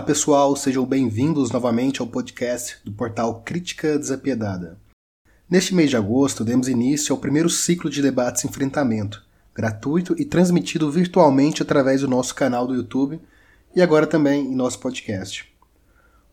Olá 0.00 0.06
pessoal, 0.06 0.56
sejam 0.56 0.86
bem-vindos 0.86 1.50
novamente 1.50 2.00
ao 2.00 2.06
podcast 2.06 2.78
do 2.82 2.90
portal 2.90 3.42
Crítica 3.44 3.98
Desapiedada. 3.98 4.78
Neste 5.48 5.74
mês 5.74 5.90
de 5.90 5.96
agosto, 5.98 6.42
demos 6.42 6.68
início 6.68 7.14
ao 7.14 7.20
primeiro 7.20 7.50
ciclo 7.50 7.90
de 7.90 8.00
debates 8.00 8.46
Enfrentamento, 8.46 9.22
gratuito 9.54 10.14
e 10.18 10.24
transmitido 10.24 10.90
virtualmente 10.90 11.62
através 11.62 12.00
do 12.00 12.08
nosso 12.08 12.34
canal 12.34 12.66
do 12.66 12.74
YouTube 12.74 13.20
e 13.76 13.82
agora 13.82 14.06
também 14.06 14.46
em 14.46 14.54
nosso 14.54 14.78
podcast. 14.78 15.46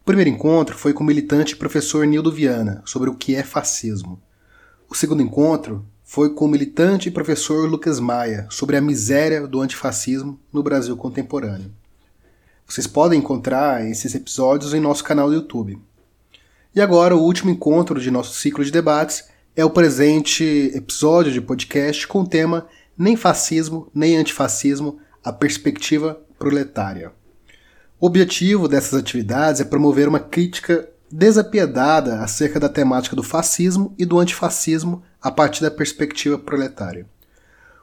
O 0.02 0.05
primeiro 0.05 0.30
encontro 0.30 0.77
foi 0.77 0.94
com 0.94 1.04
o 1.04 1.08
militante 1.08 1.54
professor 1.54 2.08
Nildo 2.08 2.32
Viana 2.32 2.82
sobre 2.86 3.10
o 3.10 3.16
que 3.16 3.36
é 3.36 3.44
fascismo. 3.44 4.18
O 4.90 4.96
segundo 4.96 5.22
encontro 5.22 5.86
foi 6.05 6.34
com 6.34 6.46
o 6.46 6.49
militante 6.49 7.12
professor 7.12 7.70
Lucas 7.70 7.99
Maia 7.99 8.48
sobre 8.49 8.77
a 8.77 8.82
miséria 8.82 9.46
do 9.46 9.60
antifascismo 9.60 10.40
no 10.54 10.63
Brasil 10.63 10.96
contemporâneo. 10.96 11.70
Vocês 12.67 12.85
podem 12.85 13.20
encontrar 13.20 13.88
esses 13.89 14.13
episódios 14.13 14.73
em 14.73 14.81
nosso 14.81 15.02
canal 15.02 15.30
do 15.30 15.35
YouTube. 15.35 15.80
E 16.76 16.81
agora, 16.81 17.16
o 17.16 17.21
último 17.21 17.49
encontro 17.49 17.99
de 17.99 18.12
nosso 18.12 18.34
ciclo 18.34 18.63
de 18.63 18.71
debates 18.71 19.30
é 19.55 19.63
o 19.63 19.70
presente 19.70 20.43
episódio 20.76 21.31
de 21.31 21.40
podcast 21.40 22.05
com 22.05 22.20
o 22.20 22.27
tema 22.27 22.67
Nem 22.98 23.16
fascismo, 23.16 23.90
nem 23.95 24.17
antifascismo, 24.17 24.99
a 25.23 25.31
perspectiva 25.31 26.20
proletária. 26.38 27.13
O 28.02 28.05
objetivo 28.05 28.68
dessas 28.68 28.99
atividades 28.99 29.62
é 29.62 29.65
promover 29.65 30.09
uma 30.09 30.20
crítica 30.20 30.90
desapiedada 31.09 32.20
acerca 32.20 32.59
da 32.59 32.68
temática 32.68 33.15
do 33.15 33.24
fascismo 33.24 33.96
e 33.98 34.05
do 34.05 34.20
antifascismo 34.20 35.02
a 35.21 35.31
partir 35.31 35.62
da 35.62 35.71
perspectiva 35.71 36.37
proletária. 36.37 37.07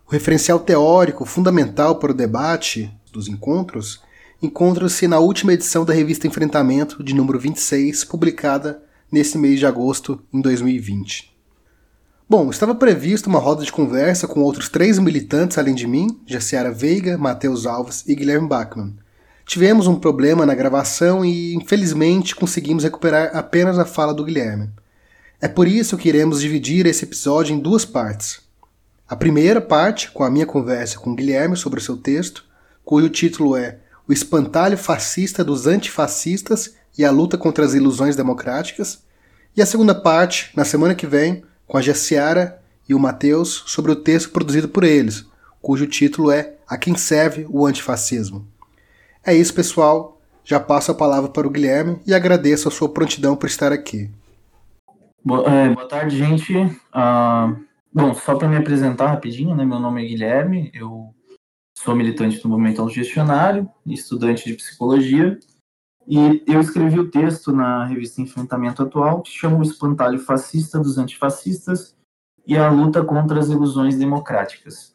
O 0.07 0.13
referencial 0.13 0.61
teórico 0.61 1.25
fundamental 1.25 1.99
para 1.99 2.13
o 2.13 2.15
debate 2.15 2.95
dos 3.11 3.29
encontros 3.29 4.04
encontra-se 4.45 5.09
na 5.09 5.19
última 5.19 5.53
edição 5.53 5.85
da 5.85 5.95
revista 5.95 6.27
Enfrentamento, 6.27 7.03
de 7.03 7.15
número 7.15 7.39
26, 7.39 8.05
publicada 8.05 8.83
nesse 9.11 9.39
mês 9.39 9.59
de 9.59 9.67
agosto 9.67 10.23
em 10.33 10.41
2020. 10.41 11.35
Bom, 12.29 12.51
estava 12.51 12.75
prevista 12.75 13.29
uma 13.29 13.39
roda 13.39 13.65
de 13.65 13.73
conversa 13.73 14.27
com 14.27 14.41
outros 14.41 14.69
três 14.69 14.99
militantes 14.99 15.59
além 15.59 15.75
de 15.75 15.87
mim, 15.87 16.21
Jaciara 16.27 16.73
Veiga, 16.73 17.17
Matheus 17.19 17.67
Alves 17.67 18.05
e 18.07 18.15
Guilherme 18.15 18.49
Bachmann. 18.49 18.95
Tivemos 19.47 19.87
um 19.87 19.97
problema 19.97 20.47
na 20.47 20.55
gravação 20.55 21.25
e, 21.25 21.55
infelizmente, 21.55 22.35
conseguimos 22.35 22.85
recuperar 22.85 23.31
apenas 23.37 23.79
a 23.79 23.85
fala 23.85 24.15
do 24.15 24.25
Guilherme. 24.25 24.71
É 25.41 25.49
por 25.49 25.69
isso 25.69 25.99
que 25.99 26.09
iremos 26.09 26.41
dividir 26.41 26.87
esse 26.87 27.05
episódio 27.05 27.55
em 27.55 27.59
duas 27.59 27.85
partes. 27.85 28.41
A 29.07 29.15
primeira 29.15 29.61
parte, 29.61 30.11
com 30.11 30.25
a 30.25 30.31
minha 30.31 30.47
conversa 30.47 30.99
com 30.99 31.13
o 31.13 31.15
Guilherme 31.15 31.57
sobre 31.57 31.79
o 31.79 31.83
seu 31.83 31.97
texto, 31.97 32.45
cujo 32.83 33.11
título 33.11 33.55
é 33.55 33.79
O 34.07 34.13
Espantalho 34.13 34.77
Fascista 34.77 35.43
dos 35.43 35.67
Antifascistas 35.67 36.77
e 36.97 37.05
a 37.05 37.11
Luta 37.11 37.39
contra 37.39 37.65
as 37.65 37.75
Ilusões 37.75 38.15
Democráticas, 38.15 39.03
e 39.57 39.63
a 39.63 39.67
segunda 39.67 39.95
parte, 39.95 40.51
na 40.57 40.65
semana 40.65 40.95
que 40.95 41.07
vem, 41.07 41.45
com 41.67 41.79
a 41.79 41.83
Jaciara 41.83 42.61
e 42.89 42.95
o 42.95 42.99
Matheus, 42.99 43.65
sobre 43.67 43.93
o 43.93 43.97
texto 43.97 44.31
produzido 44.31 44.69
por 44.69 44.85
eles, 44.85 45.27
cujo 45.63 45.87
título 45.87 46.31
é 46.31 46.55
A 46.69 46.77
Quem 46.77 46.97
Serve 46.97 47.47
o 47.49 47.65
Antifascismo. 47.65 48.47
É 49.25 49.35
isso, 49.35 49.55
pessoal. 49.55 50.21
Já 50.45 50.61
passo 50.61 50.93
a 50.93 50.95
palavra 50.95 51.31
para 51.31 51.47
o 51.47 51.51
Guilherme 51.51 51.99
e 52.07 52.13
agradeço 52.13 52.69
a 52.69 52.71
sua 52.71 52.89
prontidão 52.89 53.35
por 53.35 53.47
estar 53.47 53.73
aqui. 53.73 54.11
Boa, 55.25 55.51
é, 55.51 55.71
boa 55.71 55.89
tarde, 55.89 56.19
gente. 56.19 56.55
Uh, 56.55 57.57
bom, 57.91 58.13
só 58.13 58.35
para 58.35 58.47
me 58.47 58.57
apresentar 58.57 59.07
rapidinho, 59.07 59.57
né? 59.57 59.65
Meu 59.65 59.79
nome 59.79 60.05
é 60.05 60.09
Guilherme, 60.09 60.71
eu 60.75 61.15
sou 61.85 61.95
militante 61.95 62.43
do 62.43 62.49
movimento 62.49 62.81
autogestionário, 62.81 63.69
estudante 63.87 64.47
de 64.47 64.55
psicologia, 64.55 65.39
e 66.09 66.43
eu 66.47 66.59
escrevi 66.59 66.99
o 66.99 67.11
texto 67.11 67.53
na 67.53 67.85
revista 67.85 68.23
Enfrentamento 68.23 68.83
Atual, 68.83 69.21
que 69.21 69.31
chama 69.31 69.59
O 69.59 69.63
Espantalho 69.63 70.19
Fascista 70.19 70.79
dos 70.79 70.97
Antifascistas 70.97 71.95
e 72.47 72.57
a 72.57 72.71
Luta 72.71 73.05
contra 73.05 73.39
as 73.39 73.51
Ilusões 73.51 73.99
Democráticas. 73.99 74.95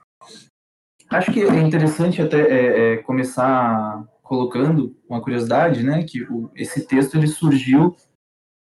Acho 1.09 1.31
que 1.31 1.41
é 1.41 1.61
interessante 1.61 2.21
até 2.21 2.41
é, 2.41 2.93
é, 2.93 2.97
começar 2.97 4.03
colocando 4.23 4.95
uma 5.07 5.21
curiosidade, 5.21 5.83
né, 5.83 6.03
que 6.03 6.23
o, 6.23 6.49
esse 6.55 6.85
texto 6.85 7.15
ele 7.15 7.27
surgiu 7.27 7.95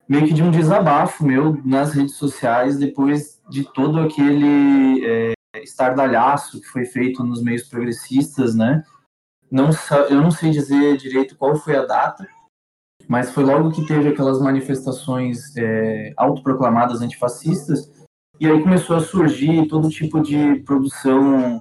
meio 0.07 0.27
que 0.27 0.35
de 0.35 0.43
um 0.43 0.51
desabafo 0.51 1.25
meu 1.25 1.59
nas 1.65 1.93
redes 1.93 2.17
sociais 2.17 2.79
depois 2.79 3.41
de 3.49 3.65
todo 3.73 4.01
aquele 4.01 5.07
é, 5.07 5.33
estardalhaço 5.56 6.61
que 6.61 6.66
foi 6.66 6.84
feito 6.84 7.25
nos 7.25 7.43
meios 7.43 7.65
progressistas, 7.65 8.55
né? 8.55 8.84
Não, 9.50 9.71
eu 10.09 10.21
não 10.21 10.31
sei 10.31 10.50
dizer 10.50 10.97
direito 10.97 11.37
qual 11.37 11.56
foi 11.56 11.77
a 11.77 11.84
data, 11.84 12.27
mas 13.09 13.33
foi 13.33 13.43
logo 13.43 13.72
que 13.72 13.87
teve 13.87 14.09
aquelas 14.09 14.41
manifestações 14.41 15.56
é, 15.56 16.12
autoproclamadas 16.16 17.03
antifascistas, 17.03 17.91
e 18.39 18.47
aí 18.47 18.62
começou 18.62 18.97
a 18.97 19.00
surgir 19.00 19.66
todo 19.66 19.91
tipo 19.91 20.21
de 20.21 20.60
produção 20.60 21.60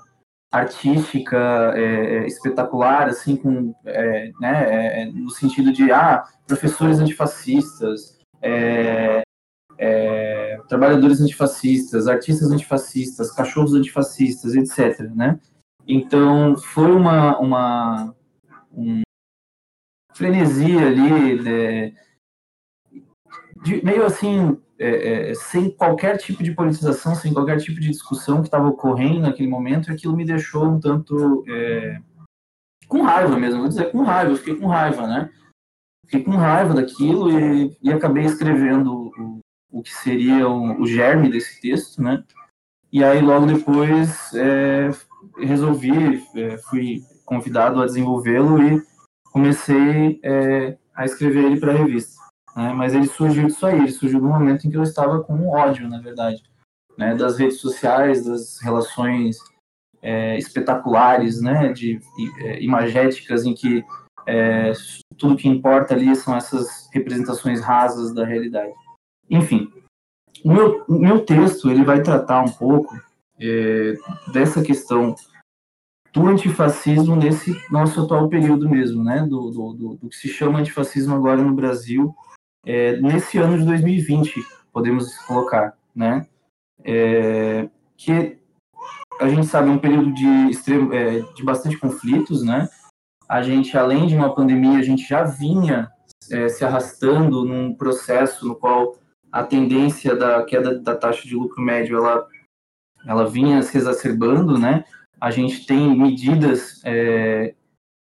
artística 0.52 1.38
é, 1.76 1.84
é, 1.84 2.28
espetacular, 2.28 3.08
assim, 3.08 3.36
com, 3.36 3.74
é, 3.86 4.32
né, 4.40 5.02
é, 5.02 5.06
no 5.06 5.30
sentido 5.30 5.72
de, 5.72 5.92
ah, 5.92 6.24
professores 6.48 7.00
antifascistas, 7.00 8.18
é, 8.42 9.22
é, 9.80 10.60
trabalhadores 10.68 11.22
antifascistas, 11.22 12.06
artistas 12.08 12.52
antifascistas, 12.52 13.32
cachorros 13.32 13.74
antifascistas, 13.74 14.54
etc., 14.54 15.10
né? 15.16 15.40
Então, 15.88 16.58
foi 16.58 16.92
uma, 16.92 17.40
uma 17.40 18.16
um 18.74 19.02
frenesia 20.14 20.86
ali, 20.86 21.40
de, 21.40 21.94
de, 23.64 23.86
meio 23.86 24.06
assim, 24.06 24.60
é, 24.78 25.32
é, 25.32 25.34
sem 25.34 25.72
qualquer 25.72 26.18
tipo 26.18 26.44
de 26.44 26.52
politização, 26.52 27.16
sem 27.16 27.34
qualquer 27.34 27.58
tipo 27.62 27.80
de 27.80 27.90
discussão 27.90 28.42
que 28.42 28.48
estava 28.48 28.68
ocorrendo 28.68 29.22
naquele 29.22 29.48
momento, 29.48 29.90
e 29.90 29.94
aquilo 29.94 30.16
me 30.16 30.26
deixou 30.26 30.66
um 30.66 30.80
tanto 30.80 31.46
é, 31.48 32.02
com 32.86 33.02
raiva 33.02 33.40
mesmo, 33.40 33.62
vou 33.62 33.70
dizer 33.70 33.92
com 33.92 34.04
raiva, 34.04 34.32
eu 34.32 34.38
fiquei 34.38 34.56
com 34.58 34.68
raiva, 34.68 35.08
né? 35.08 35.30
Fiquei 36.06 36.24
com 36.24 36.32
raiva 36.32 36.74
daquilo 36.74 37.32
e, 37.32 37.78
e 37.82 37.94
acabei 37.94 38.26
escrevendo 38.26 39.12
o, 39.18 39.39
o 39.72 39.82
que 39.82 39.94
seria 39.94 40.48
o, 40.48 40.82
o, 40.82 40.88
germe 40.88 41.30
desse 41.30 41.62
texto, 41.62 42.02
né? 42.02 42.24
E 42.92 43.04
aí 43.04 43.22
logo 43.22 43.46
depois 43.46 44.34
é, 44.34 44.90
resolvi, 45.38 46.24
é, 46.36 46.58
fui 46.58 47.04
convidado 47.26 47.82
a 47.82 47.86
desenvolvê-lo 47.86 48.62
e 48.62 48.82
comecei 49.32 50.20
é, 50.24 50.78
a 50.96 51.06
escrever 51.06 51.46
ele 51.46 51.60
para 51.60 51.72
a 51.72 51.78
revista. 51.78 52.20
Né? 52.56 52.74
Mas 52.74 52.94
ele 52.94 53.08
surgiu 53.08 53.46
disso 53.46 53.66
aí, 53.66 53.78
ele 53.78 53.92
surgiu 53.92 54.20
no 54.20 54.30
momento 54.30 54.66
em 54.66 54.72
que 54.72 54.78
eu 54.78 54.84
estava 54.84 55.24
com 55.24 55.50
ódio, 55.50 55.88
na 55.88 56.02
verdade, 56.02 56.42
né? 56.98 57.16
das 57.16 57.38
redes 57.38 57.60
sociais, 57.60 58.26
das 58.26 58.60
relações 58.62 59.38
é, 60.02 60.38
espetaculares, 60.38 61.42
né? 61.42 61.72
de 61.72 62.00
é, 62.40 62.62
imagéticas, 62.62 63.46
em 63.46 63.54
que 63.54 63.86
é, 64.28 64.74
tudo 65.18 65.36
que 65.36 65.48
importa 65.48 65.94
ali 65.94 66.16
são 66.16 66.36
essas 66.36 66.90
representações 66.92 67.62
rasas 67.62 68.14
da 68.14 68.26
realidade. 68.26 68.74
Enfim, 69.30 69.72
o 70.44 70.52
meu, 70.52 70.86
o 70.88 71.00
meu 71.00 71.26
texto 71.26 71.70
ele 71.70 71.84
vai 71.84 72.02
tratar 72.02 72.42
um 72.42 72.52
pouco 72.52 73.00
é, 73.40 73.94
dessa 74.32 74.62
questão 74.62 75.16
do 76.12 76.28
antifascismo 76.28 77.16
nesse 77.16 77.56
nosso 77.72 78.02
atual 78.02 78.28
período 78.28 78.68
mesmo, 78.68 79.04
né? 79.04 79.22
Do, 79.22 79.52
do, 79.52 79.74
do, 79.74 79.96
do 79.96 80.10
que 80.10 80.16
se 80.16 80.28
chama 80.28 80.60
antifascismo 80.60 81.16
agora 81.16 81.42
no 81.42 81.54
Brasil 81.54 82.16
é, 82.66 82.98
nesse 82.98 83.38
ano 83.38 83.58
de 83.58 83.66
2020, 83.66 84.44
podemos 84.72 85.18
colocar, 85.20 85.78
né? 85.96 86.28
É, 86.84 87.70
que 87.98 88.38
a 89.20 89.28
gente 89.28 89.48
sabe 89.48 89.70
é 89.70 89.72
um 89.72 89.80
período 89.80 90.14
de, 90.14 90.50
extremo, 90.50 90.94
é, 90.94 91.20
de 91.20 91.44
bastante 91.44 91.78
conflitos, 91.78 92.44
né? 92.44 92.70
A 93.28 93.42
gente, 93.42 93.78
além 93.78 94.08
de 94.08 94.16
uma 94.16 94.34
pandemia, 94.34 94.80
a 94.80 94.84
gente 94.84 95.08
já 95.08 95.24
vinha 95.24 95.92
é, 96.32 96.48
se 96.48 96.64
arrastando 96.64 97.46
num 97.46 97.74
processo 97.74 98.48
no 98.48 98.56
qual 98.56 98.98
a 99.32 99.44
tendência 99.44 100.16
da 100.16 100.44
queda 100.44 100.80
da 100.80 100.96
taxa 100.96 101.28
de 101.28 101.36
lucro 101.36 101.62
médio 101.62 101.98
ela, 101.98 102.28
ela 103.06 103.28
vinha 103.28 103.62
se 103.62 103.78
exacerbando, 103.78 104.58
né? 104.58 104.84
A 105.20 105.32
gente 105.32 105.66
tem 105.66 105.98
medidas 105.98 106.82
é, 106.86 107.54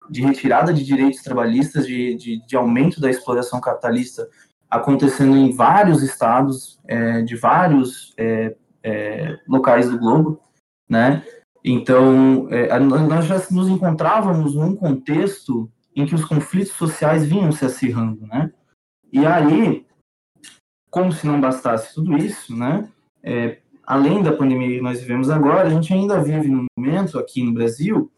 de 0.09 0.21
retirada 0.21 0.73
de 0.73 0.83
direitos 0.83 1.21
trabalhistas, 1.21 1.85
de, 1.85 2.15
de, 2.15 2.45
de 2.45 2.55
aumento 2.55 2.99
da 2.99 3.09
exploração 3.09 3.59
capitalista 3.59 4.27
acontecendo 4.69 5.35
em 5.35 5.51
vários 5.53 6.01
estados, 6.01 6.79
é, 6.87 7.21
de 7.21 7.35
vários 7.35 8.13
é, 8.17 8.55
é, 8.81 9.37
locais 9.47 9.89
do 9.89 9.99
globo, 9.99 10.41
né? 10.89 11.23
Então, 11.63 12.47
é, 12.49 12.79
nós 12.79 13.25
já 13.25 13.35
nos 13.51 13.67
encontrávamos 13.67 14.55
num 14.55 14.75
contexto 14.75 15.69
em 15.95 16.05
que 16.05 16.15
os 16.15 16.25
conflitos 16.25 16.73
sociais 16.73 17.25
vinham 17.25 17.51
se 17.51 17.65
acirrando, 17.65 18.25
né? 18.25 18.51
E 19.11 19.25
aí, 19.25 19.85
como 20.91 21.11
se 21.13 21.25
não 21.25 21.39
bastasse 21.39 21.95
tudo 21.95 22.17
isso, 22.17 22.55
né? 22.55 22.87
É, 23.23 23.59
além 23.87 24.21
da 24.21 24.33
pandemia 24.33 24.75
que 24.75 24.81
nós 24.81 24.99
vivemos 24.99 25.29
agora, 25.29 25.67
a 25.67 25.69
gente 25.69 25.91
ainda 25.93 26.21
vive 26.21 26.49
num 26.49 26.65
momento 26.77 27.17
aqui 27.17 27.41
no 27.41 27.53
Brasil 27.53 28.11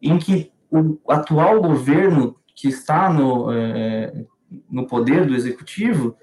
em 0.00 0.18
que 0.18 0.52
o 0.70 0.98
atual 1.08 1.60
governo 1.62 2.36
que 2.54 2.68
está 2.68 3.10
no, 3.10 3.50
é, 3.50 4.26
no 4.70 4.86
poder 4.86 5.26
do 5.26 5.34
executivo 5.34 6.14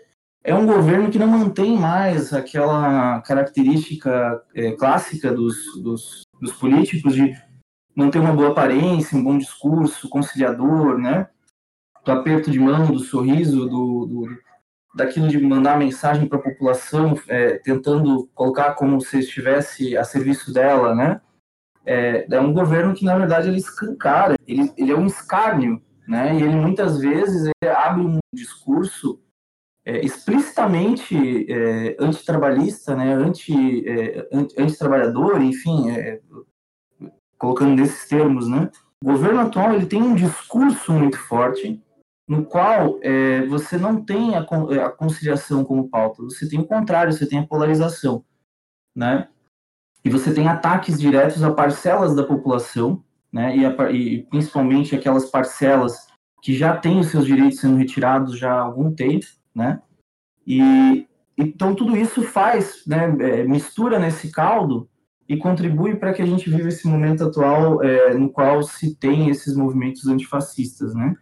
é 0.44 0.53
um 0.53 0.67
governo 0.67 1.09
que 1.09 1.17
não 1.17 1.27
mantém 1.27 1.75
mais 1.75 2.31
aquela 2.31 3.19
característica 3.21 4.44
é, 4.53 4.71
clássica 4.73 5.33
dos, 5.33 5.56
dos, 5.81 6.21
dos, 6.39 6.53
políticos 6.53 7.15
de 7.15 7.33
manter 7.95 8.19
uma 8.19 8.33
boa 8.33 8.50
aparência, 8.50 9.18
um 9.18 9.23
bom 9.23 9.38
discurso, 9.39 10.07
conciliador, 10.07 11.00
né? 11.00 11.27
Do 12.06 12.11
aperto 12.11 12.51
de 12.51 12.59
mão, 12.59 12.91
do 12.91 13.00
sorriso, 13.00 13.68
do, 13.68 14.06
do 14.06 14.44
daquilo 14.95 15.27
de 15.27 15.38
mandar 15.39 15.77
mensagem 15.77 16.25
para 16.25 16.39
a 16.39 16.42
população, 16.42 17.19
é, 17.27 17.57
tentando 17.57 18.30
colocar 18.33 18.74
como 18.75 19.01
se 19.01 19.19
estivesse 19.19 19.97
a 19.97 20.06
serviço 20.06 20.53
dela, 20.53 20.95
né? 20.95 21.21
É, 21.86 22.25
é, 22.31 22.39
um 22.39 22.53
governo 22.53 22.95
que, 22.95 23.03
na 23.03 23.18
verdade, 23.18 23.50
ele 23.50 23.57
escancara, 23.57 24.36
ele, 24.47 24.71
ele 24.77 24.92
é 24.92 24.95
um 24.95 25.06
escárnio, 25.06 25.81
né? 26.07 26.33
E 26.33 26.42
ele, 26.42 26.56
muitas 26.56 26.97
vezes, 26.97 27.51
ele 27.62 27.71
abre 27.71 28.01
um 28.01 28.19
discurso 28.33 29.19
é, 29.86 30.03
explicitamente 30.03 31.45
é, 31.51 31.95
antitrabalhista, 32.00 32.95
né, 32.95 33.13
anti, 33.13 33.88
é, 33.88 34.27
anti-trabalhador, 34.57 35.39
enfim, 35.42 35.92
é, 35.92 36.19
colocando 37.38 37.75
nesses 37.75 38.07
termos, 38.07 38.50
né, 38.50 38.71
o 39.03 39.06
governo 39.06 39.42
atual 39.42 39.74
ele 39.74 39.86
tem 39.86 40.01
um 40.01 40.15
discurso 40.15 40.92
muito 40.92 41.19
forte, 41.19 41.80
no 42.27 42.45
qual 42.45 43.00
é, 43.01 43.45
você 43.45 43.77
não 43.77 44.04
tem 44.04 44.36
a, 44.36 44.39
a, 44.39 44.89
conciliação 44.89 45.63
como 45.63 45.89
pauta, 45.89 46.24
você 46.24 46.48
tem 46.50 46.60
o 46.60 46.66
contrário, 46.66 47.13
você 47.13 47.27
tem 47.27 47.39
a 47.39 47.45
polarização, 47.45 48.24
né, 48.95 49.27
e 50.04 50.10
você 50.10 50.33
tem 50.33 50.48
ataques 50.48 51.00
diretos 51.00 51.44
a 51.44 51.54
parcelas 51.54 52.16
da 52.16 52.24
população, 52.24 53.04
né, 53.31 53.56
e, 53.56 53.66
a, 53.66 53.92
e 53.92 54.24
principalmente 54.24 54.95
aquelas 54.95 55.30
parcelas 55.30 56.07
que 56.42 56.54
já 56.54 56.77
têm 56.77 57.00
os 57.00 57.07
seus 57.07 57.25
direitos 57.25 57.60
sendo 57.60 57.77
retirados 57.77 58.38
já 58.38 58.54
há 58.54 58.62
algum 58.62 58.94
tempo, 58.94 59.25
né? 59.54 59.81
E 60.45 61.07
então 61.36 61.74
tudo 61.74 61.98
isso 61.98 62.21
faz, 62.21 62.83
né, 62.86 63.16
é, 63.19 63.44
mistura 63.44 63.98
nesse 63.98 64.31
caldo 64.31 64.88
e 65.28 65.36
contribui 65.38 65.95
para 65.95 66.13
que 66.13 66.21
a 66.21 66.25
gente 66.25 66.50
viva 66.51 66.68
esse 66.68 66.88
momento 66.88 67.24
atual 67.24 67.83
é, 67.83 68.13
no 68.13 68.30
qual 68.30 68.62
se 68.62 68.95
tem 68.95 69.30
esses 69.30 69.56
movimentos 69.56 70.06
antifascistas, 70.06 70.94
né? 70.94 71.16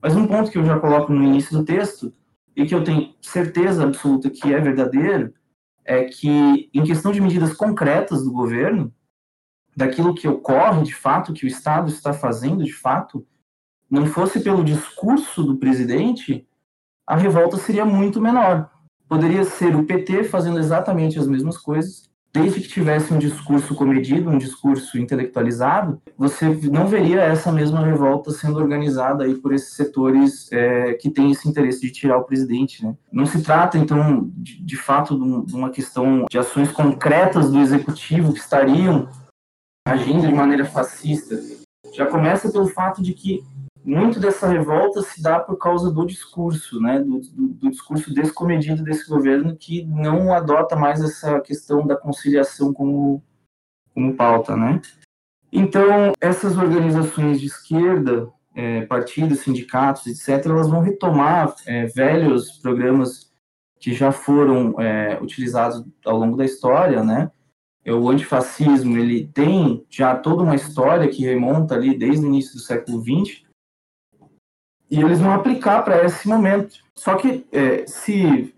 Mas 0.00 0.14
um 0.14 0.26
ponto 0.26 0.50
que 0.50 0.58
eu 0.58 0.64
já 0.64 0.78
coloco 0.78 1.12
no 1.12 1.22
início 1.22 1.56
do 1.56 1.64
texto 1.64 2.12
e 2.54 2.66
que 2.66 2.74
eu 2.74 2.84
tenho 2.84 3.14
certeza 3.20 3.84
absoluta 3.84 4.30
que 4.30 4.52
é 4.52 4.60
verdadeiro 4.60 5.34
é 5.84 6.04
que 6.04 6.70
em 6.72 6.84
questão 6.84 7.10
de 7.12 7.20
medidas 7.20 7.54
concretas 7.54 8.22
do 8.22 8.32
governo, 8.32 8.92
daquilo 9.76 10.14
que 10.14 10.28
ocorre 10.28 10.82
de 10.82 10.94
fato, 10.94 11.32
que 11.32 11.44
o 11.44 11.48
Estado 11.48 11.88
está 11.88 12.12
fazendo 12.12 12.64
de 12.64 12.72
fato, 12.72 13.26
não 13.90 14.06
fosse 14.06 14.40
pelo 14.40 14.62
discurso 14.62 15.42
do 15.42 15.56
presidente, 15.56 16.46
a 17.06 17.16
revolta 17.16 17.56
seria 17.56 17.84
muito 17.84 18.20
menor. 18.20 18.70
Poderia 19.08 19.44
ser 19.44 19.74
o 19.74 19.84
PT 19.84 20.24
fazendo 20.24 20.58
exatamente 20.58 21.18
as 21.18 21.26
mesmas 21.26 21.56
coisas, 21.56 22.10
desde 22.32 22.60
que 22.60 22.68
tivesse 22.68 23.12
um 23.12 23.18
discurso 23.18 23.74
comedido, 23.74 24.30
um 24.30 24.38
discurso 24.38 24.98
intelectualizado, 24.98 26.00
você 26.16 26.46
não 26.70 26.86
veria 26.86 27.22
essa 27.22 27.50
mesma 27.50 27.84
revolta 27.84 28.30
sendo 28.30 28.58
organizada 28.58 29.24
aí 29.24 29.34
por 29.34 29.52
esses 29.52 29.74
setores 29.74 30.50
é, 30.52 30.94
que 30.94 31.10
têm 31.10 31.30
esse 31.30 31.48
interesse 31.48 31.80
de 31.80 31.90
tirar 31.90 32.18
o 32.18 32.24
presidente. 32.24 32.84
Né? 32.84 32.94
Não 33.10 33.26
se 33.26 33.42
trata, 33.42 33.78
então, 33.78 34.30
de, 34.36 34.62
de 34.62 34.76
fato, 34.76 35.16
de 35.44 35.54
uma 35.54 35.70
questão 35.70 36.26
de 36.30 36.38
ações 36.38 36.70
concretas 36.70 37.50
do 37.50 37.58
executivo 37.58 38.32
que 38.32 38.40
estariam 38.40 39.08
agindo 39.86 40.26
de 40.26 40.34
maneira 40.34 40.64
fascista. 40.64 41.40
Já 41.94 42.06
começa 42.06 42.50
pelo 42.50 42.68
fato 42.68 43.02
de 43.02 43.14
que 43.14 43.42
muito 43.88 44.20
dessa 44.20 44.46
revolta 44.46 45.00
se 45.00 45.22
dá 45.22 45.40
por 45.40 45.56
causa 45.56 45.90
do 45.90 46.04
discurso, 46.04 46.78
né, 46.78 47.00
do, 47.00 47.20
do, 47.20 47.48
do, 47.48 47.70
discurso 47.70 48.12
descomedido 48.12 48.84
desse 48.84 49.08
governo 49.08 49.56
que 49.56 49.82
não 49.86 50.32
adota 50.32 50.76
mais 50.76 51.02
essa 51.02 51.40
questão 51.40 51.86
da 51.86 51.96
conciliação 51.96 52.70
como, 52.72 53.22
como 53.94 54.14
pauta, 54.14 54.54
né. 54.54 54.82
Então, 55.50 56.12
essas 56.20 56.58
organizações 56.58 57.40
de 57.40 57.46
esquerda, 57.46 58.28
é, 58.54 58.84
partidos, 58.84 59.40
sindicatos, 59.40 60.06
etc., 60.06 60.44
elas 60.44 60.68
vão 60.68 60.82
retomar 60.82 61.54
é, 61.66 61.86
velhos 61.86 62.58
programas 62.58 63.32
que 63.80 63.94
já 63.94 64.12
foram 64.12 64.78
é, 64.78 65.18
utilizados 65.22 65.82
ao 66.04 66.18
longo 66.18 66.36
da 66.36 66.44
história, 66.44 67.02
né, 67.02 67.30
é, 67.86 67.94
o 67.94 68.10
antifascismo, 68.10 68.98
ele 68.98 69.28
tem 69.28 69.82
já 69.88 70.14
toda 70.14 70.42
uma 70.42 70.56
história 70.56 71.08
que 71.08 71.24
remonta 71.24 71.74
ali 71.74 71.96
desde 71.96 72.26
o 72.26 72.28
início 72.28 72.52
do 72.52 72.60
século 72.60 73.02
XX, 73.02 73.47
e 74.90 75.00
eles 75.00 75.20
vão 75.20 75.32
aplicar 75.32 75.82
para 75.82 76.04
esse 76.04 76.26
momento. 76.26 76.76
Só 76.94 77.14
que 77.16 77.46
é, 77.52 77.86
se, 77.86 78.54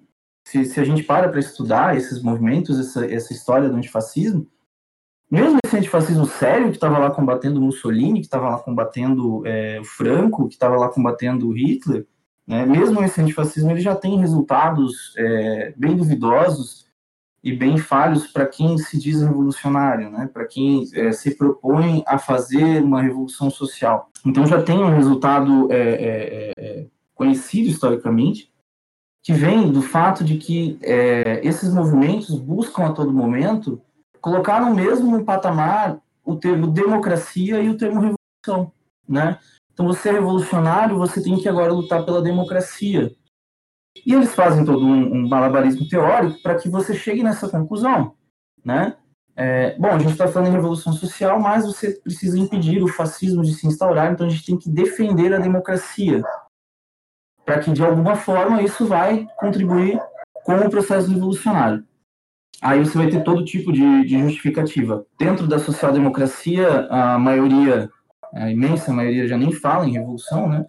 se, 0.46 0.64
se, 0.64 0.80
a 0.80 0.84
gente 0.84 1.02
para 1.02 1.28
para 1.28 1.40
estudar 1.40 1.96
esses 1.96 2.22
movimentos, 2.22 2.78
essa, 2.78 3.04
essa 3.06 3.32
história 3.32 3.68
do 3.68 3.76
antifascismo, 3.76 4.46
mesmo 5.30 5.58
esse 5.64 5.76
antifascismo 5.76 6.26
sério 6.26 6.70
que 6.70 6.76
estava 6.76 6.98
lá 6.98 7.10
combatendo 7.10 7.60
Mussolini, 7.60 8.20
que 8.20 8.26
estava 8.26 8.48
lá 8.48 8.58
combatendo 8.58 9.46
é, 9.46 9.80
Franco, 9.84 10.48
que 10.48 10.54
estava 10.54 10.76
lá 10.76 10.88
combatendo 10.88 11.50
Hitler, 11.52 12.06
né, 12.46 12.66
mesmo 12.66 13.02
esse 13.04 13.20
antifascismo 13.20 13.70
ele 13.70 13.80
já 13.80 13.94
tem 13.94 14.18
resultados 14.18 15.14
é, 15.16 15.72
bem 15.76 15.96
duvidosos 15.96 16.89
e 17.42 17.52
bem 17.52 17.78
falhos 17.78 18.26
para 18.26 18.46
quem 18.46 18.76
se 18.76 18.98
diz 18.98 19.22
revolucionário, 19.22 20.10
né? 20.10 20.28
para 20.32 20.46
quem 20.46 20.84
é, 20.94 21.10
se 21.12 21.34
propõe 21.34 22.02
a 22.06 22.18
fazer 22.18 22.82
uma 22.82 23.00
revolução 23.00 23.50
social. 23.50 24.10
Então 24.26 24.46
já 24.46 24.62
tem 24.62 24.78
um 24.78 24.94
resultado 24.94 25.72
é, 25.72 25.78
é, 25.78 26.52
é 26.58 26.86
conhecido 27.14 27.68
historicamente, 27.68 28.50
que 29.22 29.32
vem 29.32 29.70
do 29.70 29.82
fato 29.82 30.24
de 30.24 30.38
que 30.38 30.78
é, 30.82 31.40
esses 31.46 31.72
movimentos 31.72 32.38
buscam 32.38 32.86
a 32.86 32.92
todo 32.92 33.12
momento 33.12 33.80
colocar 34.20 34.60
no 34.60 34.74
mesmo 34.74 35.24
patamar 35.24 36.00
o 36.24 36.36
termo 36.36 36.66
democracia 36.66 37.60
e 37.60 37.68
o 37.68 37.76
termo 37.76 38.00
revolução. 38.00 38.72
Né? 39.08 39.38
Então 39.72 39.86
você 39.86 40.10
é 40.10 40.12
revolucionário, 40.12 40.96
você 40.96 41.22
tem 41.22 41.38
que 41.38 41.48
agora 41.48 41.72
lutar 41.72 42.04
pela 42.04 42.22
democracia. 42.22 43.14
E 44.06 44.14
eles 44.14 44.34
fazem 44.34 44.64
todo 44.64 44.84
um, 44.84 45.14
um 45.14 45.28
malabarismo 45.28 45.88
teórico 45.88 46.40
para 46.42 46.54
que 46.56 46.68
você 46.68 46.94
chegue 46.94 47.22
nessa 47.22 47.48
conclusão, 47.48 48.14
né? 48.64 48.96
É, 49.36 49.74
bom, 49.78 49.88
a 49.88 49.98
gente 49.98 50.12
está 50.12 50.28
falando 50.28 50.48
em 50.48 50.52
revolução 50.52 50.92
social, 50.92 51.40
mas 51.40 51.64
você 51.64 51.92
precisa 51.92 52.38
impedir 52.38 52.82
o 52.82 52.88
fascismo 52.88 53.42
de 53.42 53.54
se 53.54 53.66
instaurar, 53.66 54.12
então 54.12 54.26
a 54.26 54.30
gente 54.30 54.44
tem 54.44 54.58
que 54.58 54.68
defender 54.68 55.32
a 55.32 55.38
democracia, 55.38 56.22
para 57.44 57.58
que 57.58 57.72
de 57.72 57.82
alguma 57.82 58.16
forma 58.16 58.62
isso 58.62 58.86
vai 58.86 59.26
contribuir 59.38 59.98
com 60.44 60.54
o 60.56 60.70
processo 60.70 61.10
revolucionário. 61.10 61.84
Aí 62.60 62.80
você 62.80 62.98
vai 62.98 63.08
ter 63.08 63.24
todo 63.24 63.44
tipo 63.44 63.72
de, 63.72 64.04
de 64.04 64.18
justificativa. 64.18 65.06
Dentro 65.18 65.46
da 65.46 65.58
social-democracia, 65.58 66.86
a 66.90 67.18
maioria, 67.18 67.88
a 68.34 68.50
imensa 68.50 68.92
maioria 68.92 69.26
já 69.26 69.38
nem 69.38 69.52
fala 69.52 69.86
em 69.86 69.92
revolução, 69.92 70.48
né? 70.48 70.66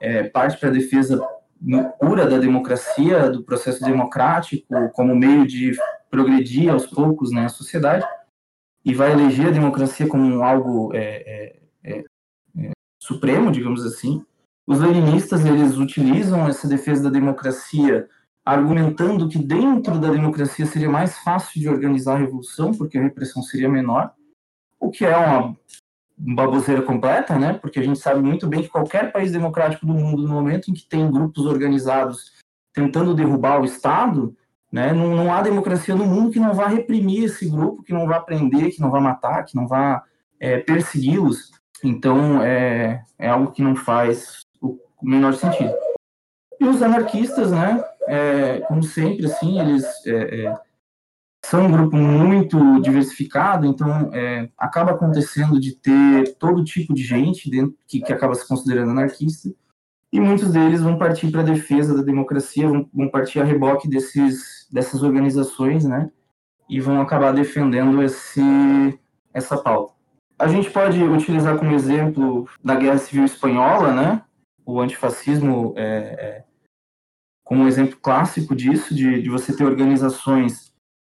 É, 0.00 0.24
parte 0.24 0.58
para 0.58 0.68
a 0.68 0.72
defesa 0.72 1.20
cura 1.98 2.26
da 2.26 2.38
democracia, 2.38 3.30
do 3.30 3.42
processo 3.42 3.82
democrático, 3.82 4.66
como 4.92 5.14
meio 5.14 5.46
de 5.46 5.76
progredir 6.10 6.70
aos 6.70 6.86
poucos 6.86 7.32
na 7.32 7.42
né, 7.42 7.48
sociedade, 7.48 8.06
e 8.84 8.94
vai 8.94 9.12
eleger 9.12 9.48
a 9.48 9.52
democracia 9.52 10.06
como 10.06 10.42
algo 10.42 10.94
é, 10.94 11.00
é, 11.26 11.60
é, 11.82 12.04
é, 12.58 12.70
supremo, 13.02 13.50
digamos 13.50 13.84
assim. 13.84 14.24
Os 14.66 14.78
leninistas 14.78 15.44
eles 15.44 15.76
utilizam 15.76 16.46
essa 16.46 16.68
defesa 16.68 17.04
da 17.04 17.10
democracia 17.10 18.08
argumentando 18.44 19.28
que 19.28 19.38
dentro 19.38 19.98
da 19.98 20.10
democracia 20.10 20.66
seria 20.66 20.90
mais 20.90 21.18
fácil 21.18 21.60
de 21.60 21.68
organizar 21.68 22.16
a 22.16 22.18
revolução, 22.18 22.72
porque 22.72 22.98
a 22.98 23.02
repressão 23.02 23.42
seria 23.42 23.68
menor, 23.68 24.12
o 24.78 24.90
que 24.90 25.04
é 25.04 25.16
uma 25.16 25.56
baboseira 26.16 26.82
completa, 26.82 27.38
né? 27.38 27.54
Porque 27.54 27.78
a 27.78 27.82
gente 27.82 27.98
sabe 27.98 28.20
muito 28.20 28.46
bem 28.46 28.62
que 28.62 28.68
qualquer 28.68 29.12
país 29.12 29.32
democrático 29.32 29.84
do 29.84 29.94
mundo, 29.94 30.22
no 30.22 30.28
momento 30.28 30.70
em 30.70 30.74
que 30.74 30.88
tem 30.88 31.10
grupos 31.10 31.44
organizados 31.46 32.32
tentando 32.72 33.14
derrubar 33.14 33.60
o 33.60 33.64
Estado, 33.64 34.36
né? 34.70 34.92
Não, 34.92 35.14
não 35.14 35.32
há 35.32 35.40
democracia 35.42 35.94
no 35.94 36.04
mundo 36.04 36.30
que 36.30 36.40
não 36.40 36.54
vá 36.54 36.66
reprimir 36.66 37.24
esse 37.24 37.48
grupo, 37.48 37.82
que 37.82 37.92
não 37.92 38.06
vá 38.06 38.20
prender, 38.20 38.74
que 38.74 38.80
não 38.80 38.90
vá 38.90 39.00
matar, 39.00 39.44
que 39.44 39.56
não 39.56 39.66
vá 39.66 40.02
é, 40.40 40.58
persegui-los. 40.58 41.52
Então, 41.82 42.42
é, 42.42 43.04
é 43.18 43.28
algo 43.28 43.52
que 43.52 43.62
não 43.62 43.76
faz 43.76 44.44
o 44.60 44.78
menor 45.02 45.34
sentido. 45.34 45.74
E 46.60 46.64
os 46.64 46.82
anarquistas, 46.82 47.52
né? 47.52 47.82
É, 48.08 48.60
como 48.60 48.82
sempre, 48.82 49.26
assim, 49.26 49.60
eles 49.60 49.84
é, 50.06 50.44
é 50.44 50.54
são 51.44 51.66
um 51.66 51.70
grupo 51.70 51.94
muito 51.94 52.80
diversificado, 52.80 53.66
então 53.66 54.10
é, 54.14 54.48
acaba 54.56 54.92
acontecendo 54.92 55.60
de 55.60 55.76
ter 55.76 56.34
todo 56.38 56.64
tipo 56.64 56.94
de 56.94 57.02
gente 57.02 57.50
dentro 57.50 57.76
que, 57.86 58.00
que 58.00 58.12
acaba 58.12 58.34
se 58.34 58.48
considerando 58.48 58.92
anarquista, 58.92 59.50
e 60.10 60.18
muitos 60.18 60.52
deles 60.52 60.80
vão 60.80 60.96
partir 60.96 61.30
para 61.30 61.42
a 61.42 61.44
defesa 61.44 61.94
da 61.94 62.02
democracia, 62.02 62.66
vão, 62.66 62.88
vão, 62.94 63.10
partir 63.10 63.40
a 63.40 63.44
reboque 63.44 63.86
desses, 63.86 64.66
dessas 64.72 65.02
organizações, 65.02 65.84
né, 65.84 66.10
e 66.68 66.80
vão 66.80 66.98
acabar 66.98 67.34
defendendo 67.34 68.02
esse, 68.02 68.98
essa 69.34 69.58
pauta. 69.58 69.92
A 70.38 70.48
gente 70.48 70.70
pode 70.70 71.02
utilizar 71.02 71.58
como 71.58 71.74
exemplo 71.74 72.48
da 72.64 72.74
Guerra 72.74 72.98
Civil 72.98 73.26
Espanhola, 73.26 73.92
né, 73.92 74.22
o 74.64 74.80
antifascismo 74.80 75.74
é, 75.76 75.84
é, 75.84 76.44
como 77.44 77.64
um 77.64 77.68
exemplo 77.68 77.98
clássico 78.00 78.56
disso, 78.56 78.94
de, 78.94 79.20
de 79.20 79.28
você 79.28 79.54
ter 79.54 79.64
organizações 79.64 80.63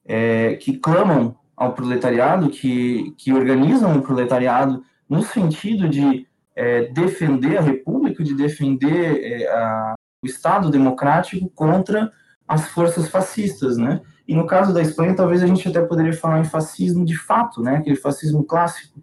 é, 0.08 0.56
que 0.56 0.78
clamam 0.78 1.36
ao 1.56 1.74
proletariado, 1.74 2.50
que, 2.50 3.14
que 3.18 3.34
organizam 3.34 3.98
o 3.98 4.02
proletariado 4.02 4.84
no 5.10 5.22
sentido 5.22 5.90
de 5.90 6.28
é, 6.56 6.86
defender 6.86 7.58
a 7.58 7.62
república, 7.62 8.24
de 8.24 8.34
defender 8.34 9.22
é, 9.24 9.48
a, 9.52 9.96
o 10.24 10.28
Estado 10.28 10.70
democrático 10.72 11.50
contra 11.50 12.12
as 12.48 12.70
forças 12.70 13.10
fascistas, 13.10 13.78
né? 13.78 14.02
E 14.28 14.36
no 14.36 14.46
caso 14.46 14.74
da 14.74 14.82
Espanha, 14.82 15.16
talvez 15.16 15.44
a 15.44 15.48
gente 15.48 15.68
até 15.68 15.82
poderia 15.82 16.14
falar 16.14 16.40
em 16.40 16.46
fascismo 16.46 17.06
de 17.06 17.18
fato, 17.18 17.62
né? 17.62 17.78
Aquele 17.78 17.96
fascismo 17.96 18.44
clássico. 18.44 19.02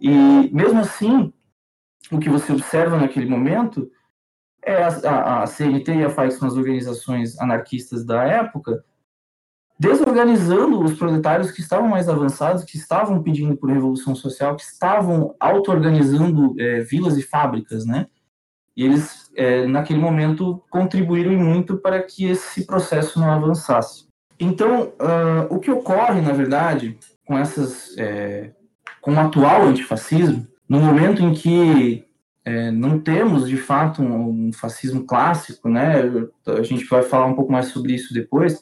E 0.00 0.10
mesmo 0.52 0.80
assim, 0.80 1.32
o 2.10 2.18
que 2.18 2.28
você 2.28 2.52
observa 2.52 2.98
naquele 2.98 3.26
momento 3.26 3.90
é 4.62 4.82
a, 4.82 4.88
a, 4.88 5.42
a 5.42 5.46
CNT 5.46 5.94
e 5.94 6.04
a 6.04 6.10
FAI, 6.10 6.28
que 6.28 6.34
são 6.34 6.48
as 6.48 6.56
organizações 6.56 7.38
anarquistas 7.38 8.04
da 8.04 8.24
época, 8.24 8.84
desorganizando 9.78 10.82
os 10.82 10.94
proletários 10.94 11.50
que 11.50 11.60
estavam 11.60 11.88
mais 11.88 12.08
avançados, 12.08 12.64
que 12.64 12.76
estavam 12.76 13.22
pedindo 13.22 13.56
por 13.56 13.70
revolução 13.70 14.14
social, 14.14 14.56
que 14.56 14.62
estavam 14.62 15.34
auto-organizando 15.40 16.54
é, 16.58 16.80
vilas 16.80 17.16
e 17.16 17.22
fábricas, 17.22 17.84
né? 17.84 18.06
E 18.76 18.84
eles, 18.84 19.30
é, 19.36 19.66
naquele 19.66 20.00
momento, 20.00 20.62
contribuíram 20.70 21.32
muito 21.32 21.76
para 21.76 22.02
que 22.02 22.24
esse 22.24 22.66
processo 22.66 23.20
não 23.20 23.30
avançasse. 23.30 24.06
Então, 24.38 24.92
uh, 25.00 25.46
o 25.48 25.60
que 25.60 25.70
ocorre, 25.70 26.20
na 26.20 26.32
verdade, 26.32 26.98
com 27.24 27.38
essas, 27.38 27.96
é, 27.96 28.50
com 29.00 29.14
o 29.14 29.18
atual 29.18 29.62
antifascismo, 29.62 30.46
no 30.68 30.80
momento 30.80 31.22
em 31.22 31.32
que 31.32 32.04
é, 32.44 32.70
não 32.70 32.98
temos, 32.98 33.48
de 33.48 33.56
fato, 33.56 34.02
um, 34.02 34.48
um, 34.48 34.52
fascismo 34.52 35.04
clássico, 35.04 35.68
né? 35.68 36.02
A 36.46 36.62
gente 36.62 36.84
vai 36.86 37.02
falar 37.02 37.26
um 37.26 37.34
pouco 37.34 37.50
mais 37.50 37.66
sobre 37.66 37.94
isso 37.94 38.12
depois, 38.12 38.60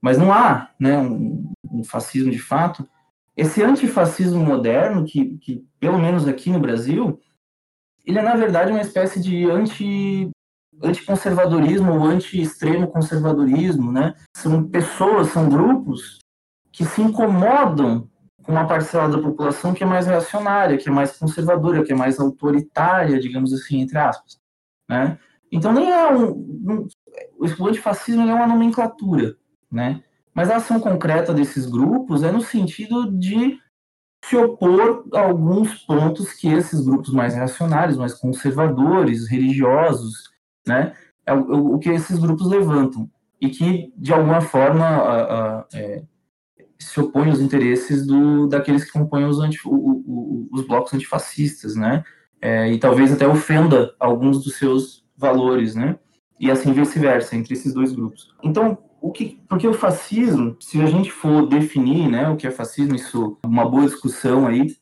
mas 0.00 0.18
não 0.18 0.32
há, 0.32 0.70
né, 0.78 0.98
um, 0.98 1.52
um 1.70 1.84
fascismo 1.84 2.30
de 2.30 2.38
fato. 2.38 2.88
Esse 3.36 3.62
antifascismo 3.62 4.44
moderno, 4.44 5.04
que, 5.04 5.38
que 5.38 5.64
pelo 5.78 5.98
menos 5.98 6.26
aqui 6.26 6.50
no 6.50 6.60
Brasil, 6.60 7.20
ele 8.04 8.18
é 8.18 8.22
na 8.22 8.34
verdade 8.34 8.70
uma 8.70 8.80
espécie 8.80 9.20
de 9.20 9.48
anti 9.50 10.30
anticonservadorismo 10.82 11.92
ou 11.92 12.04
anti-extremo 12.04 12.88
conservadorismo, 12.88 13.92
né? 13.92 14.14
São 14.34 14.66
pessoas, 14.66 15.28
são 15.28 15.46
grupos 15.48 16.18
que 16.72 16.86
se 16.86 17.02
incomodam 17.02 18.08
com 18.42 18.52
uma 18.52 18.66
parcela 18.66 19.08
da 19.08 19.20
população 19.20 19.74
que 19.74 19.84
é 19.84 19.86
mais 19.86 20.06
reacionária, 20.06 20.78
que 20.78 20.88
é 20.88 20.92
mais 20.92 21.18
conservadora, 21.18 21.84
que 21.84 21.92
é 21.92 21.94
mais 21.94 22.18
autoritária, 22.18 23.20
digamos 23.20 23.52
assim, 23.52 23.82
entre 23.82 23.98
aspas, 23.98 24.38
né? 24.88 25.18
Então 25.52 25.72
nem 25.72 25.90
é 25.90 26.10
um, 26.10 26.30
um 26.30 26.88
o 27.38 27.66
antifascismo 27.66 28.22
é 28.22 28.34
uma 28.34 28.46
nomenclatura, 28.46 29.36
né? 29.70 30.02
Mas 30.34 30.50
a 30.50 30.56
ação 30.56 30.80
concreta 30.80 31.34
desses 31.34 31.66
grupos 31.66 32.22
é 32.22 32.30
no 32.30 32.40
sentido 32.40 33.10
de 33.10 33.58
se 34.24 34.36
opor 34.36 35.04
a 35.14 35.20
alguns 35.20 35.74
pontos 35.84 36.32
que 36.32 36.48
esses 36.48 36.80
grupos 36.80 37.12
mais 37.12 37.34
reacionários, 37.34 37.96
mais 37.96 38.14
conservadores, 38.14 39.28
religiosos, 39.28 40.30
né, 40.66 40.94
é 41.26 41.32
o, 41.32 41.74
o 41.74 41.78
que 41.78 41.88
esses 41.88 42.18
grupos 42.18 42.46
levantam 42.46 43.08
e 43.40 43.48
que 43.48 43.92
de 43.96 44.12
alguma 44.12 44.40
forma 44.40 44.84
a, 44.84 45.60
a, 45.60 45.66
é, 45.72 46.02
se 46.78 47.00
opõe 47.00 47.30
aos 47.30 47.40
interesses 47.40 48.06
do, 48.06 48.46
daqueles 48.46 48.84
que 48.84 48.92
compõem 48.92 49.24
os, 49.24 49.40
anti, 49.40 49.58
o, 49.66 49.72
o, 49.72 50.48
os 50.52 50.66
blocos 50.66 50.92
antifascistas, 50.92 51.74
né, 51.74 52.04
é, 52.40 52.70
e 52.70 52.78
talvez 52.78 53.12
até 53.12 53.26
ofenda 53.26 53.94
alguns 53.98 54.44
dos 54.44 54.56
seus 54.56 55.04
valores, 55.16 55.74
né, 55.74 55.98
e 56.38 56.50
assim 56.50 56.72
vice-versa 56.72 57.36
entre 57.36 57.54
esses 57.54 57.72
dois 57.72 57.92
grupos. 57.92 58.34
Então 58.42 58.78
o 59.00 59.10
que, 59.10 59.40
porque 59.48 59.66
o 59.66 59.72
fascismo, 59.72 60.56
se 60.60 60.80
a 60.80 60.86
gente 60.86 61.10
for 61.10 61.46
definir, 61.48 62.08
né, 62.08 62.28
o 62.28 62.36
que 62.36 62.46
é 62.46 62.50
fascismo, 62.50 62.94
isso 62.94 63.38
é 63.42 63.46
uma 63.46 63.68
boa 63.68 63.86
discussão 63.86 64.46
aí, 64.46 64.76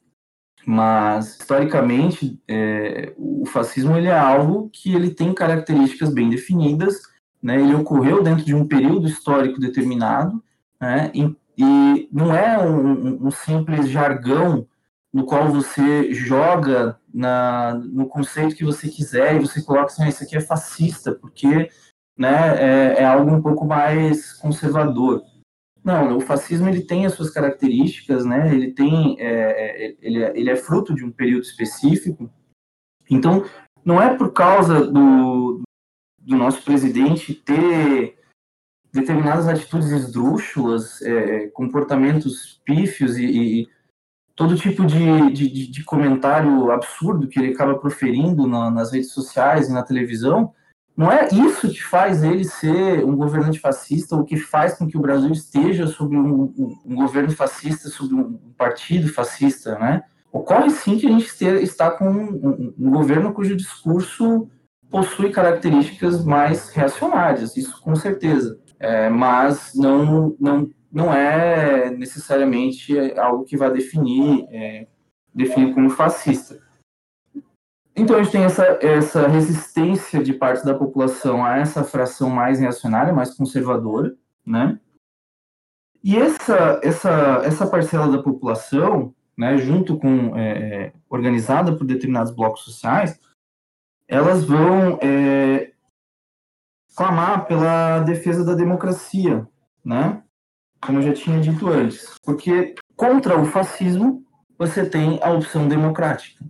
mas 0.66 1.38
historicamente 1.38 2.40
é, 2.46 3.14
o 3.16 3.46
fascismo 3.46 3.96
ele 3.96 4.08
é 4.08 4.18
algo 4.18 4.68
que 4.72 4.94
ele 4.94 5.10
tem 5.10 5.32
características 5.32 6.12
bem 6.12 6.28
definidas, 6.28 7.00
né, 7.42 7.60
ele 7.60 7.74
ocorreu 7.74 8.22
dentro 8.22 8.44
de 8.44 8.54
um 8.54 8.66
período 8.66 9.06
histórico 9.06 9.60
determinado, 9.60 10.42
né, 10.80 11.10
e, 11.14 11.34
e 11.56 12.08
não 12.12 12.34
é 12.34 12.58
um, 12.58 13.26
um, 13.26 13.30
simples 13.30 13.88
jargão 13.88 14.66
no 15.12 15.24
qual 15.24 15.48
você 15.48 16.12
joga 16.12 16.98
na, 17.12 17.74
no 17.74 18.06
conceito 18.06 18.54
que 18.54 18.64
você 18.64 18.88
quiser 18.88 19.36
e 19.36 19.40
você 19.40 19.62
coloca 19.62 19.86
assim, 19.86 20.02
ah, 20.02 20.08
isso 20.08 20.22
aqui 20.22 20.36
é 20.36 20.40
fascista, 20.40 21.12
porque 21.14 21.70
né, 22.18 22.56
é, 22.58 23.02
é, 23.02 23.04
algo 23.04 23.30
um 23.30 23.40
pouco 23.40 23.64
mais 23.64 24.32
conservador. 24.32 25.22
Não, 25.84 26.16
o 26.16 26.20
fascismo 26.20 26.68
ele 26.68 26.82
tem 26.82 27.06
as 27.06 27.14
suas 27.14 27.30
características, 27.30 28.24
né? 28.24 28.52
Ele 28.52 28.72
tem, 28.72 29.16
é, 29.20 29.86
é, 29.86 29.96
ele, 30.02 30.22
é, 30.22 30.32
ele 30.38 30.50
é 30.50 30.56
fruto 30.56 30.94
de 30.94 31.04
um 31.04 31.10
período 31.10 31.44
específico. 31.44 32.28
Então, 33.08 33.44
não 33.84 34.02
é 34.02 34.14
por 34.14 34.32
causa 34.32 34.84
do, 34.84 35.62
do 36.18 36.36
nosso 36.36 36.62
presidente 36.62 37.32
ter 37.32 38.18
determinadas 38.92 39.46
atitudes 39.46 39.90
esdrúxulas, 39.90 41.00
é, 41.02 41.46
comportamentos 41.48 42.60
pífios 42.64 43.16
e, 43.16 43.24
e, 43.26 43.68
todo 44.34 44.56
tipo 44.56 44.84
de, 44.84 45.30
de, 45.32 45.70
de, 45.70 45.84
comentário 45.84 46.70
absurdo 46.70 47.28
que 47.28 47.38
ele 47.38 47.52
acaba 47.52 47.78
proferindo 47.78 48.46
na, 48.46 48.70
nas 48.70 48.92
redes 48.92 49.12
sociais 49.12 49.68
e 49.68 49.72
na 49.72 49.82
televisão, 49.82 50.52
não 50.98 51.12
é 51.12 51.28
isso 51.28 51.68
que 51.68 51.80
faz 51.80 52.24
ele 52.24 52.42
ser 52.42 53.04
um 53.04 53.14
governante 53.14 53.60
fascista, 53.60 54.16
ou 54.16 54.24
que 54.24 54.36
faz 54.36 54.74
com 54.74 54.88
que 54.88 54.98
o 54.98 55.00
Brasil 55.00 55.30
esteja 55.30 55.86
sob 55.86 56.16
um, 56.16 56.42
um, 56.42 56.76
um 56.84 56.94
governo 56.96 57.30
fascista, 57.30 57.88
sob 57.88 58.12
um 58.12 58.36
partido 58.58 59.06
fascista, 59.06 59.78
né? 59.78 60.02
Ocorre 60.32 60.70
sim 60.70 60.98
que 60.98 61.06
a 61.06 61.10
gente 61.10 61.44
está 61.62 61.92
com 61.92 62.10
um, 62.10 62.74
um 62.76 62.90
governo 62.90 63.32
cujo 63.32 63.54
discurso 63.54 64.50
possui 64.90 65.30
características 65.30 66.24
mais 66.24 66.70
reacionárias, 66.70 67.56
isso 67.56 67.80
com 67.80 67.94
certeza. 67.94 68.58
É, 68.80 69.08
mas 69.08 69.74
não, 69.76 70.34
não, 70.40 70.68
não 70.90 71.14
é 71.14 71.90
necessariamente 71.90 72.98
algo 73.16 73.44
que 73.44 73.56
vai 73.56 73.72
definir, 73.72 74.48
é, 74.50 74.88
definir 75.32 75.72
como 75.74 75.90
fascista. 75.90 76.58
Então 77.98 78.16
a 78.16 78.22
gente 78.22 78.30
tem 78.30 78.44
essa, 78.44 78.64
essa 78.80 79.26
resistência 79.26 80.22
de 80.22 80.32
parte 80.32 80.64
da 80.64 80.72
população 80.72 81.44
a 81.44 81.58
essa 81.58 81.82
fração 81.82 82.30
mais 82.30 82.60
reacionária, 82.60 83.12
mais 83.12 83.34
conservadora, 83.34 84.14
né? 84.46 84.78
E 86.02 86.16
essa, 86.16 86.80
essa, 86.80 87.42
essa 87.44 87.66
parcela 87.66 88.08
da 88.08 88.22
população, 88.22 89.12
né, 89.36 89.58
junto 89.58 89.98
com 89.98 90.36
é, 90.36 90.50
é, 90.86 90.92
organizada 91.10 91.74
por 91.74 91.84
determinados 91.84 92.32
blocos 92.32 92.62
sociais, 92.62 93.18
elas 94.06 94.44
vão 94.44 94.96
é, 95.02 95.72
clamar 96.96 97.46
pela 97.46 97.98
defesa 98.00 98.44
da 98.44 98.54
democracia, 98.54 99.44
né? 99.84 100.22
Como 100.80 100.98
eu 100.98 101.02
já 101.02 101.12
tinha 101.12 101.40
dito 101.40 101.68
antes, 101.68 102.14
porque 102.22 102.76
contra 102.94 103.36
o 103.36 103.44
fascismo 103.44 104.24
você 104.56 104.88
tem 104.88 105.18
a 105.20 105.32
opção 105.32 105.66
democrática. 105.66 106.44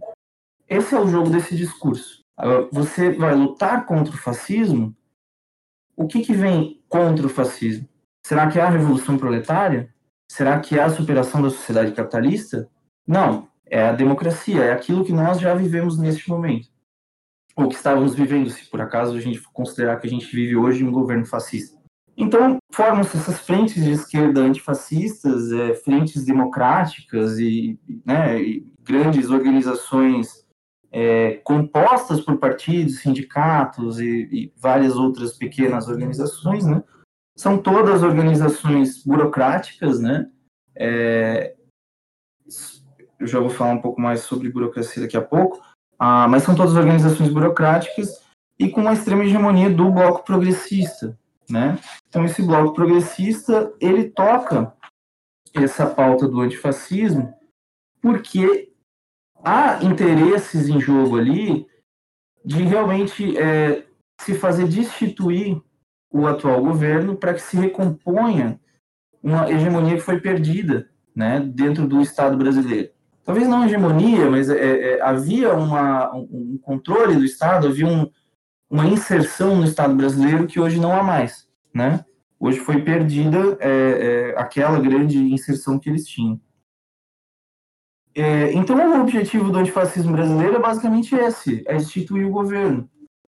Esse 0.68 0.94
é 0.94 1.00
o 1.00 1.08
jogo 1.08 1.30
desse 1.30 1.56
discurso. 1.56 2.22
Você 2.70 3.10
vai 3.10 3.34
lutar 3.34 3.86
contra 3.86 4.14
o 4.14 4.18
fascismo. 4.18 4.94
O 5.96 6.06
que, 6.06 6.20
que 6.20 6.34
vem 6.34 6.82
contra 6.88 7.26
o 7.26 7.30
fascismo? 7.30 7.88
Será 8.24 8.50
que 8.50 8.58
é 8.58 8.62
a 8.62 8.68
revolução 8.68 9.16
proletária? 9.16 9.92
Será 10.30 10.60
que 10.60 10.78
é 10.78 10.82
a 10.82 10.90
superação 10.90 11.40
da 11.40 11.48
sociedade 11.48 11.92
capitalista? 11.92 12.68
Não, 13.06 13.48
é 13.64 13.88
a 13.88 13.92
democracia, 13.92 14.62
é 14.64 14.72
aquilo 14.72 15.04
que 15.04 15.12
nós 15.12 15.40
já 15.40 15.54
vivemos 15.54 15.98
neste 15.98 16.28
momento. 16.28 16.68
Ou 17.56 17.68
que 17.68 17.74
estávamos 17.74 18.14
vivendo, 18.14 18.50
se 18.50 18.66
por 18.66 18.80
acaso 18.80 19.16
a 19.16 19.20
gente 19.20 19.42
considerar 19.52 19.96
que 19.96 20.06
a 20.06 20.10
gente 20.10 20.26
vive 20.26 20.54
hoje 20.54 20.84
um 20.84 20.92
governo 20.92 21.24
fascista. 21.24 21.78
Então, 22.16 22.58
formam-se 22.72 23.16
essas 23.16 23.40
frentes 23.40 23.82
de 23.82 23.92
esquerda 23.92 24.40
antifascistas, 24.40 25.50
é, 25.50 25.74
frentes 25.74 26.24
democráticas 26.24 27.38
e, 27.38 27.78
né, 28.04 28.40
e 28.40 28.72
grandes 28.82 29.30
organizações 29.30 30.46
é, 30.90 31.34
compostas 31.44 32.20
por 32.20 32.38
partidos, 32.38 33.00
sindicatos 33.00 34.00
e, 34.00 34.28
e, 34.32 34.52
várias 34.56 34.96
outras 34.96 35.34
pequenas 35.34 35.88
organizações, 35.88 36.64
né? 36.64 36.82
São 37.36 37.58
todas 37.58 38.02
organizações 38.02 39.04
burocráticas, 39.04 40.00
né? 40.00 40.28
É, 40.74 41.54
eu 43.18 43.26
já 43.26 43.38
vou 43.38 43.50
falar 43.50 43.72
um 43.72 43.80
pouco 43.80 44.00
mais 44.00 44.20
sobre 44.20 44.50
burocracia 44.50 45.02
daqui 45.02 45.16
a 45.16 45.22
pouco, 45.22 45.60
ah, 45.98 46.28
mas 46.28 46.42
são 46.42 46.54
todas 46.54 46.74
organizações 46.74 47.32
burocráticas 47.32 48.22
e 48.58 48.68
com 48.68 48.80
uma 48.80 48.92
extrema 48.92 49.24
hegemonia 49.24 49.70
do 49.70 49.90
bloco 49.90 50.24
progressista, 50.24 51.18
né? 51.48 51.78
Então 52.08 52.24
esse 52.24 52.42
bloco 52.42 52.74
progressista 52.74 53.72
ele 53.80 54.10
toca 54.10 54.72
essa 55.54 55.86
pauta 55.86 56.28
do 56.28 56.40
antifascismo 56.40 57.34
porque 58.00 58.67
há 59.42 59.82
interesses 59.82 60.68
em 60.68 60.80
jogo 60.80 61.18
ali 61.18 61.66
de 62.44 62.62
realmente 62.62 63.36
é, 63.36 63.84
se 64.20 64.34
fazer 64.34 64.66
destituir 64.66 65.60
o 66.10 66.26
atual 66.26 66.62
governo 66.62 67.16
para 67.16 67.34
que 67.34 67.42
se 67.42 67.56
recomponha 67.56 68.58
uma 69.22 69.50
hegemonia 69.50 69.96
que 69.96 70.00
foi 70.00 70.20
perdida 70.20 70.88
né, 71.14 71.40
dentro 71.40 71.86
do 71.86 72.00
Estado 72.00 72.36
brasileiro. 72.36 72.90
Talvez 73.24 73.46
não 73.46 73.64
hegemonia, 73.64 74.30
mas 74.30 74.48
é, 74.48 74.94
é, 74.94 75.02
havia 75.02 75.52
uma, 75.52 76.14
um, 76.14 76.54
um 76.54 76.58
controle 76.62 77.14
do 77.14 77.24
Estado, 77.24 77.66
havia 77.66 77.86
um, 77.86 78.10
uma 78.70 78.86
inserção 78.86 79.56
no 79.56 79.64
Estado 79.64 79.94
brasileiro 79.94 80.46
que 80.46 80.58
hoje 80.58 80.80
não 80.80 80.98
há 80.98 81.02
mais. 81.02 81.46
Né? 81.74 82.02
Hoje 82.40 82.58
foi 82.60 82.80
perdida 82.82 83.58
é, 83.60 83.70
é, 83.70 84.40
aquela 84.40 84.80
grande 84.80 85.18
inserção 85.18 85.78
que 85.78 85.90
eles 85.90 86.06
tinham. 86.06 86.40
É, 88.18 88.52
então, 88.52 88.76
o 88.76 89.00
objetivo 89.00 89.48
do 89.48 89.58
antifascismo 89.58 90.10
brasileiro 90.10 90.56
é 90.56 90.58
basicamente 90.58 91.14
esse: 91.14 91.62
é 91.68 91.76
instituir 91.76 92.26
o 92.26 92.32
governo. 92.32 92.90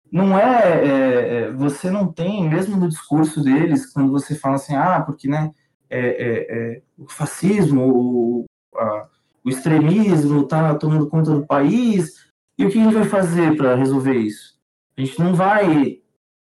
Não 0.09 0.39
é, 0.39 0.81
é, 0.81 1.39
é, 1.39 1.51
você 1.51 1.91
não 1.91 2.07
tem, 2.07 2.47
mesmo 2.47 2.77
no 2.77 2.87
discurso 2.87 3.43
deles, 3.43 3.91
quando 3.91 4.13
você 4.13 4.33
fala 4.33 4.55
assim, 4.55 4.73
ah, 4.73 5.01
porque 5.05 5.27
né, 5.27 5.51
é, 5.89 5.99
é, 5.99 6.77
é 6.77 6.81
o 6.97 7.05
fascismo, 7.09 7.81
o, 7.85 8.45
a, 8.77 9.07
o 9.43 9.49
extremismo 9.49 10.43
está 10.43 10.73
tomando 10.75 11.09
conta 11.09 11.31
do 11.31 11.45
país, 11.45 12.25
e 12.57 12.65
o 12.65 12.69
que 12.69 12.79
a 12.79 12.83
gente 12.83 12.93
vai 12.93 13.03
fazer 13.03 13.57
para 13.57 13.75
resolver 13.75 14.15
isso? 14.15 14.57
A 14.97 15.01
gente 15.01 15.19
não 15.19 15.35
vai 15.35 15.99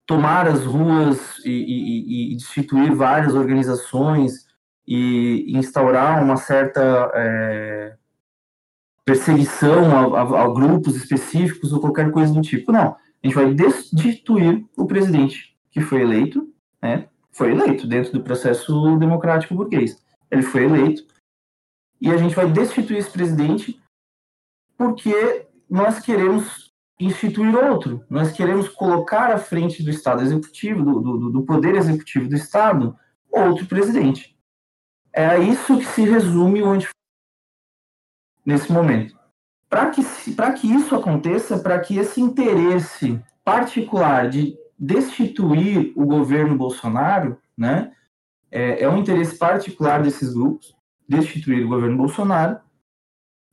tomar 0.05 0.47
as 0.47 0.65
ruas 0.65 1.39
e, 1.45 1.51
e, 1.51 2.33
e 2.33 2.35
destituir 2.35 2.93
várias 2.93 3.33
organizações 3.33 4.45
e 4.85 5.57
instaurar 5.57 6.21
uma 6.21 6.35
certa 6.35 7.09
é, 7.15 7.95
perseguição 9.05 10.15
a, 10.15 10.21
a, 10.21 10.43
a, 10.43 10.53
grupos 10.53 10.95
específicos 10.95 11.73
ou 11.73 11.79
qualquer 11.79 12.11
coisa 12.11 12.33
do 12.33 12.41
tipo. 12.41 12.71
Não, 12.71 12.91
a 12.91 12.97
gente 13.23 13.35
vai 13.35 13.53
destituir 13.53 14.65
o 14.77 14.85
presidente 14.85 15.55
que 15.71 15.81
foi 15.81 16.01
eleito, 16.01 16.51
né? 16.81 17.07
Foi 17.31 17.51
eleito 17.51 17.87
dentro 17.87 18.13
do 18.13 18.23
processo 18.23 18.97
democrático 18.97 19.55
burguês. 19.55 20.01
Ele 20.29 20.43
foi 20.43 20.65
eleito 20.65 21.03
e 21.99 22.11
a 22.11 22.17
gente 22.17 22.35
vai 22.35 22.49
destituir 22.49 22.99
esse 22.99 23.09
presidente 23.09 23.81
porque 24.77 25.47
nós 25.69 25.99
queremos 25.99 26.71
instituir 26.99 27.55
outro. 27.55 28.05
Nós 28.09 28.31
queremos 28.31 28.69
colocar 28.69 29.31
à 29.31 29.37
frente 29.37 29.83
do 29.83 29.89
Estado 29.89 30.21
executivo, 30.21 30.83
do, 30.83 31.01
do, 31.01 31.29
do 31.31 31.43
poder 31.43 31.75
executivo 31.75 32.29
do 32.29 32.35
Estado, 32.35 32.95
outro 33.31 33.65
presidente. 33.65 34.37
É 35.11 35.39
isso 35.39 35.77
que 35.77 35.85
se 35.85 36.03
resume 36.03 36.61
o 36.61 36.67
nesse 38.45 38.71
momento. 38.71 39.17
Para 39.69 39.89
que, 39.89 40.03
que 40.03 40.67
isso 40.67 40.95
aconteça, 40.95 41.57
para 41.57 41.79
que 41.79 41.97
esse 41.97 42.21
interesse 42.21 43.19
particular 43.43 44.29
de 44.29 44.55
destituir 44.77 45.93
o 45.95 46.05
governo 46.05 46.57
Bolsonaro, 46.57 47.37
né, 47.57 47.91
é, 48.51 48.83
é 48.83 48.89
um 48.89 48.97
interesse 48.97 49.37
particular 49.37 50.01
desses 50.01 50.33
grupos, 50.33 50.75
destituir 51.07 51.65
o 51.65 51.69
governo 51.69 51.97
Bolsonaro. 51.97 52.59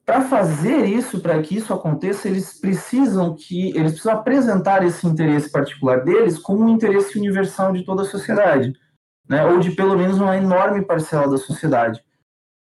Para 0.05 0.23
fazer 0.23 0.85
isso, 0.87 1.21
para 1.21 1.41
que 1.41 1.57
isso 1.57 1.73
aconteça, 1.73 2.29
eles 2.29 2.59
precisam 2.59 3.35
que 3.35 3.69
eles 3.71 3.93
precisam 3.93 4.15
apresentar 4.15 4.85
esse 4.85 5.07
interesse 5.07 5.51
particular 5.51 6.05
deles 6.05 6.39
como 6.39 6.65
um 6.65 6.69
interesse 6.69 7.19
universal 7.19 7.73
de 7.73 7.85
toda 7.85 8.03
a 8.03 8.07
sociedade, 8.07 8.73
né, 9.29 9.45
ou 9.47 9.59
de 9.61 9.71
pelo 9.71 9.97
menos 9.97 10.19
uma 10.19 10.37
enorme 10.37 10.85
parcela 10.85 11.31
da 11.31 11.39
sociedade. 11.39 12.03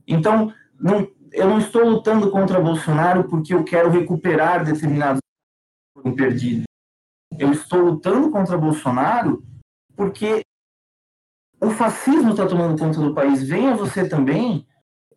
Então, 0.06 0.54
não, 0.80 1.08
eu 1.32 1.48
não 1.48 1.60
estou 1.60 1.84
lutando 1.84 2.32
contra 2.32 2.62
Bolsonaro 2.62 3.26
porque 3.26 3.54
eu 3.54 3.64
quero 3.64 3.90
recuperar 3.90 4.64
determinados 4.64 5.20
perdidos. 6.16 6.64
Eu 7.38 7.52
estou 7.52 7.80
lutando 7.82 8.32
contra 8.32 8.58
Bolsonaro 8.58 9.44
porque 9.96 10.42
o 11.62 11.70
fascismo 11.70 12.32
está 12.32 12.46
tomando 12.48 12.80
conta 12.80 13.00
do 13.00 13.14
país. 13.14 13.44
Venha 13.44 13.76
você 13.76 14.08
também 14.08 14.66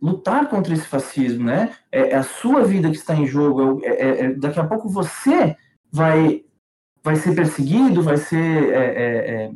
lutar 0.01 0.49
contra 0.49 0.75
esse 0.75 0.87
fascismo, 0.87 1.45
né? 1.45 1.75
É, 1.91 2.11
é 2.11 2.17
a 2.17 2.23
sua 2.25 2.65
vida 2.65 2.91
que 2.91 2.97
está 2.97 3.15
em 3.15 3.27
jogo. 3.27 3.81
É, 3.85 3.89
é, 3.89 4.25
é, 4.25 4.35
daqui 4.35 4.59
a 4.59 4.67
pouco 4.67 4.89
você 4.89 5.57
vai 5.91 6.45
vai 7.05 7.17
ser 7.17 7.35
perseguido, 7.35 8.01
vai 8.01 8.17
ser 8.17 8.73
é, 8.73 9.53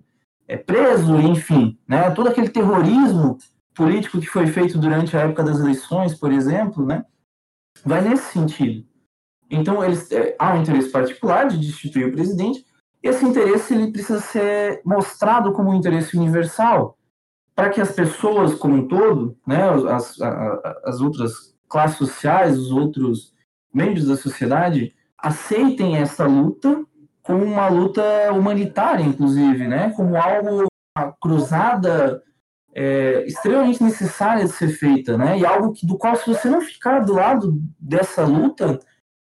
é, 0.48 0.56
preso, 0.56 1.16
enfim, 1.20 1.78
né? 1.86 2.10
Todo 2.10 2.28
aquele 2.28 2.48
terrorismo 2.48 3.38
político 3.76 4.18
que 4.18 4.26
foi 4.26 4.46
feito 4.46 4.78
durante 4.78 5.16
a 5.16 5.20
época 5.20 5.44
das 5.44 5.60
eleições, 5.60 6.14
por 6.14 6.32
exemplo, 6.32 6.84
né, 6.84 7.04
vai 7.84 8.00
nesse 8.00 8.32
sentido. 8.32 8.86
Então, 9.50 9.84
eles, 9.84 10.10
é, 10.10 10.34
há 10.38 10.54
um 10.54 10.62
interesse 10.62 10.88
particular 10.88 11.46
de 11.46 11.58
destituir 11.58 12.08
o 12.08 12.12
presidente, 12.12 12.64
e 13.02 13.08
esse 13.08 13.24
interesse 13.24 13.74
ele 13.74 13.92
precisa 13.92 14.18
ser 14.18 14.80
mostrado 14.84 15.52
como 15.52 15.70
um 15.70 15.74
interesse 15.74 16.16
universal, 16.16 16.98
para 17.54 17.70
que 17.70 17.80
as 17.80 17.92
pessoas 17.92 18.54
como 18.54 18.74
um 18.74 18.88
todo, 18.88 19.36
né, 19.46 19.62
as, 19.90 20.20
as 20.84 21.00
outras 21.00 21.54
classes 21.68 21.96
sociais, 21.96 22.58
os 22.58 22.70
outros 22.70 23.34
membros 23.72 24.06
da 24.06 24.16
sociedade, 24.16 24.94
aceitem 25.18 25.96
essa 25.96 26.26
luta 26.26 26.84
como 27.22 27.44
uma 27.44 27.68
luta 27.68 28.02
humanitária, 28.32 29.02
inclusive, 29.02 29.66
né, 29.68 29.92
como 29.96 30.16
algo, 30.16 30.66
uma 30.96 31.12
cruzada 31.20 32.22
é, 32.78 33.24
extremamente 33.26 33.82
necessária 33.82 34.44
de 34.44 34.52
ser 34.52 34.68
feita, 34.68 35.16
né? 35.16 35.38
E 35.38 35.46
algo 35.46 35.72
que, 35.72 35.86
do 35.86 35.96
qual, 35.96 36.14
se 36.14 36.26
você 36.26 36.46
não 36.46 36.60
ficar 36.60 36.98
do 37.00 37.14
lado 37.14 37.58
dessa 37.80 38.22
luta, 38.26 38.78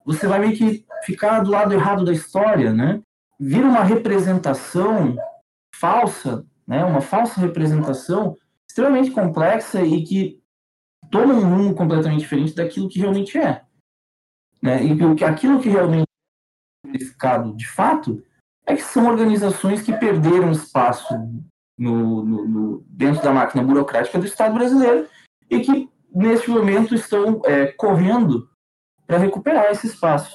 você 0.04 0.26
vai 0.26 0.38
meio 0.38 0.54
que 0.54 0.84
ficar 1.02 1.40
do 1.40 1.50
lado 1.50 1.72
errado 1.72 2.04
da 2.04 2.12
história, 2.12 2.74
né? 2.74 3.00
Vira 3.40 3.66
uma 3.66 3.82
representação 3.82 5.16
falsa, 5.74 6.44
né? 6.66 6.84
Uma 6.84 7.00
falsa 7.00 7.40
representação 7.40 8.36
extremamente 8.68 9.12
complexa 9.12 9.80
e 9.80 10.04
que 10.04 10.42
toma 11.10 11.32
um 11.32 11.40
rumo 11.40 11.74
completamente 11.74 12.20
diferente 12.20 12.54
daquilo 12.54 12.90
que 12.90 13.00
realmente 13.00 13.38
é. 13.38 13.62
Né? 14.60 14.84
E 14.84 15.24
aquilo 15.24 15.58
que 15.58 15.70
realmente 15.70 16.04
é 16.84 16.88
verificado 16.90 17.56
de 17.56 17.66
fato 17.66 18.22
é 18.66 18.74
que 18.74 18.82
são 18.82 19.06
organizações 19.06 19.80
que 19.80 19.96
perderam 19.96 20.50
espaço 20.50 21.14
no, 21.78 22.24
no, 22.24 22.48
no, 22.48 22.84
dentro 22.88 23.22
da 23.22 23.32
máquina 23.32 23.62
burocrática 23.62 24.18
do 24.18 24.26
Estado 24.26 24.54
brasileiro 24.54 25.06
e 25.48 25.60
que, 25.60 25.88
neste 26.12 26.50
momento, 26.50 26.94
estão 26.94 27.40
é, 27.44 27.66
correndo 27.66 28.48
para 29.06 29.18
recuperar 29.18 29.70
esse 29.70 29.86
espaço. 29.86 30.34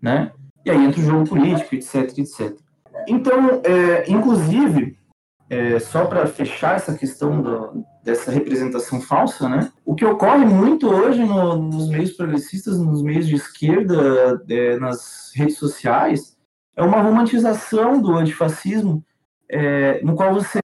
Né? 0.00 0.30
E 0.64 0.70
aí 0.70 0.84
entra 0.84 1.00
o 1.00 1.04
jogo 1.04 1.28
político, 1.28 1.74
etc, 1.74 2.18
etc. 2.18 2.56
Então, 3.08 3.62
é, 3.64 4.10
inclusive, 4.10 4.98
é, 5.48 5.78
só 5.78 6.06
para 6.06 6.26
fechar 6.26 6.76
essa 6.76 6.94
questão 6.94 7.42
do, 7.42 7.84
dessa 8.02 8.30
representação 8.30 9.00
falsa, 9.00 9.48
né? 9.48 9.70
O 9.84 9.94
que 9.94 10.04
ocorre 10.04 10.44
muito 10.44 10.88
hoje 10.88 11.22
no, 11.24 11.56
nos 11.56 11.88
meios 11.88 12.12
progressistas, 12.12 12.78
nos 12.78 13.02
meios 13.02 13.26
de 13.26 13.34
esquerda, 13.34 14.42
é, 14.48 14.78
nas 14.78 15.32
redes 15.34 15.58
sociais, 15.58 16.36
é 16.76 16.82
uma 16.82 17.00
romantização 17.00 18.00
do 18.00 18.14
antifascismo, 18.14 19.04
é, 19.48 20.02
no 20.02 20.14
qual 20.14 20.32
você 20.34 20.58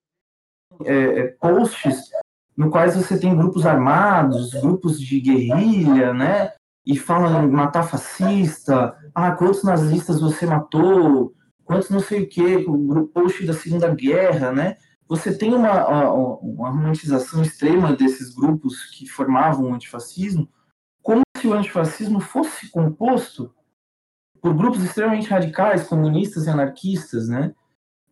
é, 0.85 1.21
é, 1.21 1.27
posts 1.41 2.11
no 2.57 2.71
quais 2.71 2.95
você 2.95 3.19
tem 3.19 3.37
grupos 3.37 3.65
armados, 3.65 4.53
grupos 4.55 5.01
de 5.01 5.21
guerrilha, 5.21 6.13
né? 6.13 6.53
E 6.85 6.99
falam 6.99 7.51
matar 7.51 7.85
fascista, 7.85 8.97
ah, 9.15 9.33
quantos 9.33 9.63
nazistas 9.63 10.21
você 10.21 10.47
matou, 10.47 11.35
quantos 11.65 11.89
não 11.91 12.01
sei 12.01 12.23
o 12.23 12.29
que, 12.29 12.57
o 12.67 13.07
post 13.07 13.47
da 13.47 13.53
Segunda 13.53 13.95
Guerra, 13.95 14.53
né? 14.53 14.77
Você 15.09 15.37
tem 15.37 15.55
uma, 15.55 16.11
uma 16.13 16.71
romantização 16.71 17.43
extrema 17.43 17.95
desses 17.95 18.35
grupos 18.35 18.85
que 18.91 19.09
formavam 19.09 19.71
o 19.71 19.75
antifascismo, 19.75 20.49
como 21.03 21.23
se 21.37 21.49
o 21.49 21.55
antifascismo 21.55 22.21
fosse 22.21 22.71
composto 22.71 23.53
por 24.41 24.55
grupos 24.55 24.83
extremamente 24.83 25.29
radicais, 25.29 25.87
comunistas 25.87 26.47
e 26.47 26.51
anarquistas, 26.51 27.29
né? 27.29 27.55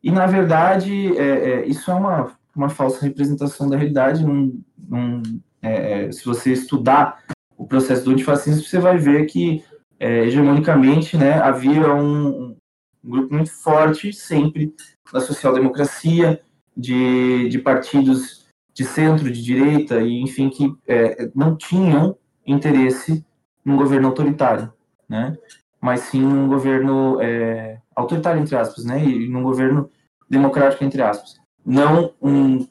E, 0.02 0.11
na 0.11 0.26
verdade, 0.26 1.16
é, 1.18 1.50
é, 1.50 1.66
isso 1.66 1.90
é 1.90 1.94
uma 1.94 2.38
uma 2.59 2.68
falsa 2.68 3.05
representação 3.05 3.71
da 3.71 3.77
realidade. 3.77 4.25
Num, 4.25 4.61
num, 4.77 5.23
é, 5.62 6.07
é, 6.07 6.12
se 6.12 6.25
você 6.25 6.53
estudar 6.53 7.25
o 7.57 7.66
processo 7.66 8.05
do 8.05 8.11
antifascismo, 8.11 8.62
você 8.62 8.79
vai 8.79 8.99
ver 8.99 9.27
que, 9.27 9.64
é, 9.99 10.25
hegemonicamente, 10.25 11.16
né, 11.16 11.35
havia 11.35 11.92
um, 11.94 12.29
um, 12.29 12.57
grupo 13.05 13.35
muito 13.35 13.51
forte, 13.51 14.12
sempre, 14.12 14.75
da 15.12 15.21
social-democracia, 15.21 16.40
de, 16.77 17.49
de 17.49 17.59
partidos 17.59 18.47
de 18.75 18.85
centro, 18.85 19.31
de 19.31 19.42
direita, 19.42 20.01
e 20.01 20.21
enfim, 20.21 20.51
que 20.51 20.73
é, 20.87 21.31
não 21.35 21.57
tinham 21.57 22.16
interesse 22.47 23.25
num 23.64 23.77
governo 23.77 24.09
autoritário, 24.09 24.73
né? 25.09 25.37
mas 25.81 26.01
sim 26.03 26.21
num 26.21 26.47
governo 26.47 27.21
é, 27.21 27.81
autoritário, 27.94 28.40
entre 28.40 28.55
aspas, 28.55 28.85
né? 28.85 29.05
e 29.05 29.29
num 29.29 29.42
governo 29.42 29.90
democrático, 30.31 30.85
entre 30.85 31.03
aspas 31.03 31.38
não, 31.68 32.14
um, 32.22 32.66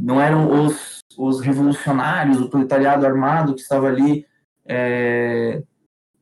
não 0.00 0.20
eram 0.20 0.64
os, 0.64 1.00
os 1.16 1.40
revolucionários, 1.40 2.40
o 2.40 2.48
proletariado 2.48 3.04
armado 3.04 3.54
que 3.54 3.60
estava 3.60 3.88
ali 3.88 4.26
é, 4.64 5.62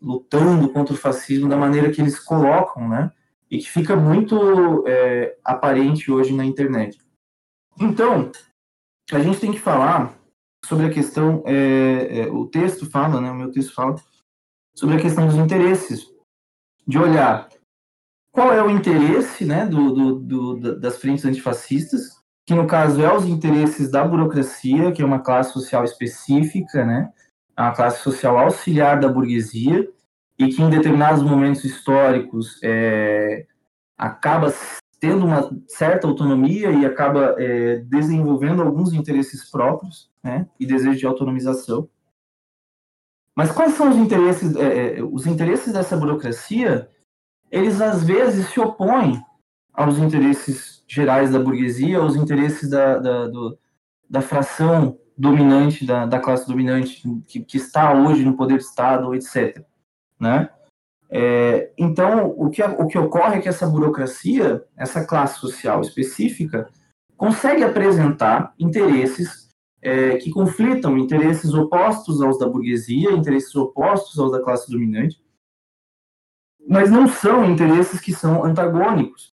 lutando 0.03 0.69
contra 0.71 0.93
o 0.93 0.99
fascismo 0.99 1.49
da 1.49 1.57
maneira 1.57 1.91
que 1.91 2.01
eles 2.01 2.19
colocam, 2.19 2.89
né? 2.89 3.13
e 3.51 3.59
que 3.59 3.71
fica 3.71 3.95
muito 3.95 4.87
é, 4.87 5.37
aparente 5.45 6.11
hoje 6.11 6.35
na 6.35 6.45
internet. 6.45 6.99
Então, 7.79 8.31
a 9.13 9.21
gente 9.21 9.39
tem 9.39 9.53
que 9.53 9.61
falar 9.61 10.19
sobre 10.65 10.87
a 10.87 10.91
questão, 10.91 11.43
é, 11.47 12.23
é, 12.23 12.27
o 12.27 12.47
texto 12.47 12.91
fala, 12.91 13.21
né, 13.21 13.31
o 13.31 13.35
meu 13.35 13.53
texto 13.53 13.73
fala, 13.73 13.95
sobre 14.75 14.97
a 14.97 15.01
questão 15.01 15.27
dos 15.27 15.37
interesses, 15.37 16.13
de 16.87 16.99
olhar 16.99 17.49
qual 18.33 18.53
é 18.53 18.63
o 18.63 18.71
interesse 18.71 19.45
né, 19.45 19.65
do, 19.65 19.95
do, 19.95 20.19
do, 20.19 20.81
das 20.81 20.99
frentes 20.99 21.25
antifascistas, 21.25 22.16
que 22.47 22.55
no 22.55 22.67
caso 22.67 23.03
é 23.03 23.13
os 23.15 23.27
interesses 23.27 23.91
da 23.91 24.05
burocracia, 24.05 24.93
que 24.93 25.03
é 25.03 25.05
uma 25.05 25.19
classe 25.19 25.53
social 25.53 25.83
específica, 25.83 26.85
né, 26.85 27.13
uma 27.59 27.75
classe 27.75 28.03
social 28.03 28.39
auxiliar 28.39 29.01
da 29.01 29.09
burguesia, 29.09 29.91
e 30.39 30.49
que 30.49 30.63
em 30.63 30.71
determinados 30.71 31.23
momentos 31.23 31.65
históricos 31.65 32.61
é, 32.63 33.47
acaba 33.99 34.55
tendo 35.01 35.27
uma 35.27 35.51
certa 35.67 36.07
autonomia 36.07 36.71
e 36.71 36.87
acaba 36.87 37.35
é, 37.39 37.79
desenvolvendo 37.79 38.63
alguns 38.63 38.93
interesses 38.93 39.51
próprios 39.51 40.11
né, 40.23 40.47
e 40.61 40.67
desejo 40.67 40.99
de 40.99 41.07
autonomização. 41.07 41.89
Mas 43.35 43.51
quais 43.51 43.75
são 43.75 43.91
os 43.91 43.97
interesses? 43.97 44.55
É, 44.57 44.99
é, 44.99 45.03
os 45.03 45.27
interesses 45.27 45.73
dessa 45.73 45.97
burocracia, 45.97 46.89
eles 47.51 47.81
às 47.81 48.05
vezes 48.05 48.49
se 48.49 48.61
opõem 48.61 49.23
aos 49.77 49.99
interesses 49.99 50.83
gerais 50.89 51.31
da 51.31 51.39
burguesia, 51.39 51.99
aos 51.99 52.17
interesses 52.17 52.71
da, 52.71 52.99
da, 52.99 53.27
do, 53.27 53.59
da 54.09 54.23
fração 54.23 54.99
dominante, 55.17 55.85
da, 55.85 56.07
da 56.07 56.19
classe 56.19 56.47
dominante 56.47 57.03
que, 57.27 57.41
que 57.41 57.57
está 57.59 57.93
hoje 57.93 58.25
no 58.25 58.37
poder 58.37 58.55
do 58.55 58.61
Estado, 58.61 59.15
etc. 59.15 59.63
Né? 60.19 60.49
É, 61.11 61.73
então, 61.79 62.35
o 62.37 62.51
que, 62.51 62.63
o 62.63 62.87
que 62.87 62.99
ocorre 62.99 63.37
é 63.39 63.41
que 63.41 63.49
essa 63.49 63.67
burocracia, 63.67 64.65
essa 64.77 65.05
classe 65.05 65.39
social 65.39 65.81
específica, 65.83 66.69
consegue 67.17 67.63
apresentar 67.63 68.55
interesses 68.59 69.49
é, 69.83 70.17
que 70.17 70.31
conflitam, 70.31 70.99
interesses 70.99 71.55
opostos 71.55 72.21
aos 72.21 72.39
da 72.39 72.49
burguesia, 72.49 73.13
interesses 73.13 73.55
opostos 73.55 74.19
aos 74.19 74.33
da 74.33 74.43
classe 74.43 74.71
dominante, 74.71 75.23
mas 76.69 76.91
não 76.91 77.07
são 77.07 77.45
interesses 77.45 78.01
que 78.01 78.13
são 78.13 78.45
antagônicos. 78.45 79.36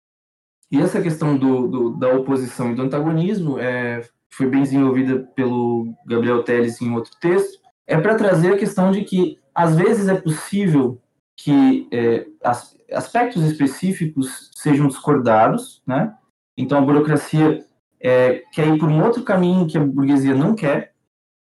E 0.71 0.79
essa 0.79 1.01
questão 1.01 1.37
do, 1.37 1.67
do 1.67 1.89
da 1.91 2.09
oposição 2.09 2.71
e 2.71 2.75
do 2.75 2.81
antagonismo 2.81 3.57
é, 3.59 4.01
foi 4.29 4.47
bem 4.47 4.63
desenvolvida 4.63 5.19
pelo 5.35 5.93
Gabriel 6.05 6.43
Teles 6.43 6.81
em 6.81 6.93
outro 6.93 7.11
texto, 7.19 7.59
é 7.85 7.97
para 7.99 8.15
trazer 8.15 8.53
a 8.53 8.57
questão 8.57 8.91
de 8.91 9.03
que, 9.03 9.39
às 9.55 9.75
vezes, 9.75 10.07
é 10.07 10.15
possível 10.15 11.01
que 11.35 11.87
é, 11.91 12.25
as, 12.43 12.77
aspectos 12.91 13.43
específicos 13.43 14.51
sejam 14.55 14.87
discordados, 14.87 15.81
né? 15.85 16.13
Então 16.55 16.77
a 16.77 16.81
burocracia 16.81 17.65
é, 17.99 18.43
quer 18.51 18.67
ir 18.67 18.79
por 18.79 18.89
um 18.89 19.03
outro 19.03 19.23
caminho 19.23 19.67
que 19.67 19.77
a 19.77 19.83
burguesia 19.83 20.33
não 20.33 20.55
quer, 20.55 20.93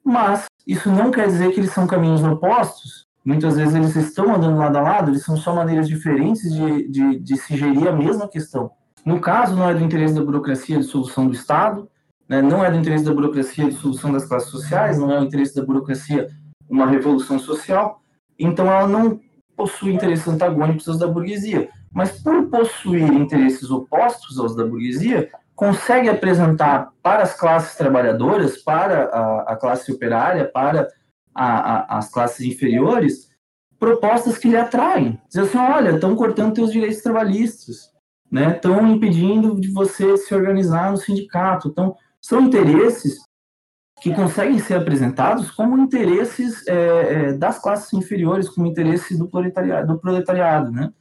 mas 0.03 0.45
isso 0.65 0.89
não 0.89 1.11
quer 1.11 1.27
dizer 1.27 1.51
que 1.51 1.59
eles 1.59 1.71
são 1.71 1.85
caminhos 1.85 2.23
opostos. 2.23 3.05
Muitas 3.23 3.57
vezes 3.57 3.75
eles 3.75 3.95
estão 3.95 4.33
andando 4.33 4.57
lado 4.57 4.77
a 4.77 4.81
lado, 4.81 5.11
eles 5.11 5.23
são 5.23 5.35
só 5.35 5.53
maneiras 5.53 5.87
diferentes 5.87 6.51
de, 6.53 6.87
de, 6.87 7.19
de 7.19 7.37
se 7.37 7.57
gerir 7.57 7.87
a 7.87 7.91
mesma 7.91 8.27
questão. 8.27 8.71
No 9.05 9.19
caso, 9.19 9.55
não 9.55 9.69
é 9.69 9.73
do 9.73 9.83
interesse 9.83 10.13
da 10.13 10.23
burocracia 10.23 10.77
de 10.77 10.83
solução 10.83 11.27
do 11.27 11.33
Estado, 11.33 11.89
né? 12.27 12.41
não 12.41 12.63
é 12.63 12.69
do 12.69 12.77
interesse 12.77 13.05
da 13.05 13.13
burocracia 13.13 13.69
de 13.69 13.75
solução 13.75 14.11
das 14.11 14.25
classes 14.25 14.49
sociais, 14.49 14.97
não 14.97 15.11
é 15.11 15.19
do 15.19 15.25
interesse 15.25 15.55
da 15.55 15.63
burocracia 15.63 16.27
uma 16.69 16.85
revolução 16.85 17.39
social, 17.39 18.01
então 18.37 18.67
ela 18.67 18.87
não 18.87 19.19
possui 19.55 19.93
interesses 19.93 20.27
antagônicos 20.27 20.87
aos 20.87 20.99
da 20.99 21.07
burguesia, 21.07 21.69
mas 21.91 22.21
por 22.21 22.47
possuir 22.47 23.11
interesses 23.11 23.71
opostos 23.71 24.37
aos 24.37 24.55
da 24.55 24.65
burguesia, 24.65 25.31
consegue 25.55 26.07
apresentar 26.07 26.91
para 27.01 27.23
as 27.23 27.33
classes 27.33 27.75
trabalhadoras, 27.75 28.57
para 28.57 29.05
a, 29.05 29.53
a 29.53 29.55
classe 29.55 29.91
operária, 29.91 30.45
para 30.45 30.87
a, 31.33 31.95
a, 31.95 31.97
as 31.97 32.11
classes 32.11 32.45
inferiores, 32.45 33.29
propostas 33.79 34.37
que 34.37 34.49
lhe 34.49 34.55
atraem. 34.55 35.19
Dizer 35.27 35.41
assim, 35.41 35.57
olha, 35.57 35.95
estão 35.95 36.15
cortando 36.15 36.53
teus 36.53 36.71
direitos 36.71 37.01
trabalhistas, 37.01 37.89
né? 38.31 38.55
Estão 38.55 38.87
impedindo 38.87 39.59
de 39.59 39.71
você 39.71 40.17
se 40.17 40.33
organizar 40.33 40.91
no 40.91 40.97
sindicato. 40.97 41.69
Então, 41.69 41.95
são 42.21 42.41
interesses 42.41 43.19
que 44.01 44.13
conseguem 44.13 44.59
ser 44.59 44.75
apresentados 44.75 45.49
como 45.49 45.77
interesses 45.77 46.67
é, 46.67 46.73
é, 46.75 47.33
das 47.33 47.59
classes 47.59 47.91
inferiores, 47.93 48.49
como 48.49 48.67
interesses 48.67 49.17
do 49.17 49.27
proletariado, 49.27 49.87
do 49.87 49.99
proletariado, 49.99 50.71
né? 50.71 50.91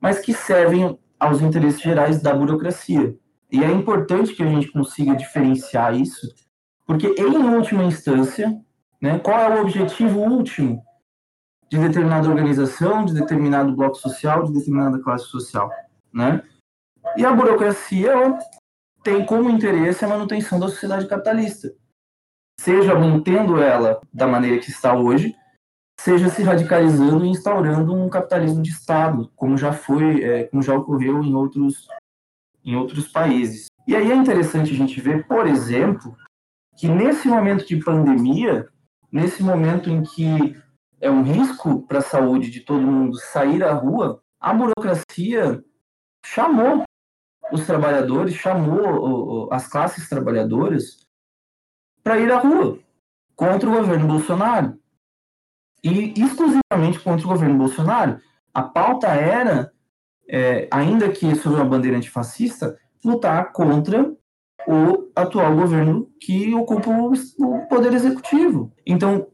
mas 0.00 0.18
que 0.18 0.34
servem 0.34 0.98
aos 1.18 1.40
interesses 1.40 1.80
gerais 1.80 2.20
da 2.20 2.34
burocracia. 2.34 3.16
E 3.50 3.64
é 3.64 3.70
importante 3.70 4.34
que 4.34 4.42
a 4.42 4.46
gente 4.46 4.70
consiga 4.70 5.16
diferenciar 5.16 5.94
isso, 5.94 6.28
porque, 6.86 7.14
em 7.18 7.36
última 7.36 7.84
instância, 7.84 8.54
né, 9.00 9.18
qual 9.18 9.38
é 9.38 9.56
o 9.56 9.62
objetivo 9.62 10.20
último 10.20 10.82
de 11.70 11.78
determinada 11.78 12.28
organização, 12.28 13.04
de 13.04 13.14
determinado 13.14 13.74
bloco 13.74 13.96
social, 13.96 14.44
de 14.44 14.52
determinada 14.52 14.98
classe 14.98 15.26
social? 15.26 15.70
Né? 16.12 16.42
E 17.16 17.24
a 17.24 17.32
burocracia 17.32 18.14
tem 19.02 19.24
como 19.24 19.50
interesse 19.50 20.04
a 20.04 20.08
manutenção 20.08 20.58
da 20.58 20.68
sociedade 20.68 21.06
capitalista 21.06 21.74
seja 22.60 22.94
mantendo 22.94 23.60
ela 23.60 24.00
da 24.12 24.26
maneira 24.26 24.58
que 24.58 24.70
está 24.70 24.96
hoje, 24.96 25.34
seja 26.00 26.28
se 26.28 26.42
radicalizando 26.42 27.24
e 27.24 27.28
instaurando 27.28 27.94
um 27.94 28.08
capitalismo 28.08 28.62
de 28.62 28.70
Estado, 28.70 29.30
como 29.36 29.56
já 29.56 29.72
foi, 29.72 30.22
é, 30.22 30.44
como 30.44 30.62
já 30.62 30.74
ocorreu 30.74 31.22
em 31.22 31.34
outros, 31.34 31.86
em 32.64 32.76
outros 32.76 33.08
países. 33.08 33.66
E 33.86 33.94
aí 33.94 34.10
é 34.10 34.14
interessante 34.14 34.72
a 34.72 34.76
gente 34.76 35.00
ver, 35.00 35.26
por 35.26 35.46
exemplo, 35.46 36.16
que 36.76 36.88
nesse 36.88 37.28
momento 37.28 37.66
de 37.66 37.76
pandemia, 37.76 38.66
nesse 39.12 39.42
momento 39.42 39.90
em 39.90 40.02
que 40.02 40.56
é 41.00 41.10
um 41.10 41.22
risco 41.22 41.86
para 41.86 41.98
a 41.98 42.02
saúde 42.02 42.50
de 42.50 42.60
todo 42.60 42.80
mundo 42.80 43.18
sair 43.18 43.62
à 43.62 43.72
rua, 43.72 44.22
a 44.40 44.54
burocracia 44.54 45.62
chamou 46.24 46.82
os 47.52 47.66
trabalhadores, 47.66 48.34
chamou 48.34 49.52
as 49.52 49.66
classes 49.66 50.08
trabalhadoras 50.08 51.04
para 52.02 52.18
ir 52.18 52.30
à 52.30 52.38
rua 52.38 52.78
contra 53.34 53.68
o 53.68 53.74
governo 53.74 54.06
Bolsonaro. 54.06 54.78
E 55.82 56.14
exclusivamente 56.20 57.00
contra 57.00 57.26
o 57.26 57.30
governo 57.30 57.58
Bolsonaro. 57.58 58.18
A 58.52 58.62
pauta 58.62 59.08
era, 59.08 59.70
é, 60.28 60.68
ainda 60.70 61.10
que 61.10 61.34
sob 61.34 61.56
uma 61.56 61.64
bandeira 61.64 61.96
antifascista, 61.96 62.78
lutar 63.04 63.52
contra 63.52 64.14
o 64.66 65.10
atual 65.14 65.54
governo 65.54 66.10
que 66.20 66.54
ocupa 66.54 66.90
o 66.90 67.66
poder 67.68 67.92
executivo. 67.92 68.72
Então, 68.86 69.26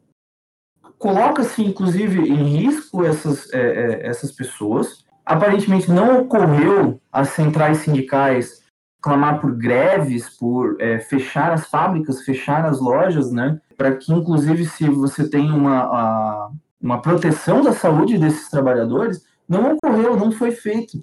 coloca-se, 0.98 1.62
inclusive, 1.62 2.20
em 2.20 2.56
risco 2.56 3.04
essas, 3.04 3.52
é, 3.52 3.60
é, 3.60 4.06
essas 4.06 4.32
pessoas. 4.32 5.04
Aparentemente, 5.30 5.88
não 5.88 6.22
ocorreu 6.22 7.00
as 7.12 7.28
centrais 7.28 7.78
sindicais 7.78 8.64
clamar 9.00 9.40
por 9.40 9.56
greves, 9.56 10.28
por 10.28 10.76
é, 10.80 10.98
fechar 10.98 11.52
as 11.52 11.68
fábricas, 11.68 12.24
fechar 12.24 12.64
as 12.64 12.80
lojas, 12.80 13.30
né? 13.30 13.60
Para 13.76 13.94
que, 13.94 14.12
inclusive, 14.12 14.66
se 14.66 14.90
você 14.90 15.30
tem 15.30 15.52
uma, 15.52 15.82
a, 15.84 16.50
uma 16.82 17.00
proteção 17.00 17.62
da 17.62 17.72
saúde 17.72 18.18
desses 18.18 18.50
trabalhadores, 18.50 19.24
não 19.48 19.74
ocorreu, 19.74 20.16
não 20.16 20.32
foi 20.32 20.50
feito, 20.50 21.00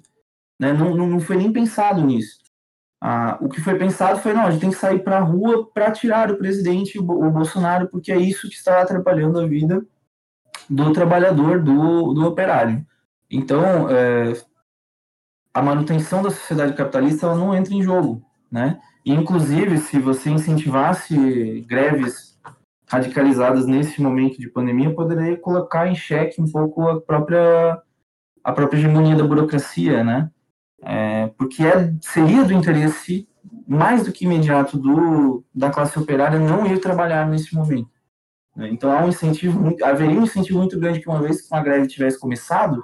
né? 0.60 0.74
Não, 0.74 0.94
não 0.94 1.20
foi 1.20 1.38
nem 1.38 1.50
pensado 1.50 2.02
nisso. 2.02 2.36
Ah, 3.00 3.38
o 3.40 3.48
que 3.48 3.62
foi 3.62 3.78
pensado 3.78 4.20
foi, 4.20 4.34
não, 4.34 4.42
a 4.42 4.50
gente 4.50 4.60
tem 4.60 4.70
que 4.70 4.76
sair 4.76 5.02
para 5.02 5.16
a 5.16 5.22
rua 5.22 5.70
para 5.72 5.90
tirar 5.90 6.30
o 6.30 6.36
presidente, 6.36 6.98
o, 6.98 7.02
o 7.02 7.30
Bolsonaro, 7.30 7.88
porque 7.88 8.12
é 8.12 8.18
isso 8.18 8.46
que 8.46 8.56
está 8.56 8.82
atrapalhando 8.82 9.40
a 9.40 9.46
vida 9.46 9.82
do 10.68 10.92
trabalhador, 10.92 11.62
do, 11.62 12.12
do 12.12 12.26
operário. 12.26 12.86
Então, 13.30 13.88
é, 13.90 14.32
a 15.52 15.62
manutenção 15.62 16.22
da 16.22 16.30
sociedade 16.30 16.74
capitalista 16.74 17.26
ela 17.26 17.36
não 17.36 17.54
entra 17.54 17.74
em 17.74 17.82
jogo, 17.82 18.22
né? 18.50 18.80
E, 19.04 19.12
inclusive, 19.12 19.78
se 19.78 19.98
você 19.98 20.30
incentivasse 20.30 21.64
greves 21.68 22.38
radicalizadas 22.86 23.66
nesse 23.66 24.00
momento 24.00 24.38
de 24.38 24.48
pandemia, 24.48 24.94
poderia 24.94 25.36
colocar 25.36 25.86
em 25.86 25.94
xeque 25.94 26.40
um 26.40 26.50
pouco 26.50 26.88
a 26.88 27.00
própria 27.00 27.82
a 28.42 28.52
própria 28.52 28.78
hegemonia 28.78 29.14
da 29.14 29.26
burocracia, 29.26 30.02
né? 30.02 30.30
É, 30.82 31.26
porque 31.36 31.62
é, 31.64 31.92
seria 32.00 32.44
do 32.44 32.52
interesse 32.52 33.28
mais 33.66 34.04
do 34.04 34.12
que 34.12 34.24
imediato 34.24 34.78
do, 34.78 35.44
da 35.54 35.70
classe 35.70 35.98
operária 35.98 36.38
não 36.38 36.66
ir 36.66 36.80
trabalhar 36.80 37.28
nesse 37.28 37.54
momento. 37.54 37.90
Né? 38.56 38.68
Então 38.70 38.90
há 38.90 39.04
um 39.04 39.08
incentivo, 39.08 39.76
haveria 39.82 40.18
um 40.18 40.24
incentivo 40.24 40.58
muito 40.58 40.78
grande 40.78 41.00
que 41.00 41.08
uma 41.08 41.20
vez 41.20 41.42
que 41.42 41.54
uma 41.54 41.62
greve 41.62 41.86
tivesse 41.86 42.18
começado, 42.18 42.82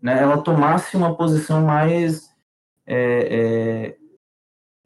né, 0.00 0.20
ela 0.20 0.42
tomasse 0.42 0.96
uma 0.96 1.16
posição 1.16 1.64
mais 1.64 2.28
é, 2.86 2.96
é, 2.96 3.96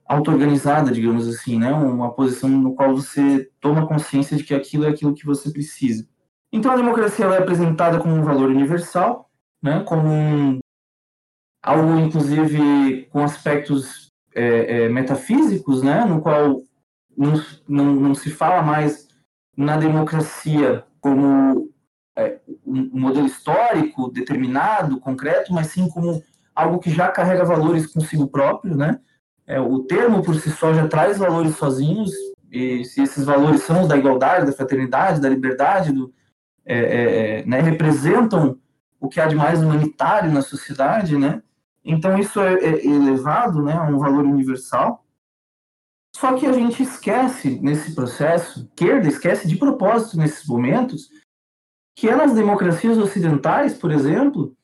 auto-organizada, 0.06 0.90
digamos 0.90 1.28
assim, 1.28 1.58
né, 1.58 1.72
uma 1.72 2.12
posição 2.12 2.48
no 2.48 2.74
qual 2.74 2.94
você 2.94 3.50
toma 3.60 3.86
consciência 3.86 4.36
de 4.36 4.44
que 4.44 4.54
aquilo 4.54 4.84
é 4.84 4.88
aquilo 4.88 5.14
que 5.14 5.26
você 5.26 5.50
precisa. 5.50 6.06
Então 6.52 6.72
a 6.72 6.76
democracia 6.76 7.26
é 7.26 7.38
apresentada 7.38 8.00
como 8.00 8.14
um 8.14 8.24
valor 8.24 8.50
universal, 8.50 9.30
né, 9.62 9.84
como 9.84 10.08
um, 10.08 10.58
algo 11.62 11.98
inclusive 12.00 13.06
com 13.10 13.22
aspectos 13.22 14.08
é, 14.34 14.84
é, 14.84 14.88
metafísicos, 14.88 15.82
né, 15.82 16.04
no 16.04 16.20
qual 16.20 16.62
não, 17.16 17.34
não, 17.68 17.94
não, 17.94 18.14
se 18.14 18.30
fala 18.30 18.62
mais 18.62 19.08
na 19.56 19.76
democracia 19.76 20.84
como 21.00 21.69
um 22.66 23.00
modelo 23.00 23.26
histórico 23.26 24.10
determinado, 24.10 25.00
concreto, 25.00 25.52
mas 25.52 25.68
sim 25.68 25.88
como 25.88 26.22
algo 26.54 26.78
que 26.78 26.90
já 26.90 27.08
carrega 27.08 27.44
valores 27.44 27.86
consigo 27.86 28.26
próprio, 28.26 28.76
né? 28.76 29.00
É, 29.46 29.60
o 29.60 29.80
termo 29.80 30.22
por 30.22 30.34
si 30.36 30.50
só 30.50 30.72
já 30.72 30.86
traz 30.86 31.18
valores 31.18 31.56
sozinhos, 31.56 32.12
e 32.50 32.84
se 32.84 33.02
esses 33.02 33.24
valores 33.24 33.62
são 33.62 33.82
os 33.82 33.88
da 33.88 33.96
igualdade, 33.96 34.46
da 34.46 34.52
fraternidade, 34.52 35.20
da 35.20 35.28
liberdade, 35.28 35.92
do, 35.92 36.12
é, 36.64 36.78
é, 36.78 37.40
é 37.40 37.46
né, 37.46 37.60
representam 37.60 38.58
o 39.00 39.08
que 39.08 39.20
há 39.20 39.26
de 39.26 39.34
mais 39.34 39.62
humanitário 39.62 40.30
na 40.30 40.42
sociedade, 40.42 41.16
né? 41.16 41.42
Então 41.84 42.18
isso 42.18 42.40
é, 42.40 42.54
é 42.54 42.86
elevado, 42.86 43.62
né, 43.62 43.72
a 43.72 43.84
um 43.84 43.98
valor 43.98 44.24
universal. 44.24 45.04
Só 46.14 46.34
que 46.34 46.46
a 46.46 46.52
gente 46.52 46.82
esquece 46.82 47.58
nesse 47.60 47.94
processo, 47.94 48.68
esquerda 48.68 49.08
esquece 49.08 49.48
de 49.48 49.56
propósito 49.56 50.16
nesses 50.18 50.46
momentos, 50.46 51.08
que 52.00 52.08
é 52.08 52.16
nas 52.16 52.32
democracias 52.32 52.96
ocidentais, 52.96 53.74
por 53.74 53.92
exemplo, 53.92 54.56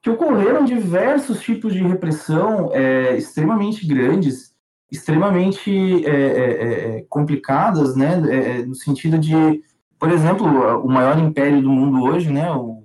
que 0.00 0.08
ocorreram 0.08 0.64
diversos 0.64 1.40
tipos 1.40 1.72
de 1.72 1.82
repressão 1.82 2.72
é, 2.72 3.16
extremamente 3.16 3.84
grandes, 3.84 4.54
extremamente 4.88 6.06
é, 6.06 6.14
é, 6.14 6.98
é 6.98 7.06
complicadas, 7.08 7.96
né, 7.96 8.12
é, 8.30 8.36
é, 8.60 8.64
no 8.64 8.76
sentido 8.76 9.18
de, 9.18 9.60
por 9.98 10.12
exemplo, 10.12 10.46
o 10.46 10.88
maior 10.88 11.18
império 11.18 11.60
do 11.60 11.68
mundo 11.68 12.00
hoje, 12.04 12.30
né, 12.30 12.48
o, 12.52 12.84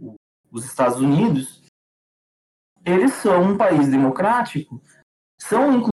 o, 0.00 0.14
os 0.52 0.64
Estados 0.64 1.00
Unidos, 1.00 1.64
eles 2.86 3.14
são 3.14 3.42
um 3.42 3.56
país 3.56 3.88
democrático, 3.88 4.80
são 5.40 5.90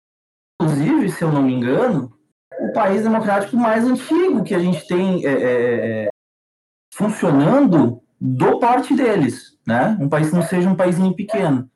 inclusive, 0.61 1.11
se 1.11 1.23
eu 1.23 1.31
não 1.31 1.41
me 1.41 1.55
engano, 1.55 2.15
o 2.59 2.71
país 2.71 3.01
democrático 3.01 3.57
mais 3.57 3.83
antigo 3.83 4.43
que 4.43 4.53
a 4.53 4.59
gente 4.59 4.87
tem 4.87 5.23
funcionando 6.95 8.01
do 8.19 8.59
parte 8.59 8.95
deles 8.95 9.55
né? 9.65 9.97
Um 9.99 10.07
país 10.07 10.29
que 10.29 10.35
não 10.35 10.43
seja 10.43 10.69
um 10.69 10.75
país 10.75 10.97
pequeno. 11.15 11.69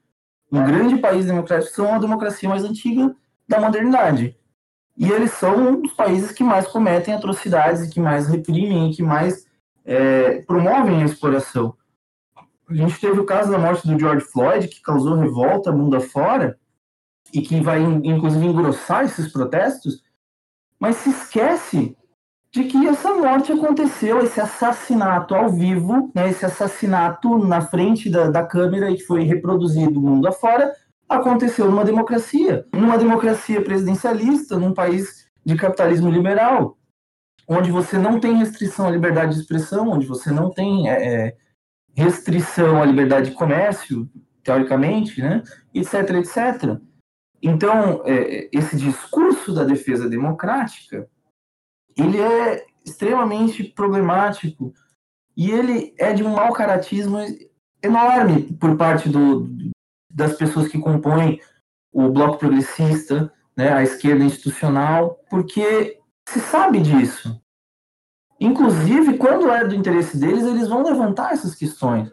Um 0.51 0.63
grande 0.63 0.97
país 0.97 1.25
democrático 1.25 1.73
são 1.73 1.93
a 1.93 1.99
democracia 1.99 2.47
mais 2.47 2.63
antiga 2.63 3.15
da 3.47 3.59
modernidade. 3.59 4.37
E 4.95 5.09
eles 5.09 5.31
são 5.31 5.81
os 5.81 5.93
países 5.93 6.31
que 6.31 6.43
mais 6.43 6.67
cometem 6.67 7.13
atrocidades, 7.13 7.91
que 7.91 7.99
mais 7.99 8.27
reprimem, 8.27 8.91
que 8.91 9.01
mais 9.01 9.47
é, 9.85 10.41
promovem 10.41 11.01
a 11.01 11.05
exploração. 11.05 11.75
A 12.69 12.73
gente 12.73 12.99
teve 12.99 13.19
o 13.19 13.25
caso 13.25 13.51
da 13.51 13.57
morte 13.57 13.87
do 13.87 13.97
George 13.97 14.25
Floyd, 14.25 14.67
que 14.67 14.81
causou 14.81 15.15
revolta 15.15 15.71
mundo 15.71 15.95
afora, 15.95 16.59
e 17.33 17.41
que 17.41 17.61
vai, 17.61 17.81
inclusive, 17.81 18.45
engrossar 18.45 19.05
esses 19.05 19.31
protestos, 19.31 20.03
mas 20.79 20.97
se 20.97 21.09
esquece 21.09 21.95
de 22.51 22.63
que 22.63 22.87
essa 22.87 23.13
morte 23.13 23.51
aconteceu, 23.51 24.23
esse 24.23 24.41
assassinato 24.41 25.35
ao 25.35 25.49
vivo, 25.49 26.11
né, 26.15 26.29
esse 26.29 26.45
assassinato 26.45 27.37
na 27.37 27.61
frente 27.61 28.09
da, 28.09 28.29
da 28.29 28.43
câmera 28.43 28.89
e 28.89 28.95
que 28.95 29.03
foi 29.03 29.23
reproduzido 29.23 30.01
mundo 30.01 30.27
afora, 30.27 30.73
aconteceu 31.07 31.69
numa 31.69 31.85
democracia, 31.85 32.65
numa 32.73 32.97
democracia 32.97 33.61
presidencialista, 33.61 34.57
num 34.57 34.73
país 34.73 35.27
de 35.45 35.55
capitalismo 35.55 36.09
liberal, 36.09 36.77
onde 37.47 37.71
você 37.71 37.97
não 37.97 38.19
tem 38.19 38.37
restrição 38.37 38.87
à 38.87 38.91
liberdade 38.91 39.33
de 39.35 39.41
expressão, 39.41 39.89
onde 39.89 40.05
você 40.05 40.31
não 40.31 40.51
tem 40.51 40.89
é, 40.89 41.27
é 41.27 41.37
restrição 41.95 42.81
à 42.81 42.85
liberdade 42.85 43.29
de 43.29 43.35
comércio, 43.35 44.09
teoricamente, 44.43 45.21
né, 45.21 45.43
etc, 45.73 45.93
etc. 46.15 46.79
Então, 47.41 48.01
é, 48.05 48.49
esse 48.51 48.75
discurso 48.75 49.53
da 49.53 49.63
defesa 49.63 50.09
democrática 50.09 51.07
ele 52.01 52.19
é 52.19 52.65
extremamente 52.85 53.63
problemático 53.63 54.73
e 55.35 55.51
ele 55.51 55.93
é 55.97 56.13
de 56.13 56.23
um 56.23 56.33
mau 56.33 56.51
caratismo 56.53 57.17
enorme 57.81 58.53
por 58.53 58.75
parte 58.77 59.09
do, 59.09 59.49
das 60.11 60.35
pessoas 60.35 60.67
que 60.67 60.79
compõem 60.79 61.39
o 61.91 62.09
bloco 62.09 62.37
progressista, 62.37 63.31
né, 63.55 63.73
a 63.73 63.83
esquerda 63.83 64.23
institucional, 64.23 65.19
porque 65.29 65.99
se 66.27 66.39
sabe 66.39 66.79
disso. 66.79 67.41
Inclusive, 68.39 69.17
quando 69.17 69.49
é 69.49 69.65
do 69.65 69.75
interesse 69.75 70.17
deles, 70.17 70.43
eles 70.43 70.67
vão 70.67 70.83
levantar 70.83 71.33
essas 71.33 71.55
questões. 71.55 72.09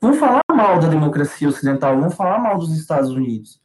Vão 0.00 0.14
falar 0.14 0.40
mal 0.50 0.80
da 0.80 0.88
democracia 0.88 1.48
ocidental, 1.48 2.00
vão 2.00 2.10
falar 2.10 2.38
mal 2.38 2.58
dos 2.58 2.76
Estados 2.76 3.10
Unidos. 3.10 3.60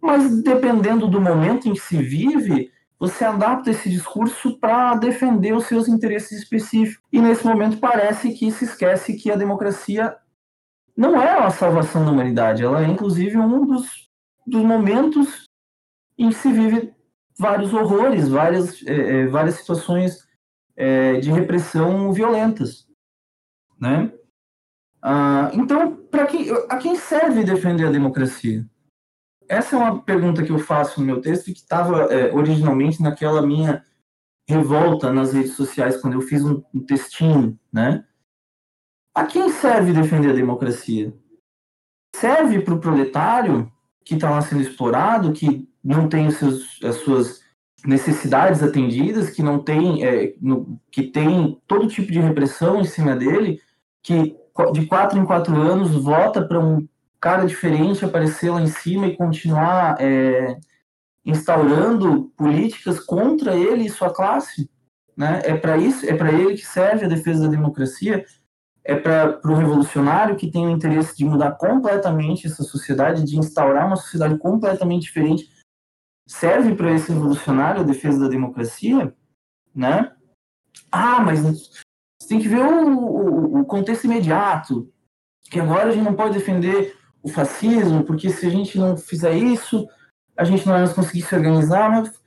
Mas 0.00 0.42
dependendo 0.42 1.08
do 1.08 1.20
momento 1.20 1.68
em 1.68 1.74
que 1.74 1.80
se 1.80 2.00
vive, 2.00 2.70
você 2.98 3.24
adapta 3.24 3.70
esse 3.70 3.88
discurso 3.88 4.58
para 4.58 4.94
defender 4.96 5.52
os 5.52 5.66
seus 5.66 5.86
interesses 5.88 6.42
específicos. 6.42 7.02
E 7.12 7.20
nesse 7.20 7.46
momento 7.46 7.78
parece 7.78 8.32
que 8.32 8.50
se 8.50 8.64
esquece 8.64 9.14
que 9.14 9.30
a 9.30 9.36
democracia 9.36 10.16
não 10.96 11.20
é 11.20 11.38
a 11.38 11.50
salvação 11.50 12.04
da 12.04 12.10
humanidade, 12.10 12.64
ela 12.64 12.82
é 12.82 12.88
inclusive 12.88 13.36
um 13.36 13.64
dos, 13.64 14.08
dos 14.44 14.62
momentos 14.64 15.44
em 16.18 16.30
que 16.30 16.34
se 16.34 16.52
vive 16.52 16.92
vários 17.38 17.72
horrores, 17.72 18.28
várias, 18.28 18.84
é, 18.84 19.20
é 19.20 19.26
várias 19.26 19.54
situações 19.54 20.26
é, 20.76 21.20
de 21.20 21.30
repressão 21.30 22.12
violentas, 22.12 22.88
né? 23.80 24.12
Ah, 25.00 25.50
então, 25.54 25.96
para 26.10 26.26
quem, 26.26 26.50
a 26.68 26.76
quem 26.78 26.96
serve 26.96 27.44
defender 27.44 27.86
a 27.86 27.92
democracia? 27.92 28.66
Essa 29.48 29.76
é 29.76 29.78
uma 29.78 30.02
pergunta 30.02 30.42
que 30.42 30.50
eu 30.50 30.58
faço 30.58 31.00
no 31.00 31.06
meu 31.06 31.20
texto 31.20 31.46
que 31.46 31.58
estava 31.58 32.04
é, 32.12 32.32
originalmente 32.34 33.02
naquela 33.02 33.40
minha 33.40 33.84
revolta 34.48 35.12
nas 35.12 35.32
redes 35.32 35.54
sociais 35.54 35.96
quando 36.00 36.14
eu 36.14 36.20
fiz 36.20 36.44
um, 36.44 36.62
um 36.74 36.80
textinho, 36.80 37.58
né? 37.72 38.04
A 39.14 39.24
quem 39.24 39.50
serve 39.50 39.92
defender 39.92 40.30
a 40.30 40.34
democracia? 40.34 41.12
Serve 42.14 42.60
para 42.60 42.74
o 42.74 42.80
proletário 42.80 43.70
que 44.04 44.14
está 44.14 44.30
lá 44.30 44.40
sendo 44.40 44.62
explorado, 44.62 45.32
que 45.32 45.68
não 45.84 46.08
tem 46.08 46.30
seus, 46.30 46.82
as 46.82 46.96
suas 46.96 47.42
necessidades 47.84 48.62
atendidas, 48.62 49.30
que 49.30 49.42
não 49.42 49.58
tem, 49.58 50.04
é, 50.04 50.34
no, 50.40 50.80
que 50.90 51.02
tem 51.02 51.60
todo 51.66 51.88
tipo 51.88 52.10
de 52.10 52.20
repressão 52.20 52.80
em 52.80 52.84
cima 52.84 53.14
dele, 53.14 53.60
que 54.02 54.36
de 54.72 54.86
quatro 54.86 55.18
em 55.18 55.24
quatro 55.24 55.54
anos 55.56 55.94
vota 55.94 56.42
para 56.46 56.58
um 56.58 56.88
cara 57.20 57.46
diferente 57.46 58.04
aparecer 58.04 58.50
lá 58.50 58.60
em 58.60 58.68
cima 58.68 59.06
e 59.06 59.16
continuar 59.16 60.00
é, 60.00 60.58
instaurando 61.24 62.32
políticas 62.36 63.00
contra 63.00 63.56
ele 63.56 63.84
e 63.84 63.90
sua 63.90 64.12
classe, 64.12 64.70
né? 65.16 65.42
É 65.44 65.56
para 65.56 65.76
isso, 65.76 66.06
é 66.06 66.16
para 66.16 66.32
ele 66.32 66.54
que 66.54 66.66
serve 66.66 67.04
a 67.04 67.08
defesa 67.08 67.44
da 67.44 67.48
democracia, 67.48 68.24
é 68.84 68.94
para 68.94 69.40
o 69.44 69.54
revolucionário 69.54 70.36
que 70.36 70.50
tem 70.50 70.66
o 70.66 70.70
interesse 70.70 71.16
de 71.16 71.24
mudar 71.24 71.52
completamente 71.52 72.46
essa 72.46 72.62
sociedade, 72.62 73.24
de 73.24 73.36
instaurar 73.36 73.86
uma 73.86 73.96
sociedade 73.96 74.38
completamente 74.38 75.02
diferente, 75.02 75.50
serve 76.26 76.74
para 76.74 76.92
esse 76.92 77.12
revolucionário 77.12 77.80
a 77.80 77.84
defesa 77.84 78.20
da 78.20 78.28
democracia, 78.28 79.14
né? 79.74 80.14
Ah, 80.90 81.20
mas 81.20 81.40
você 81.40 82.28
tem 82.28 82.40
que 82.40 82.48
ver 82.48 82.60
o, 82.60 82.98
o, 82.98 83.60
o 83.60 83.64
contexto 83.64 84.04
imediato, 84.04 84.92
que 85.50 85.58
agora 85.58 85.88
a 85.88 85.90
gente 85.90 86.04
não 86.04 86.14
pode 86.14 86.34
defender 86.34 86.97
o 87.22 87.28
fascismo, 87.28 88.04
porque 88.04 88.30
se 88.30 88.46
a 88.46 88.50
gente 88.50 88.78
não 88.78 88.96
fizer 88.96 89.36
isso, 89.36 89.86
a 90.36 90.44
gente 90.44 90.66
não 90.66 90.74
vai 90.74 90.94
conseguir 90.94 91.22
se 91.22 91.34
organizar. 91.34 91.90
Mas 91.90 92.20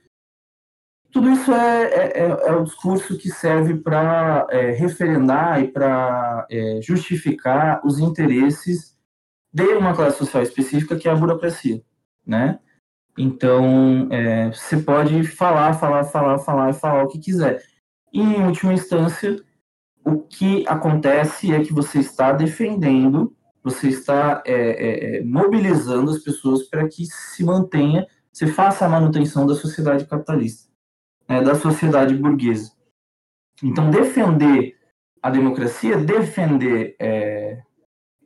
tudo 1.10 1.30
isso 1.30 1.52
é, 1.52 1.84
é, 1.84 2.18
é, 2.18 2.48
é 2.48 2.52
o 2.52 2.64
discurso 2.64 3.18
que 3.18 3.28
serve 3.30 3.76
para 3.76 4.46
é, 4.50 4.70
referendar 4.70 5.62
e 5.62 5.68
para 5.68 6.46
é, 6.50 6.80
justificar 6.82 7.80
os 7.84 7.98
interesses 7.98 8.96
de 9.52 9.64
uma 9.74 9.94
classe 9.94 10.18
social 10.18 10.42
específica, 10.42 10.96
que 10.96 11.08
é 11.08 11.12
a 11.12 11.16
burocracia, 11.16 11.82
né? 12.26 12.58
Então, 13.18 14.08
é, 14.10 14.48
você 14.48 14.78
pode 14.78 15.22
falar, 15.24 15.74
falar, 15.74 16.04
falar, 16.04 16.38
falar 16.38 16.72
falar 16.72 17.04
o 17.04 17.08
que 17.08 17.18
quiser. 17.18 17.62
E, 18.10 18.20
em 18.20 18.46
última 18.46 18.72
instância, 18.72 19.36
o 20.04 20.20
que 20.20 20.64
acontece 20.66 21.52
é 21.52 21.62
que 21.62 21.74
você 21.74 21.98
está 21.98 22.32
defendendo 22.32 23.36
você 23.62 23.88
está 23.88 24.42
é, 24.44 24.54
é, 24.54 25.16
é, 25.16 25.24
mobilizando 25.24 26.10
as 26.10 26.18
pessoas 26.18 26.64
para 26.64 26.88
que 26.88 27.06
se 27.06 27.44
mantenha, 27.44 28.06
se 28.32 28.46
faça 28.46 28.84
a 28.84 28.88
manutenção 28.88 29.46
da 29.46 29.54
sociedade 29.54 30.06
capitalista, 30.06 30.70
né, 31.28 31.42
da 31.42 31.54
sociedade 31.54 32.14
burguesa. 32.14 32.72
Então, 33.62 33.90
defender 33.90 34.76
a 35.22 35.30
democracia, 35.30 35.96
defender 35.96 36.96
é, 36.98 37.62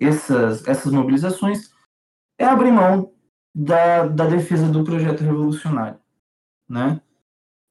essas, 0.01 0.67
essas 0.67 0.93
mobilizações, 0.93 1.71
é 2.39 2.45
abrir 2.45 2.71
mão 2.71 3.13
da, 3.55 4.07
da 4.07 4.27
defesa 4.27 4.69
do 4.69 4.85
projeto 4.85 5.23
revolucionário. 5.23 5.99
Né? 6.69 7.01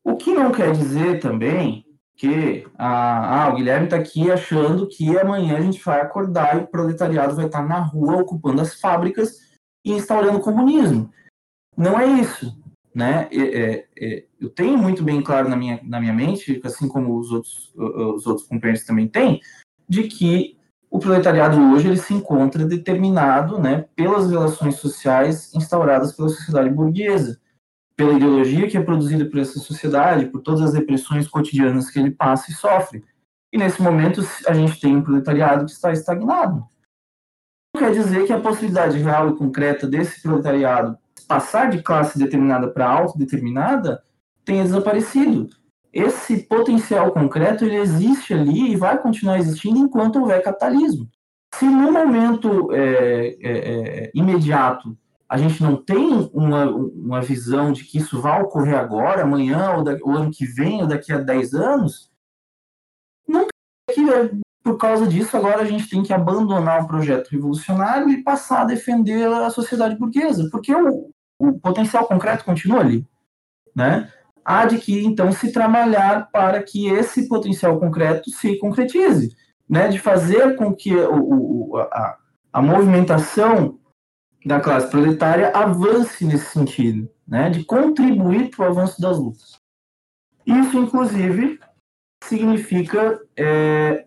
O 0.04 0.16
que 0.16 0.34
não 0.34 0.52
quer 0.52 0.72
dizer 0.72 1.20
também 1.20 1.85
que 2.16 2.66
ah, 2.78 3.46
ah, 3.46 3.50
o 3.50 3.56
Guilherme 3.56 3.86
está 3.86 3.98
aqui 3.98 4.32
achando 4.32 4.88
que 4.88 5.18
amanhã 5.18 5.58
a 5.58 5.62
gente 5.62 5.84
vai 5.84 6.00
acordar 6.00 6.56
e 6.56 6.64
o 6.64 6.68
proletariado 6.68 7.36
vai 7.36 7.46
estar 7.46 7.62
tá 7.62 7.68
na 7.68 7.80
rua 7.80 8.22
ocupando 8.22 8.62
as 8.62 8.80
fábricas 8.80 9.40
e 9.84 9.92
instaurando 9.92 10.38
o 10.38 10.42
comunismo. 10.42 11.12
Não 11.76 12.00
é 12.00 12.08
isso. 12.08 12.58
Né? 12.94 13.28
É, 13.30 13.86
é, 14.00 14.26
eu 14.40 14.50
tenho 14.50 14.78
muito 14.78 15.04
bem 15.04 15.22
claro 15.22 15.50
na 15.50 15.58
minha, 15.58 15.82
na 15.84 16.00
minha 16.00 16.14
mente, 16.14 16.62
assim 16.64 16.88
como 16.88 17.20
os 17.20 17.30
outros, 17.30 17.74
os 17.76 18.26
outros 18.26 18.48
companheiros 18.48 18.86
também 18.86 19.06
têm, 19.06 19.42
de 19.88 20.04
que 20.04 20.58
o 20.90 20.98
proletariado 20.98 21.60
hoje 21.74 21.90
ele 21.90 21.98
se 21.98 22.14
encontra 22.14 22.66
determinado 22.66 23.60
né, 23.60 23.86
pelas 23.98 24.30
relações 24.30 24.76
sociais 24.76 25.54
instauradas 25.54 26.14
pela 26.14 26.30
sociedade 26.30 26.70
burguesa, 26.70 27.38
pela 27.96 28.14
ideologia 28.14 28.68
que 28.68 28.78
é 28.78 28.84
produzida 28.84 29.26
por 29.26 29.40
essa 29.40 29.60
sociedade, 29.60 30.28
por 30.28 30.42
todas 30.42 30.62
as 30.62 30.74
repressões 30.74 31.28
cotidianas 31.28 31.90
que 31.90 31.98
ele 31.98 32.12
passa 32.12 32.52
e 32.52 32.54
sofre. 32.54 33.04
E 33.54 33.58
nesse 33.58 33.82
momento 33.82 34.22
a 34.48 34.54
gente 34.54 34.80
tem 34.80 34.98
um 34.98 35.02
proletariado 35.02 35.66
que 35.66 35.72
está 35.72 35.92
estagnado. 35.92 36.66
Não 37.74 37.82
quer 37.82 37.92
dizer 37.92 38.26
que 38.26 38.34
a 38.34 38.40
possibilidade 38.40 38.98
real 38.98 39.30
e 39.30 39.38
concreta 39.38 39.88
desse 39.88 40.22
proletariado 40.22 40.98
passar 41.28 41.70
de 41.70 41.82
classe 41.82 42.20
determinada 42.20 42.68
para 42.70 42.88
autodeterminada 42.88 44.04
tenha 44.44 44.64
desaparecido. 44.64 45.50
Esse 45.92 46.44
potencial 46.44 47.12
concreto 47.12 47.64
ele 47.64 47.78
existe 47.78 48.34
ali 48.34 48.72
e 48.72 48.76
vai 48.76 49.02
continuar 49.02 49.40
existindo 49.40 49.80
enquanto 49.80 50.20
houver 50.20 50.44
capitalismo. 50.44 51.10
Se 51.54 51.66
no 51.66 51.92
momento 51.92 52.70
é, 52.74 53.38
é, 53.42 53.52
é, 53.52 54.12
imediato 54.14 54.98
a 55.28 55.38
gente 55.38 55.62
não 55.62 55.76
tem 55.76 56.30
uma, 56.34 56.66
uma 56.70 57.22
visão 57.22 57.72
de 57.72 57.84
que 57.84 57.98
isso 57.98 58.22
vai 58.22 58.42
ocorrer 58.42 58.78
agora, 58.78 59.24
amanhã, 59.24 59.74
ou, 59.76 59.84
da, 59.84 59.92
ano 59.92 60.32
que 60.32 60.46
vem, 60.46 60.82
ou 60.82 60.88
daqui 60.88 61.12
a 61.12 61.18
10 61.18 61.54
anos, 61.56 62.12
não 63.28 63.48
que 63.92 64.10
é, 64.10 64.32
por 64.64 64.78
causa 64.78 65.08
disso 65.08 65.36
agora 65.36 65.62
a 65.62 65.66
gente 65.66 65.90
tem 65.90 66.04
que 66.04 66.14
abandonar 66.14 66.84
o 66.84 66.88
projeto 66.88 67.30
revolucionário 67.30 68.10
e 68.10 68.24
passar 68.24 68.62
a 68.62 68.66
defender 68.66 69.28
a 69.28 69.50
sociedade 69.50 69.96
burguesa, 69.96 70.48
porque 70.52 70.74
o, 70.76 71.10
o 71.40 71.60
potencial 71.60 72.08
concreto 72.08 72.44
continua 72.44 72.80
ali, 72.80 73.08
né? 73.76 74.12
Há 74.44 74.66
de 74.66 74.78
que 74.78 75.04
então 75.04 75.32
se 75.32 75.52
trabalhar 75.52 76.30
para 76.32 76.62
que 76.62 76.88
esse 76.88 77.28
potencial 77.28 77.80
concreto 77.80 78.30
se 78.30 78.60
concretize, 78.60 79.36
né? 79.68 79.88
De 79.88 79.98
fazer 79.98 80.56
com 80.56 80.74
que 80.74 80.96
o, 80.96 81.72
o 81.74 81.78
a, 81.78 82.18
a 82.54 82.62
movimentação 82.62 83.80
da 84.46 84.60
classe 84.60 84.90
proletária 84.92 85.50
avance 85.50 86.24
nesse 86.24 86.52
sentido, 86.52 87.10
né? 87.28 87.50
De 87.50 87.64
contribuir 87.66 88.52
para 88.52 88.66
o 88.66 88.70
avanço 88.70 89.02
das 89.02 89.18
lutas. 89.18 89.60
Isso, 90.46 90.78
inclusive, 90.78 91.60
significa 92.24 93.20
é, 93.36 94.06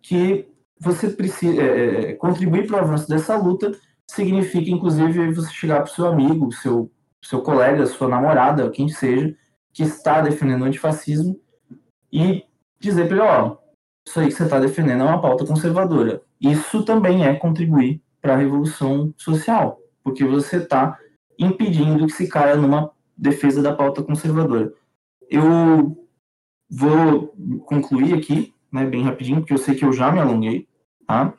que 0.00 0.48
você 0.78 1.10
precisa 1.10 1.60
é, 1.60 2.10
é 2.10 2.14
contribuir 2.14 2.66
para 2.66 2.76
o 2.76 2.80
avanço 2.80 3.08
dessa 3.08 3.36
luta 3.36 3.72
significa, 4.08 4.70
inclusive, 4.70 5.32
você 5.32 5.52
chegar 5.52 5.82
para 5.82 5.90
o 5.90 5.94
seu 5.94 6.06
amigo, 6.06 6.52
seu, 6.52 6.90
seu 7.20 7.42
colega, 7.42 7.86
sua 7.86 8.08
namorada, 8.08 8.70
quem 8.70 8.88
seja, 8.88 9.36
que 9.72 9.82
está 9.82 10.20
defendendo 10.20 10.62
o 10.62 10.64
antifascismo, 10.66 11.40
e 12.12 12.44
dizer 12.78 13.08
para 13.08 13.16
ele, 13.16 13.26
ó, 13.26 13.56
isso 14.06 14.20
aí 14.20 14.28
que 14.28 14.34
você 14.34 14.44
está 14.44 14.60
defendendo 14.60 15.02
é 15.02 15.04
uma 15.06 15.20
pauta 15.20 15.44
conservadora. 15.44 16.22
Isso 16.40 16.84
também 16.84 17.26
é 17.26 17.34
contribuir 17.34 18.00
para 18.26 18.34
a 18.34 18.38
revolução 18.38 19.14
social, 19.16 19.80
porque 20.02 20.24
você 20.24 20.56
está 20.56 20.98
impedindo 21.38 22.06
que 22.06 22.12
se 22.12 22.28
caia 22.28 22.56
numa 22.56 22.90
defesa 23.16 23.62
da 23.62 23.72
pauta 23.72 24.02
conservadora. 24.02 24.74
Eu 25.30 25.96
vou 26.68 27.28
concluir 27.66 28.14
aqui, 28.14 28.52
né, 28.72 28.84
bem 28.84 29.04
rapidinho, 29.04 29.38
porque 29.38 29.52
eu 29.52 29.58
sei 29.58 29.76
que 29.76 29.84
eu 29.84 29.92
já 29.92 30.10
me 30.10 30.18
alonguei, 30.18 30.66
tá? 31.06 31.34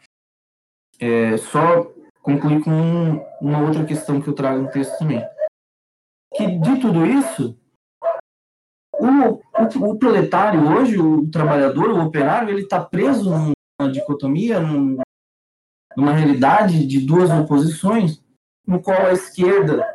É, 0.97 1.36
só 1.36 1.91
concluir 2.21 2.63
com 2.63 2.71
uma 3.41 3.60
outra 3.60 3.84
questão 3.84 4.21
que 4.21 4.30
eu 4.30 4.34
trago 4.34 4.62
no 4.62 4.71
texto 4.71 4.97
também. 4.97 5.21
Que 6.36 6.58
de 6.58 6.80
tudo 6.80 7.06
isso, 7.06 7.60
o, 8.93 9.34
o, 9.34 9.91
o 9.91 10.00
proletário 10.00 10.65
hoje, 10.73 10.97
o 10.97 11.30
trabalhador, 11.30 11.89
o 11.89 12.06
operário, 12.06 12.50
ele 12.50 12.62
está 12.62 12.80
preso 12.80 13.30
numa 13.30 13.91
dicotomia, 13.91 14.62
num, 14.62 14.97
numa 15.95 16.13
realidade 16.13 16.86
de 16.86 17.00
duas 17.00 17.30
oposições, 17.30 18.21
no 18.65 18.82
qual 18.82 19.08
a 19.08 19.13
esquerda 19.13 19.86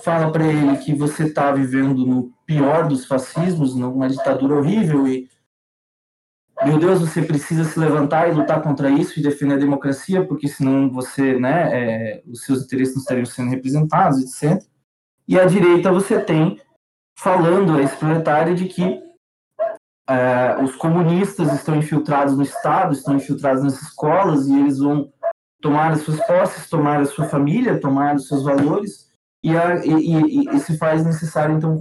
fala 0.00 0.30
para 0.30 0.46
ele 0.46 0.76
que 0.78 0.94
você 0.94 1.24
está 1.24 1.50
vivendo 1.52 2.06
no 2.06 2.32
pior 2.46 2.86
dos 2.86 3.06
fascismos, 3.06 3.74
numa 3.74 4.08
ditadura 4.08 4.56
horrível 4.56 5.06
e 5.06 5.30
meu 6.64 6.78
Deus, 6.78 7.00
você 7.00 7.22
precisa 7.22 7.64
se 7.64 7.76
levantar 7.76 8.28
e 8.28 8.34
lutar 8.34 8.62
contra 8.62 8.88
isso 8.88 9.18
e 9.18 9.22
defender 9.22 9.54
a 9.54 9.58
democracia, 9.58 10.24
porque 10.24 10.46
senão 10.46 10.88
você, 10.88 11.36
né, 11.38 11.70
é, 11.72 12.22
os 12.24 12.44
seus 12.44 12.62
interesses 12.62 12.94
não 12.94 13.02
estariam 13.02 13.26
sendo 13.26 13.50
representados, 13.50 14.20
etc. 14.20 14.62
E 15.26 15.38
à 15.40 15.44
direita 15.44 15.90
você 15.90 16.20
tem 16.20 16.60
falando 17.18 17.76
a 17.76 17.82
esse 17.82 17.96
proletário 17.96 18.54
de 18.54 18.66
que 18.66 19.02
é, 20.08 20.62
os 20.62 20.76
comunistas 20.76 21.52
estão 21.52 21.74
infiltrados 21.76 22.36
no 22.36 22.42
Estado, 22.42 22.92
estão 22.92 23.16
infiltrados 23.16 23.64
nas 23.64 23.82
escolas 23.82 24.46
e 24.46 24.58
eles 24.58 24.78
vão 24.78 25.12
tomar 25.62 25.92
as 25.92 26.02
suas 26.02 26.20
posses, 26.26 26.68
tomar 26.68 27.00
a 27.00 27.06
sua 27.06 27.26
família, 27.26 27.80
tomar 27.80 28.16
os 28.16 28.26
seus 28.26 28.42
valores 28.42 29.08
e, 29.42 29.56
a, 29.56 29.84
e, 29.86 29.90
e, 29.90 30.56
e 30.56 30.58
se 30.58 30.76
faz 30.76 31.06
necessário 31.06 31.56
então 31.56 31.80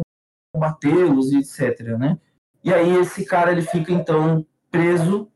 combatê-los 0.54 1.32
e 1.32 1.40
etc, 1.40 1.98
né? 1.98 2.18
E 2.64 2.72
aí 2.72 2.96
esse 2.98 3.26
cara 3.26 3.52
ele 3.52 3.64
fica 3.64 3.92
então 3.92 4.46
preso 4.70 5.28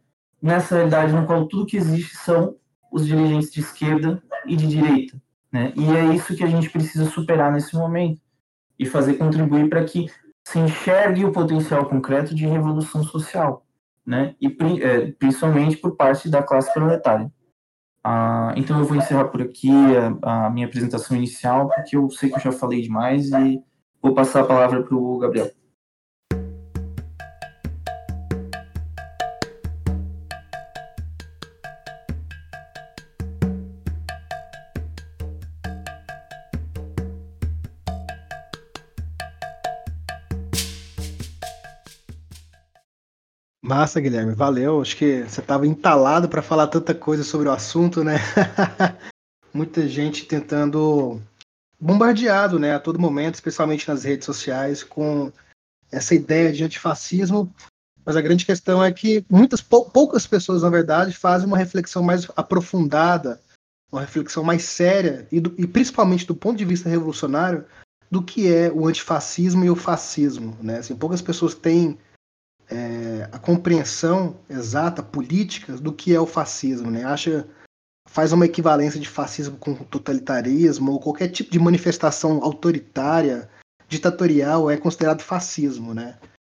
nessa 0.41 0.75
realidade 0.75 1.11
no 1.11 1.25
qual 1.25 1.47
tudo 1.47 1.65
que 1.65 1.75
existe 1.75 2.15
são 2.15 2.55
os 2.91 3.05
dirigentes 3.05 3.51
de 3.51 3.61
esquerda 3.61 4.21
e 4.45 4.55
de 4.55 4.67
direita. 4.67 5.19
Né? 5.51 5.73
E 5.75 5.85
é 5.89 6.13
isso 6.13 6.35
que 6.35 6.43
a 6.43 6.47
gente 6.47 6.69
precisa 6.69 7.05
superar 7.05 7.51
nesse 7.51 7.75
momento 7.75 8.21
e 8.77 8.85
fazer 8.85 9.15
contribuir 9.15 9.69
para 9.69 9.83
que 9.83 10.07
se 10.47 10.59
enxergue 10.59 11.25
o 11.25 11.31
potencial 11.31 11.85
concreto 11.87 12.35
de 12.35 12.45
revolução 12.45 13.03
social, 13.03 13.65
né? 14.05 14.35
E 14.39 14.47
é, 14.83 15.11
principalmente 15.13 15.77
por 15.77 15.95
parte 15.95 16.29
da 16.29 16.43
classe 16.43 16.71
proletária. 16.71 17.31
Ah, 18.07 18.53
então 18.55 18.77
eu 18.77 18.85
vou 18.85 18.95
encerrar 18.95 19.25
por 19.29 19.41
aqui 19.41 19.71
a, 20.21 20.45
a, 20.45 20.49
minha 20.51 20.67
apresentação 20.67 21.17
inicial, 21.17 21.67
porque 21.69 21.97
eu 21.97 22.07
sei 22.11 22.29
que 22.29 22.35
eu 22.35 22.39
já 22.39 22.51
falei 22.51 22.79
demais 22.79 23.31
e 23.31 23.59
vou 23.99 24.13
passar 24.13 24.41
a 24.41 24.45
palavra 24.45 24.83
para 24.83 24.95
o 24.95 25.17
Gabriel. 25.17 25.49
Massa, 43.65 43.99
Guilherme, 43.99 44.35
valeu. 44.35 44.79
Acho 44.79 44.95
que 44.95 45.23
você 45.23 45.41
estava 45.41 45.65
entalado 45.65 46.29
para 46.29 46.43
falar 46.43 46.67
tanta 46.67 46.93
coisa 46.93 47.23
sobre 47.23 47.49
o 47.49 47.51
assunto, 47.51 48.03
né? 48.03 48.17
Muita 49.51 49.87
gente 49.87 50.25
tentando 50.25 51.19
bombardeado, 51.79 52.59
né, 52.59 52.75
a 52.75 52.79
todo 52.79 52.99
momento, 52.99 53.35
especialmente 53.35 53.87
nas 53.87 54.03
redes 54.03 54.25
sociais, 54.25 54.83
com 54.83 55.31
essa 55.91 56.13
ideia 56.13 56.53
de 56.53 56.63
antifascismo. 56.63 57.51
Mas 58.05 58.15
a 58.15 58.21
grande 58.21 58.45
questão 58.45 58.83
é 58.83 58.91
que 58.91 59.25
muitas 59.27 59.61
poucas 59.61 60.27
pessoas, 60.27 60.61
na 60.61 60.69
verdade, 60.69 61.11
fazem 61.17 61.47
uma 61.47 61.57
reflexão 61.57 62.03
mais 62.03 62.27
aprofundada, 62.35 63.41
uma 63.91 64.01
reflexão 64.01 64.43
mais 64.43 64.63
séria 64.63 65.27
e, 65.31 65.39
do, 65.39 65.55
e 65.57 65.65
principalmente 65.65 66.27
do 66.27 66.35
ponto 66.35 66.55
de 66.55 66.65
vista 66.65 66.87
revolucionário 66.87 67.65
do 68.11 68.21
que 68.21 68.53
é 68.53 68.71
o 68.71 68.87
antifascismo 68.87 69.65
e 69.65 69.71
o 69.71 69.75
fascismo, 69.75 70.55
né? 70.61 70.77
Assim, 70.77 70.95
poucas 70.95 71.21
pessoas 71.21 71.55
têm 71.55 71.97
é, 72.69 73.14
a 73.31 73.39
compreensão 73.39 74.37
exata, 74.49 75.03
política, 75.03 75.73
do 75.73 75.93
que 75.93 76.13
é 76.13 76.19
o 76.19 76.25
fascismo. 76.25 76.89
Né? 76.89 77.03
Acha, 77.03 77.47
faz 78.07 78.31
uma 78.31 78.45
equivalência 78.45 78.99
de 78.99 79.09
fascismo 79.09 79.57
com 79.57 79.75
totalitarismo 79.75 80.91
ou 80.91 80.99
qualquer 80.99 81.29
tipo 81.29 81.51
de 81.51 81.59
manifestação 81.59 82.43
autoritária, 82.43 83.49
ditatorial, 83.87 84.69
é 84.69 84.77
considerado 84.77 85.21
fascismo. 85.21 85.93
Né? 85.93 86.17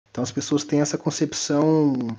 Então 0.10 0.24
as 0.24 0.32
pessoas 0.32 0.64
têm 0.64 0.82
essa 0.82 0.98
concepção 0.98 2.18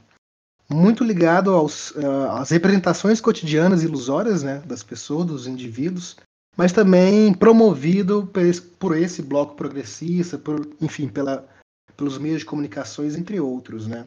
muito 0.69 1.03
ligado 1.03 1.55
aos, 1.55 1.93
uh, 1.93 2.31
às 2.33 2.51
representações 2.51 3.21
cotidianas 3.21 3.83
ilusórias 3.83 4.43
né, 4.43 4.63
das 4.67 4.83
pessoas, 4.83 5.27
dos 5.27 5.47
indivíduos, 5.47 6.17
mas 6.57 6.73
também 6.73 7.33
promovido 7.33 8.27
por 8.27 8.43
esse, 8.43 8.61
por 8.61 8.97
esse 8.97 9.23
bloco 9.23 9.55
progressista, 9.55 10.37
por, 10.37 10.69
enfim, 10.81 11.09
pela, 11.09 11.49
pelos 11.97 12.19
meios 12.19 12.41
de 12.41 12.47
comunicações, 12.47 13.17
entre 13.17 13.41
outros, 13.41 13.87
né? 13.87 14.07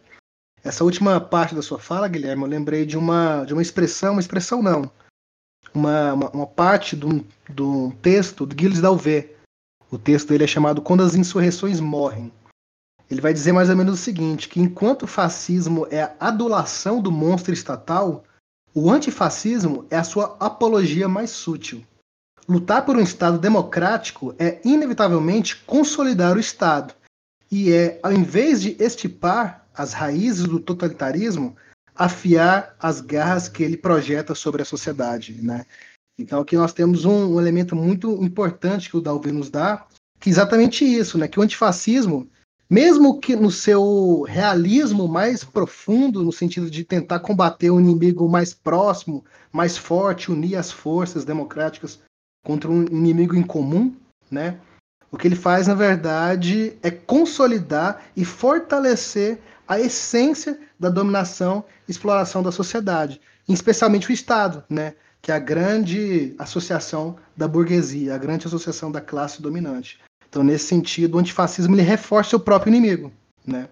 Essa 0.64 0.84
última 0.84 1.20
parte 1.20 1.56
da 1.56 1.62
sua 1.62 1.80
fala, 1.80 2.08
Guilherme, 2.08 2.44
eu 2.44 2.48
lembrei 2.50 2.86
de 2.86 2.98
uma, 2.98 3.44
de 3.46 3.54
uma 3.54 3.62
expressão, 3.62 4.14
uma 4.14 4.22
expressão 4.22 4.62
não, 4.62 4.92
uma, 5.74 6.14
uma, 6.14 6.30
uma 6.30 6.48
parte 6.48 6.96
de 6.96 7.06
um, 7.06 7.24
de 7.50 7.62
um 7.62 7.90
texto 7.90 8.46
de 8.46 8.56
Gilles 8.60 8.82
Dalvé. 8.82 9.30
O 9.90 9.98
texto 9.98 10.30
dele 10.30 10.44
é 10.44 10.48
chamado 10.48 10.82
Quando 10.82 11.04
as 11.04 11.16
Insurreições 11.16 11.80
Morrem. 11.80 12.32
Ele 13.10 13.20
vai 13.20 13.34
dizer 13.34 13.52
mais 13.52 13.70
ou 13.70 13.76
menos 13.76 13.96
o 14.00 14.02
seguinte, 14.02 14.48
que 14.48 14.62
enquanto 14.62 15.04
o 15.04 15.08
fascismo 15.08 15.86
é 15.92 16.04
a 16.04 16.16
adulação 16.20 17.02
do 17.02 17.12
monstro 17.12 17.54
estatal, 17.54 18.24
o 18.74 18.90
antifascismo 18.90 19.86
é 19.90 19.98
a 19.98 20.04
sua 20.04 20.38
apologia 20.40 21.10
mais 21.10 21.32
sutil. 21.32 21.84
lutar 22.48 22.86
por 22.86 22.96
um 22.96 23.02
Estado 23.02 23.38
democrático 23.38 24.34
é 24.40 24.62
inevitavelmente 24.64 25.58
consolidar 25.66 26.38
o 26.38 26.40
Estado. 26.40 26.94
E 27.52 27.72
é, 27.74 28.00
ao 28.02 28.14
invés 28.14 28.62
de 28.62 28.78
estipar 28.82 29.61
as 29.76 29.94
raízes 29.94 30.46
do 30.46 30.60
totalitarismo, 30.60 31.56
afiar 31.96 32.76
as 32.80 33.02
garras 33.02 33.48
que 33.48 33.64
ele 33.64 33.78
projeta 33.78 34.34
sobre 34.36 34.62
a 34.62 34.66
sociedade. 34.66 35.42
Né? 35.42 35.66
Então 36.18 36.42
aqui 36.42 36.56
nós 36.56 36.74
temos 36.74 37.06
um, 37.06 37.36
um 37.36 37.40
elemento 37.40 37.76
muito 37.76 38.12
importante 38.24 38.90
que 38.90 38.98
o 38.98 39.02
Dalvin 39.02 39.32
nos 39.32 39.50
dá, 39.50 39.86
que 40.20 40.30
é 40.30 40.32
exatamente 40.32 40.86
isso, 40.86 41.18
né? 41.18 41.28
que 41.28 41.40
o 41.40 41.44
antifascismo 41.44 42.30
mesmo 42.72 43.20
que 43.20 43.36
no 43.36 43.52
seu 43.52 44.22
realismo 44.22 45.06
mais 45.06 45.44
profundo, 45.44 46.24
no 46.24 46.32
sentido 46.32 46.72
de 46.72 46.86
tentar 46.86 47.20
combater 47.20 47.70
o 47.70 47.76
um 47.76 47.82
inimigo 47.82 48.30
mais 48.30 48.54
próximo, 48.54 49.26
mais 49.52 49.78
forte, 49.78 50.32
unir 50.32 50.56
as 50.56 50.72
forças 50.72 51.26
democráticas 51.26 52.00
contra 52.46 52.72
um 52.72 52.84
inimigo 52.84 53.36
em 53.36 53.44
comum, 53.44 53.94
né? 54.32 54.58
O 55.12 55.18
que 55.18 55.28
ele 55.28 55.36
faz, 55.36 55.68
na 55.68 55.74
verdade, 55.74 56.78
é 56.82 56.90
consolidar 56.90 58.06
e 58.16 58.24
fortalecer 58.24 59.42
a 59.72 59.80
essência 59.80 60.60
da 60.78 60.90
dominação 60.90 61.64
e 61.88 61.92
exploração 61.92 62.44
da 62.44 62.52
sociedade, 62.52 63.22
especialmente 63.48 64.10
o 64.10 64.12
Estado, 64.12 64.66
né? 64.70 64.96
que 65.22 65.32
é 65.32 65.36
a 65.36 65.40
grande 65.40 66.36
associação 66.38 67.16
da 67.38 67.48
burguesia, 67.48 68.14
a 68.14 68.18
grande 68.18 68.46
associação 68.48 68.92
da 68.92 69.00
classe 69.00 69.42
dominante. 69.42 70.02
Então, 70.28 70.44
nesse 70.44 70.66
sentido, 70.66 71.16
o 71.16 71.20
antifascismo 71.20 71.74
ele 71.74 71.84
reforça 71.84 72.36
o 72.36 72.40
próprio 72.40 72.70
inimigo, 72.70 73.14
né? 73.48 73.70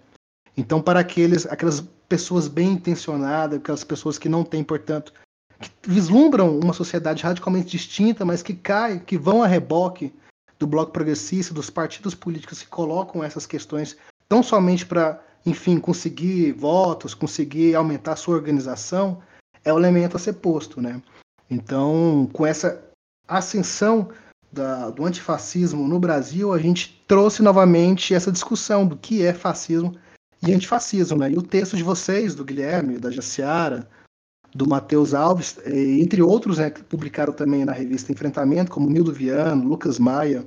Então, 0.56 0.80
para 0.80 1.00
aqueles, 1.00 1.44
aquelas 1.44 1.84
pessoas 2.08 2.48
bem 2.48 2.70
intencionadas, 2.70 3.58
aquelas 3.58 3.84
pessoas 3.84 4.16
que 4.16 4.28
não 4.28 4.42
têm, 4.42 4.64
portanto, 4.64 5.12
que 5.60 5.70
vislumbram 5.86 6.58
uma 6.58 6.72
sociedade 6.72 7.22
radicalmente 7.22 7.68
distinta, 7.68 8.24
mas 8.24 8.42
que 8.42 8.54
cai, 8.54 9.00
que 9.00 9.18
vão 9.18 9.42
a 9.42 9.46
reboque 9.46 10.14
do 10.58 10.66
bloco 10.66 10.92
progressista, 10.92 11.52
dos 11.52 11.68
partidos 11.68 12.14
políticos 12.14 12.62
que 12.62 12.68
colocam 12.68 13.22
essas 13.22 13.44
questões 13.44 13.98
tão 14.30 14.42
somente 14.42 14.86
para, 14.86 15.20
enfim, 15.44 15.78
conseguir 15.78 16.52
votos, 16.52 17.14
conseguir 17.14 17.74
aumentar 17.74 18.12
a 18.12 18.16
sua 18.16 18.36
organização, 18.36 19.22
é 19.64 19.72
o 19.72 19.78
elemento 19.78 20.16
a 20.16 20.20
ser 20.20 20.34
posto, 20.34 20.80
né? 20.80 21.00
Então, 21.50 22.28
com 22.32 22.46
essa 22.46 22.82
ascensão 23.26 24.08
da, 24.52 24.90
do 24.90 25.04
antifascismo 25.04 25.86
no 25.86 25.98
Brasil, 25.98 26.52
a 26.52 26.58
gente 26.58 27.02
trouxe 27.06 27.42
novamente 27.42 28.14
essa 28.14 28.32
discussão 28.32 28.86
do 28.86 28.96
que 28.96 29.24
é 29.24 29.32
fascismo 29.32 29.96
e 30.46 30.52
antifascismo. 30.52 31.18
Né? 31.18 31.32
E 31.32 31.38
o 31.38 31.42
texto 31.42 31.76
de 31.76 31.82
vocês, 31.82 32.34
do 32.34 32.44
Guilherme, 32.44 32.98
da 32.98 33.10
Jaciara, 33.10 33.88
do 34.54 34.68
Matheus 34.68 35.14
Alves, 35.14 35.58
entre 35.64 36.22
outros, 36.22 36.58
né, 36.58 36.70
que 36.70 36.82
publicaram 36.82 37.32
também 37.32 37.64
na 37.64 37.72
revista 37.72 38.10
Enfrentamento, 38.10 38.70
como 38.70 38.90
Nildo 38.90 39.12
Viano, 39.12 39.68
Lucas 39.68 39.98
Maia 39.98 40.44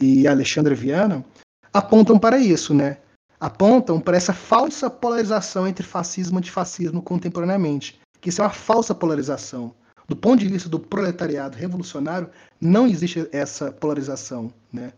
e 0.00 0.26
Alexandre 0.26 0.74
Viana, 0.74 1.24
apontam 1.72 2.18
para 2.18 2.38
isso, 2.38 2.74
né? 2.74 2.98
Apontam 3.40 3.98
para 3.98 4.18
essa 4.18 4.34
falsa 4.34 4.90
polarização 4.90 5.66
entre 5.66 5.86
fascismo 5.86 6.36
e 6.36 6.40
antifascismo 6.40 7.00
contemporaneamente, 7.00 7.98
que 8.20 8.28
isso 8.28 8.42
é 8.42 8.44
uma 8.44 8.50
falsa 8.50 8.94
polarização. 8.94 9.74
Do 10.06 10.14
ponto 10.14 10.40
de 10.40 10.48
vista 10.48 10.68
do 10.68 10.78
proletariado 10.78 11.56
revolucionário, 11.56 12.28
não 12.60 12.86
existe 12.86 13.26
essa 13.32 13.72
polarização. 13.72 14.52
Né? 14.70 14.92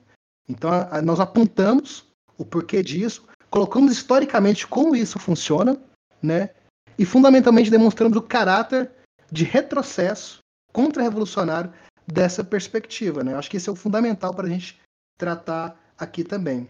Então, 0.49 0.71
a, 0.73 0.99
a, 0.99 1.03
nós 1.03 1.21
apontamos 1.21 2.05
o 2.37 2.45
porquê 2.45 2.83
disso, 2.83 3.25
colocamos 3.49 3.93
historicamente 3.93 4.67
como 4.67 4.97
isso 4.97 5.21
funciona, 5.21 5.79
né? 6.21 6.51
e 6.99 7.05
fundamentalmente 7.05 7.71
demonstramos 7.71 8.17
o 8.17 8.23
caráter 8.23 8.91
de 9.31 9.45
retrocesso 9.45 10.39
contra-revolucionário 10.73 11.73
dessa 12.07 12.43
perspectiva. 12.43 13.23
Né? 13.23 13.37
Acho 13.37 13.51
que 13.51 13.57
isso 13.57 13.71
é 13.71 13.73
o 13.73 13.77
fundamental 13.77 14.35
para 14.35 14.47
a 14.47 14.51
gente 14.51 14.81
tratar 15.17 15.79
aqui 15.97 16.25
também. 16.25 16.69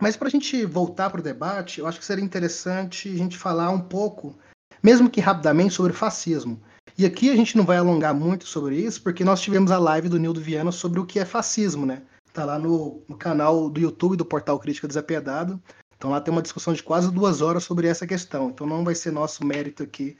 Mas 0.00 0.16
para 0.16 0.28
a 0.28 0.30
gente 0.30 0.64
voltar 0.64 1.10
para 1.10 1.20
o 1.20 1.22
debate, 1.22 1.80
eu 1.80 1.86
acho 1.86 1.98
que 1.98 2.04
seria 2.04 2.24
interessante 2.24 3.08
a 3.08 3.16
gente 3.16 3.38
falar 3.38 3.70
um 3.70 3.80
pouco, 3.80 4.36
mesmo 4.82 5.08
que 5.08 5.20
rapidamente, 5.20 5.74
sobre 5.74 5.92
fascismo. 5.92 6.60
E 6.96 7.04
aqui 7.04 7.30
a 7.30 7.36
gente 7.36 7.56
não 7.56 7.64
vai 7.64 7.76
alongar 7.76 8.14
muito 8.14 8.46
sobre 8.46 8.76
isso, 8.76 9.02
porque 9.02 9.24
nós 9.24 9.40
tivemos 9.40 9.70
a 9.70 9.78
live 9.78 10.08
do 10.08 10.18
Nildo 10.18 10.40
Viana 10.40 10.70
sobre 10.70 11.00
o 11.00 11.06
que 11.06 11.18
é 11.18 11.24
fascismo, 11.24 11.84
né? 11.84 12.02
Tá 12.32 12.44
lá 12.44 12.58
no, 12.58 13.02
no 13.08 13.16
canal 13.16 13.70
do 13.70 13.80
YouTube 13.80 14.16
do 14.16 14.24
Portal 14.24 14.58
Crítica 14.58 14.88
Desapiedado. 14.88 15.60
Então 15.96 16.10
lá 16.10 16.20
tem 16.20 16.32
uma 16.32 16.42
discussão 16.42 16.74
de 16.74 16.82
quase 16.82 17.10
duas 17.10 17.40
horas 17.40 17.64
sobre 17.64 17.86
essa 17.86 18.06
questão. 18.06 18.50
Então 18.50 18.66
não 18.66 18.84
vai 18.84 18.94
ser 18.94 19.12
nosso 19.12 19.44
mérito 19.44 19.82
aqui 19.82 20.16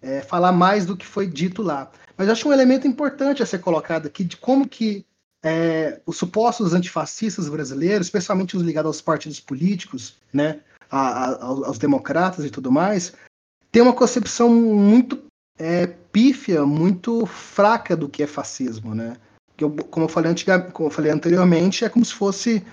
é, 0.00 0.20
falar 0.20 0.52
mais 0.52 0.84
do 0.84 0.96
que 0.96 1.06
foi 1.06 1.26
dito 1.26 1.62
lá. 1.62 1.90
Mas 2.16 2.28
acho 2.28 2.48
um 2.48 2.52
elemento 2.52 2.86
importante 2.86 3.42
a 3.42 3.46
ser 3.46 3.58
colocado 3.60 4.06
aqui 4.06 4.22
de 4.22 4.36
como 4.36 4.68
que 4.68 5.06
é, 5.44 6.00
os 6.06 6.16
supostos 6.16 6.72
antifascistas 6.72 7.50
brasileiros, 7.50 8.06
especialmente 8.06 8.56
os 8.56 8.62
ligados 8.62 8.88
aos 8.88 9.00
partidos 9.02 9.38
políticos, 9.38 10.16
né, 10.32 10.60
a, 10.90 10.98
a, 10.98 11.44
aos 11.44 11.76
democratas 11.76 12.46
e 12.46 12.50
tudo 12.50 12.72
mais, 12.72 13.12
tem 13.70 13.82
uma 13.82 13.92
concepção 13.92 14.48
muito 14.48 15.22
é, 15.58 15.86
pífia, 15.86 16.64
muito 16.64 17.26
fraca 17.26 17.94
do 17.94 18.08
que 18.08 18.22
é 18.22 18.26
fascismo, 18.26 18.94
né? 18.94 19.16
Que 19.56 19.64
eu, 19.64 19.70
como, 19.70 20.06
eu 20.06 20.08
falei 20.08 20.30
antiga, 20.30 20.58
como 20.60 20.88
eu 20.88 20.92
falei 20.92 21.12
anteriormente, 21.12 21.84
é 21.84 21.88
como 21.88 22.04
se 22.04 22.14
fosse 22.14 22.64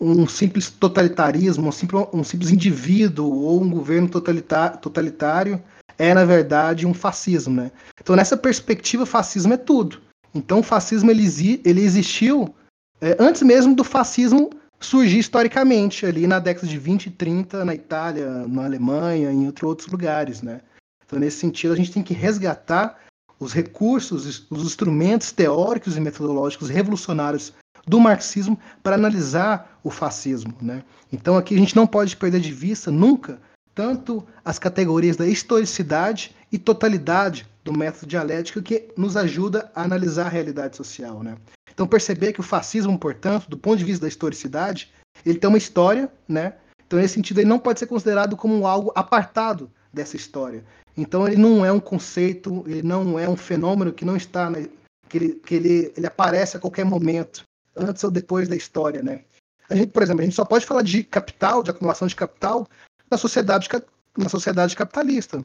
um 0.00 0.28
simples 0.28 0.70
totalitarismo, 0.70 1.68
um 1.68 1.72
simples, 1.72 2.06
um 2.12 2.22
simples 2.22 2.50
indivíduo 2.50 3.32
ou 3.32 3.62
um 3.62 3.70
governo 3.70 4.08
totalitário, 4.08 4.78
totalitário 4.78 5.60
é, 5.96 6.14
na 6.14 6.24
verdade, 6.24 6.86
um 6.86 6.94
fascismo, 6.94 7.54
né? 7.54 7.72
Então, 8.00 8.14
nessa 8.14 8.36
perspectiva, 8.36 9.04
fascismo 9.04 9.54
é 9.54 9.56
tudo. 9.56 10.00
Então, 10.34 10.60
o 10.60 10.62
fascismo 10.62 11.10
ele, 11.10 11.24
ele 11.64 11.80
existiu 11.80 12.54
é, 13.00 13.16
antes 13.18 13.42
mesmo 13.42 13.74
do 13.74 13.84
fascismo 13.84 14.50
surgir 14.80 15.18
historicamente, 15.18 16.06
ali 16.06 16.26
na 16.26 16.38
década 16.38 16.66
de 16.66 16.78
20 16.78 17.06
e 17.06 17.10
30, 17.10 17.64
na 17.64 17.74
Itália, 17.74 18.46
na 18.46 18.64
Alemanha, 18.64 19.32
em 19.32 19.52
outros 19.62 19.88
lugares, 19.88 20.42
né? 20.42 20.60
Então, 21.04 21.18
nesse 21.18 21.38
sentido, 21.38 21.72
a 21.72 21.76
gente 21.76 21.90
tem 21.90 22.02
que 22.02 22.14
resgatar 22.14 22.98
os 23.40 23.52
recursos, 23.52 24.46
os 24.50 24.62
instrumentos 24.64 25.32
teóricos 25.32 25.96
e 25.96 26.00
metodológicos 26.00 26.68
revolucionários 26.68 27.52
do 27.86 27.98
marxismo 27.98 28.58
para 28.82 28.96
analisar 28.96 29.78
o 29.82 29.90
fascismo. 29.90 30.54
Né? 30.60 30.82
Então, 31.12 31.36
aqui 31.36 31.54
a 31.54 31.58
gente 31.58 31.74
não 31.74 31.86
pode 31.86 32.16
perder 32.16 32.40
de 32.40 32.52
vista 32.52 32.90
nunca 32.90 33.40
tanto 33.74 34.26
as 34.44 34.58
categorias 34.58 35.16
da 35.16 35.26
historicidade 35.26 36.34
e 36.50 36.58
totalidade 36.58 37.46
do 37.68 37.78
método 37.78 38.06
dialético 38.06 38.62
que 38.62 38.88
nos 38.96 39.14
ajuda 39.14 39.70
a 39.74 39.82
analisar 39.82 40.26
a 40.26 40.30
realidade 40.30 40.74
social. 40.74 41.22
Né? 41.22 41.36
Então, 41.70 41.86
perceber 41.86 42.32
que 42.32 42.40
o 42.40 42.42
fascismo, 42.42 42.98
portanto, 42.98 43.48
do 43.48 43.58
ponto 43.58 43.76
de 43.76 43.84
vista 43.84 44.02
da 44.02 44.08
historicidade, 44.08 44.90
ele 45.24 45.38
tem 45.38 45.48
uma 45.48 45.58
história, 45.58 46.10
né? 46.26 46.54
Então, 46.86 46.98
nesse 46.98 47.14
sentido, 47.14 47.40
ele 47.40 47.48
não 47.48 47.58
pode 47.58 47.78
ser 47.78 47.86
considerado 47.86 48.36
como 48.36 48.66
algo 48.66 48.90
apartado 48.94 49.70
dessa 49.92 50.16
história. 50.16 50.64
Então 50.96 51.26
ele 51.26 51.36
não 51.36 51.64
é 51.64 51.70
um 51.70 51.78
conceito, 51.78 52.64
ele 52.66 52.82
não 52.82 53.18
é 53.18 53.28
um 53.28 53.36
fenômeno 53.36 53.92
que 53.92 54.04
não 54.04 54.16
está, 54.16 54.48
né, 54.50 54.68
que, 55.08 55.18
ele, 55.18 55.34
que 55.34 55.54
ele, 55.54 55.92
ele 55.96 56.06
aparece 56.06 56.56
a 56.56 56.60
qualquer 56.60 56.84
momento, 56.84 57.42
antes 57.76 58.02
ou 58.02 58.10
depois 58.10 58.48
da 58.48 58.56
história, 58.56 59.02
né? 59.02 59.24
A 59.68 59.76
gente, 59.76 59.92
por 59.92 60.02
exemplo, 60.02 60.22
a 60.22 60.24
gente 60.24 60.34
só 60.34 60.44
pode 60.44 60.64
falar 60.64 60.82
de 60.82 61.04
capital, 61.04 61.62
de 61.62 61.70
acumulação 61.70 62.08
de 62.08 62.16
capital, 62.16 62.66
na 63.10 63.18
sociedade, 63.18 63.68
na 64.16 64.28
sociedade 64.28 64.74
capitalista. 64.74 65.44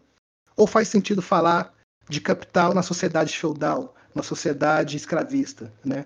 Ou 0.55 0.65
faz 0.65 0.87
sentido 0.87 1.21
falar 1.21 1.73
de 2.09 2.21
capital 2.21 2.73
na 2.73 2.81
sociedade 2.81 3.37
feudal, 3.37 3.95
na 4.13 4.23
sociedade 4.23 4.97
escravista, 4.97 5.71
né? 5.83 6.05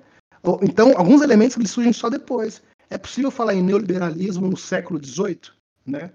Então, 0.62 0.94
alguns 0.96 1.22
elementos 1.22 1.58
eles 1.58 1.72
surgem 1.72 1.92
só 1.92 2.10
depois. 2.10 2.62
É 2.90 2.98
possível 2.98 3.30
falar 3.30 3.54
em 3.54 3.62
neoliberalismo 3.62 4.48
no 4.48 4.56
século 4.56 5.04
XVIII, 5.04 5.52
né? 5.86 6.12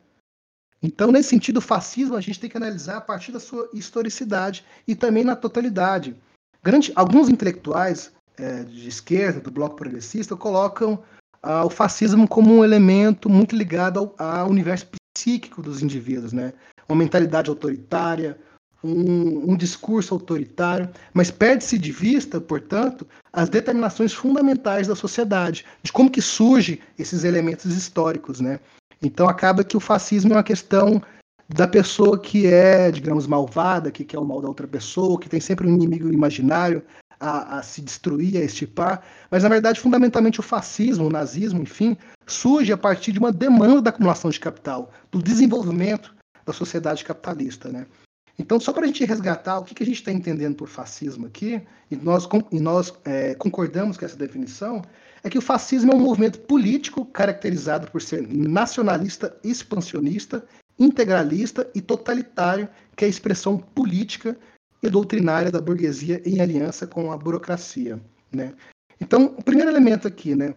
Então, 0.82 1.12
nesse 1.12 1.28
sentido, 1.28 1.58
o 1.58 1.62
fascismo 1.62 2.16
a 2.16 2.20
gente 2.20 2.40
tem 2.40 2.50
que 2.50 2.56
analisar 2.56 2.96
a 2.96 3.00
partir 3.00 3.30
da 3.30 3.38
sua 3.38 3.68
historicidade 3.72 4.64
e 4.86 4.96
também 4.96 5.22
na 5.22 5.36
totalidade. 5.36 6.16
Grande, 6.62 6.92
alguns 6.96 7.28
intelectuais 7.28 8.12
é, 8.36 8.64
de 8.64 8.88
esquerda, 8.88 9.40
do 9.40 9.50
bloco 9.50 9.76
progressista, 9.76 10.34
colocam 10.34 11.02
ah, 11.42 11.64
o 11.64 11.70
fascismo 11.70 12.26
como 12.26 12.54
um 12.54 12.64
elemento 12.64 13.28
muito 13.28 13.54
ligado 13.54 13.98
ao, 13.98 14.14
ao, 14.18 14.48
universo 14.48 14.88
psíquico 15.14 15.62
dos 15.62 15.82
indivíduos, 15.82 16.32
né? 16.32 16.52
Uma 16.88 16.98
mentalidade 16.98 17.48
autoritária, 17.48 18.38
um, 18.82 19.52
um 19.52 19.56
discurso 19.56 20.14
autoritário, 20.14 20.88
mas 21.14 21.30
perde-se 21.30 21.78
de 21.78 21.92
vista, 21.92 22.40
portanto, 22.40 23.06
as 23.32 23.48
determinações 23.48 24.12
fundamentais 24.12 24.86
da 24.86 24.96
sociedade, 24.96 25.64
de 25.82 25.92
como 25.92 26.10
que 26.10 26.20
surgem 26.20 26.78
esses 26.98 27.24
elementos 27.24 27.76
históricos, 27.76 28.40
né? 28.40 28.58
Então 29.00 29.28
acaba 29.28 29.64
que 29.64 29.76
o 29.76 29.80
fascismo 29.80 30.32
é 30.32 30.36
uma 30.36 30.42
questão 30.42 31.02
da 31.48 31.68
pessoa 31.68 32.18
que 32.18 32.46
é, 32.46 32.90
digamos, 32.90 33.26
malvada, 33.26 33.90
que 33.90 34.04
quer 34.04 34.18
o 34.18 34.24
mal 34.24 34.40
da 34.40 34.48
outra 34.48 34.66
pessoa, 34.66 35.18
que 35.18 35.28
tem 35.28 35.40
sempre 35.40 35.66
um 35.66 35.74
inimigo 35.74 36.12
imaginário 36.12 36.82
a, 37.20 37.58
a, 37.58 37.62
se 37.62 37.80
destruir, 37.80 38.36
a 38.36 38.44
estipar. 38.44 39.02
Mas, 39.30 39.42
na 39.42 39.48
verdade, 39.48 39.80
fundamentalmente, 39.80 40.40
o 40.40 40.42
fascismo, 40.42 41.06
o 41.06 41.10
nazismo, 41.10 41.62
enfim, 41.62 41.96
surge 42.26 42.72
a 42.72 42.76
partir 42.76 43.12
de 43.12 43.18
uma 43.18 43.32
demanda 43.32 43.82
da 43.82 43.90
acumulação 43.90 44.30
de 44.30 44.40
capital, 44.40 44.90
do 45.10 45.22
desenvolvimento 45.22 46.14
da 46.44 46.52
sociedade 46.52 47.04
capitalista. 47.04 47.68
Né? 47.68 47.86
Então, 48.38 48.58
só 48.58 48.72
para 48.72 48.84
a 48.84 48.86
gente 48.86 49.04
resgatar 49.04 49.58
o 49.58 49.64
que, 49.64 49.74
que 49.74 49.82
a 49.82 49.86
gente 49.86 49.96
está 49.96 50.10
entendendo 50.10 50.56
por 50.56 50.68
fascismo 50.68 51.26
aqui, 51.26 51.62
e 51.90 51.96
nós, 51.96 52.28
e 52.50 52.60
nós 52.60 52.92
é, 53.04 53.34
concordamos 53.34 53.96
com 53.96 54.04
essa 54.04 54.16
definição, 54.16 54.82
é 55.22 55.30
que 55.30 55.38
o 55.38 55.42
fascismo 55.42 55.92
é 55.92 55.94
um 55.94 56.00
movimento 56.00 56.40
político 56.40 57.04
caracterizado 57.04 57.90
por 57.90 58.02
ser 58.02 58.26
nacionalista, 58.26 59.36
expansionista, 59.44 60.44
integralista 60.78 61.70
e 61.74 61.80
totalitário, 61.80 62.68
que 62.96 63.04
é 63.04 63.06
a 63.06 63.10
expressão 63.10 63.58
política 63.58 64.36
e 64.82 64.88
doutrinária 64.88 65.50
da 65.50 65.60
burguesia 65.60 66.20
em 66.24 66.40
aliança 66.40 66.86
com 66.86 67.12
a 67.12 67.16
burocracia. 67.16 68.00
Né? 68.32 68.52
Então, 69.00 69.34
o 69.38 69.42
primeiro 69.42 69.70
elemento 69.70 70.08
aqui, 70.08 70.34
né? 70.34 70.54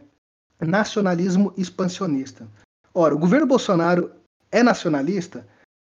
nacionalismo 0.59 1.53
expansionista. 1.57 2.47
Ora, 2.93 3.13
o 3.13 3.19
governo 3.19 3.45
Bolsonaro 3.45 4.11
é 4.51 4.63
nacionalista? 4.63 5.45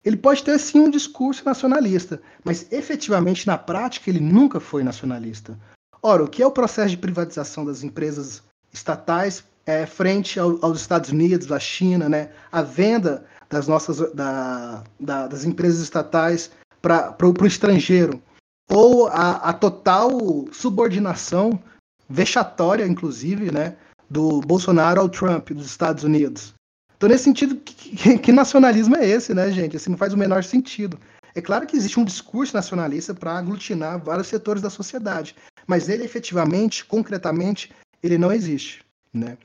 Ele 0.06 0.16
pode 0.16 0.44
ter 0.44 0.56
sim 0.60 0.78
um 0.78 0.88
discurso 0.88 1.44
nacionalista, 1.44 2.22
mas 2.44 2.70
efetivamente 2.70 3.44
na 3.44 3.58
prática 3.58 4.08
ele 4.08 4.20
nunca 4.20 4.60
foi 4.60 4.84
nacionalista. 4.84 5.58
Ora, 6.00 6.22
o 6.22 6.28
que 6.28 6.40
é 6.40 6.46
o 6.46 6.52
processo 6.52 6.90
de 6.90 6.96
privatização 6.96 7.64
das 7.64 7.82
empresas 7.82 8.40
estatais 8.72 9.42
é, 9.66 9.84
frente 9.84 10.38
ao, 10.38 10.64
aos 10.64 10.80
Estados 10.80 11.10
Unidos, 11.10 11.50
à 11.50 11.58
China, 11.58 12.08
né? 12.08 12.30
a 12.52 12.62
venda 12.62 13.26
das 13.50 13.66
nossas 13.66 13.98
da, 14.12 14.84
da, 15.00 15.26
das 15.26 15.44
empresas 15.44 15.80
estatais 15.80 16.52
para 16.80 17.16
o 17.20 17.46
estrangeiro, 17.46 18.22
ou 18.70 19.08
a, 19.08 19.32
a 19.36 19.52
total 19.52 20.10
subordinação 20.52 21.60
vexatória, 22.08 22.86
inclusive, 22.86 23.50
né, 23.50 23.76
do 24.08 24.40
Bolsonaro 24.40 25.00
ao 25.00 25.08
Trump 25.08 25.50
dos 25.50 25.66
Estados 25.66 26.04
Unidos. 26.04 26.54
Então, 26.96 27.08
nesse 27.08 27.24
sentido, 27.24 27.56
que, 27.56 28.18
que, 28.18 28.32
nacionalismo 28.32 28.96
é 28.96 29.06
esse, 29.06 29.34
né, 29.34 29.50
gente? 29.50 29.76
Assim, 29.76 29.90
não 29.90 29.98
faz 29.98 30.12
o 30.12 30.16
menor 30.16 30.42
sentido. 30.42 30.98
É 31.34 31.42
claro 31.42 31.66
que 31.66 31.76
existe 31.76 32.00
um 32.00 32.04
discurso 32.04 32.54
nacionalista 32.54 33.14
para 33.14 33.36
aglutinar 33.36 34.02
vários 34.02 34.28
setores 34.28 34.62
da 34.62 34.70
sociedade, 34.70 35.36
mas 35.66 35.88
ele 35.88 36.04
efetivamente, 36.04 36.84
concretamente, 36.84 37.70
ele 38.02 38.16
não 38.16 38.32
existe, 38.32 38.82
né? 39.12 39.36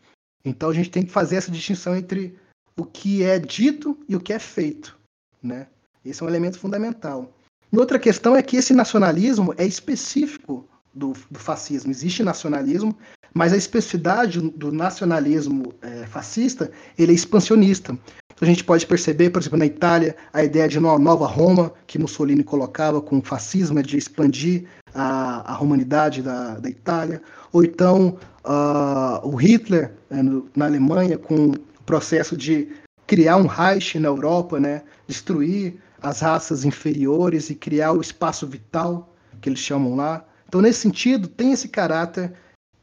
Então 0.45 0.69
a 0.69 0.73
gente 0.73 0.89
tem 0.89 1.03
que 1.03 1.11
fazer 1.11 1.35
essa 1.35 1.51
distinção 1.51 1.95
entre 1.95 2.39
o 2.77 2.85
que 2.85 3.23
é 3.23 3.37
dito 3.37 3.97
e 4.07 4.15
o 4.15 4.21
que 4.21 4.31
é 4.31 4.39
feito, 4.39 4.97
né? 5.43 5.67
Esse 6.03 6.23
é 6.23 6.25
um 6.25 6.29
elemento 6.29 6.57
fundamental. 6.57 7.37
E 7.71 7.77
outra 7.77 7.99
questão 7.99 8.35
é 8.35 8.41
que 8.41 8.55
esse 8.55 8.73
nacionalismo 8.73 9.53
é 9.57 9.65
específico 9.65 10.67
do, 10.93 11.13
do 11.29 11.39
fascismo. 11.39 11.91
Existe 11.91 12.23
nacionalismo, 12.23 12.95
mas 13.33 13.53
a 13.53 13.57
especificidade 13.57 14.41
do 14.41 14.71
nacionalismo 14.71 15.73
é, 15.81 16.05
fascista 16.05 16.71
ele 16.97 17.11
é 17.11 17.15
expansionista. 17.15 17.97
Então 18.33 18.47
a 18.47 18.51
gente 18.51 18.63
pode 18.63 18.85
perceber, 18.87 19.29
por 19.29 19.41
exemplo, 19.41 19.59
na 19.59 19.65
Itália, 19.65 20.15
a 20.33 20.43
ideia 20.43 20.67
de 20.67 20.79
uma 20.79 20.97
nova 20.97 21.27
Roma 21.27 21.71
que 21.85 21.99
Mussolini 21.99 22.43
colocava 22.43 23.01
com 23.01 23.19
o 23.19 23.21
fascismo, 23.21 23.79
é 23.79 23.83
de 23.83 23.97
expandir 23.97 24.65
a, 24.93 25.51
a 25.51 25.53
romanidade 25.53 26.21
da, 26.21 26.55
da 26.55 26.69
Itália. 26.69 27.21
Ou 27.53 27.63
então 27.63 28.17
uh, 28.43 29.27
o 29.27 29.35
Hitler 29.35 29.93
né, 30.09 30.23
no, 30.23 30.49
na 30.55 30.65
Alemanha 30.65 31.17
com 31.17 31.51
o 31.51 31.59
processo 31.85 32.35
de 32.35 32.67
criar 33.05 33.37
um 33.37 33.45
Reich 33.45 33.99
na 33.99 34.07
Europa, 34.07 34.59
né, 34.59 34.81
destruir 35.07 35.75
as 36.01 36.21
raças 36.21 36.65
inferiores 36.65 37.49
e 37.49 37.55
criar 37.55 37.91
o 37.91 38.01
espaço 38.01 38.47
vital 38.47 39.13
que 39.39 39.49
eles 39.49 39.59
chamam 39.59 39.95
lá. 39.95 40.25
Então, 40.51 40.59
nesse 40.59 40.81
sentido, 40.81 41.29
tem 41.29 41.53
esse 41.53 41.69
caráter 41.69 42.33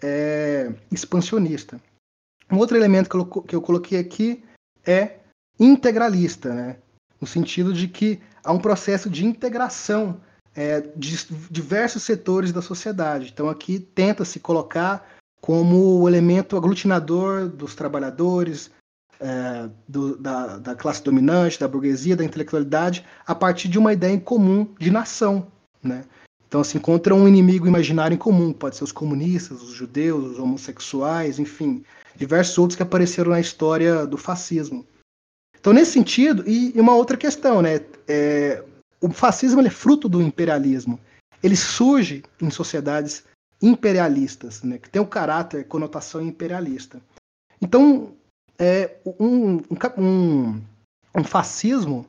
é, 0.00 0.72
expansionista. 0.90 1.78
Um 2.50 2.56
outro 2.56 2.74
elemento 2.78 3.10
que 3.10 3.16
eu, 3.16 3.42
que 3.42 3.54
eu 3.54 3.60
coloquei 3.60 3.98
aqui 3.98 4.42
é 4.86 5.18
integralista, 5.60 6.54
né? 6.54 6.78
no 7.20 7.26
sentido 7.26 7.74
de 7.74 7.86
que 7.86 8.22
há 8.42 8.54
um 8.54 8.58
processo 8.58 9.10
de 9.10 9.26
integração 9.26 10.18
é, 10.54 10.80
de 10.96 11.14
diversos 11.50 12.04
setores 12.04 12.52
da 12.52 12.62
sociedade. 12.62 13.28
Então, 13.34 13.50
aqui 13.50 13.78
tenta-se 13.78 14.40
colocar 14.40 15.06
como 15.38 16.00
o 16.00 16.08
elemento 16.08 16.56
aglutinador 16.56 17.50
dos 17.50 17.74
trabalhadores, 17.74 18.70
é, 19.20 19.68
do, 19.86 20.16
da, 20.16 20.56
da, 20.56 20.74
classe 20.74 21.02
dominante, 21.02 21.60
da 21.60 21.68
burguesia, 21.68 22.16
da 22.16 22.24
intelectualidade, 22.24 23.04
a 23.26 23.34
partir 23.34 23.68
de 23.68 23.78
uma 23.78 23.92
ideia 23.92 24.14
em 24.14 24.20
comum 24.20 24.74
de 24.80 24.90
nação. 24.90 25.48
Né? 25.82 26.06
Então 26.48 26.64
se 26.64 26.78
encontra 26.78 27.14
um 27.14 27.28
inimigo 27.28 27.66
imaginário 27.66 28.14
em 28.14 28.18
comum, 28.18 28.54
pode 28.54 28.76
ser 28.76 28.84
os 28.84 28.90
comunistas, 28.90 29.62
os 29.62 29.72
judeus, 29.72 30.32
os 30.32 30.38
homossexuais, 30.38 31.38
enfim, 31.38 31.84
diversos 32.16 32.56
outros 32.56 32.74
que 32.74 32.82
apareceram 32.82 33.30
na 33.30 33.40
história 33.40 34.06
do 34.06 34.16
fascismo. 34.16 34.84
Então 35.60 35.74
nesse 35.74 35.92
sentido, 35.92 36.42
e, 36.48 36.72
uma 36.80 36.94
outra 36.94 37.18
questão, 37.18 37.60
né, 37.60 37.80
é, 38.08 38.64
o 38.98 39.10
fascismo 39.10 39.60
é 39.60 39.68
fruto 39.68 40.08
do 40.08 40.22
imperialismo. 40.22 40.98
Ele 41.42 41.54
surge 41.54 42.24
em 42.40 42.50
sociedades 42.50 43.24
imperialistas, 43.60 44.62
né, 44.62 44.78
que 44.78 44.88
tem 44.88 45.02
o 45.02 45.06
caráter, 45.06 45.66
conotação 45.66 46.22
imperialista. 46.22 47.00
Então, 47.60 48.14
é, 48.58 48.96
um, 49.20 49.60
um, 49.98 50.60
um 51.14 51.24
fascismo 51.24 52.06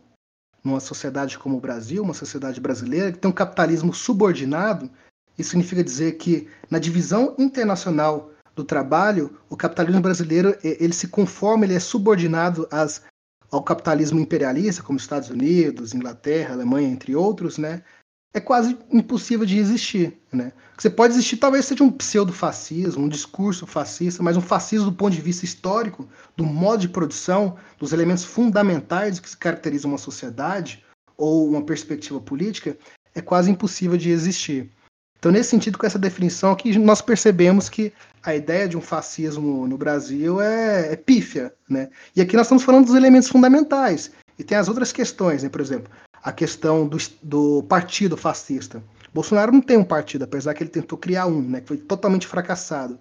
numa 0.63 0.79
sociedade 0.79 1.37
como 1.37 1.57
o 1.57 1.61
Brasil, 1.61 2.03
uma 2.03 2.13
sociedade 2.13 2.59
brasileira, 2.59 3.11
que 3.11 3.17
tem 3.17 3.29
um 3.29 3.33
capitalismo 3.33 3.93
subordinado, 3.93 4.89
isso 5.37 5.51
significa 5.51 5.83
dizer 5.83 6.13
que 6.17 6.47
na 6.69 6.79
divisão 6.79 7.35
internacional 7.37 8.31
do 8.55 8.63
trabalho, 8.63 9.37
o 9.49 9.55
capitalismo 9.55 10.01
brasileiro 10.01 10.55
ele 10.61 10.93
se 10.93 11.07
conforma, 11.07 11.63
ele 11.63 11.75
é 11.75 11.79
subordinado 11.79 12.67
às, 12.69 13.01
ao 13.49 13.63
capitalismo 13.63 14.19
imperialista, 14.19 14.83
como 14.83 14.99
Estados 14.99 15.29
Unidos, 15.29 15.93
Inglaterra, 15.93 16.53
Alemanha, 16.53 16.89
entre 16.89 17.15
outros, 17.15 17.57
né? 17.57 17.81
É 18.33 18.39
quase 18.39 18.77
impossível 18.91 19.45
de 19.45 19.57
existir. 19.57 20.17
Né? 20.31 20.51
Você 20.77 20.89
pode 20.89 21.13
existir, 21.13 21.37
talvez 21.37 21.65
seja 21.65 21.83
um 21.83 21.91
pseudo-fascismo, 21.91 23.03
um 23.03 23.09
discurso 23.09 23.65
fascista, 23.65 24.21
mas 24.21 24.37
um 24.37 24.41
fascismo 24.41 24.89
do 24.89 24.95
ponto 24.95 25.13
de 25.13 25.21
vista 25.21 25.45
histórico, 25.45 26.07
do 26.37 26.45
modo 26.45 26.81
de 26.81 26.89
produção, 26.89 27.57
dos 27.77 27.91
elementos 27.91 28.23
fundamentais 28.23 29.19
que 29.19 29.29
se 29.29 29.37
caracterizam 29.37 29.91
uma 29.91 29.97
sociedade 29.97 30.83
ou 31.17 31.49
uma 31.49 31.63
perspectiva 31.63 32.21
política, 32.21 32.77
é 33.13 33.21
quase 33.21 33.51
impossível 33.51 33.97
de 33.97 34.09
existir. 34.09 34.69
Então, 35.17 35.33
nesse 35.33 35.49
sentido, 35.49 35.77
com 35.77 35.85
essa 35.85 35.99
definição 35.99 36.51
aqui, 36.51 36.77
nós 36.79 37.01
percebemos 37.01 37.67
que 37.67 37.91
a 38.23 38.33
ideia 38.33 38.69
de 38.69 38.77
um 38.77 38.81
fascismo 38.81 39.67
no 39.67 39.77
Brasil 39.77 40.39
é, 40.39 40.93
é 40.93 40.95
pífia. 40.95 41.53
Né? 41.69 41.89
E 42.15 42.21
aqui 42.21 42.37
nós 42.37 42.45
estamos 42.45 42.63
falando 42.63 42.85
dos 42.85 42.95
elementos 42.95 43.27
fundamentais. 43.27 44.11
E 44.37 44.43
tem 44.45 44.57
as 44.57 44.69
outras 44.69 44.93
questões, 44.93 45.43
né? 45.43 45.49
por 45.49 45.59
exemplo, 45.59 45.91
a 46.23 46.31
questão 46.31 46.87
do, 46.87 46.97
do 47.21 47.63
partido 47.63 48.17
fascista. 48.17 48.83
Bolsonaro 49.13 49.51
não 49.51 49.61
tem 49.61 49.77
um 49.77 49.83
partido, 49.83 50.23
apesar 50.23 50.53
que 50.53 50.63
ele 50.63 50.69
tentou 50.69 50.97
criar 50.97 51.25
um, 51.25 51.41
né, 51.41 51.61
que 51.61 51.67
foi 51.67 51.77
totalmente 51.77 52.27
fracassado. 52.27 52.99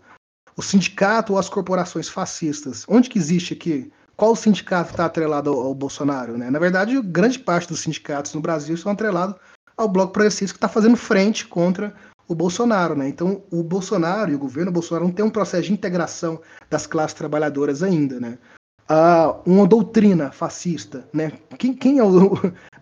O 0.57 0.63
sindicato 0.63 1.35
ou 1.35 1.39
as 1.39 1.49
corporações 1.49 2.09
fascistas, 2.09 2.85
onde 2.89 3.09
que 3.09 3.19
existe 3.19 3.55
aqui? 3.55 3.93
Qual 4.17 4.35
sindicato 4.35 4.91
está 4.91 5.05
atrelado 5.05 5.51
ao, 5.51 5.61
ao, 5.61 5.75
Bolsonaro? 5.75 6.37
Né? 6.37 6.51
Na 6.51 6.59
verdade, 6.59 7.01
grande 7.03 7.39
parte 7.39 7.69
dos 7.69 7.81
sindicatos 7.81 8.35
no 8.35 8.41
Brasil 8.41 8.75
estão 8.75 8.91
atrelados 8.91 9.37
ao 9.77 9.89
Bloco 9.89 10.13
Progressista 10.13 10.55
que 10.55 10.57
está 10.57 10.69
fazendo 10.69 10.97
frente 10.97 11.47
contra 11.47 11.95
o 12.27 12.35
Bolsonaro. 12.35 12.97
Né? 12.97 13.09
Então, 13.09 13.45
o 13.51 13.63
Bolsonaro 13.63 14.33
e 14.33 14.35
o 14.35 14.39
governo 14.39 14.73
Bolsonaro 14.73 15.07
não 15.07 15.13
tem 15.13 15.25
um 15.25 15.31
processo 15.31 15.65
de 15.65 15.73
integração 15.73 16.41
das 16.69 16.87
classes 16.87 17.15
trabalhadoras 17.15 17.81
ainda. 17.81 18.19
Né? 18.19 18.39
Uh, 18.91 19.41
uma 19.47 19.67
doutrina 19.67 20.31
fascista, 20.33 21.09
né? 21.13 21.33
Quem, 21.59 21.75
quem 21.75 21.99
é 21.99 22.05
o 22.05 22.33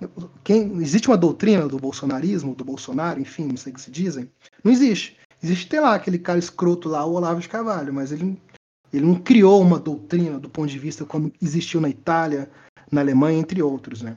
quem 0.45 0.81
existe 0.81 1.09
uma 1.09 1.17
doutrina 1.17 1.67
do 1.67 1.79
bolsonarismo, 1.79 2.55
do 2.55 2.65
Bolsonaro, 2.65 3.21
enfim, 3.21 3.47
não 3.47 3.57
sei 3.57 3.73
o 3.73 3.75
que 3.75 3.81
se 3.81 3.91
dizem? 3.91 4.31
Não 4.63 4.73
existe. 4.73 5.17
Existe 5.43 5.69
tem 5.69 5.81
lá 5.81 5.95
aquele 5.95 6.19
cara 6.19 6.39
escroto 6.39 6.89
lá, 6.89 7.05
o 7.05 7.15
Olavo 7.15 7.41
de 7.41 7.49
Carvalho, 7.49 7.93
mas 7.93 8.13
ele 8.13 8.41
ele 8.93 9.05
não 9.05 9.17
criou 9.17 9.61
uma 9.61 9.79
doutrina 9.79 10.39
do 10.39 10.49
ponto 10.49 10.69
de 10.69 10.79
vista 10.79 11.05
como 11.05 11.33
existiu 11.43 11.81
na 11.81 11.89
Itália, 11.89 12.49
na 12.91 13.01
Alemanha, 13.01 13.39
entre 13.39 13.61
outros, 13.61 14.01
né? 14.01 14.17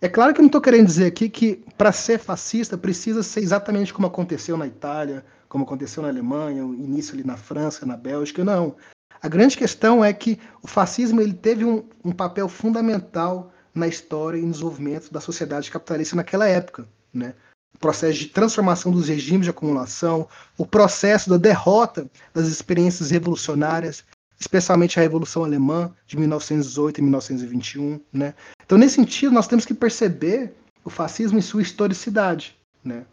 É 0.00 0.08
claro 0.08 0.32
que 0.32 0.40
eu 0.40 0.42
não 0.42 0.48
estou 0.48 0.60
querendo 0.60 0.86
dizer 0.86 1.06
aqui 1.06 1.28
que 1.28 1.64
para 1.76 1.90
ser 1.90 2.18
fascista 2.18 2.78
precisa 2.78 3.22
ser 3.22 3.40
exatamente 3.40 3.92
como 3.92 4.06
aconteceu 4.06 4.56
na 4.56 4.66
Itália, 4.66 5.24
como 5.48 5.64
aconteceu 5.64 6.02
na 6.02 6.08
Alemanha, 6.08 6.64
o 6.64 6.74
início 6.74 7.14
ali 7.14 7.24
na 7.24 7.36
França, 7.36 7.86
na 7.86 7.96
Bélgica, 7.96 8.44
não. 8.44 8.76
A 9.20 9.28
grande 9.28 9.56
questão 9.56 10.04
é 10.04 10.12
que 10.12 10.38
o 10.62 10.68
fascismo 10.68 11.20
ele 11.20 11.32
teve 11.32 11.64
um, 11.64 11.84
um 12.04 12.12
papel 12.12 12.48
fundamental 12.48 13.52
na 13.74 13.86
história 13.86 14.38
e 14.38 14.42
no 14.42 14.50
desenvolvimento 14.50 15.12
da 15.12 15.20
sociedade 15.20 15.70
capitalista 15.70 16.16
naquela 16.16 16.46
época. 16.46 16.86
Né? 17.12 17.34
O 17.74 17.78
processo 17.78 18.18
de 18.18 18.26
transformação 18.26 18.92
dos 18.92 19.08
regimes 19.08 19.44
de 19.44 19.50
acumulação, 19.50 20.28
o 20.56 20.66
processo 20.66 21.30
da 21.30 21.36
derrota 21.36 22.08
das 22.32 22.46
experiências 22.46 23.10
revolucionárias, 23.10 24.04
especialmente 24.38 24.98
a 24.98 25.02
Revolução 25.02 25.44
Alemã 25.44 25.92
de 26.06 26.16
1918 26.16 26.98
e 26.98 27.02
1921. 27.02 28.00
Né? 28.12 28.34
Então, 28.64 28.78
nesse 28.78 28.96
sentido, 28.96 29.32
nós 29.32 29.48
temos 29.48 29.64
que 29.64 29.74
perceber 29.74 30.54
o 30.84 30.90
fascismo 30.90 31.38
em 31.38 31.42
sua 31.42 31.62
historicidade. 31.62 32.56
Né? 32.84 33.04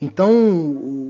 Então, 0.00 0.30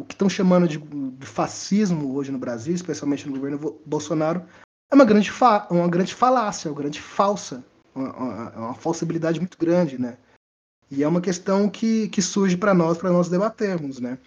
o 0.01 0.05
que 0.09 0.15
estão 0.15 0.29
chamando 0.29 0.67
de, 0.67 0.79
de, 0.79 1.27
fascismo 1.27 2.15
hoje 2.15 2.33
no 2.33 2.39
Brasil, 2.39 2.75
especialmente 2.75 3.29
no 3.29 3.35
governo 3.35 3.81
Bolsonaro, 3.85 4.43
é 4.91 4.95
uma 4.95 5.05
grande, 5.05 5.31
uma 5.71 5.89
grande 5.89 6.15
falácia, 6.15 6.71
uma 6.71 6.81
grande 6.81 7.01
falsa, 7.01 7.63
uma, 7.95 8.17
uma, 8.17 8.51
uma 8.51 8.75
falsibilidade 8.75 9.39
muito 9.39 9.59
grande, 9.59 10.01
né? 10.01 10.17
E 10.91 11.03
é 11.03 11.09
uma 11.09 11.21
questão 11.21 11.69
que, 11.69 12.09
que 12.09 12.23
surge 12.23 12.57
para 12.57 12.73
nós, 12.73 12.97
para 12.97 13.13
nós 13.13 13.29
debatermos, 13.29 14.01
né? 14.01 14.19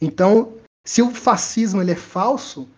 Então, 0.00 0.54
se 0.84 1.02
o 1.02 1.10
fascismo 1.10 1.82
ele 1.82 1.90
é 1.90 1.96
falso, 1.96 2.68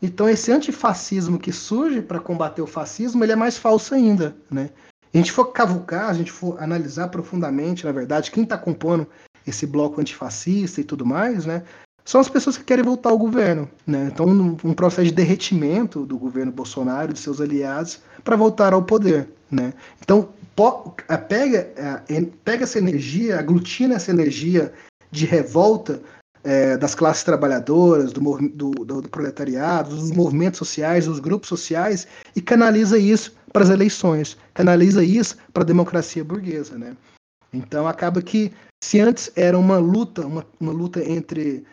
então 0.00 0.28
esse 0.28 0.50
antifascismo 0.50 1.38
que 1.38 1.52
surge 1.52 2.00
para 2.00 2.20
combater 2.20 2.62
o 2.62 2.66
fascismo, 2.66 3.22
ele 3.22 3.32
é 3.32 3.36
mais 3.36 3.58
falso 3.58 3.94
ainda, 3.94 4.34
né? 4.50 4.70
A 5.12 5.16
gente 5.16 5.32
for 5.32 5.46
cavucar, 5.46 6.08
a 6.08 6.14
gente 6.14 6.30
for 6.30 6.62
analisar 6.62 7.08
profundamente, 7.08 7.84
na 7.84 7.92
verdade, 7.92 8.30
quem 8.30 8.44
está 8.44 8.56
compondo 8.56 9.06
esse 9.48 9.66
bloco 9.66 10.00
antifascista 10.00 10.80
e 10.80 10.84
tudo 10.84 11.04
mais, 11.04 11.46
né? 11.46 11.62
São 12.04 12.20
as 12.20 12.28
pessoas 12.28 12.56
que 12.56 12.64
querem 12.64 12.84
voltar 12.84 13.10
ao 13.10 13.18
governo, 13.18 13.68
né? 13.86 14.08
Então, 14.12 14.26
um, 14.26 14.72
processo 14.72 15.08
de 15.08 15.14
derretimento 15.14 16.06
do 16.06 16.18
governo 16.18 16.50
Bolsonaro 16.50 17.10
e 17.10 17.14
de 17.14 17.20
seus 17.20 17.40
aliados 17.40 18.00
para 18.24 18.34
voltar 18.34 18.72
ao 18.72 18.82
poder, 18.82 19.28
né? 19.50 19.74
Então, 20.00 20.30
pega, 21.28 21.70
pega 22.44 22.64
essa 22.64 22.78
energia, 22.78 23.38
aglutina 23.38 23.94
essa 23.94 24.10
energia 24.10 24.72
de 25.10 25.26
revolta 25.26 26.00
é, 26.42 26.76
das 26.76 26.94
classes 26.94 27.24
trabalhadoras, 27.24 28.12
do, 28.12 28.20
do, 28.48 28.70
do, 28.70 29.08
proletariado, 29.08 29.94
dos 29.94 30.10
movimentos 30.10 30.58
sociais, 30.58 31.06
dos 31.06 31.20
grupos 31.20 31.48
sociais, 31.48 32.06
e 32.34 32.40
canaliza 32.40 32.98
isso 32.98 33.34
para 33.52 33.64
as 33.64 33.70
eleições, 33.70 34.36
canaliza 34.54 35.02
isso 35.02 35.36
para 35.52 35.62
a 35.62 35.66
democracia 35.66 36.24
burguesa. 36.24 36.78
Né? 36.78 36.96
Então 37.52 37.86
acaba 37.86 38.22
que, 38.22 38.52
se 38.82 39.00
antes 39.00 39.30
era 39.36 39.58
uma 39.58 39.78
luta, 39.78 40.26
uma, 40.26 40.46
uma 40.60 40.72
luta 40.72 41.02
entre, 41.02 41.66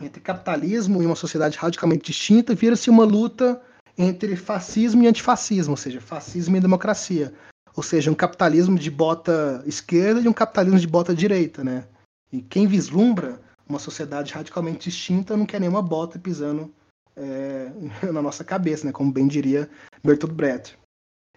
entre 0.00 0.20
capitalismo 0.20 1.02
e 1.02 1.06
uma 1.06 1.16
sociedade 1.16 1.56
radicalmente 1.56 2.04
distinta, 2.04 2.54
vira-se 2.54 2.90
uma 2.90 3.04
luta 3.04 3.60
entre 3.96 4.36
fascismo 4.36 5.02
e 5.02 5.06
antifascismo, 5.06 5.72
ou 5.72 5.76
seja, 5.76 6.00
fascismo 6.00 6.56
e 6.56 6.60
democracia. 6.60 7.32
Ou 7.74 7.82
seja, 7.82 8.10
um 8.10 8.14
capitalismo 8.14 8.78
de 8.78 8.90
bota 8.90 9.62
esquerda 9.66 10.20
e 10.20 10.28
um 10.28 10.32
capitalismo 10.32 10.78
de 10.78 10.86
bota 10.86 11.14
direita, 11.14 11.64
né? 11.64 11.86
E 12.30 12.42
quem 12.42 12.66
vislumbra 12.66 13.40
uma 13.66 13.78
sociedade 13.78 14.32
radicalmente 14.32 14.90
distinta 14.90 15.36
não 15.36 15.46
quer 15.46 15.60
nenhuma 15.60 15.80
bota 15.80 16.18
pisando 16.18 16.72
é, 17.16 17.70
na 18.12 18.20
nossa 18.20 18.44
cabeça, 18.44 18.86
né? 18.86 18.92
Como 18.92 19.12
bem 19.12 19.26
diria 19.26 19.70
Bertolt 20.04 20.34
Brecht. 20.34 20.78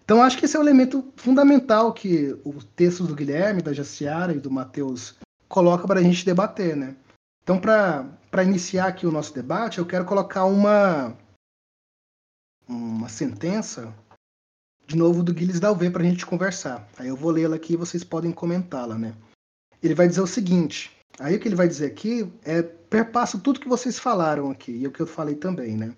Então 0.05 0.21
acho 0.21 0.37
que 0.37 0.45
esse 0.45 0.55
é 0.55 0.59
um 0.59 0.61
elemento 0.61 1.11
fundamental 1.17 1.91
que 1.91 2.31
o 2.45 2.63
texto 2.63 3.03
do 3.03 3.15
Guilherme, 3.15 3.61
da 3.61 3.73
Jaciara 3.73 4.33
e 4.33 4.39
do 4.39 4.51
Matheus 4.51 5.15
coloca 5.49 5.85
para 5.85 5.99
a 5.99 6.03
gente 6.03 6.23
debater, 6.23 6.77
né? 6.77 6.95
Então 7.43 7.59
para 7.59 8.43
iniciar 8.43 8.87
aqui 8.87 9.05
o 9.05 9.11
nosso 9.11 9.33
debate, 9.33 9.79
eu 9.79 9.85
quero 9.85 10.05
colocar 10.05 10.45
uma 10.45 11.17
uma 12.67 13.09
sentença 13.09 13.93
de 14.87 14.95
novo 14.95 15.23
do 15.23 15.37
Gilles 15.37 15.59
Dalvé 15.59 15.89
para 15.89 16.03
a 16.03 16.05
gente 16.05 16.25
conversar. 16.25 16.87
Aí 16.97 17.07
eu 17.07 17.15
vou 17.15 17.31
lê-la 17.31 17.55
aqui 17.55 17.73
e 17.73 17.77
vocês 17.77 18.03
podem 18.03 18.31
comentá-la, 18.31 18.97
né? 18.97 19.15
ele 19.85 19.95
vai 19.95 20.07
dizer 20.07 20.21
o 20.21 20.27
seguinte. 20.27 20.91
Aí 21.19 21.35
o 21.35 21.39
que 21.39 21.47
ele 21.47 21.55
vai 21.55 21.67
dizer 21.67 21.85
aqui 21.85 22.31
é 22.43 22.61
perpassa 22.61 23.39
tudo 23.39 23.59
que 23.59 23.67
vocês 23.67 23.97
falaram 23.97 24.51
aqui 24.51 24.71
e 24.71 24.87
o 24.87 24.91
que 24.91 24.99
eu 24.99 25.07
falei 25.07 25.35
também, 25.35 25.77
né? 25.77 25.95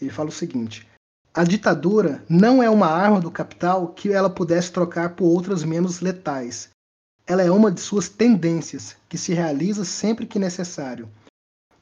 Ele 0.00 0.10
fala 0.10 0.28
o 0.28 0.32
seguinte: 0.32 0.86
a 1.36 1.44
ditadura 1.44 2.24
não 2.30 2.62
é 2.62 2.70
uma 2.70 2.86
arma 2.86 3.20
do 3.20 3.30
capital 3.30 3.88
que 3.88 4.10
ela 4.10 4.30
pudesse 4.30 4.72
trocar 4.72 5.10
por 5.10 5.26
outras 5.26 5.62
menos 5.62 6.00
letais. 6.00 6.70
Ela 7.26 7.42
é 7.42 7.50
uma 7.50 7.70
de 7.70 7.78
suas 7.78 8.08
tendências, 8.08 8.96
que 9.06 9.18
se 9.18 9.34
realiza 9.34 9.84
sempre 9.84 10.24
que 10.24 10.38
necessário. 10.38 11.10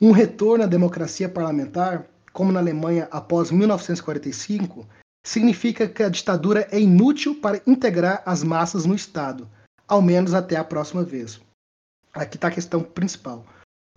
Um 0.00 0.10
retorno 0.10 0.64
à 0.64 0.66
democracia 0.66 1.28
parlamentar, 1.28 2.04
como 2.32 2.50
na 2.50 2.58
Alemanha 2.58 3.06
após 3.12 3.52
1945, 3.52 4.84
significa 5.24 5.86
que 5.86 6.02
a 6.02 6.08
ditadura 6.08 6.66
é 6.72 6.80
inútil 6.80 7.36
para 7.36 7.62
integrar 7.64 8.24
as 8.26 8.42
massas 8.42 8.84
no 8.84 8.96
Estado, 8.96 9.48
ao 9.86 10.02
menos 10.02 10.34
até 10.34 10.56
a 10.56 10.64
próxima 10.64 11.04
vez. 11.04 11.40
Aqui 12.12 12.36
está 12.36 12.48
a 12.48 12.50
questão 12.50 12.82
principal. 12.82 13.46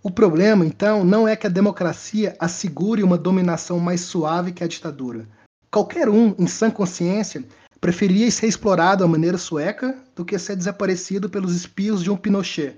O 0.04 0.10
problema, 0.10 0.64
então, 0.64 1.04
não 1.04 1.26
é 1.26 1.34
que 1.34 1.48
a 1.48 1.50
democracia 1.50 2.36
assegure 2.38 3.02
uma 3.02 3.18
dominação 3.18 3.80
mais 3.80 4.02
suave 4.02 4.52
que 4.52 4.62
a 4.62 4.68
ditadura. 4.68 5.26
Qualquer 5.70 6.08
um, 6.08 6.34
em 6.38 6.46
sã 6.46 6.70
consciência, 6.70 7.44
preferia 7.80 8.30
ser 8.30 8.46
explorado 8.46 9.04
à 9.04 9.08
maneira 9.08 9.38
sueca 9.38 10.02
do 10.14 10.24
que 10.24 10.38
ser 10.38 10.56
desaparecido 10.56 11.28
pelos 11.28 11.54
espios 11.54 12.02
de 12.02 12.10
um 12.10 12.16
Pinochet. 12.16 12.76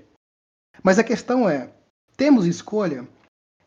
Mas 0.83 0.99
a 0.99 1.03
questão 1.03 1.49
é: 1.49 1.71
temos 2.17 2.45
escolha? 2.45 3.07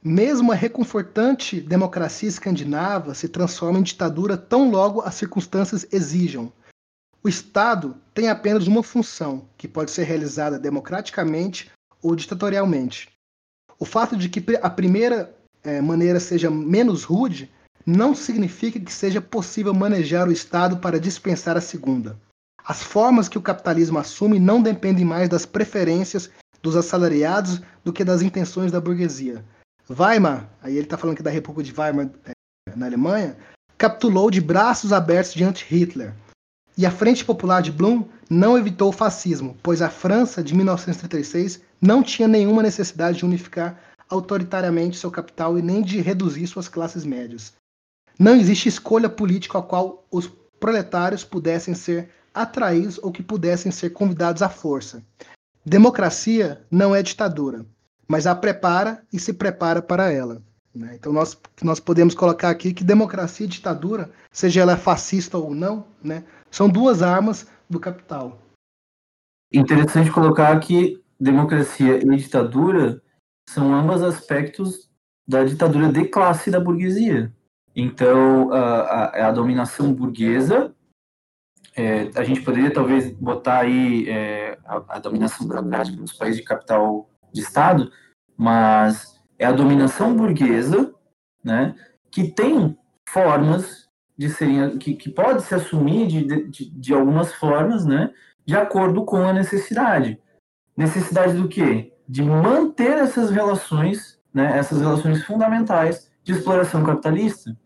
Mesmo 0.02 0.52
a 0.52 0.54
reconfortante 0.54 1.60
democracia 1.60 2.28
escandinava 2.28 3.14
se 3.14 3.26
transforma 3.26 3.78
em 3.78 3.82
ditadura 3.82 4.36
tão 4.36 4.70
logo 4.70 5.00
as 5.00 5.14
circunstâncias 5.14 5.86
exijam. 5.90 6.52
O 7.22 7.28
Estado 7.28 7.96
tem 8.12 8.28
apenas 8.28 8.66
uma 8.66 8.82
função, 8.82 9.48
que 9.56 9.66
pode 9.66 9.90
ser 9.90 10.04
realizada 10.04 10.58
democraticamente 10.58 11.72
ou 12.02 12.14
ditatorialmente. 12.14 13.08
O 13.78 13.86
fato 13.86 14.14
de 14.14 14.28
que 14.28 14.44
a 14.62 14.68
primeira 14.68 15.34
é, 15.62 15.80
maneira 15.80 16.20
seja 16.20 16.50
menos 16.50 17.02
rude 17.02 17.50
não 17.86 18.14
significa 18.14 18.80
que 18.80 18.92
seja 18.92 19.20
possível 19.20 19.74
manejar 19.74 20.28
o 20.28 20.32
Estado 20.32 20.78
para 20.78 21.00
dispensar 21.00 21.56
a 21.56 21.60
segunda. 21.60 22.18
As 22.64 22.82
formas 22.82 23.28
que 23.28 23.36
o 23.36 23.42
capitalismo 23.42 23.98
assume 23.98 24.38
não 24.38 24.62
dependem 24.62 25.04
mais 25.04 25.28
das 25.28 25.44
preferências 25.44 26.30
dos 26.62 26.76
assalariados 26.76 27.60
do 27.84 27.92
que 27.92 28.02
das 28.02 28.22
intenções 28.22 28.72
da 28.72 28.80
burguesia. 28.80 29.44
Weimar, 29.90 30.48
aí 30.62 30.72
ele 30.72 30.84
está 30.84 30.96
falando 30.96 31.14
aqui 31.14 31.22
da 31.22 31.30
República 31.30 31.62
de 31.62 31.78
Weimar 31.78 32.08
é, 32.24 32.32
na 32.74 32.86
Alemanha, 32.86 33.36
capitulou 33.76 34.30
de 34.30 34.40
braços 34.40 34.92
abertos 34.92 35.34
diante 35.34 35.66
Hitler. 35.68 36.14
E 36.76 36.86
a 36.86 36.90
Frente 36.90 37.22
Popular 37.22 37.60
de 37.60 37.70
Blum 37.70 38.08
não 38.30 38.56
evitou 38.56 38.88
o 38.88 38.92
fascismo, 38.92 39.56
pois 39.62 39.82
a 39.82 39.90
França 39.90 40.42
de 40.42 40.54
1936 40.54 41.60
não 41.80 42.02
tinha 42.02 42.26
nenhuma 42.26 42.62
necessidade 42.62 43.18
de 43.18 43.26
unificar 43.26 43.78
autoritariamente 44.08 44.96
seu 44.96 45.10
capital 45.10 45.58
e 45.58 45.62
nem 45.62 45.82
de 45.82 46.00
reduzir 46.00 46.46
suas 46.46 46.68
classes 46.68 47.04
médias. 47.04 47.52
Não 48.18 48.34
existe 48.34 48.68
escolha 48.68 49.08
política 49.08 49.58
a 49.58 49.62
qual 49.62 50.06
os 50.10 50.30
proletários 50.60 51.24
pudessem 51.24 51.74
ser 51.74 52.10
atraídos 52.32 52.98
ou 53.02 53.12
que 53.12 53.22
pudessem 53.22 53.70
ser 53.70 53.90
convidados 53.90 54.42
à 54.42 54.48
força. 54.48 55.02
Democracia 55.64 56.64
não 56.70 56.94
é 56.94 57.02
ditadura, 57.02 57.64
mas 58.06 58.26
a 58.26 58.34
prepara 58.34 59.02
e 59.12 59.18
se 59.18 59.32
prepara 59.32 59.80
para 59.80 60.12
ela. 60.12 60.42
Né? 60.74 60.96
Então 60.96 61.12
nós, 61.12 61.38
nós 61.62 61.78
podemos 61.78 62.14
colocar 62.14 62.50
aqui 62.50 62.74
que 62.74 62.82
democracia 62.82 63.46
e 63.46 63.48
ditadura, 63.48 64.10
seja 64.32 64.60
ela 64.60 64.76
fascista 64.76 65.38
ou 65.38 65.54
não, 65.54 65.86
né, 66.02 66.24
são 66.50 66.68
duas 66.68 67.02
armas 67.02 67.46
do 67.70 67.78
capital. 67.78 68.40
Interessante 69.52 70.10
colocar 70.10 70.58
que 70.58 71.00
democracia 71.18 71.98
e 71.98 72.16
ditadura 72.16 73.00
são 73.48 73.72
ambos 73.72 74.02
aspectos 74.02 74.90
da 75.26 75.44
ditadura 75.44 75.92
de 75.92 76.06
classe 76.06 76.50
da 76.50 76.58
burguesia. 76.58 77.32
Então, 77.74 78.52
a, 78.52 78.58
a, 78.58 79.28
a 79.28 79.32
dominação 79.32 79.92
burguesa, 79.92 80.74
é, 81.76 82.10
a 82.14 82.22
gente 82.22 82.42
poderia 82.42 82.72
talvez 82.72 83.10
botar 83.12 83.60
aí 83.60 84.08
é, 84.08 84.58
a, 84.64 84.96
a, 84.96 84.98
dominação 85.00 85.46
burocrática 85.46 85.96
dos 85.96 86.12
países 86.12 86.40
de 86.40 86.46
capital 86.46 87.10
de 87.32 87.40
Estado, 87.40 87.90
mas 88.36 89.20
é 89.38 89.44
a 89.44 89.52
dominação 89.52 90.14
burguesa 90.14 90.94
né, 91.42 91.74
que 92.10 92.28
tem 92.30 92.78
formas 93.08 93.88
de 94.16 94.30
serem 94.30 94.78
que, 94.78 94.94
que 94.94 95.10
pode 95.10 95.42
se 95.42 95.54
assumir 95.54 96.06
de, 96.06 96.48
de, 96.48 96.70
de 96.70 96.94
algumas 96.94 97.32
formas, 97.34 97.84
né, 97.84 98.12
de 98.46 98.54
acordo 98.54 99.04
com 99.04 99.16
a 99.16 99.32
necessidade. 99.32 100.20
Necessidade 100.76 101.34
do 101.34 101.48
quê? 101.48 101.92
De 102.08 102.22
manter 102.22 102.98
essas 102.98 103.30
relações, 103.30 104.20
né, 104.32 104.56
essas 104.56 104.80
relações 104.80 105.24
fundamentais 105.24 106.10
de 106.22 106.32
exploração 106.32 106.84
capitalista. 106.84 107.56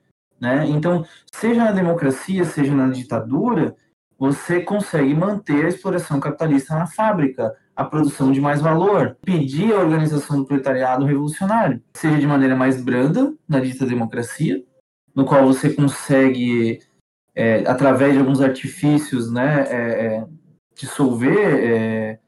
Né? 0.41 0.66
Então, 0.68 1.05
seja 1.32 1.64
na 1.64 1.72
democracia, 1.72 2.45
seja 2.45 2.74
na 2.74 2.89
ditadura, 2.89 3.76
você 4.18 4.61
consegue 4.61 5.14
manter 5.14 5.64
a 5.64 5.68
exploração 5.68 6.18
capitalista 6.18 6.74
na 6.74 6.86
fábrica, 6.86 7.55
a 7.74 7.84
produção 7.84 8.32
de 8.32 8.41
mais 8.41 8.61
valor, 8.61 9.16
pedir 9.24 9.72
a 9.72 9.78
organização 9.78 10.39
do 10.39 10.45
proletariado 10.45 11.05
revolucionário, 11.05 11.80
seja 11.95 12.18
de 12.18 12.26
maneira 12.26 12.57
mais 12.57 12.82
branda, 12.82 13.32
na 13.49 13.61
dita 13.61 13.86
democracia, 13.86 14.62
no 15.14 15.24
qual 15.24 15.47
você 15.47 15.72
consegue, 15.72 16.80
é, 17.34 17.61
através 17.68 18.14
de 18.14 18.18
alguns 18.18 18.41
artifícios, 18.41 19.32
né, 19.32 19.64
é, 19.68 20.07
é 20.07 20.26
dissolver 20.74 21.64
é, 21.64 22.18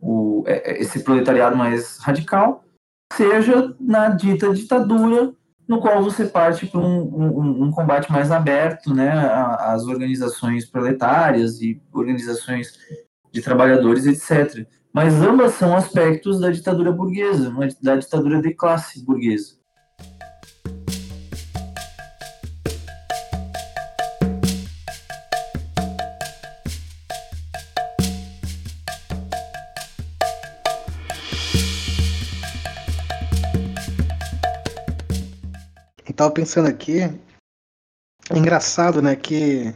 o, 0.00 0.42
é, 0.46 0.80
esse 0.80 1.04
proletariado 1.04 1.56
mais 1.56 1.98
radical, 1.98 2.64
seja 3.12 3.74
na 3.80 4.08
dita 4.08 4.52
ditadura, 4.52 5.32
no 5.68 5.80
qual 5.80 6.02
você 6.02 6.24
parte 6.24 6.66
para 6.66 6.80
um, 6.80 7.02
um, 7.02 7.64
um, 7.64 7.70
combate 7.70 8.10
mais 8.10 8.30
aberto 8.30 8.94
né, 8.94 9.10
às 9.60 9.84
organizações 9.84 10.64
proletárias 10.64 11.60
e 11.60 11.80
organizações 11.92 12.72
de 13.30 13.42
trabalhadores, 13.42 14.06
etc. 14.06 14.66
Mas 14.90 15.14
ambas 15.20 15.52
são 15.54 15.76
aspectos 15.76 16.40
da 16.40 16.50
ditadura 16.50 16.90
burguesa, 16.90 17.54
da 17.82 17.96
ditadura 17.96 18.40
de 18.40 18.54
classe 18.54 19.04
burguesa. 19.04 19.57
Tava 36.18 36.32
pensando 36.32 36.66
aqui, 36.66 36.98
é 37.02 38.36
engraçado, 38.36 39.00
né, 39.00 39.14
que 39.14 39.72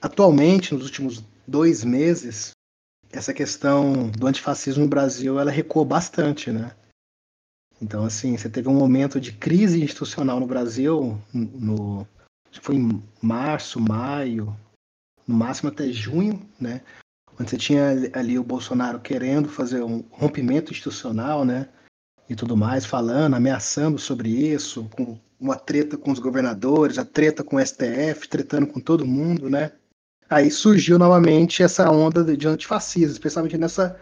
atualmente, 0.00 0.72
nos 0.72 0.84
últimos 0.84 1.24
dois 1.44 1.82
meses, 1.82 2.52
essa 3.10 3.34
questão 3.34 4.08
do 4.08 4.28
antifascismo 4.28 4.84
no 4.84 4.88
Brasil, 4.88 5.40
ela 5.40 5.50
recuou 5.50 5.84
bastante, 5.84 6.52
né? 6.52 6.72
Então, 7.80 8.04
assim, 8.04 8.38
você 8.38 8.48
teve 8.48 8.68
um 8.68 8.78
momento 8.78 9.20
de 9.20 9.32
crise 9.32 9.82
institucional 9.82 10.38
no 10.38 10.46
Brasil, 10.46 11.20
no, 11.34 12.06
foi 12.60 12.76
em 12.76 13.02
março, 13.20 13.80
maio, 13.80 14.56
no 15.26 15.34
máximo 15.34 15.68
até 15.68 15.90
junho, 15.90 16.48
né? 16.60 16.80
Onde 17.40 17.50
você 17.50 17.56
tinha 17.56 17.88
ali 18.12 18.38
o 18.38 18.44
Bolsonaro 18.44 19.00
querendo 19.00 19.48
fazer 19.48 19.82
um 19.82 20.04
rompimento 20.12 20.70
institucional, 20.70 21.44
né? 21.44 21.68
E 22.32 22.34
tudo 22.34 22.56
mais, 22.56 22.86
falando, 22.86 23.34
ameaçando 23.34 23.98
sobre 23.98 24.30
isso, 24.30 24.88
com 24.96 25.18
uma 25.38 25.54
treta 25.54 25.98
com 25.98 26.10
os 26.10 26.18
governadores, 26.18 26.96
a 26.96 27.04
treta 27.04 27.44
com 27.44 27.56
o 27.56 27.60
STF, 27.60 28.26
tretando 28.26 28.66
com 28.66 28.80
todo 28.80 29.06
mundo, 29.06 29.50
né? 29.50 29.72
Aí 30.30 30.50
surgiu 30.50 30.98
novamente 30.98 31.62
essa 31.62 31.90
onda 31.90 32.24
de 32.34 32.48
antifascismo, 32.48 33.12
especialmente 33.12 33.58
nessa, 33.58 34.00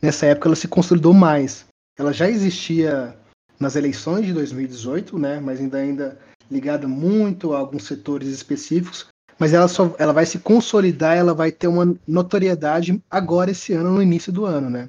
nessa 0.00 0.26
época 0.26 0.46
ela 0.46 0.54
se 0.54 0.68
consolidou 0.68 1.12
mais. 1.12 1.64
Ela 1.98 2.12
já 2.12 2.30
existia 2.30 3.16
nas 3.58 3.74
eleições 3.74 4.26
de 4.26 4.32
2018, 4.32 5.18
né? 5.18 5.40
Mas 5.40 5.58
ainda 5.58 5.78
ainda 5.78 6.18
ligada 6.48 6.86
muito 6.86 7.52
a 7.52 7.58
alguns 7.58 7.82
setores 7.82 8.28
específicos, 8.28 9.08
mas 9.40 9.52
ela 9.52 9.66
só 9.66 9.92
ela 9.98 10.12
vai 10.12 10.24
se 10.24 10.38
consolidar, 10.38 11.16
ela 11.16 11.34
vai 11.34 11.50
ter 11.50 11.66
uma 11.66 11.96
notoriedade 12.06 13.02
agora 13.10 13.50
esse 13.50 13.72
ano, 13.72 13.90
no 13.90 14.00
início 14.00 14.32
do 14.32 14.44
ano, 14.44 14.70
né? 14.70 14.88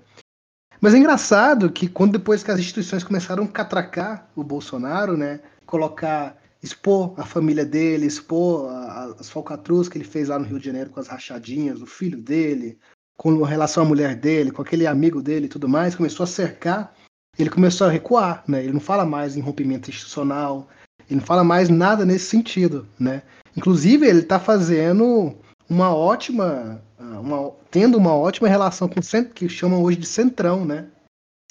Mas 0.83 0.93
é 0.93 0.97
engraçado 0.97 1.71
que 1.71 1.87
quando 1.87 2.11
depois 2.11 2.43
que 2.43 2.51
as 2.51 2.59
instituições 2.59 3.05
começaram 3.05 3.45
a 3.45 3.47
catracar 3.47 4.27
o 4.35 4.43
Bolsonaro, 4.43 5.15
né, 5.15 5.39
colocar, 5.65 6.35
expor 6.61 7.13
a 7.15 7.23
família 7.23 7.65
dele, 7.65 8.05
expor 8.05 8.69
as 9.17 9.29
falcatruas 9.29 9.87
que 9.87 9.97
ele 9.97 10.03
fez 10.03 10.27
lá 10.27 10.37
no 10.37 10.43
Rio 10.43 10.59
de 10.59 10.65
Janeiro 10.65 10.89
com 10.89 10.99
as 10.99 11.07
rachadinhas, 11.07 11.81
o 11.81 11.85
filho 11.85 12.17
dele, 12.17 12.77
com 13.15 13.43
relação 13.43 13.83
à 13.83 13.85
mulher 13.85 14.13
dele, 14.13 14.51
com 14.51 14.61
aquele 14.61 14.85
amigo 14.85 15.21
dele 15.21 15.45
e 15.45 15.49
tudo 15.49 15.69
mais, 15.69 15.95
começou 15.95 16.25
a 16.25 16.27
cercar, 16.27 16.93
ele 17.39 17.49
começou 17.49 17.87
a 17.87 17.89
recuar, 17.89 18.43
né? 18.45 18.61
Ele 18.61 18.73
não 18.73 18.81
fala 18.81 19.05
mais 19.05 19.37
em 19.37 19.39
rompimento 19.39 19.89
institucional, 19.89 20.67
ele 21.09 21.21
não 21.21 21.25
fala 21.25 21.45
mais 21.45 21.69
nada 21.69 22.05
nesse 22.05 22.25
sentido, 22.25 22.85
né? 22.99 23.21
Inclusive, 23.55 24.05
ele 24.05 24.19
está 24.19 24.37
fazendo 24.37 25.33
uma 25.69 25.95
ótima, 25.95 26.81
uma, 27.19 27.51
tendo 27.69 27.97
uma 27.97 28.15
ótima 28.15 28.47
relação 28.47 28.87
com 28.87 28.99
o 28.99 29.25
que 29.33 29.49
chamam 29.49 29.81
hoje 29.81 29.97
de 29.97 30.05
centrão, 30.05 30.65
né? 30.65 30.89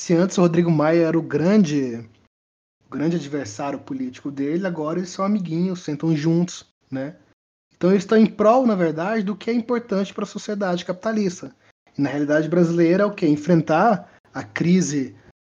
Se 0.01 0.15
antes 0.15 0.39
o 0.39 0.43
Rodrigo 0.43 0.71
Maia 0.71 1.07
era 1.07 1.19
o 1.19 1.23
grande, 1.23 2.09
grande 2.91 3.17
adversário 3.17 3.79
político 3.79 4.31
dele, 4.31 4.67
agora 4.67 4.99
eles 4.99 5.11
são 5.11 5.25
amiguinhos, 5.25 5.83
sentam 5.83 6.17
juntos, 6.17 6.67
né? 6.91 7.17
Então 7.77 7.91
eles 7.91 8.03
estão 8.05 8.19
em 8.19 8.27
prol, 8.27 8.67
na 8.67 8.75
verdade, 8.75 9.25
do 9.25 9.37
que 9.37 9.51
é 9.51 9.55
importante 9.55 10.15
para 10.15 10.25
a 10.25 10.27
sociedade 10.27 10.85
capitalista. 10.85 11.55
E 11.97 12.01
na 12.01 12.09
realidade 12.09 12.49
brasileira 12.49 13.03
é 13.03 13.07
o 13.07 13.15
que? 13.15 13.27
Enfrentar 13.27 14.11
a 14.33 14.43
crise 14.43 15.15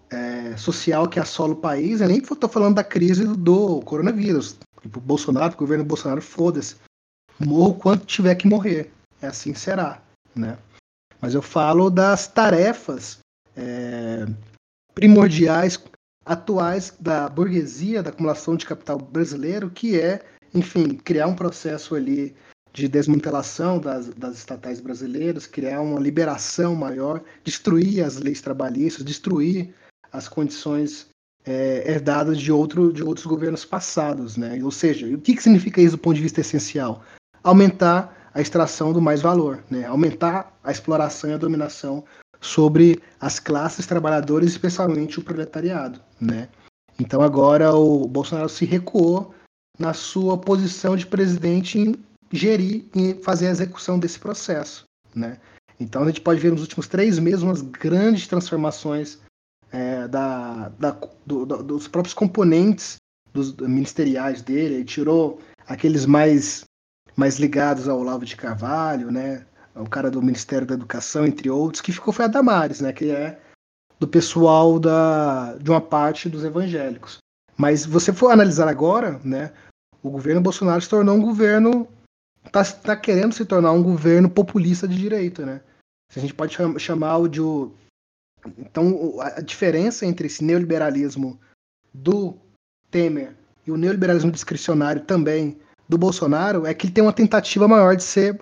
é, 0.09 0.57
social 0.57 1.07
que 1.07 1.19
assola 1.19 1.53
o 1.53 1.57
país, 1.57 2.01
eu 2.01 2.07
nem 2.07 2.17
estou 2.17 2.49
falando 2.49 2.75
da 2.75 2.83
crise 2.83 3.25
do 3.25 3.81
coronavírus. 3.81 4.57
Tipo, 4.81 4.99
Bolsonaro, 4.99 5.53
o 5.53 5.57
governo 5.57 5.83
Bolsonaro, 5.83 6.21
foda-se. 6.21 6.75
Morro 7.39 7.75
quanto 7.75 8.05
tiver 8.05 8.35
que 8.35 8.47
morrer. 8.47 8.91
É 9.21 9.27
assim 9.27 9.53
será, 9.53 10.01
né? 10.35 10.57
Mas 11.21 11.33
eu 11.33 11.41
falo 11.41 11.89
das 11.89 12.27
tarefas 12.27 13.19
é, 13.55 14.25
primordiais, 14.93 15.81
atuais 16.25 16.93
da 16.99 17.29
burguesia, 17.29 18.03
da 18.03 18.09
acumulação 18.09 18.55
de 18.55 18.65
capital 18.65 18.97
brasileiro, 18.97 19.69
que 19.69 19.99
é, 19.99 20.23
enfim, 20.53 20.95
criar 20.95 21.27
um 21.27 21.35
processo 21.35 21.95
ali 21.95 22.35
de 22.73 22.89
desmantelação 22.89 23.79
das, 23.79 24.09
das 24.09 24.37
estatais 24.37 24.81
brasileiras, 24.81 25.47
criar 25.47 25.79
uma 25.79 25.99
liberação 25.99 26.75
maior, 26.75 27.23
destruir 27.43 28.03
as 28.03 28.17
leis 28.17 28.41
trabalhistas, 28.41 29.05
destruir 29.05 29.73
as 30.11 30.27
condições 30.27 31.07
é, 31.45 31.89
herdadas 31.89 32.37
de, 32.37 32.51
outro, 32.51 32.91
de 32.91 33.01
outros 33.01 33.25
governos 33.25 33.63
passados. 33.63 34.35
Né? 34.35 34.59
Ou 34.61 34.71
seja, 34.71 35.07
o 35.07 35.21
que, 35.21 35.35
que 35.35 35.43
significa 35.43 35.81
isso 35.81 35.95
do 35.95 36.01
ponto 36.01 36.15
de 36.15 36.21
vista 36.21 36.41
essencial? 36.41 37.01
Aumentar 37.41 38.24
a 38.35 38.41
extração 38.41 38.91
do 38.91 39.01
mais 39.01 39.21
valor, 39.21 39.63
né? 39.71 39.85
aumentar 39.85 40.53
a 40.61 40.71
exploração 40.71 41.29
e 41.29 41.33
a 41.33 41.37
dominação 41.37 42.03
sobre 42.41 43.01
as 43.19 43.39
classes 43.39 43.85
trabalhadoras, 43.85 44.49
especialmente 44.49 45.17
o 45.17 45.23
proletariado. 45.23 46.01
Né? 46.19 46.49
Então 46.99 47.21
agora 47.21 47.73
o 47.73 48.05
Bolsonaro 48.07 48.49
se 48.49 48.65
recuou 48.65 49.33
na 49.79 49.93
sua 49.93 50.37
posição 50.37 50.97
de 50.97 51.05
presidente 51.05 51.79
em 51.79 51.95
gerir 52.31 52.85
e 52.93 53.13
fazer 53.23 53.47
a 53.47 53.51
execução 53.51 53.97
desse 53.97 54.19
processo. 54.19 54.83
Né? 55.15 55.39
Então 55.79 56.03
a 56.03 56.07
gente 56.07 56.19
pode 56.19 56.41
ver 56.41 56.51
nos 56.51 56.61
últimos 56.61 56.89
três 56.89 57.17
meses 57.17 57.41
umas 57.41 57.61
grandes 57.61 58.27
transformações 58.27 59.19
é, 59.71 60.07
da, 60.09 60.69
da 60.77 60.91
do, 61.25 61.45
do, 61.45 61.63
dos 61.63 61.87
próprios 61.87 62.13
componentes 62.13 62.97
dos 63.33 63.53
ministeriais 63.55 64.41
dele, 64.41 64.75
ele 64.75 64.85
tirou 64.85 65.39
aqueles 65.67 66.05
mais, 66.05 66.63
mais 67.15 67.37
ligados 67.37 67.87
ao 67.87 67.99
Olavo 67.99 68.25
de 68.25 68.35
Carvalho, 68.35 69.11
né? 69.11 69.45
O 69.75 69.89
cara 69.89 70.09
do 70.09 70.21
Ministério 70.21 70.67
da 70.67 70.73
Educação, 70.73 71.25
entre 71.25 71.49
outros, 71.49 71.81
que 71.81 71.91
ficou 71.91 72.13
foi 72.13 72.25
a 72.25 72.29
Damares, 72.29 72.81
né? 72.81 72.93
Que 72.93 73.11
é 73.11 73.39
do 73.99 74.07
pessoal 74.07 74.79
da, 74.79 75.55
de 75.55 75.69
uma 75.69 75.81
parte 75.81 76.29
dos 76.29 76.43
evangélicos. 76.43 77.19
Mas 77.57 77.85
você 77.85 78.11
for 78.11 78.31
analisar 78.31 78.67
agora, 78.67 79.19
né? 79.23 79.53
O 80.03 80.09
governo 80.09 80.41
Bolsonaro 80.41 80.81
se 80.81 80.89
tornou 80.89 81.15
um 81.15 81.21
governo 81.21 81.87
está 82.45 82.63
tá 82.63 82.95
querendo 82.95 83.33
se 83.33 83.43
tornar 83.43 83.71
um 83.71 83.81
governo 83.81 84.29
populista 84.29 84.87
de 84.87 84.95
direita, 84.95 85.45
né? 85.45 85.61
A 86.15 86.19
gente 86.19 86.33
pode 86.33 86.55
chamar 86.79 87.27
de 87.27 87.41
então, 88.57 89.19
a 89.19 89.41
diferença 89.41 90.05
entre 90.05 90.27
esse 90.27 90.43
neoliberalismo 90.43 91.39
do 91.93 92.37
Temer 92.91 93.35
e 93.65 93.71
o 93.71 93.77
neoliberalismo 93.77 94.31
discricionário 94.31 95.03
também 95.03 95.57
do 95.87 95.97
Bolsonaro 95.97 96.65
é 96.65 96.73
que 96.73 96.87
ele 96.87 96.93
tem 96.93 97.03
uma 97.03 97.13
tentativa 97.13 97.67
maior 97.67 97.95
de 97.95 98.03
ser 98.03 98.39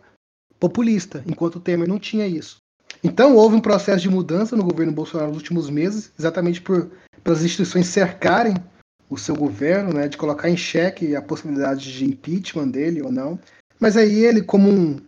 populista, 0.59 1.23
enquanto 1.27 1.57
o 1.57 1.59
Temer 1.59 1.87
não 1.87 1.99
tinha 1.99 2.25
isso. 2.25 2.57
Então, 3.03 3.35
houve 3.35 3.55
um 3.55 3.61
processo 3.61 4.01
de 4.01 4.09
mudança 4.09 4.55
no 4.55 4.63
governo 4.63 4.93
Bolsonaro 4.93 5.29
nos 5.29 5.37
últimos 5.37 5.69
meses, 5.69 6.11
exatamente 6.17 6.61
por 6.61 6.89
as 7.25 7.43
instituições 7.43 7.87
cercarem 7.87 8.55
o 9.09 9.17
seu 9.17 9.35
governo, 9.35 9.93
né, 9.93 10.07
de 10.07 10.17
colocar 10.17 10.49
em 10.49 10.57
xeque 10.57 11.15
a 11.15 11.21
possibilidade 11.21 11.91
de 11.91 12.05
impeachment 12.05 12.69
dele 12.69 13.01
ou 13.01 13.11
não. 13.11 13.39
Mas 13.79 13.97
aí 13.97 14.23
ele, 14.23 14.41
como 14.41 14.69
um, 14.69 15.01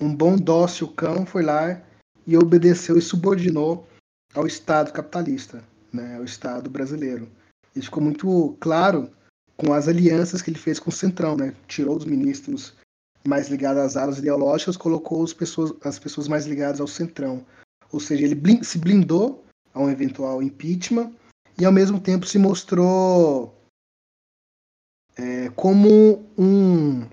um 0.00 0.14
bom 0.14 0.36
dócil 0.36 0.88
cão, 0.88 1.24
foi 1.24 1.42
lá 1.42 1.80
e 2.26 2.36
obedeceu 2.36 2.98
e 2.98 3.02
subordinou 3.02 3.88
ao 4.34 4.46
Estado 4.46 4.92
capitalista, 4.92 5.62
né, 5.92 6.16
ao 6.16 6.24
Estado 6.24 6.68
brasileiro. 6.68 7.28
Isso 7.74 7.86
ficou 7.86 8.02
muito 8.02 8.56
claro 8.58 9.10
com 9.56 9.72
as 9.72 9.88
alianças 9.88 10.42
que 10.42 10.50
ele 10.50 10.58
fez 10.58 10.78
com 10.78 10.90
o 10.90 10.92
Centrão, 10.92 11.36
né? 11.36 11.54
Tirou 11.66 11.96
os 11.96 12.04
ministros 12.04 12.74
mais 13.26 13.48
ligados 13.48 13.82
às 13.82 13.96
alas 13.96 14.18
ideológicas, 14.18 14.76
colocou 14.76 15.24
as 15.24 15.32
pessoas, 15.32 15.72
as 15.82 15.98
pessoas 15.98 16.28
mais 16.28 16.46
ligadas 16.46 16.80
ao 16.80 16.86
Centrão. 16.86 17.44
Ou 17.92 18.00
seja, 18.00 18.24
ele 18.24 18.34
blind, 18.34 18.62
se 18.62 18.78
blindou 18.78 19.44
a 19.72 19.80
um 19.80 19.90
eventual 19.90 20.42
impeachment 20.42 21.12
e 21.58 21.64
ao 21.64 21.72
mesmo 21.72 22.00
tempo 22.00 22.26
se 22.26 22.38
mostrou 22.38 23.54
é, 25.16 25.48
como 25.50 26.26
um, 26.36 27.06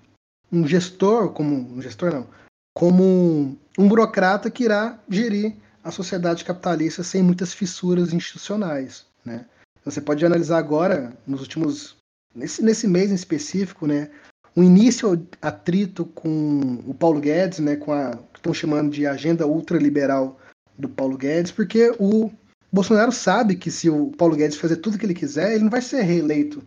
um 0.51 0.67
gestor, 0.67 1.31
como 1.31 1.55
um 1.55 1.81
gestor 1.81 2.11
não, 2.11 2.27
como 2.75 3.03
um, 3.03 3.57
um 3.77 3.87
burocrata 3.87 4.51
que 4.51 4.63
irá 4.63 4.99
gerir 5.09 5.55
a 5.83 5.91
sociedade 5.91 6.45
capitalista 6.45 7.03
sem 7.03 7.21
muitas 7.21 7.53
fissuras 7.53 8.13
institucionais, 8.13 9.05
né? 9.23 9.45
Você 9.85 9.99
pode 9.99 10.25
analisar 10.25 10.57
agora, 10.57 11.15
nos 11.27 11.41
últimos, 11.41 11.97
nesse, 12.35 12.63
nesse 12.63 12.87
mês 12.87 13.11
em 13.11 13.15
específico, 13.15 13.87
né, 13.87 14.09
um 14.55 14.63
início 14.63 15.25
atrito 15.41 16.05
com 16.05 16.83
o 16.85 16.93
Paulo 16.93 17.19
Guedes, 17.19 17.59
né, 17.59 17.75
com 17.75 17.91
a 17.91 18.11
que 18.11 18.39
estão 18.39 18.53
chamando 18.53 18.91
de 18.91 19.05
agenda 19.07 19.47
ultraliberal 19.47 20.39
do 20.77 20.87
Paulo 20.89 21.17
Guedes, 21.17 21.51
porque 21.51 21.93
o 21.99 22.31
Bolsonaro 22.71 23.11
sabe 23.11 23.55
que 23.55 23.71
se 23.71 23.89
o 23.89 24.11
Paulo 24.11 24.35
Guedes 24.35 24.57
fazer 24.57 24.77
tudo 24.77 24.97
que 24.97 25.05
ele 25.05 25.13
quiser, 25.13 25.53
ele 25.53 25.63
não 25.63 25.69
vai 25.69 25.81
ser 25.81 26.01
reeleito 26.01 26.63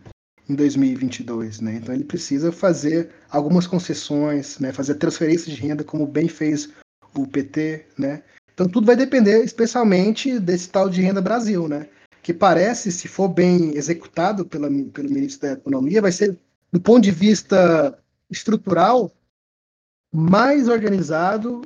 em 0.49 0.55
2022, 0.55 1.59
né? 1.59 1.75
Então 1.75 1.93
ele 1.93 2.05
precisa 2.05 2.51
fazer 2.51 3.09
algumas 3.29 3.67
concessões, 3.67 4.59
né, 4.59 4.71
fazer 4.71 4.95
transferência 4.95 5.53
de 5.53 5.59
renda 5.59 5.83
como 5.83 6.07
bem 6.07 6.29
fez 6.29 6.69
o 7.13 7.27
PT, 7.27 7.85
né? 7.97 8.23
Então 8.53 8.67
tudo 8.67 8.87
vai 8.87 8.95
depender 8.95 9.43
especialmente 9.43 10.39
desse 10.39 10.69
tal 10.69 10.89
de 10.89 11.01
renda 11.01 11.21
Brasil, 11.21 11.67
né? 11.67 11.87
Que 12.27 12.33
parece, 12.33 12.91
se 12.91 13.07
for 13.07 13.29
bem 13.29 13.77
executado 13.77 14.45
pela, 14.45 14.67
pelo 14.91 15.09
ministro 15.09 15.47
da 15.47 15.53
Economia, 15.53 16.01
vai 16.01 16.11
ser, 16.11 16.37
do 16.69 16.77
ponto 16.77 17.01
de 17.01 17.09
vista 17.09 17.97
estrutural, 18.29 19.09
mais 20.13 20.67
organizado 20.67 21.61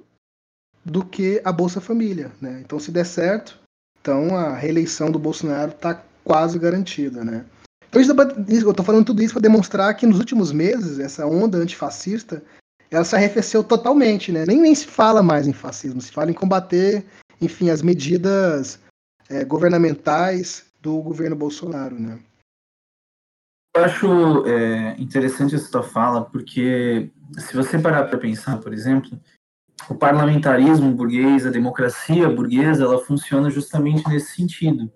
do 0.86 1.04
que 1.04 1.42
a 1.44 1.52
Bolsa 1.52 1.82
Família, 1.82 2.32
né? 2.40 2.62
Então 2.64 2.80
se 2.80 2.92
der 2.92 3.08
certo, 3.08 3.60
então 4.00 4.36
a 4.36 4.54
reeleição 4.54 5.10
do 5.10 5.18
Bolsonaro 5.18 5.72
está 5.72 6.06
quase 6.24 6.60
garantida, 6.60 7.26
né? 7.26 7.44
eu 7.92 8.00
estou 8.70 8.86
falando 8.86 9.06
tudo 9.06 9.24
isso 9.24 9.34
para 9.34 9.42
demonstrar 9.42 9.92
que 9.96 10.06
nos 10.06 10.20
últimos 10.20 10.52
meses, 10.52 11.00
essa 11.00 11.26
onda 11.26 11.58
antifascista, 11.58 12.44
ela 12.92 13.04
se 13.04 13.16
arrefeceu 13.16 13.64
totalmente, 13.64 14.32
né? 14.32 14.46
Nem, 14.46 14.62
nem 14.62 14.76
se 14.76 14.86
fala 14.86 15.24
mais 15.24 15.48
em 15.48 15.54
fascismo, 15.54 16.00
se 16.00 16.12
fala 16.12 16.30
em 16.30 16.36
combater, 16.36 17.04
enfim, 17.42 17.72
as 17.72 17.82
medidas 17.82 18.80
é, 19.32 19.46
governamentais 19.46 20.70
do 20.82 21.02
governo 21.02 21.36
Bolsonaro, 21.36 21.98
né? 21.98 22.20
Eu 23.74 23.86
acho 23.86 24.46
é, 24.46 25.00
interessante 25.00 25.56
essa 25.56 25.72
tua 25.72 25.84
fala, 25.84 26.26
porque 26.26 27.10
se 27.40 27.56
você 27.56 27.80
parar 27.80 28.04
para 28.10 28.20
pensar, 28.20 28.58
por 28.58 28.74
exemplo, 28.74 29.18
o 29.90 29.96
parlamentarismo 29.96 30.94
burguês, 30.94 31.46
a 31.46 31.50
democracia 31.50 32.30
burguesa, 32.30 32.84
ela 32.84 33.00
funciona 33.00 33.50
justamente 33.50 34.08
nesse 34.10 34.36
sentido. 34.36 34.92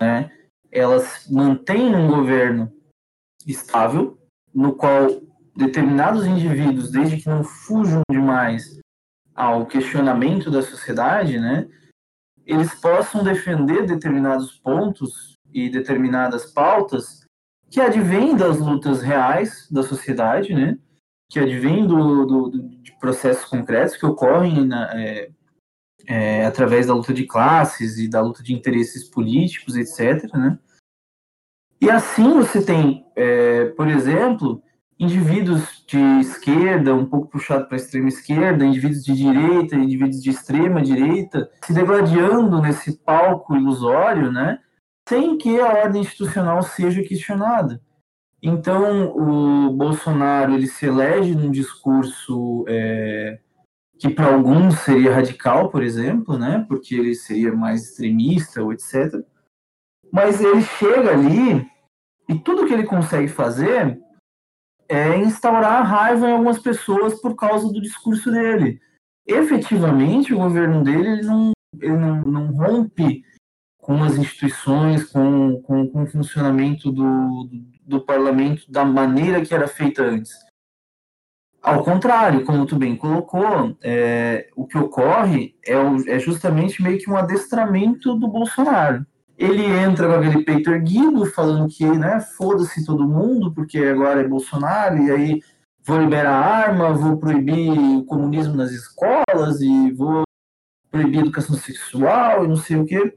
Né? 0.00 0.30
Elas 0.70 1.28
mantêm 1.28 1.96
um 1.96 2.06
governo 2.06 2.72
estável, 3.44 4.16
no 4.54 4.76
qual 4.76 5.20
determinados 5.56 6.24
indivíduos, 6.24 6.92
desde 6.92 7.16
que 7.16 7.28
não 7.28 7.42
fujam 7.42 8.02
demais 8.08 8.78
ao 9.34 9.66
questionamento 9.66 10.50
da 10.50 10.62
sociedade, 10.62 11.38
né, 11.38 11.68
eles 12.48 12.74
possam 12.74 13.22
defender 13.22 13.86
determinados 13.86 14.58
pontos 14.58 15.34
e 15.52 15.68
determinadas 15.68 16.50
pautas 16.50 17.20
que 17.70 17.78
advêm 17.78 18.34
das 18.34 18.58
lutas 18.58 19.02
reais 19.02 19.68
da 19.70 19.82
sociedade, 19.82 20.54
né? 20.54 20.78
Que 21.30 21.38
advêm 21.38 21.86
do, 21.86 22.24
do, 22.24 22.48
do 22.48 22.68
de 22.78 22.98
processos 22.98 23.44
concretos 23.44 23.96
que 23.96 24.06
ocorrem 24.06 24.66
na, 24.66 24.90
é, 24.98 25.30
é, 26.06 26.46
através 26.46 26.86
da 26.86 26.94
luta 26.94 27.12
de 27.12 27.26
classes 27.26 27.98
e 27.98 28.08
da 28.08 28.22
luta 28.22 28.42
de 28.42 28.54
interesses 28.54 29.04
políticos, 29.04 29.76
etc. 29.76 30.32
Né? 30.32 30.58
E 31.82 31.90
assim 31.90 32.32
você 32.32 32.64
tem, 32.64 33.06
é, 33.14 33.66
por 33.66 33.88
exemplo, 33.88 34.62
indivíduos 34.98 35.84
de 35.86 35.98
esquerda, 36.20 36.94
um 36.94 37.06
pouco 37.06 37.28
puxado 37.28 37.66
para 37.66 37.76
a 37.76 37.80
extrema 37.80 38.08
esquerda, 38.08 38.64
indivíduos 38.64 39.04
de 39.04 39.14
direita, 39.14 39.76
indivíduos 39.76 40.22
de 40.22 40.30
extrema 40.30 40.82
direita, 40.82 41.50
se 41.64 41.72
degladiando 41.72 42.60
nesse 42.60 42.98
palco 42.98 43.56
ilusório, 43.56 44.32
né? 44.32 44.58
sem 45.08 45.38
que 45.38 45.58
a 45.58 45.72
ordem 45.84 46.02
institucional 46.02 46.62
seja 46.62 47.02
questionada. 47.02 47.80
Então, 48.42 49.08
o 49.16 49.72
Bolsonaro 49.72 50.52
ele 50.52 50.66
se 50.66 50.86
elege 50.86 51.34
num 51.34 51.50
discurso 51.50 52.64
é, 52.68 53.40
que 53.98 54.10
para 54.10 54.32
alguns 54.32 54.78
seria 54.80 55.14
radical, 55.14 55.70
por 55.70 55.82
exemplo, 55.82 56.38
né, 56.38 56.64
porque 56.68 56.94
ele 56.94 57.14
seria 57.14 57.52
mais 57.52 57.84
extremista 57.84 58.62
ou 58.62 58.72
etc. 58.72 59.24
Mas 60.12 60.40
ele 60.40 60.62
chega 60.62 61.10
ali 61.10 61.66
e 62.28 62.38
tudo 62.38 62.66
que 62.66 62.72
ele 62.72 62.84
consegue 62.84 63.28
fazer 63.28 63.98
é 64.88 65.18
instaurar 65.18 65.86
raiva 65.86 66.28
em 66.28 66.32
algumas 66.32 66.58
pessoas 66.58 67.20
por 67.20 67.36
causa 67.36 67.68
do 67.68 67.80
discurso 67.80 68.30
dele. 68.30 68.80
Efetivamente, 69.26 70.32
o 70.32 70.38
governo 70.38 70.82
dele 70.82 71.08
ele 71.08 71.22
não, 71.22 71.52
ele 71.80 71.96
não, 71.96 72.22
não 72.22 72.46
rompe 72.52 73.22
com 73.78 74.02
as 74.02 74.16
instituições, 74.16 75.04
com, 75.04 75.60
com, 75.62 75.88
com 75.88 76.02
o 76.02 76.06
funcionamento 76.06 76.90
do, 76.90 77.44
do, 77.44 77.64
do, 77.86 78.00
parlamento 78.00 78.70
da 78.70 78.84
maneira 78.84 79.44
que 79.44 79.54
era 79.54 79.68
feita 79.68 80.02
antes. 80.02 80.32
Ao 81.62 81.82
contrário, 81.82 82.44
como 82.44 82.66
tu 82.66 82.76
bem 82.76 82.96
colocou, 82.96 83.76
é, 83.82 84.48
o 84.56 84.66
que 84.66 84.78
ocorre 84.78 85.56
é, 85.66 85.74
é 86.06 86.18
justamente 86.18 86.82
meio 86.82 86.98
que 86.98 87.10
um 87.10 87.16
adestramento 87.16 88.14
do 88.14 88.28
Bolsonaro. 88.28 89.06
Ele 89.38 89.64
entra 89.64 90.08
com 90.08 90.14
aquele 90.14 90.44
peito 90.44 90.70
erguido, 90.70 91.24
falando 91.26 91.68
que 91.68 91.84
né, 91.84 92.20
foda-se 92.20 92.84
todo 92.84 93.06
mundo, 93.06 93.54
porque 93.54 93.78
agora 93.78 94.20
é 94.20 94.26
Bolsonaro, 94.26 94.98
e 94.98 95.10
aí 95.12 95.42
vou 95.86 96.00
liberar 96.00 96.32
arma, 96.32 96.92
vou 96.92 97.16
proibir 97.16 97.70
o 97.70 98.04
comunismo 98.04 98.56
nas 98.56 98.72
escolas, 98.72 99.60
e 99.60 99.92
vou 99.92 100.24
proibir 100.90 101.20
educação 101.20 101.54
sexual, 101.54 102.44
e 102.44 102.48
não 102.48 102.56
sei 102.56 102.76
o 102.78 102.84
quê. 102.84 103.16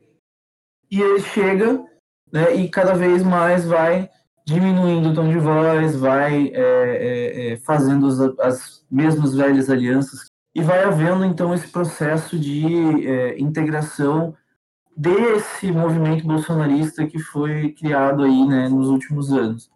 E 0.91 1.01
ele 1.01 1.21
chega 1.21 1.83
né, 2.31 2.55
e 2.55 2.69
cada 2.69 2.93
vez 2.93 3.23
mais 3.23 3.65
vai 3.65 4.09
diminuindo 4.45 5.09
o 5.09 5.13
tom 5.13 5.29
de 5.29 5.37
voz, 5.37 5.95
vai 5.95 6.49
é, 6.49 6.53
é, 6.53 7.53
é, 7.53 7.57
fazendo 7.57 8.07
as, 8.07 8.19
as, 8.39 8.85
mesmas 8.91 9.33
velhas 9.33 9.69
alianças. 9.69 10.25
E 10.53 10.61
vai 10.61 10.83
havendo 10.83 11.23
então 11.23 11.53
esse 11.53 11.67
processo 11.67 12.37
de 12.37 13.07
é, 13.07 13.39
integração 13.39 14.35
desse 14.95 15.71
movimento 15.71 16.25
bolsonarista 16.25 17.05
que 17.05 17.19
foi 17.19 17.71
criado 17.71 18.23
aí 18.23 18.45
né, 18.45 18.69
nos 18.69 18.89
últimos 18.89 19.31
anos. 19.31 19.71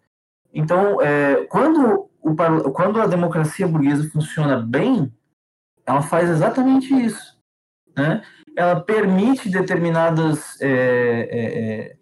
Então, 0.52 1.00
é, 1.00 1.44
quando, 1.46 2.08
o, 2.20 2.34
quando 2.72 3.00
a 3.00 3.06
democracia 3.06 3.66
burguesa 3.66 4.08
funciona 4.10 4.60
bem, 4.60 5.12
ela 5.84 6.02
faz 6.02 6.28
exatamente 6.28 6.94
isso. 6.94 7.36
Né? 7.96 8.22
ela 8.56 8.80
permite 8.80 9.50
determinadas. 9.50 10.58
É, 10.60 10.68
é, 11.30 11.96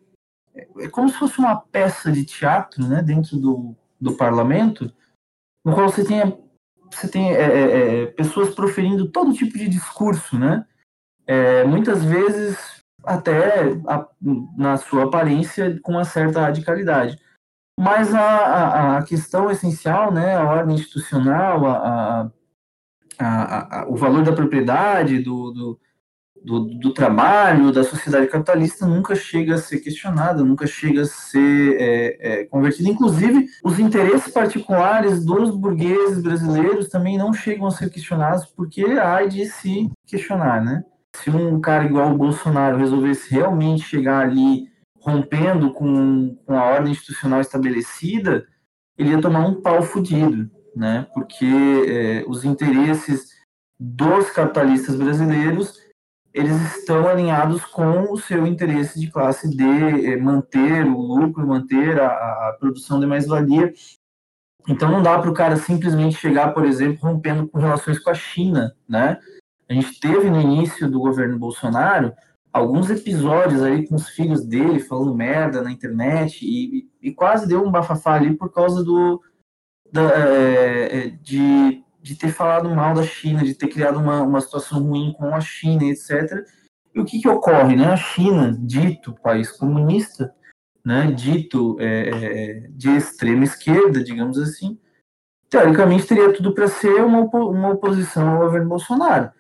é, 0.57 0.65
é, 0.85 0.89
como 0.89 1.09
se 1.09 1.19
fosse 1.19 1.39
uma 1.41 1.57
peça 1.57 2.13
de 2.13 2.25
teatro 2.25 2.87
né, 2.87 3.03
dentro 3.03 3.37
do, 3.37 3.75
do 4.01 4.17
parlamento, 4.17 4.91
no 5.65 5.75
qual 5.75 5.89
você 5.89 6.05
tem, 6.05 6.39
você 6.93 7.09
tem 7.09 7.35
é, 7.35 8.03
é, 8.03 8.07
pessoas 8.07 8.55
proferindo 8.55 9.11
todo 9.11 9.35
tipo 9.35 9.59
de 9.59 9.69
discurso, 9.69 10.39
né? 10.39 10.65
muitas 11.67 12.05
vezes 12.05 12.74
até 13.07 13.73
a, 13.87 14.07
na 14.57 14.77
sua 14.77 15.05
aparência 15.05 15.79
com 15.83 15.93
uma 15.93 16.05
certa 16.05 16.41
radicalidade. 16.41 17.19
Mas 17.79 18.15
a, 18.15 18.21
a, 18.21 18.99
a 18.99 19.03
questão 19.03 19.51
essencial, 19.51 20.13
né, 20.13 20.37
a 20.37 20.45
ordem 20.45 20.77
institucional, 20.77 21.67
a, 21.67 22.31
a, 23.19 23.87
o 23.89 23.97
valor 23.97 24.23
da 24.23 24.33
propriedade, 24.33 25.19
do, 25.19 25.51
do, 25.51 25.81
do, 26.45 26.61
do, 26.79 26.95
trabalho, 26.95 27.73
da 27.73 27.83
sociedade 27.83 28.29
capitalista, 28.29 28.87
nunca 28.87 29.17
chega 29.17 29.55
a 29.55 29.59
ser 29.59 29.81
questionada, 29.81 30.45
nunca 30.45 30.67
chega 30.67 31.03
a 31.03 31.07
ser 31.07 31.77
é, 31.81 32.19
é, 32.21 32.45
convertida. 32.45 32.89
Inclusive, 32.89 33.47
os 33.65 33.79
interesses 33.79 34.33
particulares 34.33 35.25
dos 35.25 35.51
burgueses 35.57 36.23
brasileiros 36.23 36.89
também 36.89 37.19
não 37.19 37.33
chegam 37.33 37.67
a 37.67 37.71
ser 37.71 37.91
questionados, 37.91 38.47
porque 38.47 38.85
há 38.85 39.27
de 39.27 39.47
se 39.47 39.91
questionar, 40.07 40.63
né? 40.63 40.85
Se 41.15 41.31
um 41.31 41.61
cara 41.61 41.85
igual 41.85 42.13
o 42.13 42.19
Bolsonaro 42.19 42.77
resolvesse 42.77 43.31
realmente 43.31 43.85
chegar 43.85 44.21
ali 44.21 44.69
rompendo 45.01 45.73
com, 45.73 46.35
com 46.45 46.59
a 46.59 46.65
ordem 46.65 46.93
institucional 46.93 47.41
estabelecida, 47.41 48.47
ele 48.97 49.11
ia 49.11 49.21
tomar 49.21 49.47
um 49.47 49.61
pau 49.61 49.83
fudido, 49.83 50.51
né? 50.75 51.07
Porque 51.13 51.47
é, 51.89 52.25
os 52.27 52.45
interesses 52.45 53.29
dos 53.79 54.31
capitalistas 54.31 54.97
brasileiros 54.97 55.85
eles 56.35 56.61
estão 56.77 57.07
alinhados 57.07 57.65
com 57.65 58.13
o 58.13 58.19
seu 58.19 58.45
interesse 58.45 58.99
de 58.99 59.09
classe 59.09 59.49
de 59.49 59.63
eh, 59.63 60.17
manter 60.17 60.85
o 60.85 61.01
lucro, 61.01 61.47
manter 61.47 62.01
a, 62.01 62.09
a 62.09 62.57
produção 62.59 62.99
de 62.99 63.07
mais-valia. 63.07 63.73
Então 64.69 64.91
não 64.91 65.01
dá 65.01 65.17
para 65.17 65.31
o 65.31 65.35
cara 65.35 65.57
simplesmente 65.57 66.17
chegar, 66.17 66.53
por 66.53 66.65
exemplo, 66.65 66.99
rompendo 67.09 67.47
com 67.47 67.59
relações 67.59 68.01
com 68.01 68.11
a 68.11 68.15
China, 68.15 68.75
né? 68.89 69.21
A 69.69 69.75
gente 69.75 69.99
teve 69.99 70.31
no 70.31 70.41
início 70.41 70.91
do 70.91 71.01
governo 71.01 71.39
Bolsonaro 71.39 72.13
alguns 72.53 72.91
episódios 72.91 73.63
aí 73.63 73.87
com 73.87 73.95
os 73.97 74.09
filhos 74.09 74.45
dele 74.45 74.79
falando 74.79 75.15
merda 75.15 75.63
na 75.63 75.73
internet 75.73 76.45
e, 76.45 76.89
e 77.03 77.13
quase 77.13 77.49
deu 77.49 77.65
um 77.65 77.71
bafafá 77.71 78.15
ali 78.15 78.35
por 78.37 78.53
causa 78.53 78.85
do 78.85 79.21
da, 79.91 80.03
é, 80.03 81.09
de 81.09 81.85
de 82.05 82.15
ter 82.17 82.29
falado 82.29 82.69
mal 82.69 82.93
da 82.93 83.03
China, 83.03 83.43
de 83.43 83.55
ter 83.55 83.67
criado 83.69 83.99
uma, 83.99 84.21
uma 84.21 84.39
situação 84.39 84.83
ruim 84.83 85.15
com 85.17 85.35
a 85.35 85.41
China, 85.41 85.85
etc. 85.85 86.47
E 86.95 87.01
o 87.01 87.05
que, 87.05 87.19
que 87.19 87.27
ocorre? 87.27 87.75
Né? 87.75 87.87
A 87.87 87.97
China, 87.97 88.55
dito 88.61 89.15
país 89.23 89.51
comunista, 89.51 90.35
né, 90.85 91.11
dito 91.11 91.79
é, 91.81 92.11
é 92.11 92.69
de 92.69 92.91
extrema 92.91 93.45
esquerda, 93.45 94.05
digamos 94.05 94.39
assim, 94.39 94.79
teoricamente 95.49 96.07
teria 96.07 96.31
tudo 96.31 96.53
para 96.53 96.69
ser 96.69 97.03
uma, 97.03 97.21
uma 97.21 97.71
oposição 97.71 98.29
ao 98.29 98.41
governo 98.41 98.69
Bolsonaro. 98.69 99.31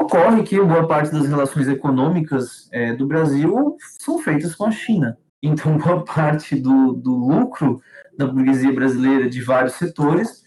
Ocorre 0.00 0.42
que 0.42 0.60
boa 0.60 0.86
parte 0.88 1.12
das 1.12 1.26
relações 1.26 1.68
econômicas 1.68 2.68
é, 2.72 2.92
do 2.92 3.06
Brasil 3.06 3.76
são 3.98 4.18
feitas 4.18 4.54
com 4.54 4.64
a 4.64 4.70
China. 4.70 5.16
Então, 5.42 5.76
boa 5.78 6.04
parte 6.04 6.56
do, 6.56 6.92
do 6.92 7.12
lucro 7.12 7.80
da 8.16 8.26
burguesia 8.26 8.72
brasileira 8.72 9.28
de 9.28 9.40
vários 9.42 9.74
setores 9.74 10.44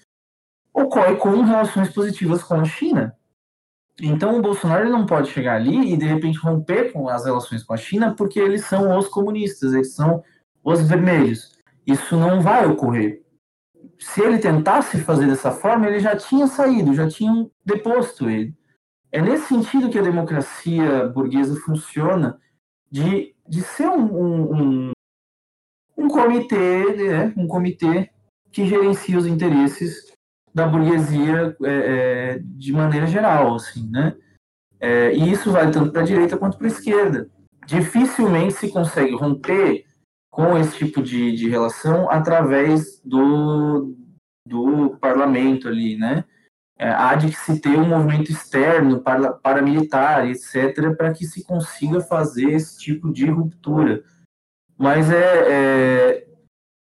ocorre 0.73 1.15
com 1.15 1.41
relações 1.41 1.89
positivas 1.89 2.43
com 2.43 2.55
a 2.55 2.65
China. 2.65 3.15
Então 3.99 4.37
o 4.37 4.41
Bolsonaro 4.41 4.89
não 4.89 5.07
pode 5.07 5.31
chegar 5.31 5.55
ali 5.55 5.91
e 5.91 5.97
de 5.97 6.05
repente 6.05 6.37
romper 6.37 6.91
com 6.93 7.09
as 7.09 7.25
relações 7.25 7.63
com 7.63 7.73
a 7.73 7.77
China 7.77 8.13
porque 8.15 8.39
eles 8.39 8.63
são 8.65 8.95
os 8.95 9.07
comunistas, 9.07 9.73
eles 9.73 9.95
são 9.95 10.23
os 10.63 10.87
vermelhos. 10.87 11.51
Isso 11.85 12.15
não 12.15 12.41
vai 12.41 12.67
ocorrer. 12.67 13.23
Se 13.97 14.21
ele 14.21 14.37
tentasse 14.37 14.99
fazer 14.99 15.25
dessa 15.25 15.51
forma, 15.51 15.87
ele 15.87 15.99
já 15.99 16.15
tinha 16.15 16.45
saído, 16.45 16.93
já 16.93 17.07
tinham 17.07 17.49
deposto 17.65 18.29
ele. 18.29 18.53
É 19.11 19.21
nesse 19.21 19.47
sentido 19.47 19.89
que 19.89 19.97
a 19.97 20.03
democracia 20.03 21.07
burguesa 21.07 21.59
funciona, 21.61 22.39
de, 22.91 23.35
de 23.47 23.61
ser 23.61 23.87
um, 23.87 24.53
um, 24.53 24.91
um 25.97 26.07
comitê, 26.07 26.93
né, 26.93 27.33
um 27.37 27.47
comitê 27.47 28.09
que 28.51 28.65
gerencia 28.65 29.17
os 29.17 29.25
interesses 29.25 30.11
da 30.53 30.67
burguesia 30.67 31.55
é, 31.63 31.69
é, 31.69 32.39
de 32.43 32.71
maneira 32.71 33.05
geral, 33.05 33.55
assim, 33.55 33.89
né? 33.89 34.15
É, 34.79 35.13
e 35.13 35.31
isso 35.31 35.51
vale 35.51 35.71
tanto 35.71 35.91
para 35.91 36.01
a 36.01 36.05
direita 36.05 36.37
quanto 36.37 36.57
para 36.57 36.67
a 36.67 36.69
esquerda. 36.69 37.29
Dificilmente 37.65 38.53
se 38.53 38.69
consegue 38.71 39.15
romper 39.15 39.85
com 40.31 40.57
esse 40.57 40.77
tipo 40.77 41.01
de, 41.01 41.35
de 41.35 41.49
relação 41.49 42.09
através 42.09 43.01
do, 43.03 43.95
do 44.47 44.97
parlamento 45.01 45.67
ali, 45.67 45.97
né? 45.97 46.23
É, 46.80 46.89
há 46.89 47.15
de 47.15 47.36
se 47.36 47.59
ter 47.59 47.75
um 47.78 47.88
movimento 47.88 48.32
externo, 48.32 49.01
para, 49.01 49.34
paramilitar, 49.34 50.28
etc., 50.28 50.95
para 50.95 51.11
que 51.11 51.25
se 51.25 51.43
consiga 51.43 52.01
fazer 52.01 52.51
esse 52.51 52.78
tipo 52.78 53.11
de 53.11 53.25
ruptura. 53.25 54.03
Mas 54.78 55.09
é, 55.09 55.51
é, 55.51 56.28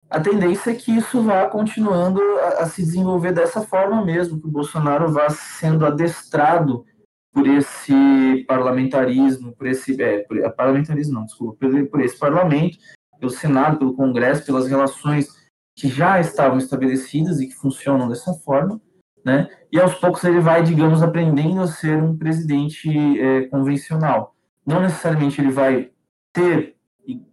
a 0.09 0.21
tendência 0.21 0.71
é 0.71 0.75
que 0.75 0.97
isso 0.97 1.23
vá 1.23 1.47
continuando 1.49 2.21
a, 2.39 2.63
a, 2.63 2.67
se 2.67 2.83
desenvolver 2.83 3.33
dessa 3.33 3.61
forma 3.61 4.03
mesmo, 4.03 4.41
que 4.41 4.47
o 4.47 4.51
Bolsonaro 4.51 5.13
vá 5.13 5.29
sendo 5.29 5.85
adestrado 5.85 6.85
por 7.31 7.47
esse 7.47 8.45
parlamentarismo, 8.47 9.53
por 9.53 9.67
esse 9.67 10.01
é, 10.01 10.21
por, 10.21 10.39
é, 10.39 10.49
parlamentarismo 10.49 11.15
não, 11.15 11.25
desculpa, 11.25 11.57
por, 11.59 11.89
por 11.89 12.01
esse 12.01 12.19
parlamento, 12.19 12.79
pelo 13.19 13.31
Senado, 13.31 13.79
pelo 13.79 13.95
Congresso, 13.95 14.47
pelas 14.47 14.67
relações 14.67 15.29
que 15.77 15.89
já 15.89 16.21
estavam 16.21 16.59
estabelecidas 16.59 17.41
e 17.41 17.49
que 17.49 17.55
funcionam 17.55 18.09
dessa 18.09 18.33
forma, 18.33 18.81
né? 19.25 19.49
E 19.73 19.81
aos 19.81 19.95
poucos 19.95 20.23
ele 20.25 20.41
vai, 20.41 20.63
digamos, 20.63 21.03
aprendendo 21.03 21.63
a 21.63 21.67
ser 21.67 21.97
um 21.97 22.17
presidente 22.17 22.89
é, 23.19 23.47
convencional. 23.47 24.35
Não 24.67 24.81
necessariamente 24.81 25.41
ele 25.41 25.51
vai 25.51 25.91
ter 26.33 26.77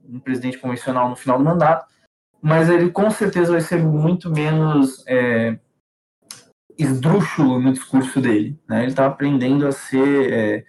um 0.08 0.20
presidente 0.20 0.58
convencional 0.58 1.10
no 1.10 1.16
final 1.16 1.38
do 1.38 1.44
mandato, 1.44 1.86
mas 2.42 2.70
ele 2.70 2.90
com 2.90 3.10
certeza 3.10 3.52
vai 3.52 3.62
ser 3.62 3.82
muito 3.84 4.30
menos 4.30 5.04
é, 5.08 5.58
esdrúxulo 6.78 7.60
no 7.60 7.74
discurso 7.74 8.20
dele. 8.20 8.60
Né? 8.68 8.82
Ele 8.82 8.92
está 8.92 9.06
aprendendo 9.06 9.68
a 9.68 9.72
ser 9.72 10.34
é, 10.34 10.66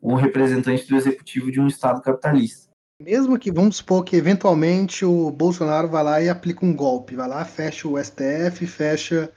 o 0.00 0.14
representante 0.14 0.86
do 0.86 0.96
executivo 0.96 1.50
de 1.50 1.60
um 1.60 1.66
Estado 1.66 2.02
capitalista. 2.02 2.72
Mesmo 3.00 3.38
que, 3.38 3.50
vamos 3.50 3.78
supor 3.78 4.04
que 4.04 4.16
eventualmente 4.16 5.04
o 5.04 5.30
Bolsonaro 5.30 5.88
vá 5.88 6.00
lá 6.00 6.22
e 6.22 6.28
aplica 6.28 6.64
um 6.64 6.74
golpe, 6.74 7.16
vai 7.16 7.28
lá, 7.28 7.44
fecha 7.44 7.88
o 7.88 8.02
STF, 8.02 8.66
fecha 8.66 9.32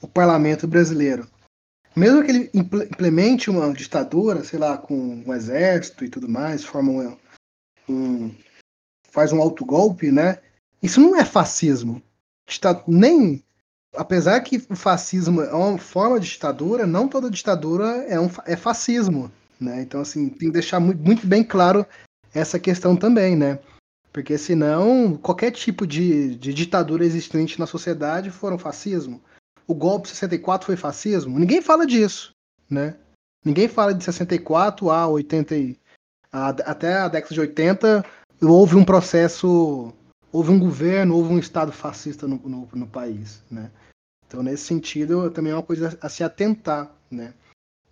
o 0.00 0.08
parlamento 0.08 0.66
brasileiro. 0.66 1.28
Mesmo 1.94 2.22
que 2.24 2.30
ele 2.30 2.50
implemente 2.54 3.50
uma 3.50 3.72
ditadura, 3.72 4.44
sei 4.44 4.58
lá, 4.58 4.78
com 4.78 5.22
um 5.26 5.34
exército 5.34 6.04
e 6.04 6.08
tudo 6.08 6.28
mais, 6.28 6.64
forma 6.64 6.92
um, 6.92 7.16
um 7.88 8.34
faz 9.10 9.32
um 9.32 9.42
autogolpe, 9.42 10.10
né? 10.12 10.38
Isso 10.82 11.00
não 11.00 11.16
é 11.16 11.24
fascismo. 11.24 12.00
Nem 12.86 13.42
apesar 13.96 14.40
que 14.40 14.64
o 14.68 14.76
fascismo 14.76 15.42
é 15.42 15.52
uma 15.52 15.78
forma 15.78 16.18
de 16.20 16.28
ditadura, 16.28 16.86
não 16.86 17.08
toda 17.08 17.30
ditadura 17.30 17.84
é, 18.08 18.18
um, 18.20 18.30
é 18.46 18.56
fascismo, 18.56 19.30
né? 19.60 19.82
Então 19.82 20.00
assim 20.00 20.28
tem 20.28 20.48
que 20.48 20.54
deixar 20.54 20.80
muito, 20.80 21.02
muito 21.02 21.26
bem 21.26 21.42
claro 21.42 21.84
essa 22.32 22.58
questão 22.58 22.96
também, 22.96 23.36
né? 23.36 23.58
Porque 24.12 24.36
senão 24.38 25.16
qualquer 25.16 25.50
tipo 25.50 25.86
de, 25.86 26.34
de 26.36 26.54
ditadura 26.54 27.04
existente 27.04 27.58
na 27.58 27.66
sociedade 27.66 28.30
for 28.30 28.52
um 28.52 28.58
fascismo. 28.58 29.20
O 29.70 29.74
golpe 29.74 30.08
de 30.08 30.14
64 30.14 30.66
foi 30.66 30.76
fascismo? 30.76 31.38
Ninguém 31.38 31.62
fala 31.62 31.86
disso, 31.86 32.34
né? 32.68 32.96
Ninguém 33.44 33.68
fala 33.68 33.94
de 33.94 34.02
64 34.02 34.90
a 34.90 35.06
80 35.06 35.54
a, 36.32 36.48
até 36.48 36.94
a 36.94 37.06
década 37.06 37.32
de 37.32 37.40
80 37.40 38.04
houve 38.42 38.74
um 38.74 38.84
processo, 38.84 39.92
houve 40.32 40.50
um 40.50 40.58
governo, 40.58 41.14
houve 41.14 41.32
um 41.32 41.38
estado 41.38 41.70
fascista 41.70 42.26
no, 42.26 42.34
no, 42.36 42.68
no 42.74 42.86
país, 42.88 43.44
né? 43.48 43.70
Então 44.26 44.42
nesse 44.42 44.64
sentido 44.64 45.30
também 45.30 45.52
é 45.52 45.54
uma 45.54 45.62
coisa 45.62 45.96
a 46.02 46.08
se 46.08 46.24
atentar, 46.24 46.90
né? 47.08 47.32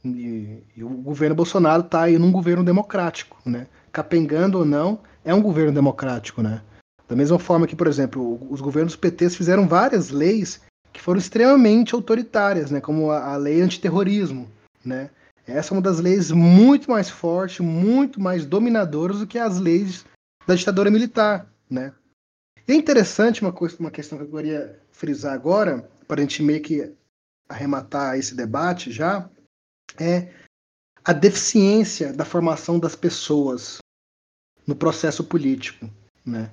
E, 0.04 0.58
e 0.76 0.82
o 0.82 0.88
governo 0.88 1.36
Bolsonaro 1.36 1.84
está 1.84 2.02
aí 2.02 2.18
num 2.18 2.32
governo 2.32 2.64
democrático, 2.64 3.38
né? 3.46 3.68
capengando 3.92 4.58
ou 4.58 4.64
não, 4.64 4.98
é 5.24 5.32
um 5.32 5.40
governo 5.40 5.72
democrático, 5.72 6.42
né? 6.42 6.60
Da 7.06 7.14
mesma 7.14 7.38
forma 7.38 7.68
que, 7.68 7.76
por 7.76 7.86
exemplo, 7.86 8.44
os 8.50 8.60
governos 8.60 8.96
PTs 8.96 9.36
fizeram 9.36 9.68
várias 9.68 10.10
leis 10.10 10.60
foram 11.08 11.18
extremamente 11.18 11.94
autoritárias, 11.94 12.70
né? 12.70 12.82
Como 12.82 13.10
a, 13.10 13.32
a 13.32 13.36
lei 13.38 13.62
antiterrorismo, 13.62 14.46
né? 14.84 15.08
Essa 15.46 15.72
é 15.72 15.74
uma 15.74 15.80
das 15.80 16.00
leis 16.00 16.30
muito 16.30 16.90
mais 16.90 17.08
fortes, 17.08 17.60
muito 17.60 18.20
mais 18.20 18.44
dominadoras 18.44 19.20
do 19.20 19.26
que 19.26 19.38
as 19.38 19.58
leis 19.58 20.04
da 20.46 20.54
ditadura 20.54 20.90
militar, 20.90 21.50
né? 21.70 21.94
E 22.68 22.72
é 22.72 22.74
interessante 22.74 23.40
uma, 23.40 23.50
coisa, 23.50 23.74
uma 23.80 23.90
questão 23.90 24.18
que 24.18 24.24
eu 24.24 24.30
queria 24.30 24.78
frisar 24.92 25.32
agora, 25.32 25.88
para 26.06 26.20
a 26.20 26.22
gente 26.22 26.42
meio 26.42 26.60
que 26.60 26.92
arrematar 27.48 28.18
esse 28.18 28.34
debate 28.34 28.92
já, 28.92 29.30
é 29.98 30.28
a 31.02 31.14
deficiência 31.14 32.12
da 32.12 32.26
formação 32.26 32.78
das 32.78 32.94
pessoas 32.94 33.78
no 34.66 34.76
processo 34.76 35.24
político, 35.24 35.88
né? 36.22 36.50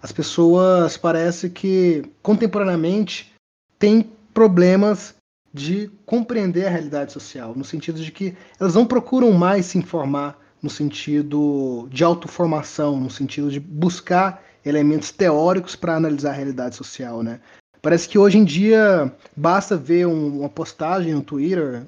As 0.00 0.12
pessoas 0.12 0.96
parece 0.96 1.50
que 1.50 2.04
contemporaneamente 2.22 3.34
têm 3.78 4.10
problemas 4.32 5.14
de 5.52 5.90
compreender 6.04 6.66
a 6.66 6.70
realidade 6.70 7.12
social, 7.12 7.54
no 7.56 7.64
sentido 7.64 8.00
de 8.02 8.12
que 8.12 8.36
elas 8.60 8.74
não 8.74 8.86
procuram 8.86 9.32
mais 9.32 9.66
se 9.66 9.78
informar 9.78 10.38
no 10.62 10.68
sentido 10.68 11.88
de 11.90 12.04
autoformação, 12.04 12.98
no 13.00 13.10
sentido 13.10 13.50
de 13.50 13.60
buscar 13.60 14.42
elementos 14.64 15.10
teóricos 15.10 15.76
para 15.76 15.96
analisar 15.96 16.30
a 16.30 16.34
realidade 16.34 16.76
social, 16.76 17.22
né? 17.22 17.40
Parece 17.80 18.08
que 18.08 18.18
hoje 18.18 18.36
em 18.36 18.44
dia 18.44 19.12
basta 19.36 19.76
ver 19.76 20.06
um, 20.06 20.40
uma 20.40 20.48
postagem 20.48 21.14
no 21.14 21.22
Twitter, 21.22 21.86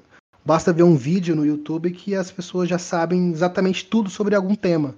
Basta 0.49 0.73
ver 0.73 0.81
um 0.81 0.95
vídeo 0.95 1.35
no 1.35 1.45
YouTube 1.45 1.91
que 1.91 2.15
as 2.15 2.31
pessoas 2.31 2.67
já 2.67 2.79
sabem 2.79 3.31
exatamente 3.31 3.85
tudo 3.85 4.09
sobre 4.09 4.33
algum 4.33 4.55
tema. 4.55 4.95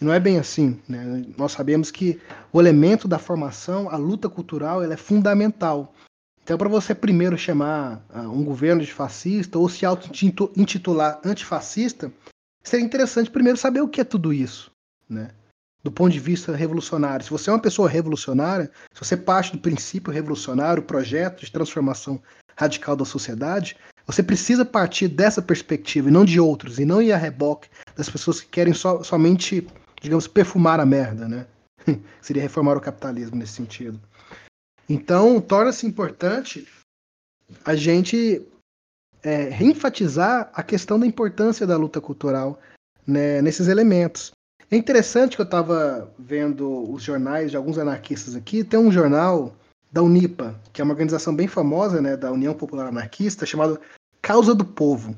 Não 0.00 0.12
é 0.12 0.18
bem 0.18 0.38
assim. 0.38 0.76
Né? 0.88 1.24
Nós 1.36 1.52
sabemos 1.52 1.90
que 1.92 2.20
o 2.52 2.60
elemento 2.60 3.06
da 3.06 3.16
formação, 3.16 3.88
a 3.90 3.96
luta 3.96 4.28
cultural, 4.28 4.82
ela 4.82 4.94
é 4.94 4.96
fundamental. 4.96 5.94
Então, 6.48 6.56
para 6.56 6.70
você 6.70 6.94
primeiro 6.94 7.36
chamar 7.36 8.02
uh, 8.08 8.20
um 8.20 8.42
governo 8.42 8.80
de 8.80 8.90
fascista 8.90 9.58
ou 9.58 9.68
se 9.68 9.84
auto-intitular 9.84 11.20
antifascista, 11.22 12.10
seria 12.64 12.86
interessante 12.86 13.30
primeiro 13.30 13.58
saber 13.58 13.82
o 13.82 13.88
que 13.88 14.00
é 14.00 14.04
tudo 14.04 14.32
isso. 14.32 14.70
Né? 15.06 15.28
Do 15.84 15.92
ponto 15.92 16.10
de 16.10 16.18
vista 16.18 16.56
revolucionário. 16.56 17.22
Se 17.22 17.30
você 17.30 17.50
é 17.50 17.52
uma 17.52 17.60
pessoa 17.60 17.86
revolucionária, 17.86 18.70
se 18.94 19.04
você 19.04 19.14
parte 19.14 19.52
do 19.52 19.58
princípio 19.58 20.10
revolucionário, 20.10 20.82
projeto 20.82 21.44
de 21.44 21.52
transformação 21.52 22.18
radical 22.56 22.96
da 22.96 23.04
sociedade, 23.04 23.76
você 24.06 24.22
precisa 24.22 24.64
partir 24.64 25.08
dessa 25.08 25.42
perspectiva 25.42 26.08
e 26.08 26.12
não 26.12 26.24
de 26.24 26.40
outros, 26.40 26.78
e 26.78 26.86
não 26.86 27.02
ir 27.02 27.12
a 27.12 27.18
reboque 27.18 27.68
das 27.94 28.08
pessoas 28.08 28.40
que 28.40 28.48
querem 28.48 28.72
so, 28.72 29.04
somente, 29.04 29.68
digamos, 30.00 30.26
perfumar 30.26 30.80
a 30.80 30.86
merda, 30.86 31.28
né? 31.28 31.46
Seria 32.22 32.40
reformar 32.40 32.74
o 32.74 32.80
capitalismo 32.80 33.36
nesse 33.36 33.52
sentido. 33.52 34.00
Então, 34.88 35.40
torna-se 35.40 35.86
importante 35.86 36.66
a 37.64 37.74
gente 37.74 38.42
é, 39.22 39.44
reenfatizar 39.44 40.50
a 40.54 40.62
questão 40.62 40.98
da 40.98 41.06
importância 41.06 41.66
da 41.66 41.76
luta 41.76 42.00
cultural 42.00 42.58
né, 43.06 43.42
nesses 43.42 43.68
elementos. 43.68 44.32
É 44.70 44.76
interessante 44.76 45.34
que 45.34 45.40
eu 45.40 45.46
estava 45.46 46.12
vendo 46.18 46.90
os 46.92 47.02
jornais 47.02 47.50
de 47.50 47.56
alguns 47.56 47.78
anarquistas 47.78 48.36
aqui. 48.36 48.62
Tem 48.62 48.78
um 48.78 48.92
jornal 48.92 49.54
da 49.90 50.02
Unipa, 50.02 50.58
que 50.72 50.80
é 50.80 50.84
uma 50.84 50.92
organização 50.92 51.34
bem 51.34 51.48
famosa, 51.48 52.02
né, 52.02 52.16
da 52.16 52.30
União 52.30 52.54
Popular 52.54 52.86
Anarquista, 52.88 53.46
chamado 53.46 53.80
Causa 54.20 54.54
do 54.54 54.64
Povo. 54.64 55.16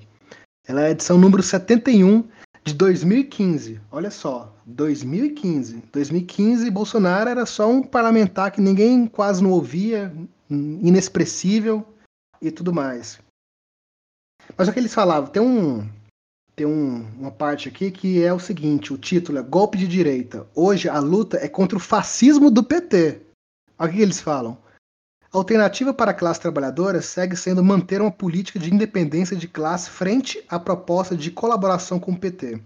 Ela 0.67 0.83
é 0.83 0.87
a 0.87 0.91
edição 0.91 1.19
número 1.19 1.43
71 1.43 2.29
de 2.71 2.75
2015. 2.77 3.81
Olha 3.91 4.11
só, 4.11 4.55
2015. 4.67 5.83
2015, 5.93 6.71
Bolsonaro 6.71 7.29
era 7.29 7.45
só 7.45 7.71
um 7.71 7.83
parlamentar 7.83 8.51
que 8.51 8.61
ninguém 8.61 9.07
quase 9.07 9.43
não 9.43 9.51
ouvia, 9.51 10.13
inexpressível 10.49 11.85
e 12.41 12.51
tudo 12.51 12.73
mais. 12.73 13.19
Mas 14.57 14.69
o 14.69 14.73
que 14.73 14.79
eles 14.79 14.95
falavam, 14.95 15.31
tem 15.31 15.43
um 15.43 15.89
tem 16.57 16.67
um, 16.67 17.07
uma 17.19 17.31
parte 17.31 17.69
aqui 17.69 17.91
que 17.91 18.23
é 18.23 18.33
o 18.33 18.39
seguinte, 18.39 18.93
o 18.93 18.99
título 18.99 19.39
é 19.39 19.43
Golpe 19.43 19.79
de 19.79 19.89
Direita. 19.89 20.47
Hoje 20.55 20.89
a 20.89 20.99
luta 20.99 21.39
é 21.39 21.49
contra 21.49 21.79
o 21.79 21.81
fascismo 21.81 22.51
do 22.51 22.63
PT. 22.63 23.23
Olha 23.79 23.91
o 23.91 23.95
que 23.95 24.03
eles 24.03 24.21
falam. 24.21 24.59
A 25.33 25.39
alternativa 25.39 25.95
para 25.95 26.11
a 26.11 26.15
classe 26.15 26.41
trabalhadora 26.41 27.01
segue 27.01 27.37
sendo 27.37 27.63
manter 27.63 28.01
uma 28.01 28.11
política 28.11 28.59
de 28.59 28.75
independência 28.75 29.37
de 29.37 29.47
classe 29.47 29.89
frente 29.89 30.45
à 30.49 30.59
proposta 30.59 31.17
de 31.17 31.31
colaboração 31.31 32.01
com 32.01 32.11
o 32.11 32.19
PT. 32.19 32.61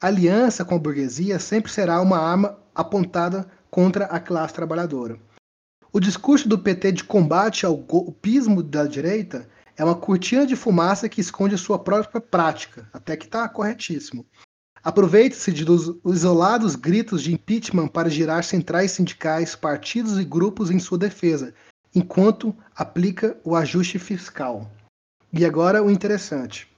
A 0.00 0.06
aliança 0.06 0.64
com 0.64 0.74
a 0.74 0.78
burguesia 0.78 1.38
sempre 1.38 1.70
será 1.70 2.00
uma 2.00 2.18
arma 2.18 2.58
apontada 2.74 3.46
contra 3.70 4.06
a 4.06 4.18
classe 4.18 4.54
trabalhadora. 4.54 5.18
O 5.92 6.00
discurso 6.00 6.48
do 6.48 6.58
PT 6.58 6.92
de 6.92 7.04
combate 7.04 7.66
ao 7.66 7.76
golpismo 7.76 8.62
da 8.62 8.86
direita 8.86 9.46
é 9.76 9.84
uma 9.84 9.94
cortina 9.94 10.46
de 10.46 10.56
fumaça 10.56 11.10
que 11.10 11.20
esconde 11.20 11.58
sua 11.58 11.78
própria 11.78 12.20
prática, 12.22 12.88
até 12.90 13.18
que 13.18 13.26
está 13.26 13.46
corretíssimo. 13.48 14.24
Aproveita-se 14.86 15.50
dos 15.64 15.96
isolados 16.06 16.76
gritos 16.76 17.20
de 17.20 17.34
impeachment 17.34 17.88
para 17.88 18.08
girar 18.08 18.44
centrais 18.44 18.92
sindicais, 18.92 19.56
partidos 19.56 20.16
e 20.16 20.22
grupos 20.22 20.70
em 20.70 20.78
sua 20.78 20.96
defesa, 20.96 21.52
enquanto 21.92 22.54
aplica 22.72 23.36
o 23.42 23.56
ajuste 23.56 23.98
fiscal. 23.98 24.70
E 25.32 25.44
agora 25.44 25.82
o 25.82 25.90
interessante. 25.90 26.70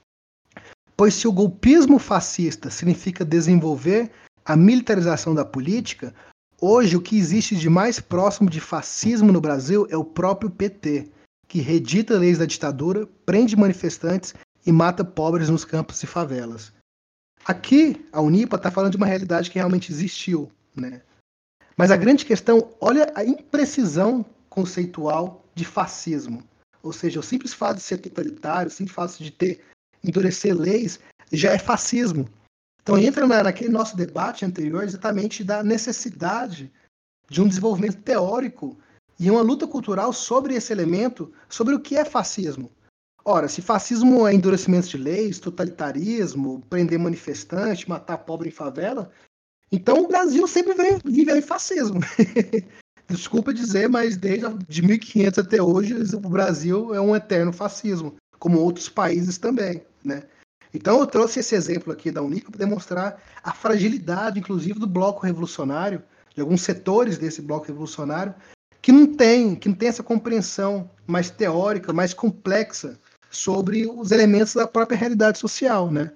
Pois 0.97 1.13
se 1.13 1.27
o 1.27 1.31
golpismo 1.31 1.99
fascista 1.99 2.71
significa 2.71 3.23
desenvolver 3.23 4.09
a 4.43 4.55
militarização 4.55 5.35
da 5.35 5.45
política, 5.45 6.11
hoje 6.59 6.97
o 6.97 7.01
que 7.01 7.15
existe 7.15 7.55
de 7.55 7.69
mais 7.69 7.99
próximo 7.99 8.49
de 8.49 8.59
fascismo 8.59 9.31
no 9.31 9.39
Brasil 9.39 9.85
é 9.87 9.95
o 9.95 10.03
próprio 10.03 10.49
PT, 10.49 11.11
que 11.47 11.61
redita 11.61 12.17
leis 12.17 12.39
da 12.39 12.47
ditadura, 12.47 13.07
prende 13.23 13.55
manifestantes 13.55 14.33
e 14.65 14.71
mata 14.71 15.05
pobres 15.05 15.47
nos 15.47 15.63
campos 15.63 16.01
e 16.01 16.07
favelas. 16.07 16.73
Aqui, 17.49 18.05
a 18.11 18.21
Unipa 18.21 18.57
está 18.57 18.69
falando 18.69 18.91
de 18.91 18.97
uma 18.97 19.07
realidade 19.07 19.49
que 19.49 19.57
realmente 19.57 19.91
existiu, 19.91 20.51
né? 20.75 21.01
Mas 21.75 21.89
a 21.89 21.97
grande 21.97 22.23
questão, 22.23 22.75
olha 22.79 23.11
a 23.15 23.25
imprecisão 23.25 24.23
conceitual 24.47 25.43
de 25.55 25.65
fascismo. 25.65 26.43
Ou 26.83 26.93
seja, 26.93 27.19
o 27.19 27.23
simples 27.23 27.51
fato 27.51 27.77
de 27.77 27.81
ser 27.81 27.97
totalitário, 27.97 28.67
o 28.67 28.71
simples 28.71 28.93
fato 28.93 29.17
de 29.17 29.31
ter 29.31 29.61
endurecer 30.03 30.55
leis, 30.55 30.99
já 31.31 31.51
é 31.51 31.57
fascismo. 31.57 32.29
Então 32.83 32.99
entra 32.99 33.25
na, 33.25 33.41
naquele 33.41 33.71
nosso 33.71 33.97
debate 33.97 34.45
anterior 34.45 34.83
exatamente 34.83 35.43
da 35.43 35.63
necessidade 35.63 36.71
de 37.27 37.41
um 37.41 37.47
desenvolvimento 37.47 37.97
teórico 38.03 38.77
e 39.19 39.31
uma 39.31 39.41
luta 39.41 39.65
cultural 39.65 40.13
sobre 40.13 40.53
esse 40.53 40.71
elemento, 40.71 41.33
sobre 41.49 41.73
o 41.73 41.79
que 41.79 41.97
é 41.97 42.05
fascismo. 42.05 42.69
Ora, 43.31 43.47
se 43.47 43.61
fascismo 43.61 44.27
é 44.27 44.33
endurecimento 44.33 44.87
de 44.87 44.97
leis, 44.97 45.37
totalitarismo, 45.37 46.63
prender 46.67 46.97
manifestante, 46.97 47.87
matar 47.87 48.17
pobre 48.17 48.49
em 48.49 48.51
favela, 48.51 49.11
então 49.71 49.99
o 49.99 50.07
Brasil 50.07 50.47
sempre 50.47 50.73
viveu 51.05 51.37
em 51.37 51.41
fascismo. 51.41 51.99
Desculpa 53.07 53.53
dizer, 53.53 53.87
mas 53.87 54.17
desde 54.17 54.47
de 54.67 54.81
1500 54.81 55.37
até 55.37 55.61
hoje 55.61 55.93
o 56.15 56.19
Brasil 56.21 56.95
é 56.95 56.99
um 56.99 57.15
eterno 57.15 57.53
fascismo, 57.53 58.15
como 58.39 58.57
outros 58.57 58.89
países 58.89 59.37
também, 59.37 59.83
né? 60.03 60.23
Então 60.73 60.99
eu 60.99 61.05
trouxe 61.05 61.39
esse 61.39 61.53
exemplo 61.53 61.93
aqui 61.93 62.09
da 62.09 62.23
Unica 62.23 62.49
para 62.49 62.65
demonstrar 62.65 63.21
a 63.43 63.53
fragilidade, 63.53 64.39
inclusive, 64.39 64.79
do 64.79 64.87
bloco 64.87 65.23
revolucionário, 65.23 66.01
de 66.33 66.41
alguns 66.41 66.61
setores 66.61 67.19
desse 67.19 67.43
bloco 67.43 67.67
revolucionário, 67.67 68.33
que 68.81 68.91
não 68.91 69.05
tem, 69.05 69.53
que 69.53 69.69
não 69.69 69.75
tem 69.75 69.89
essa 69.89 70.01
compreensão 70.01 70.89
mais 71.05 71.29
teórica, 71.29 71.93
mais 71.93 72.11
complexa 72.11 72.97
sobre 73.29 73.87
os 73.87 74.11
elementos 74.11 74.53
da 74.53 74.67
própria 74.67 74.97
realidade 74.97 75.37
social, 75.37 75.91
né? 75.91 76.11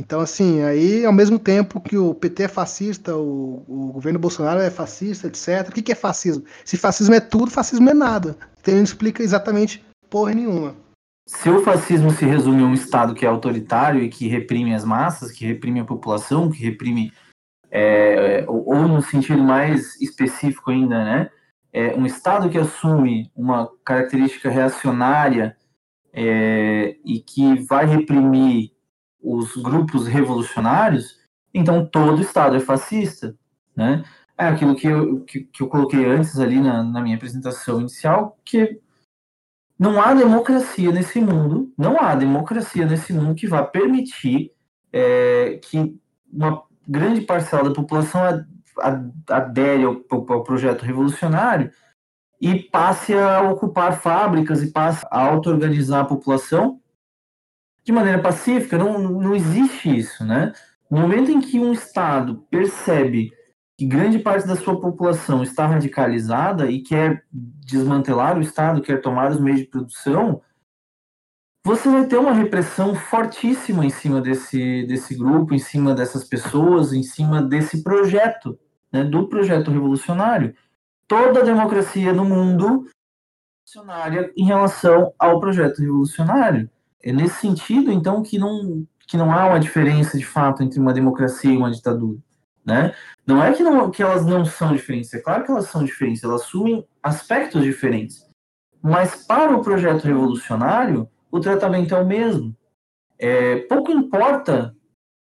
Então, 0.00 0.20
assim, 0.20 0.62
aí, 0.62 1.04
ao 1.04 1.12
mesmo 1.12 1.38
tempo 1.38 1.80
que 1.80 1.98
o 1.98 2.14
PT 2.14 2.44
é 2.44 2.48
fascista, 2.48 3.16
o, 3.16 3.64
o 3.66 3.92
governo 3.92 4.18
Bolsonaro 4.18 4.60
é 4.60 4.70
fascista, 4.70 5.26
etc. 5.26 5.68
O 5.68 5.72
que, 5.72 5.82
que 5.82 5.92
é 5.92 5.96
fascismo? 5.96 6.44
Se 6.64 6.76
fascismo 6.76 7.14
é 7.14 7.20
tudo, 7.20 7.50
fascismo 7.50 7.90
é 7.90 7.94
nada. 7.94 8.36
Então, 8.60 8.72
ele 8.72 8.76
não 8.76 8.84
explica 8.84 9.22
exatamente 9.22 9.84
porra 10.08 10.34
nenhuma. 10.34 10.76
Se 11.26 11.50
o 11.50 11.62
fascismo 11.62 12.10
se 12.12 12.24
resume 12.24 12.62
a 12.62 12.66
um 12.66 12.74
Estado 12.74 13.12
que 13.12 13.26
é 13.26 13.28
autoritário 13.28 14.02
e 14.02 14.08
que 14.08 14.28
reprime 14.28 14.72
as 14.72 14.84
massas, 14.84 15.32
que 15.32 15.44
reprime 15.44 15.80
a 15.80 15.84
população, 15.84 16.50
que 16.50 16.62
reprime, 16.62 17.12
é, 17.70 18.44
ou, 18.46 18.66
ou 18.68 18.88
no 18.88 19.02
sentido 19.02 19.42
mais 19.42 20.00
específico 20.00 20.70
ainda, 20.70 21.04
né, 21.04 21.30
é 21.72 21.94
um 21.94 22.06
Estado 22.06 22.48
que 22.48 22.56
assume 22.56 23.30
uma 23.36 23.68
característica 23.84 24.48
reacionária 24.48 25.54
é, 26.12 26.96
e 27.04 27.20
que 27.20 27.60
vai 27.66 27.86
reprimir 27.86 28.72
os 29.20 29.56
grupos 29.56 30.06
revolucionários, 30.06 31.18
então 31.52 31.84
todo 31.86 32.22
Estado 32.22 32.56
é 32.56 32.60
fascista, 32.60 33.36
né? 33.74 34.04
É 34.36 34.46
aquilo 34.46 34.76
que 34.76 34.86
eu, 34.86 35.24
que, 35.24 35.40
que 35.40 35.62
eu 35.62 35.68
coloquei 35.68 36.04
antes 36.04 36.38
ali 36.38 36.60
na, 36.60 36.82
na 36.82 37.00
minha 37.00 37.16
apresentação 37.16 37.80
inicial, 37.80 38.38
que 38.44 38.80
não 39.78 40.00
há 40.00 40.14
democracia 40.14 40.92
nesse 40.92 41.20
mundo, 41.20 41.72
não 41.76 42.00
há 42.00 42.14
democracia 42.14 42.86
nesse 42.86 43.12
mundo 43.12 43.34
que 43.34 43.48
vá 43.48 43.64
permitir 43.64 44.52
é, 44.92 45.58
que 45.62 45.98
uma 46.32 46.62
grande 46.86 47.20
parcela 47.20 47.68
da 47.68 47.74
população 47.74 48.22
adere 49.28 49.84
ao, 49.84 50.04
ao 50.10 50.44
projeto 50.44 50.82
revolucionário 50.82 51.70
e 52.40 52.60
passe 52.60 53.12
a 53.14 53.42
ocupar 53.42 54.00
fábricas 54.00 54.62
e 54.62 54.70
passe 54.70 55.04
a 55.10 55.20
auto-organizar 55.20 56.02
a 56.02 56.06
população 56.06 56.80
de 57.84 57.92
maneira 57.92 58.20
pacífica. 58.20 58.78
Não, 58.78 58.98
não 58.98 59.34
existe 59.34 59.96
isso, 59.96 60.24
né? 60.24 60.52
No 60.90 61.00
momento 61.00 61.30
em 61.30 61.40
que 61.40 61.58
um 61.58 61.72
Estado 61.72 62.46
percebe 62.50 63.32
que 63.76 63.86
grande 63.86 64.18
parte 64.18 64.46
da 64.46 64.56
sua 64.56 64.80
população 64.80 65.42
está 65.42 65.66
radicalizada 65.66 66.70
e 66.70 66.80
quer 66.80 67.24
desmantelar 67.32 68.36
o 68.36 68.40
Estado, 68.40 68.82
quer 68.82 69.00
tomar 69.00 69.30
os 69.30 69.40
meios 69.40 69.60
de 69.60 69.66
produção, 69.66 70.40
você 71.64 71.88
vai 71.88 72.06
ter 72.06 72.16
uma 72.16 72.32
repressão 72.32 72.94
fortíssima 72.94 73.84
em 73.84 73.90
cima 73.90 74.20
desse, 74.20 74.86
desse 74.86 75.14
grupo, 75.14 75.54
em 75.54 75.58
cima 75.58 75.94
dessas 75.94 76.24
pessoas, 76.24 76.92
em 76.92 77.02
cima 77.02 77.42
desse 77.42 77.82
projeto, 77.82 78.58
né, 78.92 79.04
do 79.04 79.28
projeto 79.28 79.70
revolucionário 79.70 80.54
toda 81.08 81.40
a 81.40 81.44
democracia 81.44 82.12
no 82.12 82.24
mundo 82.24 82.86
revolucionária 83.66 84.32
em 84.36 84.44
relação 84.44 85.12
ao 85.18 85.40
projeto 85.40 85.80
revolucionário. 85.80 86.70
É 87.02 87.12
nesse 87.12 87.40
sentido, 87.40 87.90
então, 87.90 88.22
que 88.22 88.38
não, 88.38 88.86
que 89.06 89.16
não 89.16 89.32
há 89.32 89.46
uma 89.46 89.60
diferença 89.60 90.18
de 90.18 90.24
fato 90.24 90.62
entre 90.62 90.78
uma 90.78 90.92
democracia 90.92 91.52
e 91.52 91.56
uma 91.56 91.70
ditadura. 91.70 92.18
Né? 92.64 92.94
Não 93.26 93.42
é 93.42 93.52
que, 93.52 93.62
não, 93.62 93.90
que 93.90 94.02
elas 94.02 94.26
não 94.26 94.44
são 94.44 94.74
diferentes, 94.74 95.12
é 95.14 95.20
claro 95.20 95.42
que 95.44 95.50
elas 95.50 95.66
são 95.66 95.82
diferentes, 95.82 96.22
elas 96.22 96.42
assumem 96.42 96.86
aspectos 97.02 97.62
diferentes. 97.62 98.28
Mas 98.82 99.24
para 99.26 99.56
o 99.56 99.62
projeto 99.62 100.04
revolucionário, 100.04 101.08
o 101.30 101.40
tratamento 101.40 101.94
é 101.94 102.00
o 102.00 102.06
mesmo. 102.06 102.54
É, 103.18 103.60
pouco 103.60 103.90
importa 103.90 104.76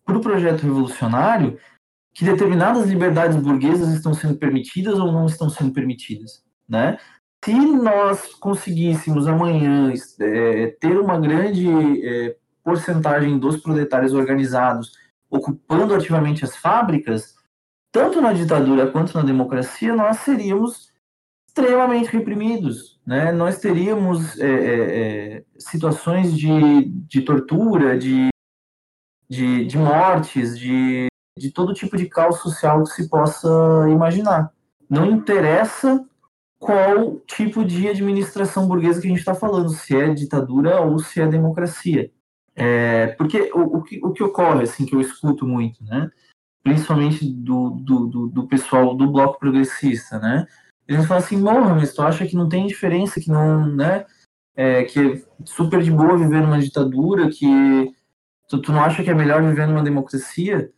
para 0.06 0.18
o 0.18 0.22
projeto 0.22 0.62
revolucionário 0.62 1.58
que 2.14 2.24
determinadas 2.24 2.88
liberdades 2.88 3.36
burguesas 3.38 3.90
estão 3.90 4.14
sendo 4.14 4.36
permitidas 4.36 5.00
ou 5.00 5.12
não 5.12 5.26
estão 5.26 5.50
sendo 5.50 5.74
permitidas, 5.74 6.44
né? 6.70 6.98
Se 7.44 7.54
nós 7.54 8.34
conseguíssemos 8.36 9.28
amanhã 9.28 9.92
é, 10.22 10.68
ter 10.80 10.98
uma 10.98 11.20
grande 11.20 11.68
é, 12.06 12.38
porcentagem 12.64 13.38
dos 13.38 13.58
proletários 13.58 14.14
organizados 14.14 14.94
ocupando 15.30 15.94
ativamente 15.94 16.46
as 16.46 16.56
fábricas, 16.56 17.36
tanto 17.92 18.22
na 18.22 18.32
ditadura 18.32 18.90
quanto 18.90 19.18
na 19.18 19.24
democracia, 19.24 19.94
nós 19.94 20.18
seríamos 20.18 20.94
extremamente 21.50 22.10
reprimidos, 22.10 23.00
né? 23.06 23.32
Nós 23.32 23.60
teríamos 23.60 24.40
é, 24.40 24.48
é, 24.48 25.38
é 25.38 25.44
situações 25.58 26.38
de, 26.38 26.86
de 26.86 27.22
tortura, 27.22 27.98
de, 27.98 28.30
de, 29.30 29.66
de 29.66 29.78
mortes, 29.78 30.58
de 30.58 31.08
de 31.38 31.52
todo 31.52 31.74
tipo 31.74 31.98
de 31.98 32.06
caos 32.08 32.40
social 32.40 32.84
que 32.84 32.92
se 32.92 33.10
possa 33.10 33.50
imaginar. 33.90 34.52
Não 34.90 35.06
interessa 35.06 36.06
qual 36.60 37.20
tipo 37.28 37.66
de 37.66 37.90
administração 37.90 38.68
burguesa 38.68 39.02
que 39.02 39.08
a 39.08 39.10
gente 39.10 39.20
está 39.20 39.36
falando, 39.36 39.70
se 39.70 39.96
é 39.96 40.14
ditadura 40.14 40.82
ou 40.82 40.98
se 41.00 41.22
é 41.22 41.28
democracia. 41.28 42.10
É, 42.56 43.08
porque 43.18 43.52
o, 43.54 43.78
o, 43.78 43.84
que, 43.84 44.00
o 44.04 44.12
que 44.12 44.24
ocorre, 44.24 44.64
assim, 44.64 44.86
que 44.86 44.96
eu 44.96 45.02
escuto 45.02 45.46
muito, 45.46 45.84
né, 45.84 46.10
principalmente 46.64 47.26
do, 47.26 47.72
do, 47.72 48.08
do, 48.08 48.28
do 48.28 48.48
pessoal 48.48 48.96
do 48.96 49.12
bloco 49.12 49.40
progressista, 49.40 50.20
né, 50.20 50.46
eles 50.88 51.06
falam 51.06 51.24
assim, 51.24 51.38
morra, 51.38 51.76
mas 51.76 51.94
tu 51.94 52.02
acha 52.02 52.26
que 52.26 52.36
não 52.36 52.48
tem 52.48 52.68
diferença, 52.68 53.20
que 53.20 53.30
não, 53.30 53.68
né, 53.68 54.06
é, 54.56 54.84
que 54.84 55.00
é 55.00 55.22
super 55.46 55.82
de 55.82 55.92
boa 55.92 56.18
viver 56.18 56.42
numa 56.42 56.60
ditadura, 56.60 57.30
que 57.30 57.92
tu, 58.48 58.62
tu 58.62 58.72
não 58.72 58.84
acha 58.84 59.04
que 59.04 59.10
é 59.10 59.14
melhor 59.14 59.42
viver 59.42 59.68
numa 59.68 59.84
democracia? 59.84 60.72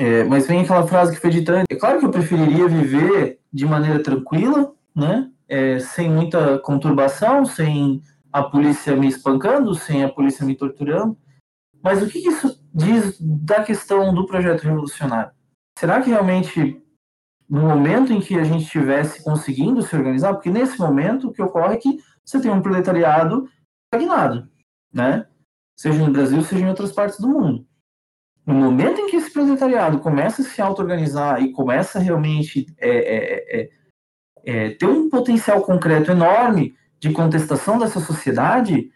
É, 0.00 0.24
mas 0.24 0.46
vem 0.46 0.62
aquela 0.62 0.86
frase 0.86 1.12
que 1.12 1.20
foi 1.20 1.28
dita 1.28 1.52
antes. 1.52 1.66
É 1.70 1.78
claro 1.78 1.98
que 1.98 2.06
eu 2.06 2.10
preferiria 2.10 2.66
viver 2.66 3.38
de 3.52 3.66
maneira 3.66 4.02
tranquila, 4.02 4.72
né? 4.96 5.30
É, 5.46 5.78
sem 5.78 6.10
muita 6.10 6.58
conturbação, 6.60 7.44
sem 7.44 8.02
a 8.32 8.42
polícia 8.42 8.96
me 8.96 9.08
espancando, 9.08 9.74
sem 9.74 10.02
a 10.02 10.08
polícia 10.08 10.46
me 10.46 10.56
torturando. 10.56 11.18
Mas 11.82 12.02
o 12.02 12.06
que 12.06 12.18
isso 12.18 12.58
diz 12.72 13.18
da 13.20 13.62
questão 13.62 14.14
do 14.14 14.24
projeto 14.24 14.62
revolucionário? 14.62 15.32
Será 15.78 16.00
que 16.00 16.08
realmente, 16.08 16.82
no 17.46 17.60
momento 17.60 18.10
em 18.10 18.22
que 18.22 18.38
a 18.38 18.44
gente 18.44 18.64
estivesse 18.64 19.22
conseguindo 19.22 19.82
se 19.82 19.94
organizar, 19.94 20.32
porque 20.32 20.48
nesse 20.48 20.78
momento 20.78 21.28
o 21.28 21.32
que 21.32 21.42
ocorre 21.42 21.74
é 21.74 21.78
que 21.78 21.98
você 22.24 22.40
tem 22.40 22.50
um 22.50 22.62
proletariado 22.62 23.46
estagnado, 23.84 24.48
né? 24.90 25.26
Seja 25.78 26.06
no 26.06 26.10
Brasil, 26.10 26.40
seja 26.40 26.64
em 26.64 26.68
outras 26.70 26.90
partes 26.90 27.20
do 27.20 27.28
mundo. 27.28 27.66
No 28.46 28.54
momento 28.54 29.00
em 29.00 29.10
que 29.10 29.16
esse 29.16 29.32
proletariado 29.32 29.98
começa 30.00 30.42
a 30.42 30.44
se 30.44 30.60
auto-organizar 30.60 31.42
e 31.42 31.52
começa 31.52 31.98
realmente 31.98 32.66
é, 32.78 32.90
é, 32.90 33.60
é, 33.60 33.70
é, 34.44 34.70
ter 34.70 34.86
um 34.86 35.08
potencial 35.08 35.62
concreto 35.62 36.10
enorme 36.10 36.74
de 36.98 37.12
contestação 37.12 37.78
dessa 37.78 38.00
sociedade, 38.00 38.90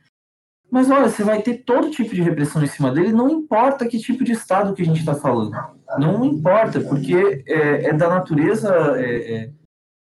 Mas 0.70 0.90
olha, 0.90 1.08
você 1.08 1.22
vai 1.22 1.40
ter 1.40 1.58
todo 1.64 1.90
tipo 1.90 2.14
de 2.14 2.22
repressão 2.22 2.62
em 2.62 2.66
cima 2.66 2.90
dele, 2.90 3.12
não 3.12 3.30
importa 3.30 3.86
que 3.86 3.98
tipo 3.98 4.24
de 4.24 4.32
Estado 4.32 4.74
que 4.74 4.82
a 4.82 4.84
gente 4.84 5.00
está 5.00 5.14
falando. 5.14 5.52
Não 5.98 6.24
importa, 6.24 6.80
porque 6.80 7.44
é, 7.46 7.90
é 7.90 7.92
da 7.92 8.08
natureza 8.08 8.74
é, 8.96 9.34
é, 9.34 9.50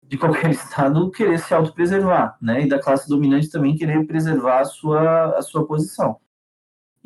de 0.03 0.17
qualquer 0.17 0.51
Estado 0.51 1.09
querer 1.11 1.39
se 1.39 1.53
autopreservar, 1.53 2.37
né? 2.41 2.63
E 2.63 2.67
da 2.67 2.79
classe 2.79 3.07
dominante 3.07 3.49
também 3.49 3.77
querer 3.77 4.05
preservar 4.05 4.59
a 4.59 4.65
sua, 4.65 5.37
a 5.37 5.41
sua 5.41 5.65
posição. 5.65 6.19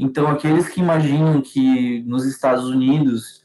Então, 0.03 0.25
aqueles 0.25 0.67
que 0.67 0.81
imaginam 0.81 1.43
que 1.43 2.01
nos 2.07 2.25
Estados 2.25 2.65
Unidos 2.65 3.41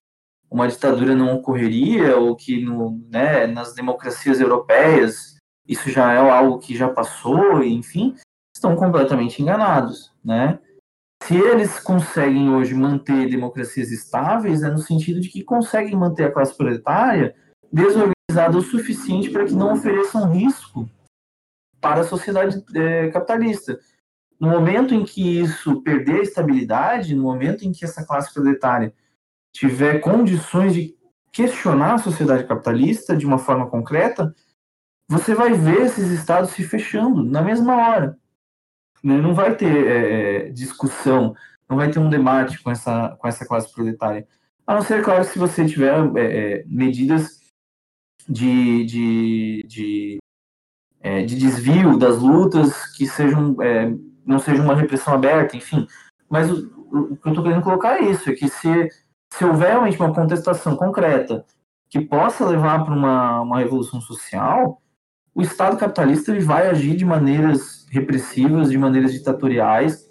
uma 0.51 0.66
ditadura 0.66 1.15
não 1.15 1.35
ocorreria, 1.35 2.16
ou 2.16 2.35
que 2.35 2.65
no, 2.65 2.99
né, 3.11 3.47
nas 3.47 3.74
democracias 3.74 4.41
europeias 4.41 5.37
isso 5.69 5.91
já 5.91 6.15
é 6.15 6.16
algo 6.16 6.59
que 6.59 6.74
já 6.74 6.89
passou, 6.89 7.62
enfim, 7.62 8.15
estão 8.57 8.74
completamente 8.74 9.43
enganados, 9.43 10.15
né? 10.24 10.59
Se 11.24 11.37
eles 11.37 11.78
conseguem 11.78 12.49
hoje 12.55 12.74
manter 12.74 13.28
democracias 13.28 13.91
estáveis, 13.91 14.62
é 14.62 14.70
no 14.70 14.78
sentido 14.78 15.20
de 15.20 15.28
que 15.28 15.45
conseguem 15.45 15.95
manter 15.95 16.24
a 16.24 16.33
classe 16.33 16.57
proletária 16.57 17.35
desorganizada 17.70 18.57
o 18.57 18.62
suficiente 18.62 19.28
para 19.28 19.45
que 19.45 19.53
não 19.53 19.74
ofereçam 19.74 20.33
risco 20.33 20.89
para 21.83 22.01
a 22.01 22.05
sociedade 22.05 22.65
é, 22.74 23.09
capitalista. 23.09 23.78
No 24.39 24.51
momento 24.51 24.95
em 24.95 25.05
que 25.05 25.41
isso 25.41 25.83
perder 25.83 26.21
a 26.21 26.23
estabilidade, 26.23 27.15
no 27.15 27.23
momento 27.23 27.65
em 27.65 27.73
que 27.73 27.85
essa 27.85 28.05
classe 28.05 28.33
proletária 28.33 28.93
tiver 29.53 30.01
condições 30.01 30.75
de 30.75 30.95
questionar 31.33 31.95
a 31.95 31.99
sociedade 31.99 32.47
capitalista 32.47 33.17
de 33.17 33.27
uma 33.27 33.39
forma 33.39 33.69
concreta, 33.69 34.35
você 35.09 35.35
vai 35.35 35.53
ver 35.53 35.83
esses 35.83 36.11
estados 36.11 36.51
se 36.51 36.63
fechando 36.65 37.23
na 37.23 37.41
mesma 37.41 37.77
hora. 37.77 38.19
Né? 39.03 39.19
Não 39.19 39.35
vai 39.35 39.55
ter 39.55 39.87
é, 39.87 40.49
é, 40.49 40.51
discussão, 40.51 41.35
não 41.69 41.77
vai 41.77 41.91
ter 41.91 41.99
um 41.99 42.11
debate 42.11 42.63
com 42.63 42.71
essa, 42.71 43.17
com 43.19 43.29
essa 43.29 43.47
classe 43.47 43.73
proletária. 43.73 44.27
A 44.67 44.75
não 44.75 44.83
ser, 44.83 45.03
claro, 45.03 45.25
se 45.25 45.39
você 45.39 45.65
tiver 45.67 45.95
é, 46.17 46.21
é, 46.61 46.65
medidas 46.67 47.39
de, 48.29 48.85
de, 48.85 49.65
de, 49.69 50.19
é, 51.01 51.23
de, 51.23 51.37
desvio 51.37 51.97
das 51.97 52.19
lutas 52.19 52.97
que 52.97 53.07
sejam 53.07 53.57
é, 53.63 53.95
não 54.27 54.39
seja 54.39 54.62
uma 54.62 54.74
repressão 54.74 55.15
aberta, 55.15 55.57
enfim. 55.57 55.86
Mas 56.28 56.51
o, 56.51 56.66
o 56.90 57.16
que 57.16 57.28
eu 57.28 57.32
estou 57.32 57.44
querendo 57.44 57.62
colocar 57.62 57.98
é 57.98 58.11
isso, 58.11 58.28
é 58.28 58.35
que 58.35 58.48
se, 58.48 58.89
se 59.32 59.44
houver 59.44 59.70
realmente 59.70 59.98
uma 59.98 60.12
contestação 60.12 60.77
concreta 60.77 61.44
que 61.89 62.01
possa 62.01 62.44
levar 62.47 62.85
para 62.85 62.94
uma, 62.94 63.40
uma 63.43 63.59
revolução 63.59 64.01
social, 64.01 64.82
o 65.35 65.43
Estado 65.43 65.77
capitalista 65.77 66.32
ele 66.32 66.40
vai 66.40 66.69
agir 66.69 66.97
de 66.97 67.05
maneiras 67.05 67.86
repressivas, 67.90 68.70
de 68.70 68.78
maneiras 68.78 69.12
ditatoriais, 69.12 70.07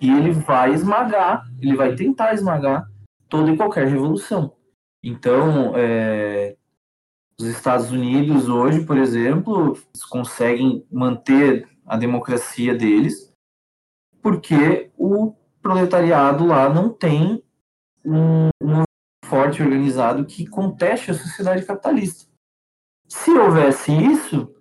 e 0.00 0.10
ele 0.10 0.30
vai 0.30 0.72
esmagar, 0.72 1.44
ele 1.60 1.76
vai 1.76 1.94
tentar 1.94 2.32
esmagar 2.32 2.88
toda 3.28 3.50
e 3.50 3.56
qualquer 3.56 3.86
revolução. 3.86 4.52
Então, 5.02 5.72
é, 5.76 6.56
os 7.38 7.46
Estados 7.46 7.90
Unidos 7.90 8.48
hoje, 8.48 8.84
por 8.84 8.96
exemplo, 8.96 9.76
conseguem 10.08 10.86
manter 10.90 11.66
a 11.90 11.96
democracia 11.96 12.72
deles, 12.72 13.34
porque 14.22 14.92
o 14.96 15.34
proletariado 15.60 16.46
lá 16.46 16.72
não 16.72 16.88
tem 16.88 17.42
um, 18.04 18.48
um 18.62 18.84
forte 19.24 19.60
organizado 19.60 20.24
que 20.24 20.46
conteste 20.46 21.10
a 21.10 21.14
sociedade 21.14 21.66
capitalista. 21.66 22.30
Se 23.08 23.32
houvesse 23.32 23.90
isso, 23.90 24.54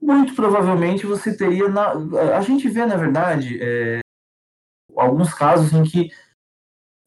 muito 0.00 0.34
provavelmente 0.34 1.04
você 1.04 1.36
teria. 1.36 1.68
Na, 1.68 1.92
a 2.34 2.40
gente 2.40 2.66
vê, 2.70 2.86
na 2.86 2.96
verdade, 2.96 3.58
é, 3.62 4.00
alguns 4.96 5.34
casos 5.34 5.70
em 5.74 5.84
que 5.84 6.08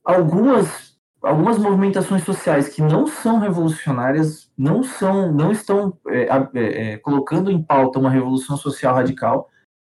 algumas, 0.05 0.96
algumas 1.27 1.57
movimentações 1.57 2.23
sociais 2.23 2.69
que 2.69 2.81
não 2.81 3.07
são 3.07 3.39
revolucionárias, 3.39 4.51
não 4.57 4.83
são, 4.83 5.31
não 5.31 5.51
estão 5.51 5.97
é, 6.07 6.27
é, 6.53 6.93
é, 6.93 6.97
colocando 6.97 7.51
em 7.51 7.61
pauta 7.61 7.99
uma 7.99 8.09
revolução 8.09 8.57
social 8.57 8.95
radical, 8.95 9.49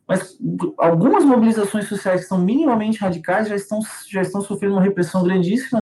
mas 0.09 0.39
algumas 0.79 1.25
mobilizações 1.25 1.89
sociais 1.89 2.23
que 2.23 2.29
são 2.29 2.39
minimamente 2.39 2.99
radicais 2.99 3.49
já 3.49 3.57
estão, 3.57 3.81
já 4.09 4.23
estão 4.23 4.41
sofrendo 4.41 4.75
uma 4.75 4.83
repressão 4.83 5.23
grandíssima 5.23 5.79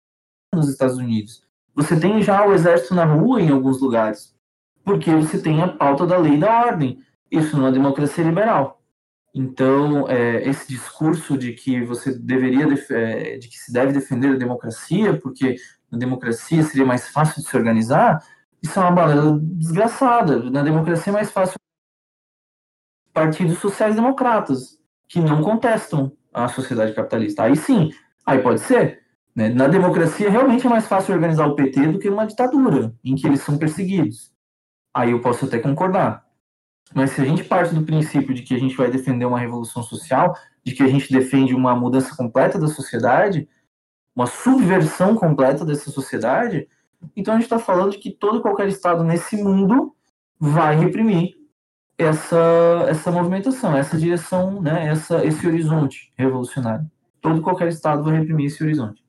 nos 0.54 0.70
Estados 0.70 0.98
Unidos. 0.98 1.44
Você 1.74 2.00
tem 2.00 2.22
já 2.22 2.46
o 2.46 2.54
exército 2.54 2.94
na 2.94 3.06
rua 3.06 3.42
em 3.42 3.50
alguns 3.50 3.82
lugares 3.82 4.36
porque 4.84 5.14
você 5.14 5.42
tem 5.42 5.62
a 5.62 5.68
pauta 5.68 6.06
da 6.06 6.18
lei 6.18 6.34
e 6.34 6.40
da 6.40 6.66
ordem. 6.66 7.00
Isso 7.30 7.58
não 7.58 7.68
é 7.68 7.72
democracia 7.72 8.24
liberal. 8.24 8.81
Então, 9.34 10.10
é, 10.10 10.48
esse 10.48 10.68
discurso 10.68 11.38
de 11.38 11.54
que 11.54 11.82
você 11.84 12.18
deveria, 12.18 12.68
é, 12.92 13.38
de 13.38 13.48
que 13.48 13.58
se 13.58 13.72
deve 13.72 13.94
defender 13.94 14.34
a 14.34 14.38
democracia, 14.38 15.18
porque 15.20 15.56
na 15.90 15.98
democracia 15.98 16.62
seria 16.64 16.86
mais 16.86 17.08
fácil 17.08 17.42
de 17.42 17.48
se 17.48 17.56
organizar, 17.56 18.22
isso 18.62 18.78
é 18.78 18.82
uma 18.82 18.92
balela 18.92 19.40
desgraçada. 19.42 20.50
Na 20.50 20.64
democracia 20.64 21.12
é 21.12 21.14
mais 21.14 21.32
fácil 21.32 21.56
partidos 23.14 23.58
sociais-democratas, 23.60 24.80
que 25.08 25.20
não 25.20 25.42
contestam 25.42 26.12
a 26.34 26.48
sociedade 26.48 26.94
capitalista. 26.94 27.44
Aí 27.44 27.56
sim, 27.56 27.92
aí 28.26 28.40
pode 28.40 28.62
ser. 28.62 29.02
Né? 29.36 29.50
Na 29.50 29.68
democracia, 29.68 30.30
realmente 30.30 30.66
é 30.66 30.70
mais 30.70 30.88
fácil 30.88 31.14
organizar 31.14 31.48
o 31.48 31.56
PT 31.56 31.88
do 31.88 32.00
que 32.00 32.10
numa 32.10 32.26
ditadura, 32.26 32.94
em 33.04 33.16
que 33.16 33.28
eles 33.28 33.42
são 33.42 33.58
perseguidos 33.58 34.32
aí 34.94 35.12
eu 35.12 35.22
posso 35.22 35.46
até 35.46 35.60
concordar. 35.60 36.26
Mas 36.94 37.12
se 37.12 37.22
a 37.22 37.26
gente 37.26 37.44
parte 37.44 37.74
do 37.74 37.84
princípio 37.84 38.34
de 38.34 38.42
que 38.42 38.54
a 38.54 38.60
gente 38.60 38.76
vai 38.76 38.90
defender 38.90 39.26
uma 39.26 39.40
revolução 39.40 39.82
social, 39.82 40.36
de 40.64 40.74
que 40.74 40.84
a 40.84 40.88
gente 40.88 41.12
defende 41.12 41.56
uma 41.56 41.76
mudança 41.76 42.16
completa 42.16 42.60
da 42.60 42.68
sociedade, 42.68 43.48
uma 44.16 44.28
subversão 44.28 45.16
completa 45.16 45.66
dessa 45.66 45.90
sociedade, 45.90 46.68
então 47.16 47.34
a 47.34 47.38
gente 47.38 47.46
está 47.46 47.58
falando 47.58 47.92
de 47.92 47.98
que 47.98 48.12
todo 48.12 48.40
e 48.40 48.42
qualquer 48.42 48.68
Estado 48.68 49.04
nesse 49.04 49.38
mundo 49.38 49.96
vai 50.40 50.76
reprimir 50.76 51.36
essa, 51.98 52.86
essa 52.88 53.12
movimentação, 53.12 53.76
essa 53.76 53.98
direção, 53.98 54.62
né, 54.62 54.88
essa, 54.88 55.26
esse 55.26 55.46
horizonte 55.48 56.12
revolucionário. 56.18 56.90
Todo 57.22 57.40
e 57.40 57.42
qualquer 57.42 57.68
Estado 57.68 58.04
vai 58.04 58.18
reprimir 58.18 58.48
esse 58.48 58.64
horizonte. 58.64 59.01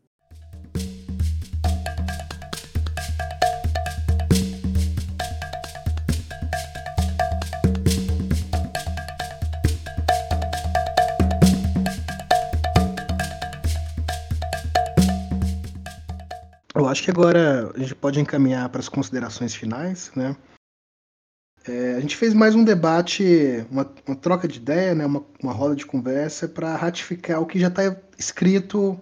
Acho 16.92 17.02
que 17.02 17.10
agora 17.10 17.72
a 17.74 17.78
gente 17.78 17.94
pode 17.94 18.20
encaminhar 18.20 18.68
para 18.68 18.80
as 18.80 18.88
considerações 18.88 19.54
finais, 19.54 20.12
né? 20.14 20.36
É, 21.64 21.94
a 21.94 22.00
gente 22.00 22.16
fez 22.16 22.34
mais 22.34 22.54
um 22.54 22.64
debate, 22.64 23.64
uma, 23.70 23.90
uma 24.06 24.16
troca 24.16 24.48
de 24.48 24.58
ideia, 24.58 24.94
né? 24.94 25.06
uma, 25.06 25.24
uma 25.40 25.52
roda 25.52 25.76
de 25.76 25.86
conversa 25.86 26.48
para 26.48 26.74
ratificar 26.74 27.40
o 27.40 27.46
que 27.46 27.58
já 27.58 27.68
está 27.68 27.96
escrito 28.18 29.00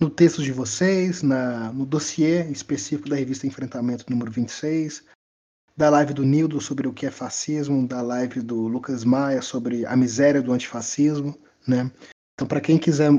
no 0.00 0.10
texto 0.10 0.42
de 0.42 0.50
vocês, 0.50 1.22
na, 1.22 1.72
no 1.72 1.86
dossiê 1.86 2.44
específico 2.50 3.08
da 3.08 3.14
revista 3.14 3.46
Enfrentamento 3.46 4.04
número 4.10 4.32
26, 4.32 5.04
da 5.76 5.88
live 5.90 6.12
do 6.12 6.24
Nildo 6.24 6.60
sobre 6.60 6.88
o 6.88 6.92
que 6.92 7.06
é 7.06 7.10
fascismo, 7.10 7.86
da 7.86 8.02
live 8.02 8.40
do 8.40 8.66
Lucas 8.66 9.04
Maia 9.04 9.40
sobre 9.40 9.86
a 9.86 9.96
miséria 9.96 10.42
do 10.42 10.52
antifascismo, 10.52 11.38
né? 11.66 11.88
Então, 12.34 12.48
para 12.48 12.60
quem 12.60 12.78
quiser 12.78 13.12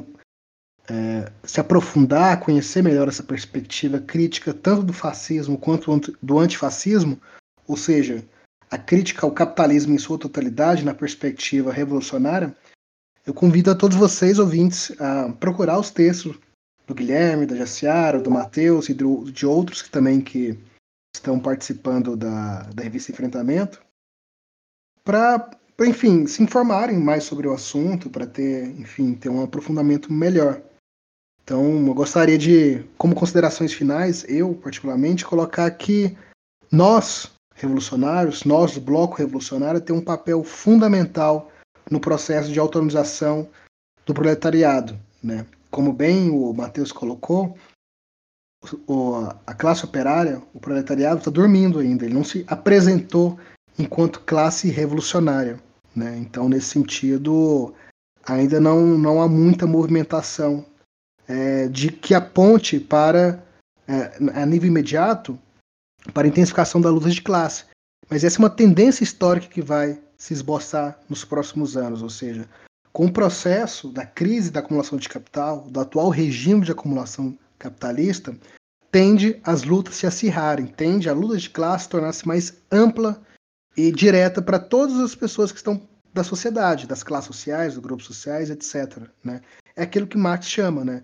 é, 0.89 1.31
se 1.43 1.59
aprofundar, 1.59 2.39
conhecer 2.39 2.81
melhor 2.81 3.07
essa 3.07 3.23
perspectiva 3.23 3.99
crítica 3.99 4.53
tanto 4.53 4.83
do 4.83 4.93
fascismo 4.93 5.57
quanto 5.57 6.17
do 6.21 6.39
antifascismo, 6.39 7.19
ou 7.67 7.77
seja, 7.77 8.23
a 8.69 8.77
crítica 8.77 9.25
ao 9.25 9.31
capitalismo 9.31 9.93
em 9.93 9.97
sua 9.97 10.17
totalidade 10.17 10.83
na 10.83 10.93
perspectiva 10.93 11.71
revolucionária, 11.71 12.55
eu 13.25 13.33
convido 13.33 13.71
a 13.71 13.75
todos 13.75 13.95
vocês, 13.95 14.37
ouvintes, 14.37 14.91
a 14.99 15.31
procurar 15.31 15.79
os 15.79 15.89
textos 15.89 16.37
do 16.85 16.93
Guilherme, 16.93 17.45
da 17.45 17.55
Jaciara, 17.55 18.19
do 18.19 18.29
Matheus 18.29 18.89
e 18.89 18.93
do, 18.93 19.31
de 19.31 19.45
outros 19.45 19.81
que 19.81 19.89
também 19.89 20.19
que 20.19 20.59
estão 21.15 21.39
participando 21.39 22.17
da, 22.17 22.63
da 22.63 22.83
revista 22.83 23.11
Enfrentamento, 23.11 23.81
para, 25.03 25.51
enfim, 25.79 26.27
se 26.27 26.43
informarem 26.43 26.99
mais 26.99 27.23
sobre 27.23 27.47
o 27.47 27.53
assunto, 27.53 28.09
para 28.09 28.25
ter, 28.25 28.67
enfim, 28.79 29.13
ter 29.13 29.29
um 29.29 29.43
aprofundamento 29.43 30.11
melhor. 30.11 30.61
Então, 31.43 31.87
eu 31.87 31.93
gostaria 31.93 32.37
de, 32.37 32.83
como 32.97 33.13
considerações 33.13 33.73
finais, 33.73 34.25
eu 34.29 34.55
particularmente, 34.55 35.25
colocar 35.25 35.69
que 35.71 36.17
nós, 36.71 37.31
revolucionários, 37.53 38.45
nós, 38.45 38.77
bloco 38.77 39.17
revolucionário, 39.17 39.81
tem 39.81 39.95
um 39.95 40.03
papel 40.03 40.43
fundamental 40.43 41.51
no 41.91 41.99
processo 41.99 42.51
de 42.51 42.59
autonomização 42.59 43.49
do 44.05 44.13
proletariado. 44.13 44.97
Né? 45.21 45.45
Como 45.69 45.91
bem 45.91 46.29
o 46.29 46.53
Matheus 46.53 46.93
colocou, 46.93 47.57
o, 48.87 49.27
a 49.45 49.53
classe 49.53 49.83
operária, 49.83 50.41
o 50.53 50.59
proletariado, 50.61 51.17
está 51.17 51.29
dormindo 51.29 51.79
ainda, 51.79 52.05
ele 52.05 52.13
não 52.13 52.23
se 52.23 52.45
apresentou 52.47 53.37
enquanto 53.77 54.21
classe 54.21 54.69
revolucionária. 54.69 55.59
Né? 55.93 56.17
Então, 56.19 56.47
nesse 56.47 56.67
sentido, 56.67 57.73
ainda 58.25 58.61
não, 58.61 58.97
não 58.97 59.21
há 59.21 59.27
muita 59.27 59.67
movimentação 59.67 60.65
é, 61.27 61.67
de 61.67 61.91
que 61.91 62.13
aponte 62.13 62.79
para, 62.79 63.43
é, 63.87 64.41
a 64.41 64.45
nível 64.45 64.69
imediato, 64.69 65.39
para 66.13 66.27
a 66.27 66.29
intensificação 66.29 66.81
da 66.81 66.89
luta 66.89 67.09
de 67.09 67.21
classe. 67.21 67.65
Mas 68.09 68.23
essa 68.23 68.37
é 68.37 68.39
uma 68.39 68.49
tendência 68.49 69.03
histórica 69.03 69.47
que 69.47 69.61
vai 69.61 69.99
se 70.17 70.33
esboçar 70.33 70.99
nos 71.09 71.25
próximos 71.25 71.75
anos, 71.75 72.01
ou 72.01 72.09
seja, 72.09 72.47
com 72.91 73.07
o 73.07 73.11
processo 73.11 73.89
da 73.89 74.05
crise 74.05 74.51
da 74.51 74.59
acumulação 74.59 74.97
de 74.97 75.09
capital, 75.09 75.61
do 75.61 75.79
atual 75.79 76.09
regime 76.09 76.63
de 76.63 76.71
acumulação 76.71 77.37
capitalista, 77.57 78.37
tende 78.91 79.39
as 79.43 79.63
lutas 79.63 79.95
se 79.95 80.05
acirrarem, 80.05 80.67
tende 80.67 81.09
a 81.09 81.13
luta 81.13 81.37
de 81.37 81.49
classe 81.49 81.89
tornar-se 81.89 82.27
mais 82.27 82.53
ampla 82.71 83.21
e 83.75 83.91
direta 83.91 84.41
para 84.41 84.59
todas 84.59 84.99
as 84.99 85.15
pessoas 85.15 85.51
que 85.51 85.57
estão 85.57 85.81
da 86.13 86.23
sociedade, 86.23 86.85
das 86.85 87.01
classes 87.01 87.27
sociais, 87.27 87.73
dos 87.73 87.81
grupos 87.81 88.05
sociais, 88.05 88.51
etc. 88.51 89.07
Né? 89.23 89.41
É 89.75 89.83
aquilo 89.83 90.07
que 90.07 90.17
Marx 90.17 90.47
chama, 90.47 90.83
né? 90.83 91.03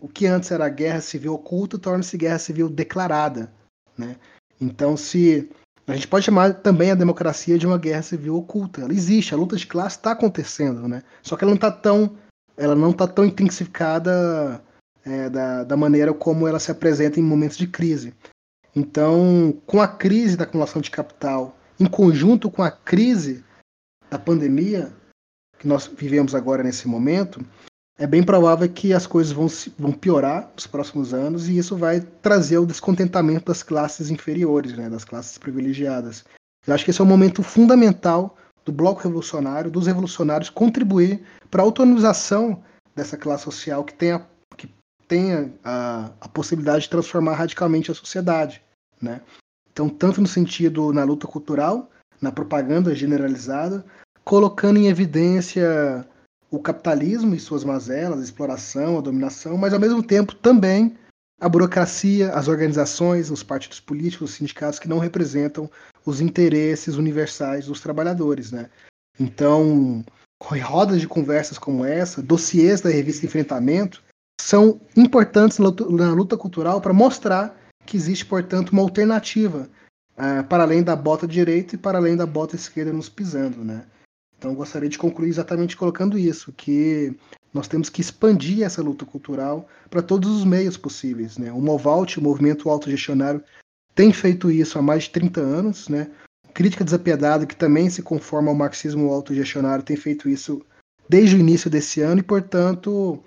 O 0.00 0.08
que, 0.08 0.26
antes 0.26 0.50
era 0.50 0.68
guerra 0.68 1.00
civil 1.00 1.34
oculta 1.34 1.78
torna-se 1.78 2.16
guerra 2.16 2.38
civil 2.38 2.68
declarada, 2.68 3.52
né? 3.98 4.16
Então, 4.60 4.96
se 4.96 5.50
a 5.86 5.94
gente 5.94 6.06
pode 6.06 6.24
chamar 6.24 6.54
também 6.54 6.92
a 6.92 6.94
democracia 6.94 7.58
de 7.58 7.66
uma 7.66 7.78
guerra 7.78 8.02
civil 8.02 8.36
oculta, 8.36 8.82
ela 8.82 8.92
existe, 8.92 9.34
a 9.34 9.36
luta 9.36 9.56
de 9.56 9.66
classe 9.66 9.96
está 9.96 10.12
acontecendo, 10.12 10.86
né? 10.86 11.02
Só 11.22 11.36
que 11.36 11.42
ela 11.42 11.50
não 11.50 11.56
está 11.56 11.72
tão, 11.72 12.16
ela 12.56 12.76
não 12.76 12.90
está 12.90 13.08
tão 13.08 13.24
intensificada 13.24 14.62
é, 15.04 15.28
da, 15.28 15.64
da 15.64 15.76
maneira 15.76 16.14
como 16.14 16.46
ela 16.46 16.60
se 16.60 16.70
apresenta 16.70 17.18
em 17.18 17.24
momentos 17.24 17.56
de 17.56 17.66
crise. 17.66 18.14
Então, 18.76 19.60
com 19.66 19.80
a 19.80 19.88
crise 19.88 20.36
da 20.36 20.44
acumulação 20.44 20.80
de 20.80 20.90
capital, 20.92 21.58
em 21.78 21.86
conjunto 21.86 22.50
com 22.50 22.62
a 22.62 22.70
crise 22.70 23.44
da 24.08 24.18
pandemia 24.18 24.92
que 25.58 25.66
nós 25.66 25.86
vivemos 25.86 26.34
agora 26.34 26.62
nesse 26.62 26.86
momento, 26.86 27.44
é 28.00 28.06
bem 28.06 28.22
provável 28.22 28.66
que 28.66 28.94
as 28.94 29.06
coisas 29.06 29.30
vão, 29.30 29.46
vão 29.78 29.92
piorar 29.92 30.50
nos 30.54 30.66
próximos 30.66 31.12
anos 31.12 31.50
e 31.50 31.58
isso 31.58 31.76
vai 31.76 32.00
trazer 32.00 32.56
o 32.56 32.64
descontentamento 32.64 33.44
das 33.44 33.62
classes 33.62 34.08
inferiores, 34.10 34.72
né, 34.72 34.88
das 34.88 35.04
classes 35.04 35.36
privilegiadas. 35.36 36.24
Eu 36.66 36.74
acho 36.74 36.82
que 36.82 36.90
esse 36.90 37.00
é 37.00 37.04
um 37.04 37.06
momento 37.06 37.42
fundamental 37.42 38.38
do 38.64 38.72
bloco 38.72 39.02
revolucionário, 39.02 39.70
dos 39.70 39.86
revolucionários 39.86 40.48
contribuir 40.48 41.22
para 41.50 41.62
a 41.62 41.64
autonomização 41.64 42.62
dessa 42.96 43.18
classe 43.18 43.44
social 43.44 43.84
que 43.84 43.92
tenha, 43.92 44.26
que 44.56 44.74
tenha 45.06 45.52
a, 45.62 46.10
a 46.22 46.28
possibilidade 46.28 46.84
de 46.84 46.90
transformar 46.90 47.34
radicalmente 47.34 47.90
a 47.90 47.94
sociedade. 47.94 48.62
Né? 49.00 49.20
Então, 49.70 49.90
tanto 49.90 50.22
no 50.22 50.26
sentido 50.26 50.90
na 50.90 51.04
luta 51.04 51.26
cultural, 51.26 51.90
na 52.18 52.32
propaganda 52.32 52.94
generalizada, 52.94 53.84
colocando 54.24 54.78
em 54.78 54.88
evidência 54.88 56.06
o 56.50 56.58
capitalismo 56.58 57.34
e 57.34 57.40
suas 57.40 57.62
mazelas, 57.62 58.20
a 58.20 58.24
exploração, 58.24 58.98
a 58.98 59.00
dominação, 59.00 59.56
mas 59.56 59.72
ao 59.72 59.80
mesmo 59.80 60.02
tempo 60.02 60.34
também 60.34 60.96
a 61.40 61.48
burocracia, 61.48 62.32
as 62.34 62.48
organizações, 62.48 63.30
os 63.30 63.42
partidos 63.42 63.80
políticos, 63.80 64.30
os 64.30 64.36
sindicatos 64.36 64.78
que 64.78 64.88
não 64.88 64.98
representam 64.98 65.70
os 66.04 66.20
interesses 66.20 66.96
universais 66.96 67.66
dos 67.66 67.80
trabalhadores, 67.80 68.52
né? 68.52 68.68
Então, 69.18 70.04
rodas 70.62 71.00
de 71.00 71.08
conversas 71.08 71.56
como 71.56 71.84
essa, 71.84 72.20
dossiês 72.22 72.80
da 72.80 72.90
revista 72.90 73.24
Enfrentamento, 73.24 74.02
são 74.40 74.80
importantes 74.96 75.58
na 75.58 76.12
luta, 76.12 76.36
cultural 76.36 76.80
para 76.80 76.92
mostrar 76.92 77.56
que 77.86 77.96
existe, 77.96 78.26
portanto, 78.26 78.70
uma 78.70 78.82
alternativa 78.82 79.68
uh, 80.12 80.44
para 80.44 80.62
além 80.62 80.82
da 80.82 80.96
bota 80.96 81.26
direita 81.26 81.74
e 81.74 81.78
para 81.78 81.98
além 81.98 82.16
da 82.16 82.26
bota 82.26 82.56
esquerda 82.56 82.92
nos 82.92 83.08
pisando, 83.08 83.64
né? 83.64 83.84
Então, 84.40 84.54
gostaria 84.54 84.88
de 84.88 84.96
concluir 84.96 85.28
exatamente 85.28 85.76
colocando 85.76 86.18
isso, 86.18 86.50
que 86.50 87.14
nós 87.52 87.68
temos 87.68 87.90
que 87.90 88.00
expandir 88.00 88.62
essa 88.62 88.82
luta 88.82 89.04
cultural 89.04 89.68
para 89.90 90.00
todos 90.00 90.30
os 90.30 90.46
meios 90.46 90.78
possíveis. 90.78 91.36
Né? 91.36 91.52
O 91.52 91.60
Movalt, 91.60 92.16
o 92.16 92.22
movimento 92.22 92.70
autogestionário, 92.70 93.44
tem 93.94 94.10
feito 94.14 94.50
isso 94.50 94.78
há 94.78 94.82
mais 94.82 95.04
de 95.04 95.10
30 95.10 95.42
anos. 95.42 95.88
Né? 95.90 96.10
Crítica 96.54 96.82
Desapiedada, 96.82 97.44
que 97.44 97.54
também 97.54 97.90
se 97.90 98.00
conforma 98.00 98.48
ao 98.48 98.54
marxismo 98.54 99.12
autogestionário, 99.12 99.84
tem 99.84 99.94
feito 99.94 100.26
isso 100.26 100.62
desde 101.06 101.36
o 101.36 101.38
início 101.38 101.68
desse 101.68 102.00
ano 102.00 102.20
e, 102.20 102.24
portanto, 102.24 103.22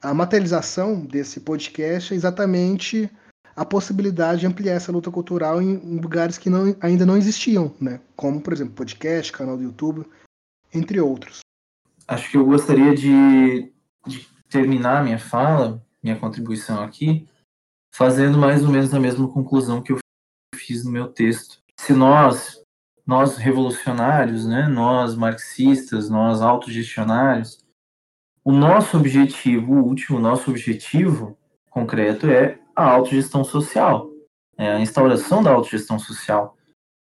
a 0.00 0.14
materialização 0.14 1.04
desse 1.04 1.40
podcast 1.40 2.14
é 2.14 2.16
exatamente 2.16 3.10
a 3.56 3.64
possibilidade 3.64 4.42
de 4.42 4.46
ampliar 4.46 4.74
essa 4.74 4.92
luta 4.92 5.10
cultural 5.10 5.60
em, 5.60 5.76
lugares 6.00 6.38
que 6.38 6.48
não, 6.48 6.76
ainda 6.80 7.04
não 7.04 7.16
existiam, 7.16 7.74
né? 7.80 7.98
como, 8.14 8.40
por 8.40 8.52
exemplo, 8.52 8.74
podcast, 8.74 9.32
canal 9.32 9.56
do 9.56 9.64
YouTube 9.64 10.06
entre 10.72 11.00
outros. 11.00 11.40
Acho 12.06 12.30
que 12.30 12.36
eu 12.36 12.44
gostaria 12.44 12.94
de, 12.94 13.72
de 14.06 14.28
terminar 14.48 15.04
minha 15.04 15.18
fala, 15.18 15.84
minha 16.02 16.18
contribuição 16.18 16.82
aqui, 16.82 17.26
fazendo 17.94 18.38
mais 18.38 18.64
ou 18.64 18.70
menos 18.70 18.92
a 18.92 19.00
mesma 19.00 19.28
conclusão 19.28 19.82
que 19.82 19.92
eu 19.92 19.98
fiz 20.54 20.84
no 20.84 20.90
meu 20.90 21.08
texto. 21.08 21.62
Se 21.78 21.92
nós, 21.92 22.62
nós 23.06 23.36
revolucionários, 23.36 24.46
né, 24.46 24.66
nós 24.66 25.14
marxistas, 25.14 26.08
nós 26.08 26.40
autogestionários, 26.40 27.58
o 28.44 28.52
nosso 28.52 28.96
objetivo 28.96 29.72
o 29.72 29.84
último, 29.84 30.18
nosso 30.18 30.50
objetivo 30.50 31.38
concreto 31.70 32.26
é 32.26 32.58
a 32.74 32.84
autogestão 32.84 33.44
social, 33.44 34.10
é 34.56 34.72
a 34.72 34.80
instauração 34.80 35.42
da 35.42 35.52
autogestão 35.52 35.98
social. 35.98 36.56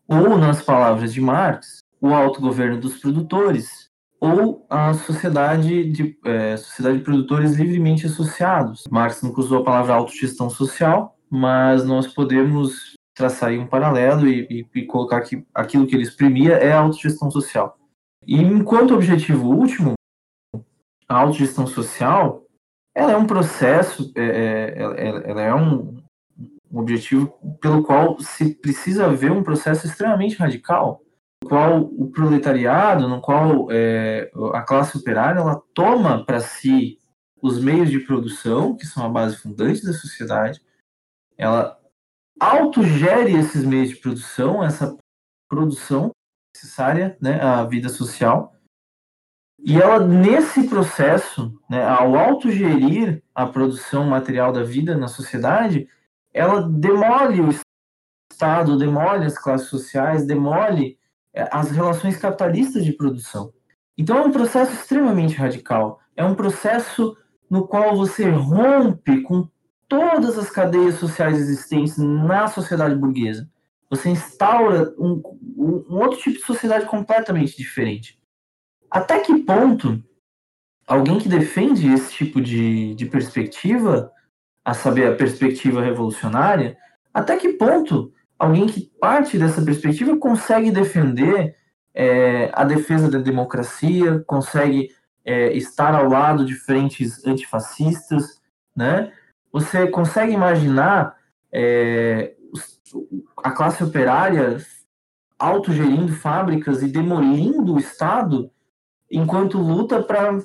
Ou, 0.09 0.37
nas 0.37 0.61
palavras 0.61 1.13
de 1.13 1.21
Marx, 1.21 1.80
o 2.01 2.09
autogoverno 2.09 2.81
dos 2.81 2.99
produtores 2.99 3.91
ou 4.21 4.67
a 4.69 4.93
sociedade 4.95 5.91
de, 5.91 6.19
é, 6.25 6.57
sociedade 6.57 6.99
de 6.99 7.05
produtores 7.05 7.55
livremente 7.55 8.07
associados. 8.07 8.85
Marx 8.91 9.23
não 9.23 9.33
usou 9.33 9.61
a 9.61 9.65
palavra 9.65 9.95
autogestão 9.95 10.51
social, 10.51 11.17
mas 11.31 11.85
nós 11.85 12.07
podemos 12.07 12.95
traçar 13.15 13.51
aí 13.51 13.59
um 13.59 13.67
paralelo 13.67 14.29
e, 14.29 14.47
e, 14.51 14.81
e 14.81 14.87
colocar 14.87 15.23
que 15.23 15.45
aquilo 15.55 15.87
que 15.87 15.95
ele 15.95 16.03
exprimia 16.03 16.55
é 16.55 16.73
a 16.73 16.81
autogestão 16.81 17.31
social. 17.31 17.79
E 18.27 18.37
enquanto 18.37 18.95
objetivo 18.95 19.49
último, 19.49 19.95
a 21.09 21.17
autogestão 21.17 21.67
social, 21.67 22.45
ela 22.95 23.13
é 23.13 23.17
um 23.17 23.27
processo, 23.27 24.13
é, 24.15 24.23
é, 24.23 25.31
ela, 25.31 25.41
é 25.41 25.55
um 25.55 26.03
objetivo 26.73 27.33
pelo 27.61 27.83
qual 27.83 28.21
se 28.21 28.55
precisa 28.55 29.09
ver 29.09 29.33
um 29.33 29.43
processo 29.43 29.87
extremamente 29.87 30.37
radical 30.37 31.03
qual 31.45 31.83
o 31.83 32.11
proletariado, 32.11 33.09
no 33.09 33.21
qual 33.21 33.71
é, 33.71 34.31
a 34.55 34.63
classe 34.63 34.97
operária 34.97 35.41
ela 35.41 35.63
toma 35.75 36.25
para 36.25 36.41
si 36.41 36.99
os 37.43 37.63
meios 37.63 37.91
de 37.91 38.01
produção, 38.01 38.77
que 38.77 38.87
são 38.87 39.05
a 39.05 39.09
base 39.09 39.37
fundante 39.37 39.85
da 39.85 39.93
sociedade, 39.93 40.61
ela 41.37 41.79
autogere 42.39 43.33
esses 43.35 43.65
meios 43.65 43.91
de 43.91 43.97
produção, 43.97 44.63
essa 44.63 44.97
produção 45.49 46.11
necessária 46.55 47.17
né, 47.21 47.41
à 47.41 47.65
vida 47.65 47.89
social, 47.89 48.55
e 49.63 49.77
ela, 49.77 49.99
nesse 49.99 50.69
processo, 50.69 51.53
né, 51.69 51.85
ao 51.85 52.17
autogerir 52.17 53.23
a 53.35 53.47
produção 53.47 54.07
material 54.07 54.53
da 54.53 54.63
vida 54.63 54.97
na 54.97 55.07
sociedade, 55.07 55.87
ela 56.33 56.63
demole 56.63 57.43
o 57.43 57.51
Estado, 58.33 58.79
demole 58.79 59.27
as 59.27 59.37
classes 59.37 59.69
sociais, 59.69 60.27
demole 60.27 60.99
as 61.35 61.71
relações 61.71 62.17
capitalistas 62.17 62.85
de 62.85 62.93
produção. 62.93 63.53
Então 63.97 64.17
é 64.19 64.23
um 64.23 64.33
processo 64.33 64.73
extremamente 64.73 65.35
radical. 65.35 66.01
É 66.17 66.25
um 66.25 66.35
processo 66.35 67.17
no 67.49 67.67
qual 67.67 67.97
você 67.97 68.29
rompe 68.31 69.23
com 69.23 69.49
todas 69.89 70.39
as 70.39 70.51
cadeias 70.51 70.95
sociais 70.95 71.39
existentes 71.39 71.99
na 71.99 72.47
sociedade 72.49 72.95
burguesa. 72.95 73.49
Você 73.91 74.09
instaura 74.09 74.95
um, 74.97 75.21
um 75.57 75.97
outro 75.97 76.19
tipo 76.19 76.39
de 76.39 76.45
sociedade 76.45 76.87
completamente 76.87 77.57
diferente. 77.57 78.19
Até 78.89 79.19
que 79.19 79.37
ponto 79.41 80.03
alguém 80.87 81.19
que 81.19 81.29
defende 81.29 81.93
esse 81.93 82.13
tipo 82.13 82.41
de, 82.41 82.95
de 82.95 83.07
perspectiva, 83.07 84.11
a 84.65 84.75
saber, 84.75 85.07
a 85.07 85.17
perspectiva 85.17 85.83
revolucionária, 85.83 86.77
até 87.13 87.37
que 87.37 87.51
ponto 87.51 88.13
alguém 88.41 88.67
que 88.67 88.91
parte 88.99 89.39
dessa 89.39 89.61
perspectiva 89.61 90.17
consegue 90.17 90.71
defender 90.71 91.55
é, 91.95 92.51
a 92.55 92.65
defesa 92.65 93.11
da 93.11 93.19
democracia, 93.19 94.25
consegue 94.27 94.89
é, 95.23 95.53
estar 95.53 95.95
ao 95.95 96.09
lado 96.09 96.47
de 96.47 96.55
frentes 96.55 97.23
antifascistas, 97.27 98.41
né? 98.75 99.13
Você 99.53 99.89
consegue 99.89 100.33
imaginar 100.33 101.17
é, 101.53 102.35
a 103.37 103.51
classe 103.51 103.85
operária 103.85 104.57
autogerindo 105.39 106.15
fábricas 106.15 106.83
e 106.83 106.89
demolindo 106.89 107.75
o 107.75 107.79
Estado 107.79 108.51
enquanto 109.11 109.59
luta 109.59 110.03
para 110.03 110.39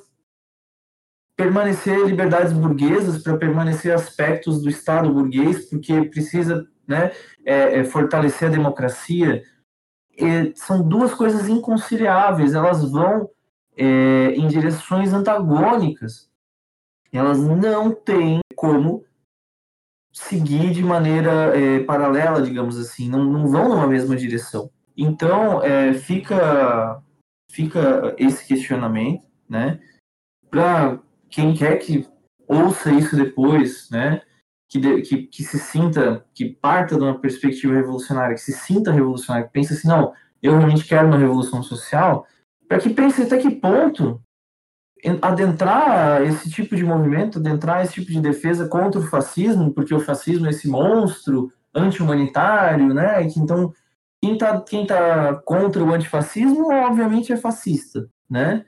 permanecer 1.34 2.04
liberdades 2.04 2.52
burguesas, 2.52 3.22
para 3.22 3.38
permanecer 3.38 3.94
aspectos 3.94 4.60
do 4.60 4.68
Estado 4.68 5.12
burguês, 5.12 5.70
porque 5.70 6.02
precisa 6.02 6.66
né, 6.86 7.12
é, 7.44 7.80
é 7.80 7.84
fortalecer 7.84 8.48
a 8.48 8.52
democracia, 8.52 9.42
são 10.54 10.86
duas 10.86 11.12
coisas 11.12 11.48
inconciliáveis, 11.48 12.54
elas 12.54 12.90
vão 12.90 13.28
é, 13.76 14.30
em 14.30 14.48
direções 14.48 15.12
antagônicas. 15.12 16.30
Elas 17.12 17.38
não 17.38 17.92
têm 17.92 18.40
como 18.54 19.04
seguir 20.12 20.72
de 20.72 20.82
maneira 20.82 21.56
é, 21.56 21.80
paralela, 21.80 22.42
digamos 22.42 22.78
assim, 22.78 23.08
não, 23.08 23.24
não 23.24 23.46
vão 23.46 23.68
numa 23.68 23.86
mesma 23.86 24.16
direção. 24.16 24.70
Então, 24.96 25.62
é, 25.62 25.92
fica, 25.92 27.02
fica 27.50 28.14
esse 28.16 28.46
questionamento, 28.46 29.22
né? 29.48 29.78
Para 30.50 30.98
quem 31.28 31.54
quer 31.54 31.76
que 31.76 32.08
ouça 32.48 32.90
isso 32.90 33.14
depois, 33.14 33.90
né? 33.90 34.22
Que, 34.68 35.00
que, 35.02 35.22
que 35.28 35.44
se 35.44 35.58
sinta, 35.60 36.24
que 36.34 36.44
parta 36.46 36.96
de 36.96 37.02
uma 37.02 37.18
perspectiva 37.20 37.72
revolucionária, 37.72 38.34
que 38.34 38.40
se 38.40 38.52
sinta 38.52 38.90
revolucionário, 38.90 39.46
que 39.46 39.52
pense 39.52 39.72
assim, 39.72 39.86
não, 39.86 40.12
eu 40.42 40.56
realmente 40.56 40.84
quero 40.84 41.06
uma 41.06 41.18
revolução 41.18 41.62
social, 41.62 42.26
para 42.68 42.78
que 42.78 42.90
pense 42.90 43.22
até 43.22 43.38
que 43.38 43.50
ponto 43.50 44.20
adentrar 45.22 46.22
esse 46.22 46.50
tipo 46.50 46.74
de 46.74 46.84
movimento, 46.84 47.38
adentrar 47.38 47.84
esse 47.84 47.94
tipo 47.94 48.10
de 48.10 48.20
defesa 48.20 48.66
contra 48.68 49.00
o 49.00 49.06
fascismo, 49.06 49.72
porque 49.72 49.94
o 49.94 50.00
fascismo 50.00 50.46
é 50.46 50.50
esse 50.50 50.68
monstro 50.68 51.52
anti-humanitário, 51.74 52.92
né? 52.92 53.24
Que, 53.28 53.38
então, 53.38 53.72
quem 54.20 54.32
está 54.34 54.60
quem 54.62 54.86
tá 54.86 55.34
contra 55.44 55.84
o 55.84 55.92
antifascismo, 55.92 56.72
obviamente, 56.72 57.32
é 57.32 57.36
fascista, 57.36 58.08
né? 58.28 58.64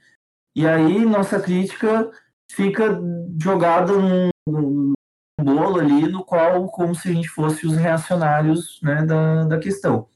E 0.55 0.67
aí, 0.67 1.05
nossa 1.05 1.41
crítica 1.41 2.11
fica 2.51 3.01
jogada 3.41 3.93
num 4.47 4.93
bolo 5.43 5.81
ali, 5.81 6.09
no 6.09 6.25
qual, 6.25 6.69
como 6.69 6.95
se 6.95 7.09
a 7.09 7.13
gente 7.13 7.29
fosse 7.29 7.67
os 7.67 7.77
reacionários 7.77 8.81
né, 8.83 9.05
da, 9.05 9.45
da 9.45 9.59
questão. 9.59 10.09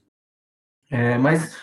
É, 0.90 1.16
mas 1.16 1.56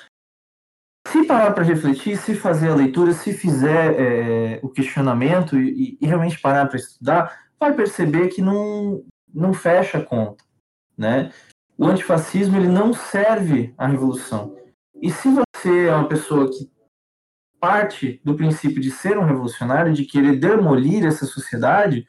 se 1.07 1.25
parar 1.25 1.51
para 1.53 1.63
refletir, 1.63 2.17
se 2.17 2.35
fazer 2.35 2.69
a 2.69 2.75
leitura, 2.75 3.13
se 3.13 3.33
fizer 3.33 3.95
é, 3.99 4.59
o 4.63 4.69
questionamento 4.69 5.57
e, 5.57 5.97
e 5.99 6.05
realmente 6.05 6.39
parar 6.39 6.67
para 6.67 6.77
estudar, 6.77 7.49
vai 7.59 7.73
perceber 7.73 8.29
que 8.29 8.41
não, 8.41 9.03
não 9.33 9.53
fecha 9.53 9.97
a 9.97 10.05
conta, 10.05 10.43
né? 10.97 11.31
O 11.77 11.85
antifascismo 11.85 12.57
ele 12.57 12.67
não 12.67 12.93
serve 12.93 13.73
à 13.77 13.87
revolução. 13.87 14.55
E 15.01 15.09
se 15.09 15.29
você 15.29 15.87
é 15.87 15.95
uma 15.95 16.07
pessoa 16.07 16.49
que 16.49 16.69
parte 17.59 18.21
do 18.23 18.35
princípio 18.35 18.81
de 18.81 18.91
ser 18.91 19.17
um 19.17 19.25
revolucionário, 19.25 19.93
de 19.93 20.05
querer 20.05 20.37
demolir 20.37 21.05
essa 21.05 21.25
sociedade, 21.25 22.07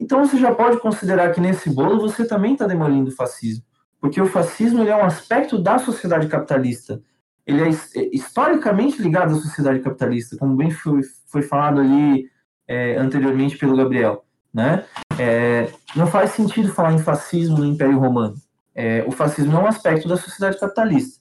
então 0.00 0.24
você 0.24 0.38
já 0.38 0.54
pode 0.54 0.78
considerar 0.80 1.32
que 1.32 1.40
nesse 1.40 1.70
bolo 1.70 2.00
você 2.00 2.26
também 2.26 2.54
está 2.54 2.66
demolindo 2.66 3.10
o 3.10 3.14
fascismo, 3.14 3.64
porque 4.00 4.20
o 4.20 4.26
fascismo 4.26 4.82
é 4.82 4.96
um 4.96 5.04
aspecto 5.04 5.58
da 5.58 5.78
sociedade 5.78 6.26
capitalista 6.26 7.02
ele 7.50 7.62
é, 7.62 7.68
é 7.68 8.14
historicamente 8.14 9.02
ligado 9.02 9.32
à 9.32 9.40
sociedade 9.40 9.80
capitalista, 9.80 10.36
como 10.36 10.56
bem 10.56 10.70
foi, 10.70 11.00
foi 11.26 11.42
falado 11.42 11.80
ali 11.80 12.30
é, 12.66 12.96
anteriormente 12.96 13.58
pelo 13.58 13.76
Gabriel. 13.76 14.24
Né? 14.52 14.84
É, 15.18 15.72
não 15.94 16.06
faz 16.06 16.30
sentido 16.30 16.72
falar 16.72 16.92
em 16.92 16.98
fascismo 16.98 17.58
no 17.58 17.66
Império 17.66 17.98
Romano. 17.98 18.36
É, 18.74 19.04
o 19.06 19.10
fascismo 19.10 19.56
é 19.56 19.60
um 19.60 19.66
aspecto 19.66 20.08
da 20.08 20.16
sociedade 20.16 20.58
capitalista. 20.58 21.20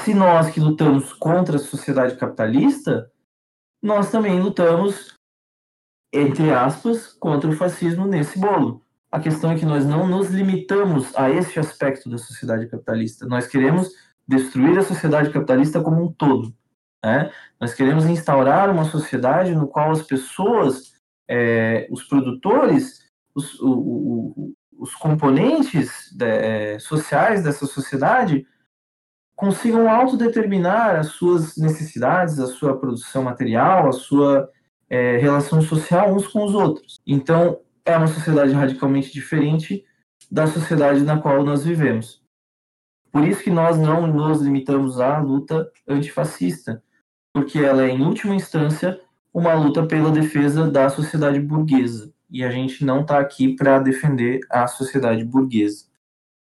Se 0.00 0.14
nós 0.14 0.50
que 0.50 0.60
lutamos 0.60 1.12
contra 1.12 1.56
a 1.56 1.60
sociedade 1.60 2.16
capitalista, 2.16 3.10
nós 3.82 4.10
também 4.10 4.40
lutamos, 4.40 5.14
entre 6.12 6.50
aspas, 6.50 7.12
contra 7.14 7.50
o 7.50 7.56
fascismo 7.56 8.06
nesse 8.06 8.38
bolo. 8.38 8.82
A 9.10 9.20
questão 9.20 9.50
é 9.50 9.58
que 9.58 9.64
nós 9.64 9.86
não 9.86 10.06
nos 10.06 10.28
limitamos 10.30 11.14
a 11.16 11.30
esse 11.30 11.58
aspecto 11.58 12.10
da 12.10 12.18
sociedade 12.18 12.66
capitalista. 12.66 13.26
Nós 13.26 13.46
queremos 13.46 13.90
destruir 14.26 14.78
a 14.78 14.82
sociedade 14.82 15.30
capitalista 15.30 15.80
como 15.80 16.04
um 16.04 16.12
todo. 16.12 16.54
Né? 17.02 17.30
Nós 17.60 17.72
queremos 17.72 18.04
instaurar 18.04 18.70
uma 18.70 18.84
sociedade 18.84 19.54
no 19.54 19.66
qual 19.66 19.90
as 19.90 20.02
pessoas, 20.02 20.92
é, 21.26 21.88
os 21.90 22.04
produtores, 22.04 23.08
os, 23.34 23.58
o, 23.60 23.70
o, 23.70 24.54
os 24.78 24.94
componentes 24.94 26.10
de, 26.12 26.26
é, 26.26 26.78
sociais 26.78 27.42
dessa 27.42 27.66
sociedade 27.66 28.46
consigam 29.34 29.88
autodeterminar 29.88 30.96
as 30.96 31.08
suas 31.08 31.56
necessidades, 31.56 32.38
a 32.40 32.48
sua 32.48 32.76
produção 32.78 33.22
material, 33.22 33.88
a 33.88 33.92
sua 33.92 34.50
é, 34.88 35.16
relação 35.18 35.60
social 35.60 36.14
uns 36.14 36.26
com 36.26 36.44
os 36.44 36.54
outros. 36.54 37.00
Então, 37.06 37.60
é 37.84 37.96
uma 37.96 38.06
sociedade 38.06 38.52
radicalmente 38.52 39.12
diferente 39.12 39.84
da 40.30 40.46
sociedade 40.46 41.00
na 41.02 41.18
qual 41.18 41.42
nós 41.44 41.64
vivemos. 41.64 42.22
Por 43.10 43.26
isso 43.26 43.42
que 43.42 43.50
nós 43.50 43.78
não 43.78 44.06
nos 44.06 44.42
limitamos 44.42 45.00
à 45.00 45.18
luta 45.18 45.70
antifascista, 45.88 46.82
porque 47.32 47.58
ela 47.58 47.84
é, 47.84 47.90
em 47.90 48.02
última 48.02 48.34
instância, 48.34 49.00
uma 49.32 49.54
luta 49.54 49.86
pela 49.86 50.10
defesa 50.10 50.70
da 50.70 50.88
sociedade 50.88 51.40
burguesa. 51.40 52.12
E 52.30 52.44
a 52.44 52.50
gente 52.50 52.84
não 52.84 53.00
está 53.00 53.18
aqui 53.18 53.56
para 53.56 53.78
defender 53.78 54.40
a 54.50 54.66
sociedade 54.66 55.24
burguesa. 55.24 55.86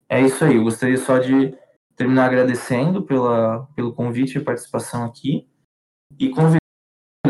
É 0.09 0.21
isso 0.21 0.45
aí. 0.45 0.57
Eu 0.57 0.65
gostaria 0.65 0.99
só 0.99 1.19
de 1.19 1.57
terminar 1.95 2.27
agradecendo 2.27 3.03
pela, 3.03 3.67
pelo 3.75 3.93
convite 3.93 4.39
e 4.39 4.41
participação 4.41 5.05
aqui 5.05 5.49
e 6.19 6.29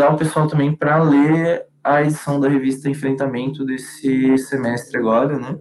o 0.05 0.17
pessoal 0.17 0.49
também 0.49 0.75
para 0.75 1.03
ler 1.03 1.67
a 1.83 2.03
edição 2.03 2.41
da 2.41 2.49
revista 2.49 2.89
Enfrentamento 2.89 3.65
desse 3.65 4.37
semestre 4.39 4.99
agora, 4.99 5.39
né? 5.39 5.59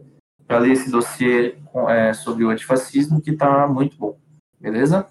para 0.48 0.60
ler 0.60 0.74
esse 0.74 0.90
dossiê 0.90 1.56
é, 1.90 2.14
sobre 2.14 2.44
o 2.44 2.49
antifascismo, 2.49 3.22
que 3.22 3.32
está 3.32 3.68
muito 3.68 3.98
bom. 3.98 4.18
Beleza? 4.60 5.06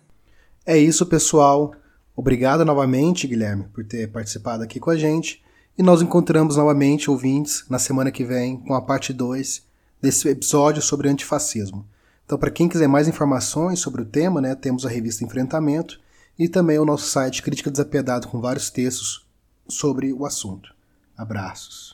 É 0.65 0.77
isso, 0.77 1.07
pessoal. 1.07 1.75
Obrigado 2.17 2.65
novamente, 2.65 3.27
Guilherme, 3.27 3.65
por 3.65 3.85
ter 3.85 4.11
participado 4.11 4.63
aqui 4.63 4.79
com 4.79 4.91
a 4.91 4.97
gente. 4.97 5.43
E 5.77 5.83
nós 5.83 6.01
encontramos 6.01 6.57
novamente, 6.57 7.11
ouvintes, 7.11 7.65
na 7.69 7.79
semana 7.79 8.13
que 8.13 8.25
vem, 8.25 8.59
com 8.59 8.75
a 8.75 8.83
parte 8.83 9.13
2 9.13 9.67
desse 10.01 10.29
episódio 10.29 10.81
sobre 10.81 11.09
antifascismo. 11.09 11.85
Então, 12.25 12.39
para 12.39 12.51
quem 12.51 12.69
quiser 12.69 12.87
mais 12.87 13.09
informações 13.09 13.81
sobre 13.81 14.03
o 14.03 14.05
tema, 14.05 14.41
né, 14.41 14.55
temos 14.55 14.87
a 14.87 14.89
revista 14.89 15.25
Enfrentamento 15.25 15.99
e 16.39 16.49
também 16.49 16.79
o 16.79 16.85
nosso 16.85 17.07
site 17.07 17.43
Crítica 17.43 17.71
Desapiedado 17.71 18.29
com 18.29 18.41
vários 18.41 18.71
textos 18.71 19.27
sobre 19.69 20.13
o 20.13 20.27
assunto. 20.27 20.75
Abraços. 21.17 21.94